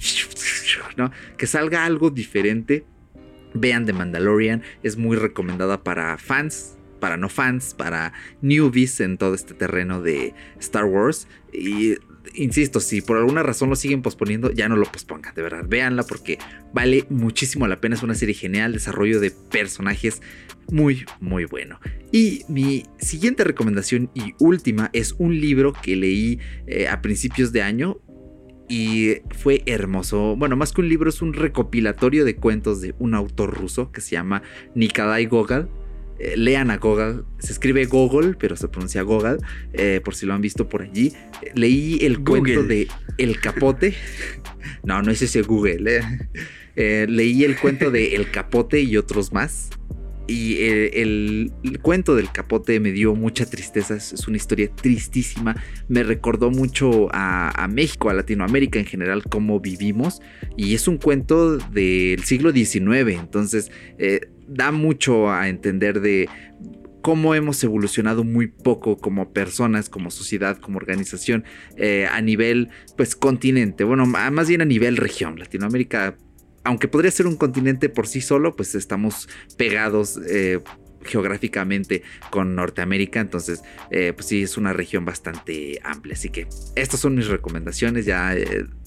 ¿no? 0.96 1.10
Que 1.36 1.46
salga 1.46 1.84
algo 1.84 2.10
diferente. 2.10 2.84
Vean 3.54 3.86
The 3.86 3.94
Mandalorian, 3.94 4.62
es 4.82 4.98
muy 4.98 5.16
recomendada 5.16 5.82
para 5.82 6.18
fans, 6.18 6.76
para 7.00 7.16
no 7.16 7.30
fans, 7.30 7.72
para 7.72 8.12
newbies 8.42 9.00
en 9.00 9.16
todo 9.16 9.34
este 9.34 9.54
terreno 9.54 10.02
de 10.02 10.34
Star 10.58 10.84
Wars. 10.84 11.26
Y 11.54 11.94
insisto, 12.34 12.80
si 12.80 13.00
por 13.00 13.16
alguna 13.16 13.42
razón 13.42 13.70
lo 13.70 13.76
siguen 13.76 14.02
posponiendo, 14.02 14.50
ya 14.50 14.68
no 14.68 14.76
lo 14.76 14.86
pospongan, 14.86 15.34
de 15.34 15.42
verdad, 15.42 15.64
véanla 15.66 16.02
porque 16.02 16.38
vale 16.72 17.06
muchísimo 17.08 17.66
la 17.66 17.80
pena, 17.80 17.94
es 17.94 18.02
una 18.02 18.14
serie 18.14 18.34
genial, 18.34 18.72
desarrollo 18.72 19.20
de 19.20 19.30
personajes 19.30 20.22
muy, 20.70 21.04
muy 21.20 21.44
bueno. 21.44 21.78
Y 22.12 22.42
mi 22.48 22.84
siguiente 22.98 23.44
recomendación 23.44 24.10
y 24.14 24.34
última 24.38 24.90
es 24.92 25.14
un 25.18 25.40
libro 25.40 25.72
que 25.72 25.96
leí 25.96 26.38
eh, 26.66 26.88
a 26.88 27.02
principios 27.02 27.52
de 27.52 27.62
año, 27.62 28.00
y 28.68 29.18
fue 29.30 29.62
hermoso. 29.66 30.36
Bueno, 30.36 30.56
más 30.56 30.72
que 30.72 30.80
un 30.80 30.88
libro, 30.88 31.08
es 31.08 31.22
un 31.22 31.34
recopilatorio 31.34 32.24
de 32.24 32.36
cuentos 32.36 32.80
de 32.80 32.94
un 32.98 33.14
autor 33.14 33.54
ruso 33.54 33.92
que 33.92 34.00
se 34.00 34.12
llama 34.12 34.42
Nikolai 34.74 35.26
Gogol. 35.26 35.68
Eh, 36.18 36.34
lean 36.36 36.70
a 36.70 36.78
Gogol, 36.78 37.26
se 37.38 37.52
escribe 37.52 37.84
Gogol, 37.84 38.36
pero 38.38 38.56
se 38.56 38.68
pronuncia 38.68 39.02
Gogol, 39.02 39.38
eh, 39.72 40.00
por 40.04 40.14
si 40.14 40.24
lo 40.24 40.34
han 40.34 40.40
visto 40.40 40.68
por 40.68 40.82
allí. 40.82 41.12
leí 41.54 41.98
el 42.02 42.22
cuento 42.22 42.62
de 42.62 42.88
El 43.18 43.40
Capote. 43.40 43.94
no, 44.82 45.02
no 45.02 45.10
es 45.10 45.22
ese 45.22 45.42
Google. 45.42 46.00
Eh. 46.76 47.06
leí 47.08 47.44
el 47.44 47.58
cuento 47.58 47.90
de 47.90 48.14
El 48.14 48.30
Capote 48.30 48.80
y 48.80 48.96
otros 48.96 49.32
más. 49.32 49.70
Y 50.28 50.56
el, 50.60 51.52
cuento 51.82 52.16
del 52.16 52.32
capote 52.32 52.80
me 52.80 52.90
dio 52.90 53.14
mucha 53.14 53.46
tristeza, 53.46 53.94
es 53.94 54.26
una 54.26 54.36
historia 54.36 54.68
tristísima, 54.74 55.54
me 55.86 56.02
recordó 56.02 56.50
mucho 56.50 57.06
a, 57.12 57.68
México, 57.70 58.10
a 58.10 58.14
Latinoamérica 58.14 58.80
en 58.80 58.86
general, 58.86 59.22
cómo 59.22 59.60
vivimos, 59.60 60.20
y 60.56 60.74
es 60.74 60.88
un 60.88 60.98
cuento 60.98 61.58
del 61.58 62.24
siglo 62.24 62.50
XIX, 62.50 63.20
entonces 63.20 63.70
da 64.46 64.72
mucho 64.72 65.30
a 65.30 65.48
entender 65.48 66.00
de 66.00 66.28
cómo 67.06 67.36
hemos 67.36 67.62
evolucionado 67.62 68.24
muy 68.24 68.48
poco 68.48 68.96
como 68.96 69.32
personas, 69.32 69.88
como 69.88 70.10
sociedad, 70.10 70.58
como 70.58 70.78
organización 70.78 71.44
eh, 71.76 72.08
a 72.10 72.20
nivel 72.20 72.70
pues 72.96 73.14
continente, 73.14 73.84
bueno, 73.84 74.06
más 74.06 74.48
bien 74.48 74.60
a 74.60 74.64
nivel 74.64 74.96
región. 74.96 75.38
Latinoamérica, 75.38 76.16
aunque 76.64 76.88
podría 76.88 77.12
ser 77.12 77.28
un 77.28 77.36
continente 77.36 77.88
por 77.88 78.08
sí 78.08 78.20
solo, 78.20 78.56
pues 78.56 78.74
estamos 78.74 79.28
pegados 79.56 80.18
eh, 80.28 80.58
geográficamente 81.04 82.02
con 82.30 82.56
Norteamérica, 82.56 83.20
entonces 83.20 83.62
eh, 83.92 84.12
pues 84.12 84.26
sí 84.26 84.42
es 84.42 84.56
una 84.56 84.72
región 84.72 85.04
bastante 85.04 85.78
amplia, 85.84 86.14
así 86.14 86.30
que 86.30 86.48
estas 86.74 86.98
son 86.98 87.14
mis 87.14 87.28
recomendaciones, 87.28 88.04
ya 88.04 88.34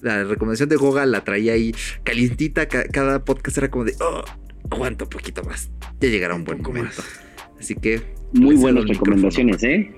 la 0.01 0.25
recomendación 0.25 0.67
de 0.67 0.75
Goga 0.75 1.05
la 1.05 1.23
traía 1.23 1.53
ahí 1.53 1.73
calientita, 2.03 2.67
cada 2.67 3.23
podcast 3.23 3.59
era 3.59 3.71
como 3.71 3.85
de... 3.85 3.95
Oh, 4.01 4.25
aguanta 4.69 5.05
un 5.05 5.09
poquito 5.09 5.43
más. 5.43 5.69
Ya 5.99 6.09
llegará 6.09 6.35
un, 6.35 6.43
buen 6.43 6.61
momento. 6.61 7.03
Así 7.59 7.75
que. 7.75 8.01
Muy 8.33 8.55
buenas 8.55 8.87
recomendaciones, 8.87 9.63
¿eh? 9.63 9.91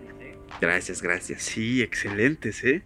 Gracias, 0.59 1.01
gracias. 1.01 1.43
Sí, 1.43 1.81
excelentes, 1.81 2.63
¿eh? 2.63 2.83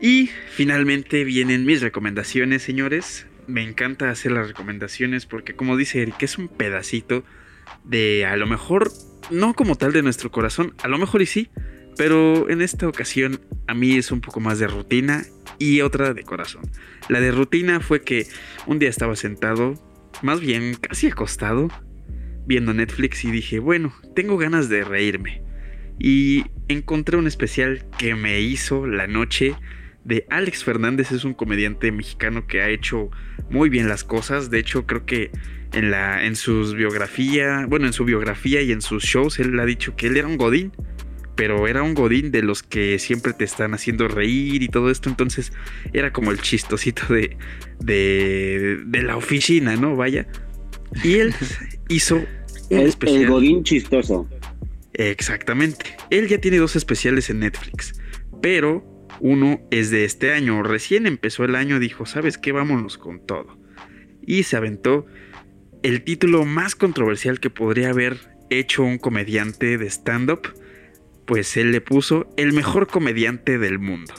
Y 0.00 0.30
finalmente 0.50 1.24
vienen 1.24 1.64
mis 1.64 1.80
recomendaciones, 1.80 2.62
señores. 2.62 3.26
Me 3.46 3.62
encanta 3.62 4.10
hacer 4.10 4.32
las 4.32 4.48
recomendaciones 4.48 5.26
porque, 5.26 5.54
como 5.54 5.76
dice 5.76 6.02
Eric, 6.02 6.22
es 6.22 6.38
un 6.38 6.48
pedacito 6.48 7.24
de 7.84 8.26
a 8.26 8.36
lo 8.36 8.46
mejor, 8.46 8.92
no 9.30 9.54
como 9.54 9.76
tal 9.76 9.92
de 9.92 10.02
nuestro 10.02 10.30
corazón, 10.30 10.74
a 10.82 10.88
lo 10.88 10.98
mejor 10.98 11.22
y 11.22 11.26
sí, 11.26 11.48
pero 11.96 12.50
en 12.50 12.60
esta 12.60 12.88
ocasión 12.88 13.40
a 13.66 13.74
mí 13.74 13.96
es 13.96 14.10
un 14.10 14.20
poco 14.20 14.40
más 14.40 14.58
de 14.58 14.66
rutina 14.66 15.24
y 15.58 15.80
otra 15.80 16.12
de 16.12 16.24
corazón. 16.24 16.62
La 17.08 17.20
de 17.20 17.30
rutina 17.30 17.80
fue 17.80 18.02
que 18.02 18.26
un 18.66 18.78
día 18.78 18.88
estaba 18.88 19.16
sentado, 19.16 19.74
más 20.22 20.40
bien 20.40 20.74
casi 20.74 21.08
acostado, 21.08 21.68
viendo 22.46 22.72
Netflix 22.72 23.24
y 23.24 23.30
dije, 23.30 23.58
bueno, 23.58 23.94
tengo 24.14 24.36
ganas 24.36 24.68
de 24.68 24.84
reírme. 24.84 25.42
Y 25.98 26.44
encontré 26.68 27.16
un 27.16 27.26
especial 27.26 27.84
que 27.98 28.14
me 28.14 28.40
hizo 28.40 28.86
la 28.86 29.06
noche 29.06 29.54
de 30.04 30.26
Alex 30.30 30.64
Fernández. 30.64 31.12
Es 31.12 31.24
un 31.24 31.34
comediante 31.34 31.90
mexicano 31.90 32.46
que 32.46 32.62
ha 32.62 32.68
hecho 32.68 33.10
muy 33.50 33.68
bien 33.68 33.88
las 33.88 34.04
cosas. 34.04 34.50
De 34.50 34.58
hecho, 34.58 34.86
creo 34.86 35.04
que 35.04 35.30
en, 35.72 35.90
la, 35.90 36.24
en 36.24 36.36
sus 36.36 36.74
bueno, 37.68 37.86
en 37.86 37.92
su 37.92 38.04
biografía 38.04 38.62
y 38.62 38.72
en 38.72 38.80
sus 38.80 39.04
shows, 39.04 39.38
él 39.38 39.58
ha 39.58 39.64
dicho 39.64 39.96
que 39.96 40.06
él 40.06 40.16
era 40.16 40.28
un 40.28 40.36
godín. 40.36 40.72
Pero 41.36 41.68
era 41.68 41.82
un 41.82 41.94
godín 41.94 42.30
de 42.32 42.42
los 42.42 42.62
que 42.62 42.98
siempre 42.98 43.32
te 43.34 43.44
están 43.44 43.74
haciendo 43.74 44.08
reír 44.08 44.62
y 44.62 44.68
todo 44.68 44.90
esto. 44.90 45.08
Entonces 45.08 45.52
era 45.92 46.12
como 46.12 46.32
el 46.32 46.40
chistosito 46.40 47.12
de, 47.12 47.36
de, 47.78 48.80
de 48.86 49.02
la 49.02 49.16
oficina, 49.16 49.76
¿no? 49.76 49.96
Vaya. 49.96 50.26
Y 51.04 51.14
él 51.16 51.34
hizo 51.88 52.16
un 52.70 52.80
El, 52.80 52.86
especial. 52.88 53.22
el 53.22 53.28
Godín 53.28 53.62
chistoso. 53.62 54.28
Exactamente. 54.94 55.96
Él 56.10 56.26
ya 56.26 56.38
tiene 56.38 56.56
dos 56.56 56.74
especiales 56.74 57.28
en 57.28 57.40
Netflix, 57.40 58.00
pero 58.40 58.82
uno 59.20 59.60
es 59.70 59.90
de 59.90 60.04
este 60.04 60.32
año. 60.32 60.62
Recién 60.62 61.06
empezó 61.06 61.44
el 61.44 61.54
año, 61.54 61.78
dijo, 61.78 62.06
¿sabes 62.06 62.38
qué? 62.38 62.52
Vámonos 62.52 62.96
con 62.96 63.24
todo. 63.24 63.58
Y 64.26 64.44
se 64.44 64.56
aventó 64.56 65.06
el 65.82 66.02
título 66.02 66.44
más 66.44 66.74
controversial 66.74 67.40
que 67.40 67.50
podría 67.50 67.90
haber 67.90 68.16
hecho 68.50 68.82
un 68.82 68.98
comediante 68.98 69.78
de 69.78 69.86
stand-up, 69.86 70.54
pues 71.26 71.56
él 71.56 71.72
le 71.72 71.80
puso 71.80 72.32
el 72.36 72.52
mejor 72.52 72.86
comediante 72.86 73.58
del 73.58 73.78
mundo. 73.78 74.14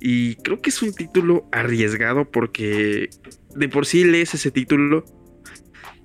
Y 0.00 0.34
creo 0.36 0.60
que 0.60 0.70
es 0.70 0.82
un 0.82 0.92
título 0.92 1.48
arriesgado 1.52 2.30
porque 2.30 3.10
de 3.54 3.68
por 3.68 3.86
sí 3.86 4.04
lees 4.04 4.34
ese 4.34 4.50
título 4.50 5.04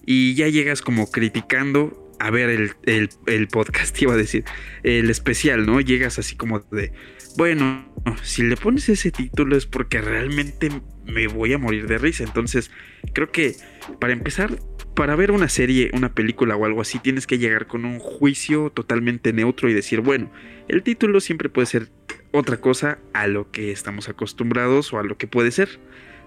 y 0.05 0.35
ya 0.35 0.47
llegas 0.47 0.81
como 0.81 1.09
criticando 1.09 2.13
a 2.19 2.29
ver 2.29 2.49
el, 2.49 2.71
el, 2.85 3.09
el, 3.25 3.47
podcast, 3.47 3.99
iba 4.01 4.13
a 4.13 4.17
decir, 4.17 4.45
el 4.83 5.09
especial, 5.09 5.65
¿no? 5.65 5.81
Llegas 5.81 6.19
así 6.19 6.35
como 6.35 6.59
de, 6.59 6.93
bueno, 7.37 7.91
si 8.23 8.43
le 8.43 8.55
pones 8.55 8.89
ese 8.89 9.11
título 9.11 9.57
es 9.57 9.65
porque 9.65 10.01
realmente 10.01 10.69
me 11.05 11.27
voy 11.27 11.53
a 11.53 11.57
morir 11.57 11.87
de 11.87 11.97
risa. 11.97 12.23
Entonces, 12.23 12.71
creo 13.13 13.31
que 13.31 13.55
para 13.99 14.13
empezar, 14.13 14.57
para 14.97 15.15
ver 15.15 15.29
una 15.29 15.47
serie, 15.47 15.91
una 15.93 16.15
película 16.15 16.55
o 16.55 16.65
algo 16.65 16.81
así, 16.81 16.97
tienes 16.97 17.27
que 17.27 17.37
llegar 17.37 17.67
con 17.67 17.85
un 17.85 17.99
juicio 17.99 18.71
totalmente 18.71 19.31
neutro 19.31 19.69
y 19.69 19.75
decir, 19.75 20.01
bueno, 20.01 20.31
el 20.67 20.81
título 20.81 21.19
siempre 21.19 21.49
puede 21.49 21.67
ser 21.67 21.89
otra 22.31 22.57
cosa 22.57 22.97
a 23.13 23.27
lo 23.27 23.51
que 23.51 23.71
estamos 23.71 24.09
acostumbrados 24.09 24.91
o 24.93 24.97
a 24.97 25.03
lo 25.03 25.15
que 25.15 25.27
puede 25.27 25.51
ser. 25.51 25.69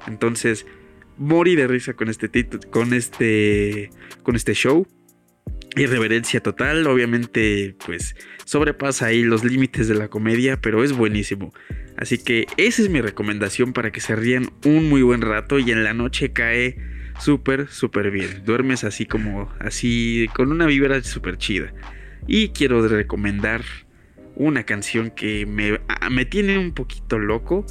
Entonces, 0.06 0.66
morí 1.18 1.56
de 1.56 1.66
risa 1.66 1.94
con 1.94 2.08
este 2.08 2.28
título, 2.28 2.62
con 2.70 2.94
este, 2.94 3.90
con 4.22 4.36
este 4.36 4.54
show. 4.54 4.86
Irreverencia 5.74 6.40
total, 6.40 6.86
obviamente, 6.86 7.74
pues 7.84 8.14
sobrepasa 8.44 9.06
ahí 9.06 9.24
los 9.24 9.42
límites 9.42 9.88
de 9.88 9.96
la 9.96 10.06
comedia, 10.06 10.60
pero 10.60 10.84
es 10.84 10.92
buenísimo. 10.92 11.52
Así 11.96 12.18
que 12.18 12.46
esa 12.56 12.82
es 12.82 12.88
mi 12.88 13.00
recomendación 13.00 13.72
para 13.72 13.90
que 13.90 14.00
se 14.00 14.14
rían 14.14 14.48
un 14.64 14.88
muy 14.88 15.02
buen 15.02 15.22
rato 15.22 15.58
y 15.58 15.72
en 15.72 15.82
la 15.82 15.92
noche 15.92 16.32
cae 16.32 16.99
súper, 17.20 17.68
súper 17.68 18.10
bien. 18.10 18.42
Duermes 18.44 18.84
así 18.84 19.06
como, 19.06 19.52
así, 19.60 20.28
con 20.34 20.50
una 20.50 20.66
vibra 20.66 21.02
súper 21.02 21.38
chida. 21.38 21.72
Y 22.26 22.48
quiero 22.50 22.86
recomendar 22.86 23.62
una 24.36 24.64
canción 24.64 25.10
que 25.10 25.46
me, 25.46 25.80
me 26.10 26.24
tiene 26.24 26.58
un 26.58 26.72
poquito 26.72 27.18
loco 27.18 27.66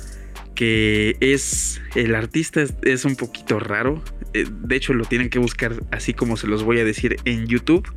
que 0.55 1.15
es 1.21 1.81
el 1.95 2.15
artista 2.15 2.61
es, 2.61 2.75
es, 2.83 3.05
un 3.05 3.15
poquito 3.15 3.59
raro. 3.59 4.03
De 4.33 4.75
hecho, 4.75 4.93
lo 4.93 5.05
tienen 5.05 5.29
que 5.29 5.39
buscar 5.39 5.73
así 5.91 6.13
como 6.13 6.35
se 6.35 6.47
los 6.47 6.63
voy 6.63 6.79
a 6.79 6.83
decir 6.83 7.15
en 7.23 7.47
YouTube 7.47 7.89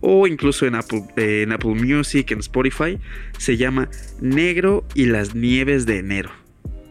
o 0.00 0.26
incluso 0.26 0.66
en 0.66 0.74
Apple, 0.74 1.04
eh, 1.16 1.42
en 1.42 1.52
Apple 1.52 1.74
Music, 1.74 2.30
en 2.30 2.38
Spotify. 2.38 2.98
Se 3.36 3.56
llama 3.56 3.90
Negro 4.20 4.86
y 4.94 5.06
las 5.06 5.34
Nieves 5.34 5.86
de 5.86 5.98
Enero. 5.98 6.47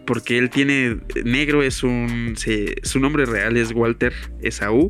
Porque 0.08 0.40
él 0.40 0.50
tiene. 0.50 0.98
Negro 1.24 1.62
es 1.62 1.84
un. 1.84 2.34
Se, 2.36 2.76
su 2.82 3.00
nombre 3.00 3.26
real 3.26 3.58
es 3.58 3.72
Walter 3.72 4.14
Esaú. 4.42 4.90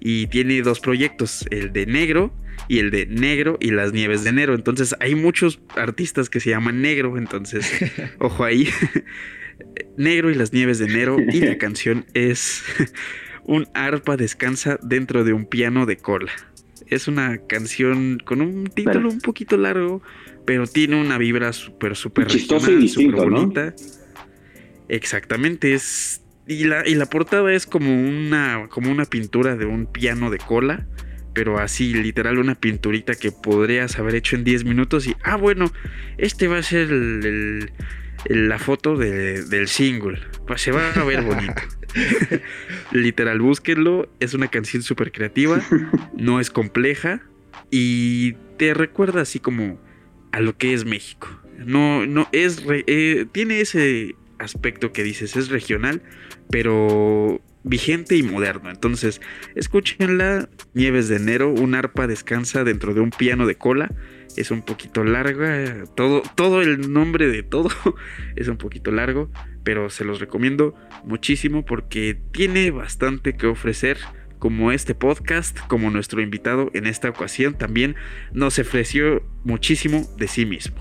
Y 0.00 0.26
tiene 0.26 0.60
dos 0.60 0.80
proyectos: 0.80 1.46
el 1.50 1.72
de 1.72 1.86
Negro 1.86 2.34
y 2.68 2.80
el 2.80 2.90
de 2.90 3.06
Negro 3.06 3.56
y 3.60 3.70
las 3.70 3.94
Nieves 3.94 4.24
de 4.24 4.30
Enero. 4.30 4.54
Entonces 4.54 4.94
hay 5.00 5.14
muchos 5.14 5.60
artistas 5.76 6.28
que 6.28 6.40
se 6.40 6.50
llaman 6.50 6.82
Negro. 6.82 7.16
Entonces, 7.16 7.66
ojo 8.18 8.44
ahí. 8.44 8.68
Negro 9.96 10.30
y 10.30 10.34
las 10.34 10.52
Nieves 10.52 10.78
de 10.78 10.86
Enero. 10.86 11.16
Y 11.32 11.40
la 11.40 11.56
canción 11.56 12.04
es 12.12 12.62
Un 13.44 13.68
arpa 13.74 14.16
descansa 14.16 14.78
dentro 14.82 15.22
de 15.22 15.32
un 15.32 15.44
piano 15.44 15.86
de 15.86 15.98
cola. 15.98 16.32
Es 16.86 17.08
una 17.08 17.38
canción 17.46 18.18
con 18.24 18.40
un 18.40 18.64
título 18.66 19.10
un 19.10 19.20
poquito 19.20 19.56
largo, 19.56 20.02
pero 20.46 20.66
tiene 20.66 21.00
una 21.00 21.18
vibra 21.18 21.52
súper, 21.52 21.96
súper 21.96 22.26
chistosa 22.26 22.70
y 22.70 22.76
distinta, 22.76 23.22
bonita. 23.22 23.66
¿no? 23.66 24.03
Exactamente, 24.88 25.74
es. 25.74 26.20
Y 26.46 26.64
la, 26.64 26.86
y 26.86 26.94
la 26.94 27.06
portada 27.06 27.52
es 27.54 27.66
como 27.66 27.90
una, 27.90 28.68
como 28.68 28.90
una 28.90 29.06
pintura 29.06 29.56
de 29.56 29.64
un 29.64 29.86
piano 29.86 30.30
de 30.30 30.38
cola 30.38 30.86
pero 31.34 31.58
así, 31.58 31.92
literal, 31.92 32.38
una 32.38 32.54
pinturita 32.54 33.16
que 33.16 33.32
podrías 33.32 33.98
haber 33.98 34.14
hecho 34.14 34.36
en 34.36 34.44
10 34.44 34.64
minutos 34.64 35.06
y, 35.06 35.16
ah, 35.24 35.36
bueno, 35.36 35.70
este 36.16 36.46
va 36.46 36.58
a 36.58 36.62
ser 36.62 36.90
el, 36.90 37.26
el, 37.26 37.72
el, 38.26 38.48
la 38.48 38.58
foto 38.58 38.96
de, 38.96 39.42
del 39.42 39.68
single, 39.68 40.20
pues 40.46 40.62
se 40.62 40.70
va 40.70 40.92
a 40.92 41.04
ver 41.04 41.22
bonito. 41.22 41.60
literal, 42.92 43.40
búsquenlo, 43.40 44.08
es 44.20 44.32
una 44.32 44.48
canción 44.48 44.82
súper 44.82 45.12
creativa, 45.12 45.60
no 46.16 46.40
es 46.40 46.50
compleja 46.50 47.20
y 47.70 48.34
te 48.56 48.72
recuerda 48.72 49.22
así 49.22 49.40
como 49.40 49.80
a 50.32 50.40
lo 50.40 50.56
que 50.56 50.72
es 50.72 50.84
México. 50.84 51.28
No, 51.58 52.06
no, 52.06 52.28
es, 52.32 52.64
re, 52.64 52.84
eh, 52.86 53.26
tiene 53.30 53.60
ese 53.60 54.14
aspecto 54.38 54.92
que 54.92 55.02
dices, 55.02 55.36
es 55.36 55.48
regional, 55.48 56.02
pero 56.50 57.40
vigente 57.64 58.16
y 58.16 58.22
moderno. 58.22 58.70
Entonces, 58.70 59.20
escúchenla, 59.54 60.48
Nieves 60.74 61.08
de 61.08 61.16
Enero, 61.16 61.50
un 61.50 61.74
arpa 61.74 62.06
descansa 62.06 62.62
dentro 62.62 62.94
de 62.94 63.00
un 63.00 63.10
piano 63.10 63.46
de 63.46 63.56
cola. 63.56 63.92
Es 64.36 64.50
un 64.50 64.62
poquito 64.62 65.04
larga, 65.04 65.84
todo, 65.94 66.22
todo 66.34 66.60
el 66.60 66.92
nombre 66.92 67.28
de 67.28 67.42
todo 67.42 67.70
es 68.36 68.48
un 68.48 68.56
poquito 68.56 68.90
largo, 68.90 69.30
pero 69.62 69.90
se 69.90 70.04
los 70.04 70.20
recomiendo 70.20 70.74
muchísimo 71.04 71.64
porque 71.64 72.18
tiene 72.32 72.70
bastante 72.70 73.36
que 73.36 73.46
ofrecer 73.46 73.98
como 74.38 74.72
este 74.72 74.94
podcast, 74.94 75.58
como 75.68 75.90
nuestro 75.90 76.20
invitado 76.20 76.70
en 76.74 76.86
esta 76.86 77.08
ocasión 77.08 77.54
también 77.54 77.96
nos 78.32 78.58
ofreció 78.58 79.22
muchísimo 79.42 80.06
de 80.18 80.28
sí 80.28 80.44
mismo. 80.44 80.76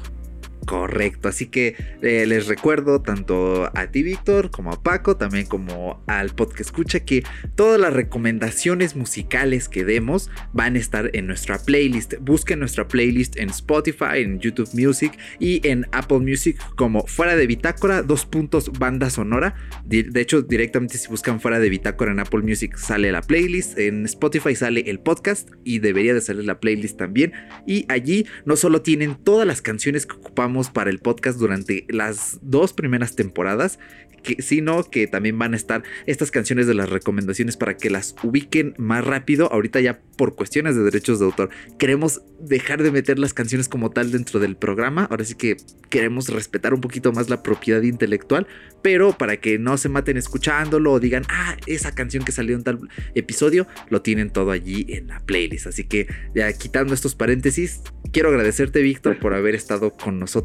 Correcto, 0.65 1.27
así 1.27 1.47
que 1.47 1.75
eh, 2.01 2.25
les 2.25 2.47
recuerdo 2.47 3.01
tanto 3.01 3.69
a 3.75 3.87
ti 3.87 4.01
Víctor 4.01 4.49
como 4.49 4.71
a 4.71 4.81
Paco, 4.81 5.17
también 5.17 5.45
como 5.45 6.01
al 6.07 6.29
podcast 6.29 6.61
escucha 6.61 7.01
que 7.01 7.23
todas 7.55 7.79
las 7.79 7.93
recomendaciones 7.93 8.95
musicales 8.95 9.67
que 9.67 9.83
demos 9.83 10.29
van 10.53 10.75
a 10.75 10.79
estar 10.79 11.09
en 11.13 11.27
nuestra 11.27 11.57
playlist. 11.59 12.15
Busquen 12.21 12.59
nuestra 12.59 12.87
playlist 12.87 13.37
en 13.37 13.49
Spotify, 13.49 14.19
en 14.19 14.39
YouTube 14.39 14.69
Music 14.73 15.17
y 15.39 15.65
en 15.67 15.85
Apple 15.91 16.19
Music 16.19 16.57
como 16.75 17.05
fuera 17.07 17.35
de 17.35 17.45
bitácora, 17.45 18.01
dos 18.01 18.25
puntos 18.25 18.71
banda 18.71 19.09
sonora. 19.09 19.55
De 19.85 20.21
hecho, 20.21 20.41
directamente 20.41 20.97
si 20.97 21.09
buscan 21.09 21.41
fuera 21.41 21.59
de 21.59 21.69
bitácora 21.69 22.11
en 22.11 22.19
Apple 22.19 22.41
Music 22.41 22.77
sale 22.77 23.11
la 23.11 23.21
playlist, 23.21 23.77
en 23.77 24.05
Spotify 24.05 24.55
sale 24.55 24.81
el 24.87 24.99
podcast 24.99 25.49
y 25.63 25.79
debería 25.79 26.13
de 26.13 26.21
salir 26.21 26.45
la 26.45 26.59
playlist 26.59 26.97
también. 26.97 27.33
Y 27.67 27.85
allí 27.89 28.25
no 28.45 28.55
solo 28.55 28.81
tienen 28.81 29.15
todas 29.15 29.45
las 29.45 29.61
canciones 29.61 30.05
que 30.05 30.15
ocupamos 30.15 30.52
para 30.71 30.89
el 30.89 30.99
podcast 30.99 31.39
durante 31.39 31.85
las 31.89 32.39
dos 32.41 32.73
primeras 32.73 33.15
temporadas, 33.15 33.79
que, 34.21 34.41
sino 34.41 34.83
que 34.83 35.07
también 35.07 35.37
van 35.37 35.53
a 35.53 35.57
estar 35.57 35.83
estas 36.05 36.31
canciones 36.31 36.67
de 36.67 36.73
las 36.73 36.89
recomendaciones 36.89 37.57
para 37.57 37.75
que 37.75 37.89
las 37.89 38.15
ubiquen 38.23 38.73
más 38.77 39.03
rápido. 39.03 39.51
Ahorita 39.51 39.81
ya 39.81 39.99
por 40.17 40.35
cuestiones 40.35 40.75
de 40.75 40.83
derechos 40.83 41.19
de 41.19 41.25
autor 41.25 41.49
queremos 41.77 42.21
dejar 42.39 42.83
de 42.83 42.91
meter 42.91 43.19
las 43.19 43.33
canciones 43.33 43.67
como 43.67 43.89
tal 43.89 44.11
dentro 44.11 44.39
del 44.39 44.55
programa. 44.55 45.05
Ahora 45.05 45.25
sí 45.25 45.35
que 45.35 45.57
queremos 45.89 46.29
respetar 46.29 46.73
un 46.73 46.81
poquito 46.81 47.11
más 47.11 47.29
la 47.29 47.43
propiedad 47.43 47.81
intelectual, 47.81 48.47
pero 48.81 49.17
para 49.17 49.37
que 49.37 49.59
no 49.59 49.77
se 49.77 49.89
maten 49.89 50.17
escuchándolo 50.17 50.93
o 50.93 50.99
digan, 50.99 51.23
ah, 51.29 51.57
esa 51.67 51.93
canción 51.93 52.23
que 52.23 52.31
salió 52.31 52.55
en 52.55 52.63
tal 52.63 52.79
episodio, 53.15 53.67
lo 53.89 54.01
tienen 54.01 54.29
todo 54.29 54.51
allí 54.51 54.85
en 54.89 55.07
la 55.07 55.19
playlist. 55.19 55.67
Así 55.67 55.83
que 55.83 56.07
ya 56.33 56.51
quitando 56.53 56.93
estos 56.93 57.15
paréntesis, 57.15 57.81
quiero 58.11 58.29
agradecerte 58.29 58.81
Víctor 58.81 59.19
por 59.19 59.33
haber 59.33 59.55
estado 59.55 59.91
con 59.91 60.19
nosotros 60.19 60.42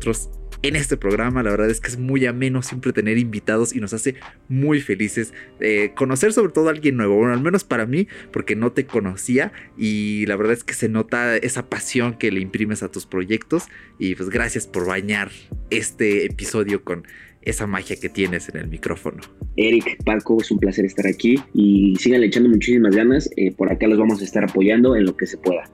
en 0.62 0.76
este 0.76 0.96
programa. 0.96 1.42
La 1.42 1.50
verdad 1.50 1.70
es 1.70 1.80
que 1.80 1.88
es 1.88 1.98
muy 1.98 2.26
ameno 2.26 2.62
siempre 2.62 2.92
tener 2.92 3.18
invitados 3.18 3.74
y 3.74 3.80
nos 3.80 3.92
hace 3.92 4.16
muy 4.48 4.80
felices 4.80 5.32
eh, 5.60 5.92
conocer 5.94 6.32
sobre 6.32 6.52
todo 6.52 6.68
a 6.68 6.72
alguien 6.72 6.96
nuevo. 6.96 7.16
Bueno, 7.16 7.32
al 7.32 7.42
menos 7.42 7.64
para 7.64 7.86
mí, 7.86 8.08
porque 8.32 8.56
no 8.56 8.72
te 8.72 8.86
conocía 8.86 9.52
y 9.76 10.26
la 10.26 10.36
verdad 10.36 10.54
es 10.54 10.64
que 10.64 10.74
se 10.74 10.88
nota 10.88 11.36
esa 11.36 11.68
pasión 11.68 12.14
que 12.14 12.30
le 12.30 12.40
imprimes 12.40 12.82
a 12.82 12.90
tus 12.90 13.06
proyectos 13.06 13.64
y 13.98 14.14
pues 14.14 14.30
gracias 14.30 14.66
por 14.66 14.86
bañar 14.86 15.30
este 15.70 16.26
episodio 16.26 16.84
con 16.84 17.06
esa 17.42 17.66
magia 17.66 17.96
que 17.96 18.08
tienes 18.08 18.48
en 18.48 18.58
el 18.58 18.68
micrófono. 18.68 19.22
Eric, 19.56 20.02
Paco, 20.04 20.40
es 20.40 20.50
un 20.50 20.58
placer 20.58 20.84
estar 20.84 21.06
aquí 21.06 21.36
y 21.54 21.96
sigan 21.96 22.22
echando 22.22 22.48
muchísimas 22.48 22.94
ganas. 22.94 23.30
Eh, 23.36 23.52
por 23.52 23.72
acá 23.72 23.86
los 23.86 23.98
vamos 23.98 24.20
a 24.20 24.24
estar 24.24 24.44
apoyando 24.44 24.96
en 24.96 25.06
lo 25.06 25.16
que 25.16 25.26
se 25.26 25.38
pueda. 25.38 25.64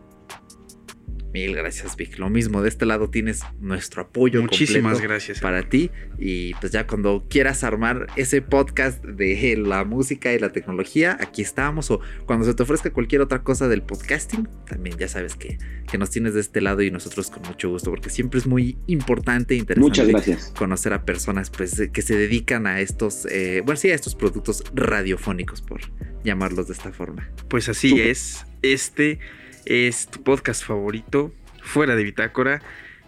Mil 1.35 1.53
gracias, 1.57 1.97
Vic. 1.97 2.17
Lo 2.21 2.31
mismo, 2.31 2.63
de 2.63 2.69
este 2.69 2.87
lado 2.87 3.11
tienes 3.11 3.43
nuestro 3.59 4.03
apoyo. 4.03 4.41
Muchísimas 4.41 5.01
gracias. 5.01 5.41
Para 5.41 5.69
ti. 5.69 5.91
Y 6.17 6.55
pues 6.55 6.71
ya 6.71 6.87
cuando 6.87 7.27
quieras 7.29 7.65
armar 7.65 8.07
ese 8.15 8.41
podcast 8.41 9.05
de 9.05 9.57
la 9.57 9.85
música 9.85 10.33
y 10.33 10.39
la 10.39 10.53
tecnología, 10.53 11.19
aquí 11.21 11.43
estamos. 11.43 11.91
O 11.91 12.01
cuando 12.27 12.47
se 12.47 12.55
te 12.55 12.63
ofrezca 12.63 12.93
cualquier 12.93 13.21
otra 13.21 13.43
cosa 13.43 13.67
del 13.67 13.83
podcasting, 13.83 14.49
también 14.65 14.97
ya 14.97 15.09
sabes 15.09 15.35
que, 15.35 15.59
que 15.91 15.99
nos 15.99 16.11
tienes 16.11 16.35
de 16.35 16.41
este 16.41 16.61
lado 16.61 16.83
y 16.83 16.93
nosotros 16.93 17.31
con 17.31 17.43
mucho 17.43 17.69
gusto, 17.69 17.91
porque 17.91 18.11
siempre 18.11 18.39
es 18.39 18.47
muy 18.47 18.79
importante 18.87 19.55
e 19.55 19.57
interesante 19.57 19.89
Muchas 19.91 20.07
gracias. 20.07 20.55
conocer 20.57 20.93
a 20.93 21.05
personas 21.05 21.51
pues, 21.51 21.83
que 21.93 22.03
se 22.03 22.17
dedican 22.17 22.69
a 22.69 22.79
estos, 22.79 23.27
eh, 23.27 23.61
bueno, 23.65 23.77
sí, 23.77 23.91
a 23.91 23.97
estos 23.97 24.15
productos 24.15 24.63
radiofónicos, 24.73 25.63
por 25.63 25.81
llamarlos 26.23 26.69
de 26.69 26.75
esta 26.75 26.93
forma. 26.93 27.29
Pues 27.49 27.69
así 27.69 28.01
es. 28.01 28.47
Este 28.63 29.19
es 29.67 30.09
tu 30.09 30.23
podcast 30.23 30.65
favorito, 30.65 31.33
fuera 31.63 31.97
de 31.97 32.05
Bitácora. 32.05 32.63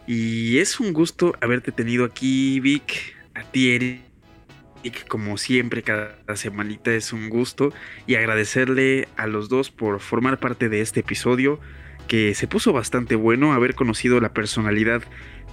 Y 0.07 0.59
es 0.59 0.81
un 0.81 0.93
gusto 0.93 1.35
haberte 1.41 1.73
tenido 1.73 2.05
aquí, 2.05 2.61
Vic, 2.61 3.17
a 3.35 3.43
ti, 3.43 3.71
Eric. 3.71 5.09
Como 5.09 5.37
siempre, 5.37 5.83
cada 5.83 6.15
semanita 6.37 6.95
es 6.95 7.13
un 7.13 7.29
gusto. 7.29 7.73
Y 8.07 8.15
agradecerle 8.15 9.09
a 9.17 9.27
los 9.27 9.49
dos 9.49 9.71
por 9.71 10.01
formar 10.01 10.39
parte 10.39 10.69
de 10.69 10.81
este 10.81 11.01
episodio, 11.01 11.61
que 12.07 12.35
se 12.35 12.47
puso 12.47 12.73
bastante 12.73 13.17
bueno 13.17 13.53
haber 13.53 13.75
conocido 13.75 14.21
la 14.21 14.33
personalidad 14.33 15.03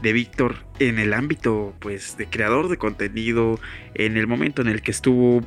de 0.04 0.14
Víctor 0.14 0.58
en 0.80 1.00
el 1.00 1.14
ámbito 1.14 1.74
pues 1.80 2.18
de 2.18 2.28
creador 2.28 2.68
de 2.68 2.78
contenido, 2.78 3.60
en 3.96 4.18
el 4.18 4.28
momento 4.28 4.62
en 4.62 4.68
el 4.68 4.82
que 4.82 4.92
estuvo 4.92 5.42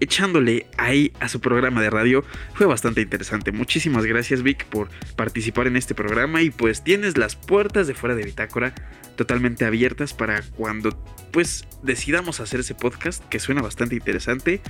echándole 0.00 0.66
ahí 0.78 1.12
a 1.20 1.28
su 1.28 1.40
programa 1.40 1.80
de 1.80 1.90
radio. 1.90 2.24
Fue 2.54 2.66
bastante 2.66 3.00
interesante. 3.00 3.52
Muchísimas 3.52 4.04
gracias 4.04 4.42
Vic 4.42 4.64
por 4.66 4.88
participar 5.16 5.66
en 5.66 5.76
este 5.76 5.94
programa 5.94 6.42
y 6.42 6.50
pues 6.50 6.82
tienes 6.82 7.16
las 7.16 7.36
puertas 7.36 7.86
de 7.86 7.94
fuera 7.94 8.14
de 8.14 8.24
Bitácora 8.24 8.74
totalmente 9.16 9.64
abiertas 9.64 10.14
para 10.14 10.42
cuando 10.42 10.90
pues 11.30 11.66
decidamos 11.82 12.40
hacer 12.40 12.60
ese 12.60 12.74
podcast 12.74 13.22
que 13.28 13.38
suena 13.38 13.62
bastante 13.62 13.94
interesante. 13.94 14.60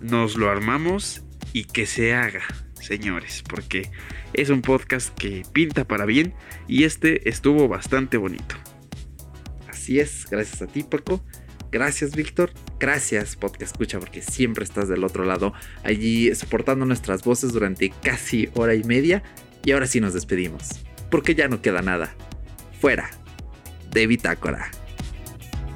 Nos 0.00 0.36
lo 0.36 0.50
armamos 0.50 1.22
y 1.52 1.64
que 1.64 1.86
se 1.86 2.14
haga, 2.14 2.42
señores, 2.80 3.42
porque 3.48 3.90
es 4.32 4.50
un 4.50 4.62
podcast 4.62 5.16
que 5.18 5.42
pinta 5.52 5.84
para 5.84 6.06
bien 6.06 6.34
y 6.68 6.84
este 6.84 7.28
estuvo 7.28 7.68
bastante 7.68 8.16
bonito. 8.16 8.54
Así 9.68 9.98
es, 10.00 10.26
gracias 10.30 10.62
a 10.62 10.66
ti 10.66 10.84
Paco. 10.84 11.24
Gracias, 11.72 12.14
Víctor. 12.14 12.52
Gracias, 12.78 13.34
Podcast 13.34 13.72
Escucha, 13.72 13.98
porque 13.98 14.20
siempre 14.20 14.62
estás 14.62 14.88
del 14.88 15.04
otro 15.04 15.24
lado, 15.24 15.54
allí 15.82 16.32
soportando 16.34 16.84
nuestras 16.84 17.24
voces 17.24 17.52
durante 17.52 17.90
casi 18.02 18.50
hora 18.54 18.74
y 18.74 18.84
media. 18.84 19.22
Y 19.64 19.72
ahora 19.72 19.86
sí 19.86 20.00
nos 20.00 20.12
despedimos, 20.12 20.84
porque 21.10 21.34
ya 21.34 21.48
no 21.48 21.62
queda 21.62 21.80
nada. 21.80 22.14
Fuera 22.80 23.10
de 23.90 24.06
Bitácora. 24.06 24.70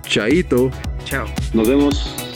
Chaito. 0.02 0.70
Chao. 1.04 1.26
Nos 1.54 1.68
vemos. 1.68 2.35